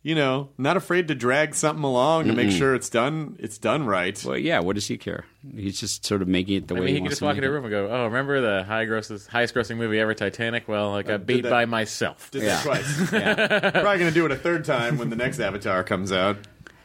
you 0.06 0.14
know, 0.14 0.49
not 0.60 0.78
afraid 0.78 1.08
to 1.08 1.16
drag 1.16 1.56
something 1.56 1.84
along 1.84 2.26
to 2.28 2.34
make 2.34 2.49
Mm-mm. 2.49 2.58
sure 2.60 2.76
it's 2.76 2.89
done. 2.89 3.36
It's 3.39 3.58
done 3.58 3.88
right. 3.88 4.24
Well, 4.24 4.38
yeah. 4.38 4.60
What 4.60 4.76
does 4.76 4.86
he 4.86 4.97
care? 4.99 5.26
He's 5.56 5.80
just 5.80 6.06
sort 6.06 6.22
of 6.22 6.28
making 6.28 6.58
it 6.58 6.68
the 6.68 6.76
I 6.76 6.80
way 6.80 6.86
mean, 6.86 6.88
he 6.89 6.93
he 6.93 6.99
could 6.99 7.03
wants 7.06 7.12
just 7.14 7.20
to 7.22 7.26
walk 7.26 7.36
make 7.38 7.38
into 7.43 7.47
a 7.47 7.51
it. 7.51 7.56
room 7.56 7.64
and 7.66 7.72
go, 7.72 7.89
"Oh, 7.89 8.06
remember 8.06 8.39
the 8.39 8.64
high 8.66 8.86
grosses, 8.86 9.26
highest 9.26 9.56
grossing 9.56 9.78
movie 9.78 9.99
ever, 9.99 10.14
Titanic? 10.14 10.68
Well, 10.68 10.93
I 10.93 11.01
got 11.01 11.14
Uh, 11.14 11.18
did 11.18 11.26
beat 11.26 11.41
that- 11.41 11.49
by 11.49 11.66
myself." 11.66 12.30
Did 12.30 12.43
that 12.43 12.64
twice. 12.64 12.86
Probably 13.10 13.82
going 13.97 13.99
to 14.01 14.12
do 14.12 14.26
it 14.28 14.32
a 14.32 14.36
third 14.36 14.64
time 14.64 14.99
when 14.99 15.10
the 15.10 15.16
next 15.16 15.39
Avatar 15.39 15.84
comes 15.84 16.12
out. 16.12 16.38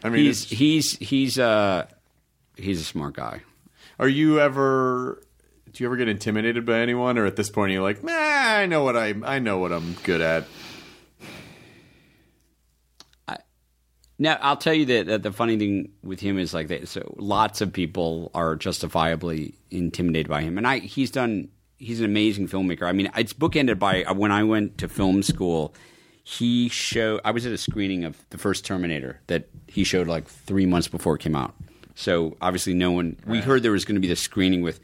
I 0.02 0.08
mean, 0.08 0.24
he's 0.24 0.48
he's 0.48 0.96
he's 0.96 1.38
uh 1.38 1.84
he's 2.56 2.80
a 2.80 2.84
smart 2.84 3.16
guy. 3.16 3.42
Are 3.98 4.08
you 4.08 4.40
ever? 4.40 5.22
Do 5.72 5.84
you 5.84 5.88
ever 5.88 5.96
get 5.96 6.08
intimidated 6.08 6.64
by 6.64 6.78
anyone, 6.78 7.18
or 7.18 7.26
at 7.26 7.36
this 7.36 7.50
point 7.50 7.72
you're 7.72 7.82
like, 7.82 8.02
nah, 8.02 8.12
I 8.14 8.64
know 8.64 8.82
what 8.82 8.96
I 8.96 9.14
I 9.24 9.40
know 9.40 9.58
what 9.58 9.72
I'm 9.72 9.92
good 10.04 10.22
at. 10.22 10.46
Now 14.20 14.36
I'll 14.42 14.58
tell 14.58 14.74
you 14.74 14.84
that, 14.84 15.06
that 15.06 15.22
the 15.22 15.32
funny 15.32 15.56
thing 15.56 15.92
with 16.02 16.20
him 16.20 16.38
is 16.38 16.52
like 16.52 16.68
that. 16.68 16.86
So 16.88 17.14
lots 17.16 17.62
of 17.62 17.72
people 17.72 18.30
are 18.34 18.54
justifiably 18.54 19.54
intimidated 19.70 20.28
by 20.28 20.42
him, 20.42 20.58
and 20.58 20.66
I 20.66 20.78
he's 20.78 21.10
done. 21.10 21.48
He's 21.78 22.00
an 22.00 22.04
amazing 22.04 22.46
filmmaker. 22.46 22.82
I 22.82 22.92
mean, 22.92 23.10
it's 23.16 23.32
bookended 23.32 23.78
by 23.78 24.04
uh, 24.04 24.12
when 24.12 24.30
I 24.30 24.44
went 24.44 24.76
to 24.78 24.88
film 24.88 25.22
school. 25.22 25.74
He 26.22 26.68
showed. 26.68 27.22
I 27.24 27.30
was 27.30 27.46
at 27.46 27.52
a 27.52 27.58
screening 27.58 28.04
of 28.04 28.22
the 28.28 28.36
first 28.36 28.66
Terminator 28.66 29.22
that 29.28 29.48
he 29.66 29.84
showed 29.84 30.06
like 30.06 30.26
three 30.28 30.66
months 30.66 30.86
before 30.86 31.16
it 31.16 31.20
came 31.20 31.34
out. 31.34 31.54
So 31.94 32.36
obviously, 32.42 32.74
no 32.74 32.92
one. 32.92 33.16
We 33.26 33.40
heard 33.40 33.62
there 33.62 33.72
was 33.72 33.86
going 33.86 33.94
to 33.94 34.02
be 34.02 34.08
this 34.08 34.20
screening 34.20 34.60
with 34.60 34.80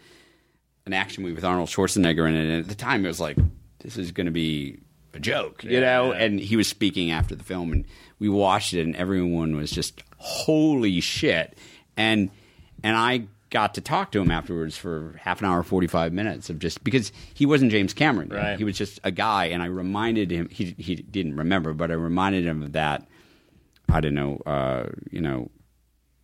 an 0.86 0.94
action 0.94 1.22
movie 1.22 1.34
with 1.34 1.44
Arnold 1.44 1.68
Schwarzenegger 1.68 2.26
in 2.26 2.34
it, 2.34 2.48
and 2.48 2.60
at 2.60 2.68
the 2.68 2.74
time 2.74 3.04
it 3.04 3.08
was 3.08 3.20
like, 3.20 3.36
this 3.80 3.98
is 3.98 4.12
going 4.12 4.26
to 4.26 4.32
be 4.32 4.78
a 5.12 5.20
joke, 5.20 5.62
you 5.62 5.80
know. 5.80 6.12
And 6.12 6.40
he 6.40 6.56
was 6.56 6.68
speaking 6.68 7.10
after 7.10 7.34
the 7.34 7.44
film, 7.44 7.72
and 7.72 7.84
we 8.18 8.28
watched 8.28 8.74
it, 8.74 8.82
and 8.82 8.96
everyone 8.96 9.56
was 9.56 9.70
just 9.70 10.02
holy 10.18 11.00
shit. 11.00 11.56
And 11.96 12.30
and 12.82 12.96
I 12.96 13.26
got 13.50 13.74
to 13.74 13.80
talk 13.80 14.12
to 14.12 14.20
him 14.20 14.30
afterwards 14.30 14.76
for 14.76 15.14
half 15.20 15.40
an 15.40 15.46
hour, 15.46 15.62
forty 15.62 15.86
five 15.86 16.12
minutes 16.12 16.50
of 16.50 16.58
just 16.58 16.82
because 16.84 17.12
he 17.34 17.46
wasn't 17.46 17.70
James 17.70 17.94
Cameron. 17.94 18.28
Right. 18.28 18.58
He 18.58 18.64
was 18.64 18.76
just 18.76 19.00
a 19.04 19.10
guy, 19.10 19.46
and 19.46 19.62
I 19.62 19.66
reminded 19.66 20.30
him. 20.30 20.48
He 20.50 20.74
he 20.78 20.96
didn't 20.96 21.36
remember, 21.36 21.72
but 21.72 21.90
I 21.90 21.94
reminded 21.94 22.44
him 22.44 22.62
of 22.62 22.72
that. 22.72 23.06
I 23.88 24.00
don't 24.00 24.14
know, 24.14 24.42
uh, 24.46 24.86
you 25.10 25.20
know, 25.20 25.50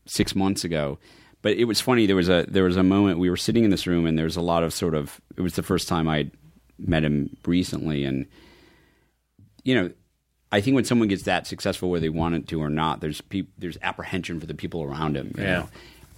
six 0.06 0.34
months 0.34 0.64
ago. 0.64 0.98
But 1.42 1.56
it 1.56 1.64
was 1.64 1.80
funny. 1.80 2.06
There 2.06 2.16
was 2.16 2.28
a 2.28 2.44
there 2.48 2.64
was 2.64 2.76
a 2.76 2.82
moment 2.82 3.18
we 3.18 3.30
were 3.30 3.36
sitting 3.36 3.64
in 3.64 3.70
this 3.70 3.86
room, 3.86 4.06
and 4.06 4.16
there 4.16 4.24
was 4.24 4.36
a 4.36 4.42
lot 4.42 4.62
of 4.62 4.72
sort 4.72 4.94
of. 4.94 5.20
It 5.36 5.42
was 5.42 5.54
the 5.54 5.62
first 5.62 5.88
time 5.88 6.08
I 6.08 6.30
met 6.78 7.04
him 7.04 7.36
recently, 7.46 8.04
and 8.04 8.26
you 9.64 9.74
know, 9.74 9.90
I 10.52 10.60
think 10.60 10.74
when 10.74 10.84
someone 10.84 11.08
gets 11.08 11.22
that 11.24 11.46
successful, 11.46 11.90
whether 11.90 12.02
they 12.02 12.08
want 12.10 12.34
it 12.34 12.46
to 12.48 12.60
or 12.62 12.68
not, 12.68 13.00
there's 13.00 13.20
peop 13.22 13.48
there's 13.58 13.78
apprehension 13.82 14.38
for 14.38 14.46
the 14.46 14.54
people 14.54 14.82
around 14.82 15.16
him. 15.16 15.34
You 15.36 15.42
Yeah. 15.42 15.52
know? 15.60 15.68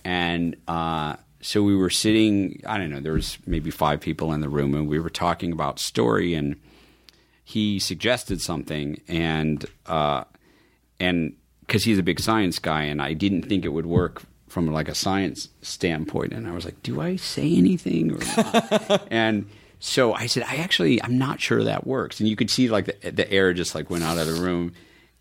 and 0.04 0.56
uh, 0.68 1.16
so 1.40 1.62
we 1.62 1.74
were 1.76 1.90
sitting. 1.90 2.60
I 2.66 2.76
don't 2.78 2.90
know. 2.90 3.00
There 3.00 3.12
was 3.14 3.38
maybe 3.46 3.70
five 3.70 4.00
people 4.00 4.32
in 4.32 4.40
the 4.40 4.48
room, 4.48 4.74
and 4.74 4.88
we 4.88 4.98
were 4.98 5.10
talking 5.10 5.52
about 5.52 5.78
story, 5.78 6.34
and 6.34 6.56
he 7.44 7.78
suggested 7.78 8.40
something, 8.40 9.00
and 9.08 9.64
uh, 9.86 10.24
and 11.00 11.34
because 11.60 11.84
he's 11.84 11.98
a 11.98 12.02
big 12.02 12.20
science 12.20 12.58
guy, 12.58 12.82
and 12.82 13.00
I 13.00 13.12
didn't 13.14 13.42
think 13.42 13.64
it 13.64 13.70
would 13.70 13.86
work 13.86 14.22
from 14.48 14.70
like 14.72 14.88
a 14.88 14.94
science 14.94 15.48
standpoint, 15.62 16.32
and 16.32 16.46
I 16.46 16.52
was 16.52 16.64
like, 16.64 16.82
do 16.82 17.00
I 17.00 17.16
say 17.16 17.54
anything 17.56 18.12
or 18.12 18.18
not? 18.36 19.08
and 19.10 19.46
so 19.84 20.14
I 20.14 20.28
said, 20.28 20.44
I 20.44 20.56
actually, 20.56 21.02
I'm 21.02 21.18
not 21.18 21.42
sure 21.42 21.64
that 21.64 21.86
works, 21.86 22.18
and 22.18 22.26
you 22.26 22.36
could 22.36 22.48
see 22.48 22.68
like 22.70 22.86
the, 22.86 23.10
the 23.10 23.30
air 23.30 23.52
just 23.52 23.74
like 23.74 23.90
went 23.90 24.02
out 24.02 24.16
of 24.16 24.26
the 24.26 24.40
room, 24.40 24.72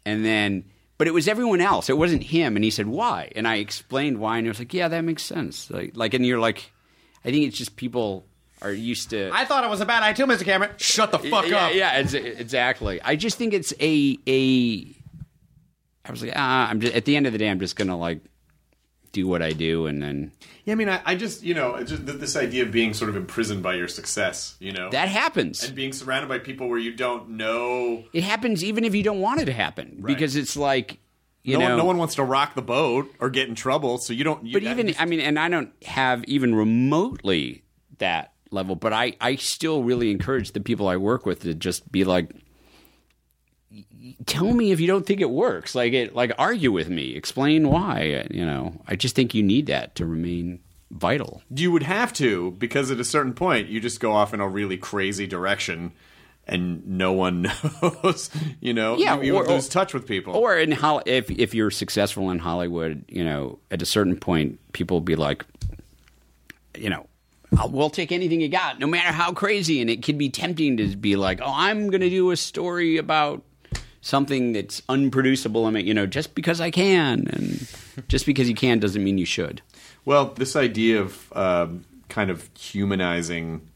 and 0.05 0.23
then. 0.23 0.63
But 0.97 1.07
it 1.07 1.13
was 1.13 1.27
everyone 1.27 1.59
else. 1.59 1.89
It 1.89 1.97
wasn't 1.97 2.23
him. 2.23 2.55
And 2.55 2.63
he 2.63 2.71
said, 2.71 2.87
"Why?" 2.87 3.29
And 3.35 3.45
I 3.45 3.55
explained 3.55 4.19
why, 4.19 4.37
and 4.37 4.45
he 4.45 4.47
was 4.47 4.59
like, 4.59 4.73
"Yeah, 4.73 4.87
that 4.87 5.01
makes 5.01 5.21
sense." 5.21 5.69
Like, 5.69 5.97
like, 5.97 6.13
and 6.13 6.25
you're 6.25 6.39
like, 6.39 6.71
I 7.25 7.31
think 7.31 7.45
it's 7.45 7.57
just 7.57 7.75
people 7.75 8.25
are 8.61 8.71
used 8.71 9.09
to. 9.09 9.31
I 9.33 9.43
thought 9.43 9.65
it 9.65 9.69
was 9.69 9.81
a 9.81 9.85
bad 9.85 10.01
idea, 10.01 10.25
too, 10.25 10.31
Mr. 10.31 10.45
Cameron. 10.45 10.71
Shut 10.77 11.11
the 11.11 11.19
fuck 11.19 11.45
yeah, 11.47 11.65
up. 11.65 11.75
Yeah, 11.75 11.91
ex- 11.95 12.13
exactly. 12.13 13.01
I 13.01 13.17
just 13.17 13.37
think 13.37 13.53
it's 13.53 13.73
a 13.81 14.17
a. 14.25 14.95
I 16.05 16.11
was 16.11 16.23
like, 16.23 16.33
ah, 16.37 16.69
I'm 16.69 16.79
just, 16.79 16.95
at 16.95 17.03
the 17.03 17.17
end 17.17 17.27
of 17.27 17.33
the 17.33 17.39
day, 17.39 17.49
I'm 17.49 17.59
just 17.59 17.75
gonna 17.75 17.97
like 17.97 18.21
do 19.13 19.27
what 19.27 19.41
I 19.41 19.51
do, 19.53 19.85
and 19.85 20.03
then 20.03 20.31
Yeah, 20.65 20.73
I 20.73 20.75
mean, 20.75 20.89
I, 20.89 21.01
I 21.05 21.15
just 21.15 21.43
you 21.43 21.53
know, 21.53 21.81
just 21.83 22.05
th- 22.05 22.19
this 22.19 22.35
idea 22.35 22.63
of 22.63 22.71
being 22.71 22.93
sort 22.93 23.09
of 23.09 23.15
imprisoned 23.15 23.63
by 23.63 23.75
your 23.75 23.87
success, 23.87 24.55
you 24.59 24.73
know, 24.73 24.89
that 24.89 25.07
happens. 25.07 25.63
and 25.63 25.73
being 25.73 25.93
surrounded 25.93 26.27
by 26.27 26.39
people 26.39 26.67
where 26.67 26.79
you 26.79 26.91
don't 26.93 27.29
know. 27.29 28.03
It 28.11 28.23
happens 28.23 28.63
even 28.63 28.83
if 28.83 28.93
you 28.93 29.03
don't 29.03 29.21
want 29.21 29.39
it 29.39 29.45
to 29.45 29.53
happen, 29.53 30.01
because 30.03 30.35
it's 30.35 30.57
like 30.57 30.99
you 31.43 31.53
no 31.57 31.59
know, 31.59 31.69
one, 31.69 31.77
no 31.77 31.85
one 31.85 31.97
wants 31.97 32.15
to 32.15 32.23
rock 32.23 32.55
the 32.55 32.61
boat 32.61 33.13
or 33.19 33.29
get 33.29 33.47
in 33.47 33.55
trouble, 33.55 33.97
so 33.99 34.13
you 34.13 34.23
don't. 34.23 34.45
You, 34.45 34.53
but 34.53 34.63
even 34.63 34.93
I 34.99 35.05
mean, 35.05 35.19
and 35.21 35.39
I 35.39 35.47
don't 35.47 35.71
have 35.85 36.23
even 36.25 36.55
remotely 36.55 37.63
that 37.99 38.33
level, 38.51 38.75
but 38.75 38.93
I 38.93 39.15
I 39.21 39.35
still 39.35 39.83
really 39.83 40.09
encourage 40.11 40.51
the 40.51 40.59
people 40.61 40.87
I 40.87 40.97
work 40.97 41.25
with 41.25 41.41
to 41.43 41.53
just 41.53 41.91
be 41.91 42.03
like. 42.03 42.29
Tell 44.25 44.53
me 44.53 44.71
if 44.71 44.79
you 44.79 44.87
don't 44.87 45.05
think 45.05 45.21
it 45.21 45.29
works. 45.29 45.73
Like 45.75 45.93
it, 45.93 46.15
like 46.15 46.31
argue 46.37 46.71
with 46.71 46.89
me. 46.89 47.15
Explain 47.15 47.69
why. 47.69 48.27
You 48.29 48.45
know, 48.45 48.81
I 48.87 48.95
just 48.95 49.15
think 49.15 49.33
you 49.33 49.41
need 49.43 49.65
that 49.67 49.95
to 49.95 50.05
remain 50.05 50.59
vital. 50.91 51.41
you 51.49 51.71
would 51.71 51.81
have 51.83 52.13
to 52.13 52.51
because 52.51 52.91
at 52.91 52.99
a 52.99 53.03
certain 53.03 53.33
point 53.33 53.67
you 53.69 53.79
just 53.79 53.99
go 53.99 54.11
off 54.11 54.33
in 54.33 54.39
a 54.39 54.47
really 54.47 54.77
crazy 54.77 55.25
direction, 55.25 55.91
and 56.45 56.85
no 56.85 57.13
one 57.13 57.43
knows. 57.81 58.29
You 58.61 58.73
know, 58.73 58.97
Yeah, 58.97 59.15
you, 59.17 59.23
you 59.23 59.35
or- 59.37 59.47
lose 59.47 59.67
touch 59.69 59.93
with 59.93 60.05
people. 60.07 60.35
Or 60.35 60.55
in 60.57 60.71
Hol- 60.71 61.01
if 61.05 61.31
if 61.31 61.55
you're 61.55 61.71
successful 61.71 62.29
in 62.29 62.39
Hollywood, 62.39 63.03
you 63.07 63.23
know, 63.23 63.57
at 63.71 63.81
a 63.81 63.85
certain 63.85 64.17
point, 64.17 64.59
people 64.73 64.97
will 64.97 65.01
be 65.01 65.15
like, 65.15 65.45
you 66.77 66.89
know, 66.89 67.07
"I'll- 67.57 67.69
we'll 67.69 67.89
take 67.89 68.11
anything 68.11 68.41
you 68.41 68.49
got, 68.49 68.79
no 68.79 68.85
matter 68.87 69.11
how 69.11 69.31
crazy. 69.31 69.81
And 69.81 69.89
it 69.89 70.03
can 70.03 70.17
be 70.17 70.29
tempting 70.29 70.77
to 70.77 70.95
be 70.95 71.15
like, 71.15 71.39
oh, 71.41 71.53
I'm 71.55 71.87
going 71.89 72.01
to 72.01 72.09
do 72.09 72.29
a 72.31 72.37
story 72.37 72.97
about 72.97 73.41
something 74.03 74.51
that's 74.53 74.81
unproducible. 74.89 75.65
I 75.65 75.71
mean, 75.71 75.87
you 75.87 75.93
know, 75.93 76.05
just 76.05 76.35
because 76.35 76.61
I 76.61 76.69
can, 76.69 77.27
and 77.29 77.67
just 78.07 78.25
because 78.25 78.47
you 78.47 78.53
can 78.53 78.79
doesn't 78.79 79.03
mean 79.03 79.17
you 79.17 79.25
should. 79.25 79.61
Well, 80.05 80.25
this 80.35 80.55
idea 80.55 81.01
of 81.01 81.33
um, 81.35 81.85
kind 82.09 82.29
of 82.29 82.49
humanizing 82.57 83.67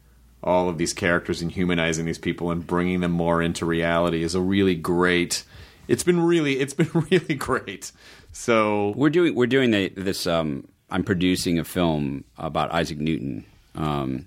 all 0.43 0.69
of 0.69 0.77
these 0.77 0.93
characters 0.93 1.41
and 1.41 1.51
humanizing 1.51 2.05
these 2.05 2.19
people 2.19 2.51
and 2.51 2.67
bringing 2.67 2.99
them 2.99 3.11
more 3.11 3.41
into 3.41 3.65
reality 3.65 4.21
is 4.21 4.35
a 4.35 4.41
really 4.41 4.75
great. 4.75 5.43
It's 5.87 6.03
been 6.03 6.19
really, 6.19 6.59
it's 6.59 6.73
been 6.73 6.91
really 7.11 7.35
great. 7.35 7.91
So 8.33 8.93
We're 8.95 9.09
doing 9.09 9.33
we're 9.33 9.47
doing 9.47 9.71
the, 9.71 9.89
this. 9.89 10.27
Um, 10.27 10.67
I'm 10.89 11.03
producing 11.03 11.57
a 11.57 11.63
film 11.63 12.23
about 12.37 12.71
Isaac 12.73 12.99
Newton, 12.99 13.45
um, 13.75 14.25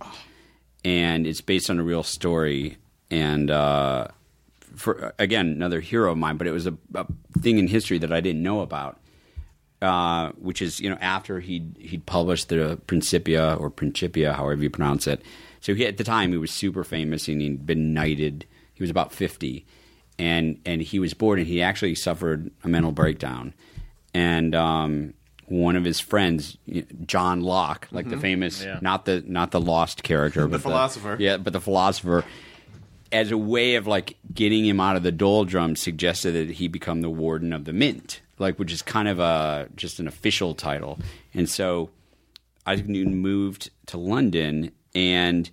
and 0.85 1.27
it's 1.27 1.41
based 1.41 1.71
on 1.71 1.79
a 1.79 1.83
real 1.83 2.03
story. 2.03 2.77
And 3.11 3.51
uh, 3.51 4.09
for 4.81 5.13
again, 5.19 5.47
another 5.49 5.81
hero 5.81 6.13
of 6.13 6.19
mine, 6.19 6.37
but 6.37 6.47
it 6.47 6.53
was 6.53 6.67
a, 6.67 6.75
a 6.95 7.07
thing 7.41 7.59
in 7.59 7.69
history 7.69 7.99
that 7.99 8.13
I 8.13 8.21
didn't 8.21 8.43
know 8.43 8.61
about. 8.61 8.99
Uh, 9.83 10.31
which 10.33 10.61
is 10.61 10.79
you 10.79 10.91
know 10.91 10.99
after 11.01 11.41
he'd 11.41 11.75
he'd 11.79 12.05
published 12.05 12.51
the 12.51 12.79
Principia 12.87 13.55
or 13.55 13.71
Principia, 13.71 14.35
however 14.35 14.63
you 14.63 14.69
pronounce 14.69 15.07
it. 15.07 15.23
So 15.61 15.75
he 15.75 15.87
at 15.87 15.97
the 15.97 16.05
time 16.05 16.33
he 16.33 16.37
was 16.37 16.51
super 16.51 16.85
famous 16.85 17.29
and 17.29 17.41
he'd 17.41 17.65
been 17.65 17.95
knighted. 17.95 18.45
He 18.75 18.83
was 18.83 18.91
about 18.91 19.11
fifty, 19.11 19.65
and 20.19 20.61
and 20.67 20.83
he 20.83 20.99
was 20.99 21.15
bored 21.15 21.39
and 21.39 21.49
he 21.49 21.63
actually 21.63 21.95
suffered 21.95 22.51
a 22.63 22.69
mental 22.69 22.93
breakdown. 22.93 23.55
And 24.13 24.55
um, 24.55 25.15
one 25.47 25.77
of 25.77 25.85
his 25.85 25.99
friends, 25.99 26.59
John 27.07 27.41
Locke, 27.41 27.89
like 27.91 28.07
the 28.11 28.17
Mhm. 28.17 28.21
famous, 28.21 28.63
Yeah. 28.63 28.81
not 28.83 29.07
the 29.07 29.25
not 29.27 29.51
the 29.51 29.61
lost 29.63 30.03
character, 30.03 30.43
The 30.43 30.49
but 30.49 30.61
philosopher. 30.61 31.17
yeah, 31.19 31.39
but 31.39 31.55
the 31.55 31.61
philosopher, 31.61 32.23
as 33.13 33.31
a 33.31 33.39
way 33.39 33.75
of 33.75 33.87
like 33.87 34.17
getting 34.33 34.65
him 34.65 34.81
out 34.81 34.97
of 34.97 35.03
the 35.03 35.13
doldrums, 35.13 35.81
suggested 35.81 36.33
that 36.33 36.55
he 36.55 36.69
become 36.69 37.01
the 37.01 37.11
warden 37.11 37.53
of 37.53 37.65
the 37.65 37.73
mint, 37.73 38.21
like 38.39 38.59
which 38.59 38.73
is 38.73 38.83
kind 38.83 39.09
of 39.09 39.19
a 39.19 39.69
just 39.77 39.99
an 39.99 40.07
official 40.07 40.55
title. 40.55 40.99
And 41.35 41.49
so 41.49 41.91
Isaac 42.67 42.89
Newton 42.89 43.17
moved 43.17 43.71
to 43.87 43.99
London 43.99 44.73
and 44.95 45.51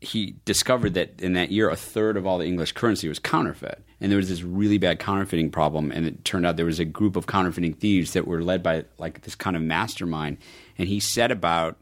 he 0.00 0.34
discovered 0.44 0.94
that 0.94 1.20
in 1.20 1.34
that 1.34 1.52
year 1.52 1.70
a 1.70 1.76
third 1.76 2.16
of 2.16 2.26
all 2.26 2.38
the 2.38 2.46
English 2.46 2.72
currency 2.72 3.08
was 3.08 3.18
counterfeit. 3.18 3.84
And 4.00 4.10
there 4.10 4.16
was 4.16 4.28
this 4.28 4.42
really 4.42 4.78
bad 4.78 4.98
counterfeiting 4.98 5.50
problem 5.50 5.92
and 5.92 6.04
it 6.06 6.24
turned 6.24 6.44
out 6.44 6.56
there 6.56 6.66
was 6.66 6.80
a 6.80 6.84
group 6.84 7.14
of 7.14 7.26
counterfeiting 7.26 7.74
thieves 7.74 8.12
that 8.12 8.26
were 8.26 8.42
led 8.42 8.62
by 8.62 8.84
like 8.98 9.22
this 9.22 9.34
kind 9.34 9.56
of 9.56 9.62
mastermind 9.62 10.38
and 10.76 10.88
he 10.88 10.98
set 10.98 11.30
about 11.30 11.76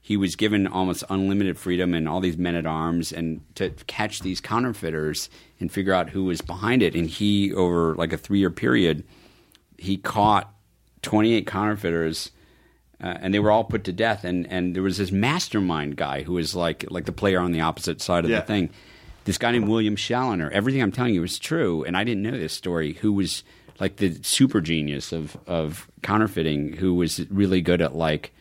he 0.00 0.16
was 0.16 0.34
given 0.36 0.66
almost 0.66 1.04
unlimited 1.10 1.58
freedom 1.58 1.94
and 1.94 2.08
all 2.08 2.20
these 2.20 2.36
men 2.38 2.54
at 2.54 2.66
arms 2.66 3.12
and 3.12 3.40
to 3.54 3.70
catch 3.86 4.20
these 4.20 4.40
counterfeiters 4.40 5.28
and 5.60 5.70
figure 5.70 5.92
out 5.92 6.10
who 6.10 6.24
was 6.24 6.40
behind 6.40 6.82
it. 6.82 6.94
And 6.94 7.06
he 7.08 7.52
over 7.54 7.94
like 7.94 8.12
a 8.12 8.16
3 8.16 8.38
year 8.38 8.50
period 8.50 9.04
he 9.78 9.96
caught 9.96 10.52
28 11.02 11.46
counterfeiters 11.46 12.30
uh, 13.02 13.16
and 13.20 13.32
they 13.32 13.38
were 13.38 13.50
all 13.50 13.64
put 13.64 13.84
to 13.84 13.92
death. 13.92 14.24
And 14.24 14.46
and 14.50 14.74
there 14.74 14.82
was 14.82 14.98
this 14.98 15.10
mastermind 15.12 15.96
guy 15.96 16.22
who 16.22 16.32
was 16.34 16.54
like 16.54 16.84
like 16.90 17.04
the 17.06 17.12
player 17.12 17.40
on 17.40 17.52
the 17.52 17.60
opposite 17.60 18.00
side 18.02 18.24
of 18.24 18.30
Yeah. 18.30 18.40
the 18.40 18.46
thing. 18.46 18.70
This 19.24 19.38
guy 19.38 19.52
named 19.52 19.68
William 19.68 19.96
Chaloner 19.96 20.50
everything 20.50 20.82
I'm 20.82 20.92
telling 20.92 21.14
you 21.14 21.22
is 21.22 21.38
true 21.38 21.84
and 21.84 21.96
I 21.96 22.04
didn't 22.04 22.22
know 22.22 22.32
this 22.38 22.52
story 22.54 22.94
who 22.94 23.12
was 23.12 23.42
like 23.78 23.96
the 23.96 24.18
super 24.22 24.60
genius 24.60 25.12
of 25.12 25.36
of 25.46 25.88
counterfeiting, 26.02 26.74
who 26.74 26.94
was 26.94 27.20
really 27.30 27.60
good 27.62 27.80
at 27.80 27.94
like 27.94 28.32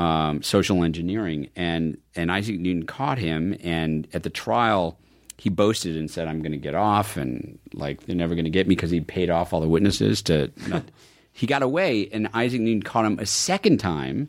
um, 0.00 0.42
social 0.42 0.82
engineering, 0.82 1.50
and 1.54 1.98
and 2.16 2.32
Isaac 2.32 2.58
Newton 2.58 2.86
caught 2.86 3.18
him, 3.18 3.54
and 3.62 4.08
at 4.14 4.22
the 4.22 4.30
trial. 4.30 4.98
He 5.36 5.48
boasted 5.48 5.96
and 5.96 6.10
said, 6.10 6.28
"I'm 6.28 6.42
going 6.42 6.52
to 6.52 6.58
get 6.58 6.74
off," 6.74 7.16
and 7.16 7.58
like 7.72 8.04
they're 8.04 8.16
never 8.16 8.34
going 8.34 8.44
to 8.44 8.50
get 8.50 8.66
me 8.66 8.74
because 8.74 8.90
he 8.90 9.00
paid 9.00 9.30
off 9.30 9.54
all 9.54 9.60
the 9.60 9.68
witnesses 9.68 10.20
to. 10.22 10.50
Not, 10.68 10.84
he 11.32 11.46
got 11.46 11.62
away, 11.62 12.08
and 12.12 12.28
Isaac 12.34 12.60
Newton 12.60 12.82
caught 12.82 13.06
him 13.06 13.18
a 13.18 13.24
second 13.24 13.78
time, 13.78 14.28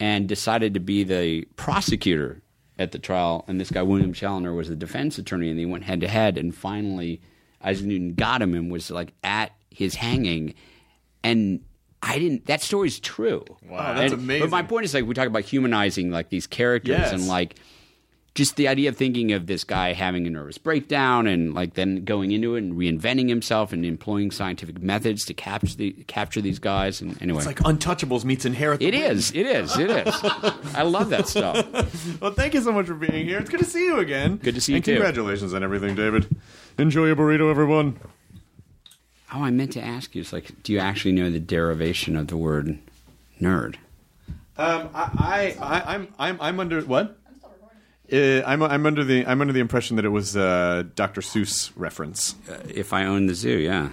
and 0.00 0.28
decided 0.28 0.74
to 0.74 0.80
be 0.80 1.02
the 1.02 1.46
prosecutor 1.56 2.42
at 2.78 2.92
the 2.92 2.98
trial. 2.98 3.44
And 3.48 3.58
this 3.58 3.70
guy, 3.70 3.82
William 3.82 4.12
Chaloner, 4.12 4.54
was 4.54 4.68
the 4.68 4.76
defense 4.76 5.16
attorney, 5.16 5.48
and 5.48 5.58
they 5.58 5.64
went 5.64 5.84
head 5.84 6.00
to 6.02 6.08
head. 6.08 6.36
And 6.36 6.54
finally, 6.54 7.22
Isaac 7.62 7.86
Newton 7.86 8.14
got 8.14 8.42
him 8.42 8.52
and 8.52 8.70
was 8.70 8.90
like 8.90 9.14
at 9.22 9.52
his 9.70 9.94
hanging. 9.94 10.54
And 11.22 11.60
I 12.06 12.18
didn't. 12.18 12.46
That 12.46 12.60
story's 12.60 13.00
true. 13.00 13.44
Wow, 13.68 13.92
oh, 13.92 13.94
that's 13.98 14.12
And- 14.12 14.22
amazing. 14.22 14.42
But 14.48 14.50
my 14.50 14.62
point 14.62 14.84
is, 14.84 14.92
like, 14.94 15.06
we 15.06 15.14
talk 15.14 15.26
about 15.26 15.42
humanizing 15.44 16.10
like 16.10 16.28
these 16.28 16.46
characters 16.46 16.98
Yes. 16.98 17.12
and 17.12 17.26
like 17.26 17.56
just 18.34 18.56
the 18.56 18.66
idea 18.66 18.88
of 18.88 18.96
thinking 18.96 19.30
of 19.30 19.46
this 19.46 19.62
guy 19.62 19.92
having 19.92 20.26
a 20.26 20.30
nervous 20.30 20.58
breakdown 20.58 21.28
and 21.28 21.54
like 21.54 21.74
then 21.74 22.04
going 22.04 22.32
into 22.32 22.56
it 22.56 22.64
and 22.64 22.74
reinventing 22.74 23.28
himself 23.28 23.72
and 23.72 23.86
employing 23.86 24.32
scientific 24.32 24.82
methods 24.82 25.24
to 25.24 25.32
capture 25.32 25.76
the 25.76 25.92
capture 26.08 26.40
these 26.40 26.58
guys. 26.58 27.00
And 27.00 27.16
anyway, 27.22 27.38
It's 27.38 27.46
like 27.46 27.60
Untouchables 27.60 28.24
meets 28.24 28.44
Inherit. 28.44 28.80
the 28.80 28.88
it 28.88 28.94
Wind. 28.94 29.12
is. 29.18 29.30
It 29.30 29.46
is. 29.46 29.78
It 29.78 29.88
is. 29.88 30.14
I 30.74 30.82
love 30.82 31.10
that 31.10 31.28
stuff. 31.28 31.64
Well, 32.20 32.32
thank 32.32 32.54
you 32.54 32.60
so 32.60 32.72
much 32.72 32.86
for 32.86 32.94
being 32.94 33.24
here. 33.26 33.38
It's 33.38 33.50
good 33.50 33.60
to 33.60 33.66
see 33.66 33.84
you 33.84 33.98
again. 33.98 34.36
Good 34.36 34.54
to 34.56 34.60
see 34.60 34.72
you 34.72 34.76
and 34.76 34.84
too. 34.84 34.94
Congratulations 34.94 35.54
on 35.54 35.62
everything, 35.62 35.94
David. 35.94 36.26
Enjoy 36.76 37.06
your 37.06 37.16
burrito, 37.16 37.50
everyone. 37.50 37.98
Oh, 39.34 39.42
I 39.42 39.50
meant 39.50 39.72
to 39.72 39.82
ask 39.82 40.14
you. 40.14 40.20
It's 40.20 40.32
like, 40.32 40.62
do 40.62 40.72
you 40.72 40.78
actually 40.78 41.12
know 41.12 41.28
the 41.30 41.40
derivation 41.40 42.16
of 42.16 42.28
the 42.28 42.36
word 42.36 42.78
nerd? 43.40 43.76
Um, 44.56 44.88
I, 44.94 45.10
I, 45.18 45.56
I, 45.60 45.94
I'm, 45.94 46.14
I'm, 46.18 46.40
I'm 46.40 46.60
under 46.60 46.80
what? 46.82 47.18
Uh, 48.12 48.42
I'm, 48.46 48.62
I'm 48.62 48.86
under 48.86 49.02
the, 49.02 49.26
I'm 49.26 49.40
under 49.40 49.52
the 49.52 49.60
impression 49.60 49.96
that 49.96 50.04
it 50.04 50.10
was 50.10 50.36
uh, 50.36 50.84
Dr. 50.94 51.20
Seuss 51.20 51.72
reference. 51.74 52.36
Uh, 52.48 52.58
if 52.68 52.92
I 52.92 53.06
owned 53.06 53.28
the 53.28 53.34
zoo, 53.34 53.58
yeah, 53.58 53.88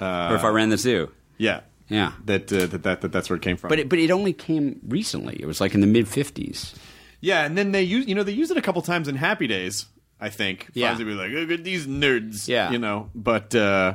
or 0.00 0.36
if 0.36 0.44
I 0.44 0.48
ran 0.48 0.68
the 0.68 0.76
zoo, 0.76 1.10
Yeah, 1.38 1.60
yeah. 1.88 2.12
that, 2.26 2.52
uh, 2.52 2.66
that, 2.66 2.82
that, 2.84 3.00
that, 3.00 3.12
that's 3.12 3.28
where 3.30 3.36
it 3.38 3.42
came 3.42 3.56
from. 3.56 3.68
But 3.70 3.78
it, 3.80 3.88
but 3.88 3.98
it 3.98 4.10
only 4.10 4.34
came 4.34 4.78
recently. 4.86 5.36
It 5.40 5.46
was 5.46 5.60
like 5.60 5.74
in 5.74 5.80
the 5.80 5.86
mid 5.86 6.04
'50s. 6.06 6.74
yeah, 7.20 7.44
and 7.46 7.56
then 7.58 7.72
they 7.72 7.82
use, 7.82 8.06
you 8.06 8.14
know, 8.14 8.22
they 8.22 8.32
use 8.32 8.50
it 8.50 8.58
a 8.58 8.62
couple 8.62 8.82
times 8.82 9.08
in 9.08 9.16
Happy 9.16 9.46
Days. 9.46 9.86
I 10.20 10.28
think. 10.30 10.68
Yeah. 10.74 10.94
Fonzie 10.94 10.98
would 10.98 11.06
be 11.08 11.14
like, 11.14 11.30
look 11.30 11.50
at 11.50 11.64
these 11.64 11.86
nerds. 11.86 12.48
Yeah. 12.48 12.70
you 12.70 12.78
know, 12.78 13.10
but 13.14 13.54
uh, 13.54 13.94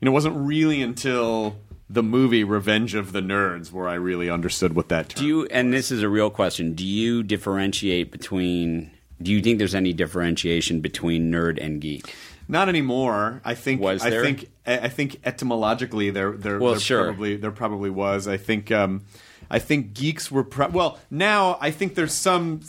you 0.00 0.06
know, 0.06 0.10
it 0.10 0.14
wasn't 0.14 0.36
really 0.36 0.80
until 0.82 1.56
the 1.90 2.02
movie 2.02 2.44
Revenge 2.44 2.94
of 2.94 3.12
the 3.12 3.20
Nerds 3.20 3.72
where 3.72 3.88
I 3.88 3.94
really 3.94 4.28
understood 4.28 4.74
what 4.74 4.88
that 4.90 5.08
term. 5.10 5.22
Do 5.22 5.26
you? 5.26 5.46
And 5.46 5.72
this 5.72 5.90
is 5.90 6.02
a 6.02 6.08
real 6.08 6.30
question. 6.30 6.74
Do 6.74 6.84
you 6.84 7.22
differentiate 7.22 8.10
between? 8.12 8.90
Do 9.20 9.32
you 9.32 9.40
think 9.40 9.58
there's 9.58 9.74
any 9.74 9.92
differentiation 9.92 10.80
between 10.80 11.32
nerd 11.32 11.58
and 11.62 11.80
geek? 11.80 12.14
Not 12.46 12.68
anymore. 12.68 13.40
I 13.44 13.54
think. 13.54 13.80
Was 13.80 14.02
I 14.04 14.10
there? 14.10 14.22
think. 14.24 14.48
I 14.66 14.78
I 14.80 14.88
think 14.88 15.20
etymologically 15.24 16.10
there 16.10 16.32
there, 16.32 16.58
Well, 16.58 16.72
there 16.72 16.80
sure. 16.80 17.04
probably 17.04 17.36
there 17.36 17.50
probably 17.50 17.90
was. 17.90 18.28
I 18.28 18.36
think. 18.36 18.70
Um, 18.70 19.02
I 19.50 19.58
think 19.58 19.94
geeks 19.94 20.30
were 20.30 20.44
pro- 20.44 20.68
well. 20.68 20.98
Now 21.10 21.56
I 21.60 21.70
think 21.70 21.94
there's 21.94 22.12
some. 22.14 22.60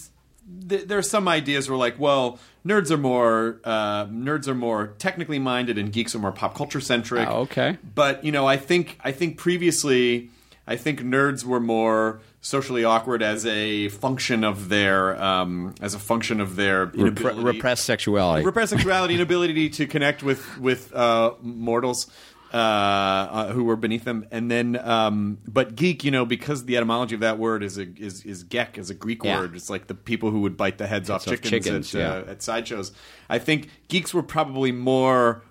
Th- 0.67 0.85
there 0.87 0.97
are 0.97 1.01
some 1.03 1.27
ideas 1.27 1.69
where 1.69 1.77
like, 1.77 1.99
well, 1.99 2.39
nerds 2.65 2.91
are 2.91 2.97
more 2.97 3.59
uh, 3.63 4.05
nerds 4.05 4.47
are 4.47 4.55
more 4.55 4.87
technically 4.99 5.39
minded, 5.39 5.77
and 5.77 5.91
geeks 5.91 6.15
are 6.15 6.19
more 6.19 6.31
pop 6.31 6.55
culture 6.55 6.81
centric. 6.81 7.27
Oh, 7.27 7.41
okay. 7.41 7.77
But 7.95 8.23
you 8.23 8.31
know, 8.31 8.47
I 8.47 8.57
think 8.57 8.97
I 9.03 9.11
think 9.11 9.37
previously, 9.37 10.29
I 10.67 10.75
think 10.75 11.01
nerds 11.01 11.43
were 11.43 11.59
more 11.59 12.21
socially 12.41 12.85
awkward 12.85 13.21
as 13.21 13.45
a 13.45 13.89
function 13.89 14.43
of 14.43 14.69
their 14.69 15.21
um, 15.21 15.75
as 15.81 15.93
a 15.93 15.99
function 15.99 16.39
of 16.39 16.55
their 16.55 16.87
Repre- 16.87 17.43
repressed 17.43 17.85
sexuality. 17.85 18.45
repressed 18.45 18.71
sexuality, 18.71 19.15
inability 19.15 19.69
to 19.71 19.87
connect 19.87 20.23
with 20.23 20.57
with 20.57 20.93
uh, 20.95 21.33
mortals 21.41 22.09
uh, 22.53 22.57
uh, 22.57 23.51
who 23.53 23.63
were 23.63 23.75
beneath 23.75 24.03
them, 24.05 24.25
and 24.31 24.49
then 24.49 24.75
um, 24.77 25.37
but 25.47 25.75
geek, 25.75 26.03
you 26.03 26.11
know, 26.11 26.25
because 26.25 26.65
the 26.65 26.77
etymology 26.77 27.13
of 27.15 27.21
that 27.21 27.37
word 27.37 27.61
is 27.63 27.77
a, 27.77 27.87
is 27.97 28.23
is 28.25 28.43
gek, 28.43 28.77
is 28.77 28.89
a 28.89 28.95
Greek 28.95 29.23
Yeah. 29.23 29.39
word. 29.41 29.55
It's 29.55 29.69
like 29.69 29.87
the 29.87 29.93
people 29.95 30.31
who 30.31 30.41
would 30.41 30.57
bite 30.57 30.77
the 30.79 30.87
heads 30.87 31.09
off 31.09 31.21
off 31.21 31.25
chickens, 31.25 31.51
chickens, 31.65 31.95
at, 31.95 32.27
uh, 32.27 32.31
at 32.31 32.41
sideshows. 32.41 32.91
I 33.29 33.37
think 33.39 33.69
geeks 33.87 34.13
were 34.13 34.23
probably 34.23 34.71
more 34.71 35.43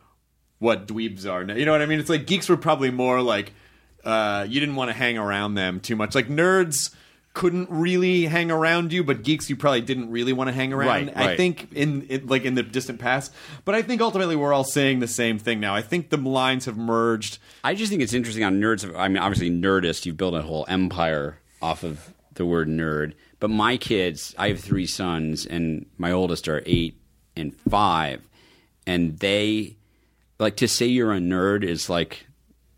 what 0.58 0.88
dweebs 0.88 1.24
are. 1.30 1.44
now. 1.44 1.54
You 1.54 1.64
know 1.66 1.72
what 1.72 1.82
I 1.82 1.86
mean? 1.86 2.00
It's 2.00 2.10
like 2.10 2.26
geeks 2.26 2.48
were 2.48 2.56
probably 2.56 2.90
more 2.90 3.22
like 3.22 3.52
uh, 4.04 4.44
you 4.48 4.58
didn't 4.58 4.74
want 4.74 4.88
to 4.90 4.94
hang 4.96 5.18
around 5.18 5.54
them 5.54 5.78
too 5.80 5.94
much. 5.94 6.14
Like 6.16 6.26
nerds 6.28 6.92
couldn't 7.38 7.70
really 7.70 8.24
hang 8.24 8.50
around 8.50 8.92
you, 8.92 9.04
but 9.04 9.22
geeks 9.22 9.48
you 9.48 9.54
probably 9.54 9.80
didn't 9.80 10.10
really 10.10 10.32
want 10.32 10.48
to 10.48 10.52
hang 10.52 10.72
around. 10.72 10.88
Right, 10.88 11.16
I 11.16 11.26
right. 11.26 11.36
think 11.36 11.72
in, 11.72 12.02
in 12.08 12.26
like 12.26 12.44
in 12.44 12.54
the 12.54 12.64
distant 12.64 12.98
past, 12.98 13.32
but 13.64 13.76
I 13.76 13.82
think 13.82 14.00
ultimately 14.00 14.34
we're 14.34 14.52
all 14.52 14.64
saying 14.64 14.98
the 14.98 15.06
same 15.06 15.38
thing 15.38 15.60
now. 15.60 15.72
I 15.72 15.80
think 15.80 16.10
the 16.10 16.16
lines 16.16 16.64
have 16.64 16.76
merged. 16.76 17.38
I 17.62 17.76
just 17.76 17.90
think 17.90 18.02
it's 18.02 18.12
interesting 18.12 18.42
on 18.42 18.60
nerds. 18.60 18.92
I 18.92 19.06
mean, 19.06 19.18
obviously, 19.18 19.50
Nerdist, 19.50 20.04
you've 20.04 20.16
built 20.16 20.34
a 20.34 20.42
whole 20.42 20.66
empire 20.68 21.38
off 21.62 21.84
of 21.84 22.12
the 22.34 22.44
word 22.44 22.66
nerd. 22.66 23.12
But 23.38 23.50
my 23.50 23.76
kids, 23.76 24.34
I 24.36 24.48
have 24.48 24.58
three 24.58 24.86
sons, 24.86 25.46
and 25.46 25.86
my 25.96 26.10
oldest 26.10 26.48
are 26.48 26.64
eight 26.66 27.00
and 27.36 27.54
five, 27.54 28.20
and 28.84 29.16
they 29.20 29.76
like 30.40 30.56
to 30.56 30.66
say 30.66 30.86
you're 30.86 31.12
a 31.12 31.18
nerd 31.18 31.62
is 31.62 31.88
like 31.88 32.26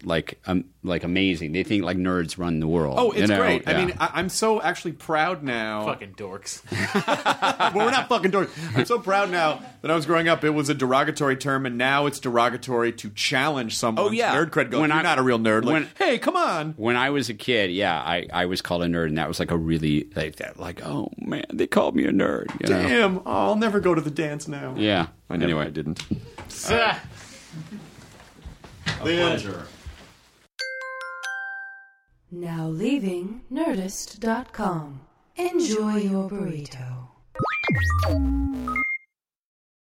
like 0.03 0.41
um, 0.47 0.65
like 0.83 1.05
amazing. 1.05 1.53
They 1.53 1.63
think 1.63 1.85
like 1.85 1.97
nerds 1.97 2.39
run 2.39 2.61
the 2.61 2.67
world. 2.67 2.97
Oh, 2.99 3.11
it's 3.11 3.21
you 3.23 3.27
know? 3.29 3.39
great. 3.39 3.69
I 3.69 3.75
mean, 3.85 3.97
I, 3.99 4.11
I'm 4.15 4.29
so 4.29 4.61
actually 4.63 4.93
proud 4.93 5.43
now. 5.43 5.85
Fucking 5.87 6.15
dorks. 6.15 6.63
well, 7.75 7.87
we're 7.87 7.91
not 7.91 8.09
fucking 8.09 8.31
dorks. 8.31 8.51
I'm 8.77 8.85
so 8.87 8.99
proud 8.99 9.31
now 9.31 9.61
that 9.83 9.91
I 9.91 9.95
was 9.95 10.07
growing 10.07 10.29
up. 10.29 10.45
It 10.45 10.51
was 10.51 10.69
a 10.69 10.75
derogatory 10.75 11.37
term, 11.37 11.67
and 11.67 11.77
now 11.79 12.07
it's 12.07 12.19
derogatory 12.19 12.93
to 12.93 13.11
challenge 13.11 13.77
someone's 13.77 14.09
Oh, 14.09 14.13
yeah. 14.13 14.35
nerd 14.35 14.51
cred. 14.51 14.71
Go, 14.71 14.81
When 14.81 14.91
you're 14.91 14.99
I- 14.99 15.03
not 15.03 15.19
a 15.19 15.23
real 15.23 15.39
nerd. 15.39 15.65
Like, 15.65 15.73
when- 15.73 15.89
hey, 15.99 16.19
come 16.19 16.37
on. 16.37 16.73
when 16.77 16.97
I 16.97 17.11
was 17.11 17.29
a 17.29 17.35
kid, 17.35 17.71
yeah, 17.71 17.99
I, 18.01 18.27
I 18.33 18.47
was 18.47 18.63
called 18.63 18.83
a 18.83 18.87
nerd, 18.87 19.07
and 19.07 19.19
that 19.19 19.29
was 19.29 19.39
like 19.39 19.51
a 19.51 19.57
really 19.57 20.09
like 20.17 20.37
that. 20.37 20.59
Like, 20.59 20.85
oh 20.85 21.11
man, 21.19 21.45
they 21.53 21.67
called 21.67 21.95
me 21.95 22.05
a 22.05 22.13
nerd. 22.13 22.47
You 22.61 22.69
know? 22.75 22.83
Damn, 22.89 23.19
oh, 23.19 23.23
I'll 23.27 23.57
never 23.57 23.81
go 23.81 23.95
to 23.95 24.01
the 24.01 24.11
dance 24.11 24.49
now. 24.49 24.75
Yeah. 24.77 25.09
I 25.29 25.37
never, 25.37 25.45
anyway, 25.45 25.67
I 25.67 25.71
didn't. 25.71 26.03
pleasure. 29.01 29.67
Now 32.33 32.69
leaving 32.69 33.41
Nerdist.com. 33.53 35.01
Enjoy 35.35 35.97
your 35.97 36.31
burrito. 36.31 37.09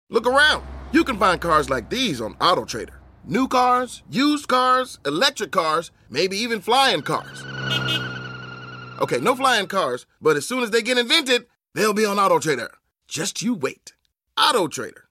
Look 0.09 0.27
around. 0.27 0.65
You 0.93 1.05
can 1.05 1.19
find 1.19 1.39
cars 1.39 1.69
like 1.69 1.91
these 1.91 2.19
on 2.21 2.35
AutoTrader. 2.37 2.95
New 3.27 3.47
cars, 3.47 4.03
used 4.11 4.49
cars, 4.49 4.99
electric 5.05 5.51
cars, 5.53 5.91
maybe 6.09 6.39
even 6.39 6.63
flying 6.63 7.03
cars. 7.03 7.45
Okay, 9.03 9.19
no 9.19 9.37
flying 9.37 9.67
cars, 9.67 10.07
but 10.23 10.37
as 10.39 10.47
soon 10.47 10.63
as 10.63 10.71
they 10.71 10.81
get 10.81 10.97
invented, 10.97 11.47
they'll 11.75 11.93
be 11.93 12.07
on 12.07 12.17
AutoTrader. 12.17 12.71
Just 13.07 13.43
you 13.43 13.55
wait. 13.55 13.93
AutoTrader. 14.39 15.03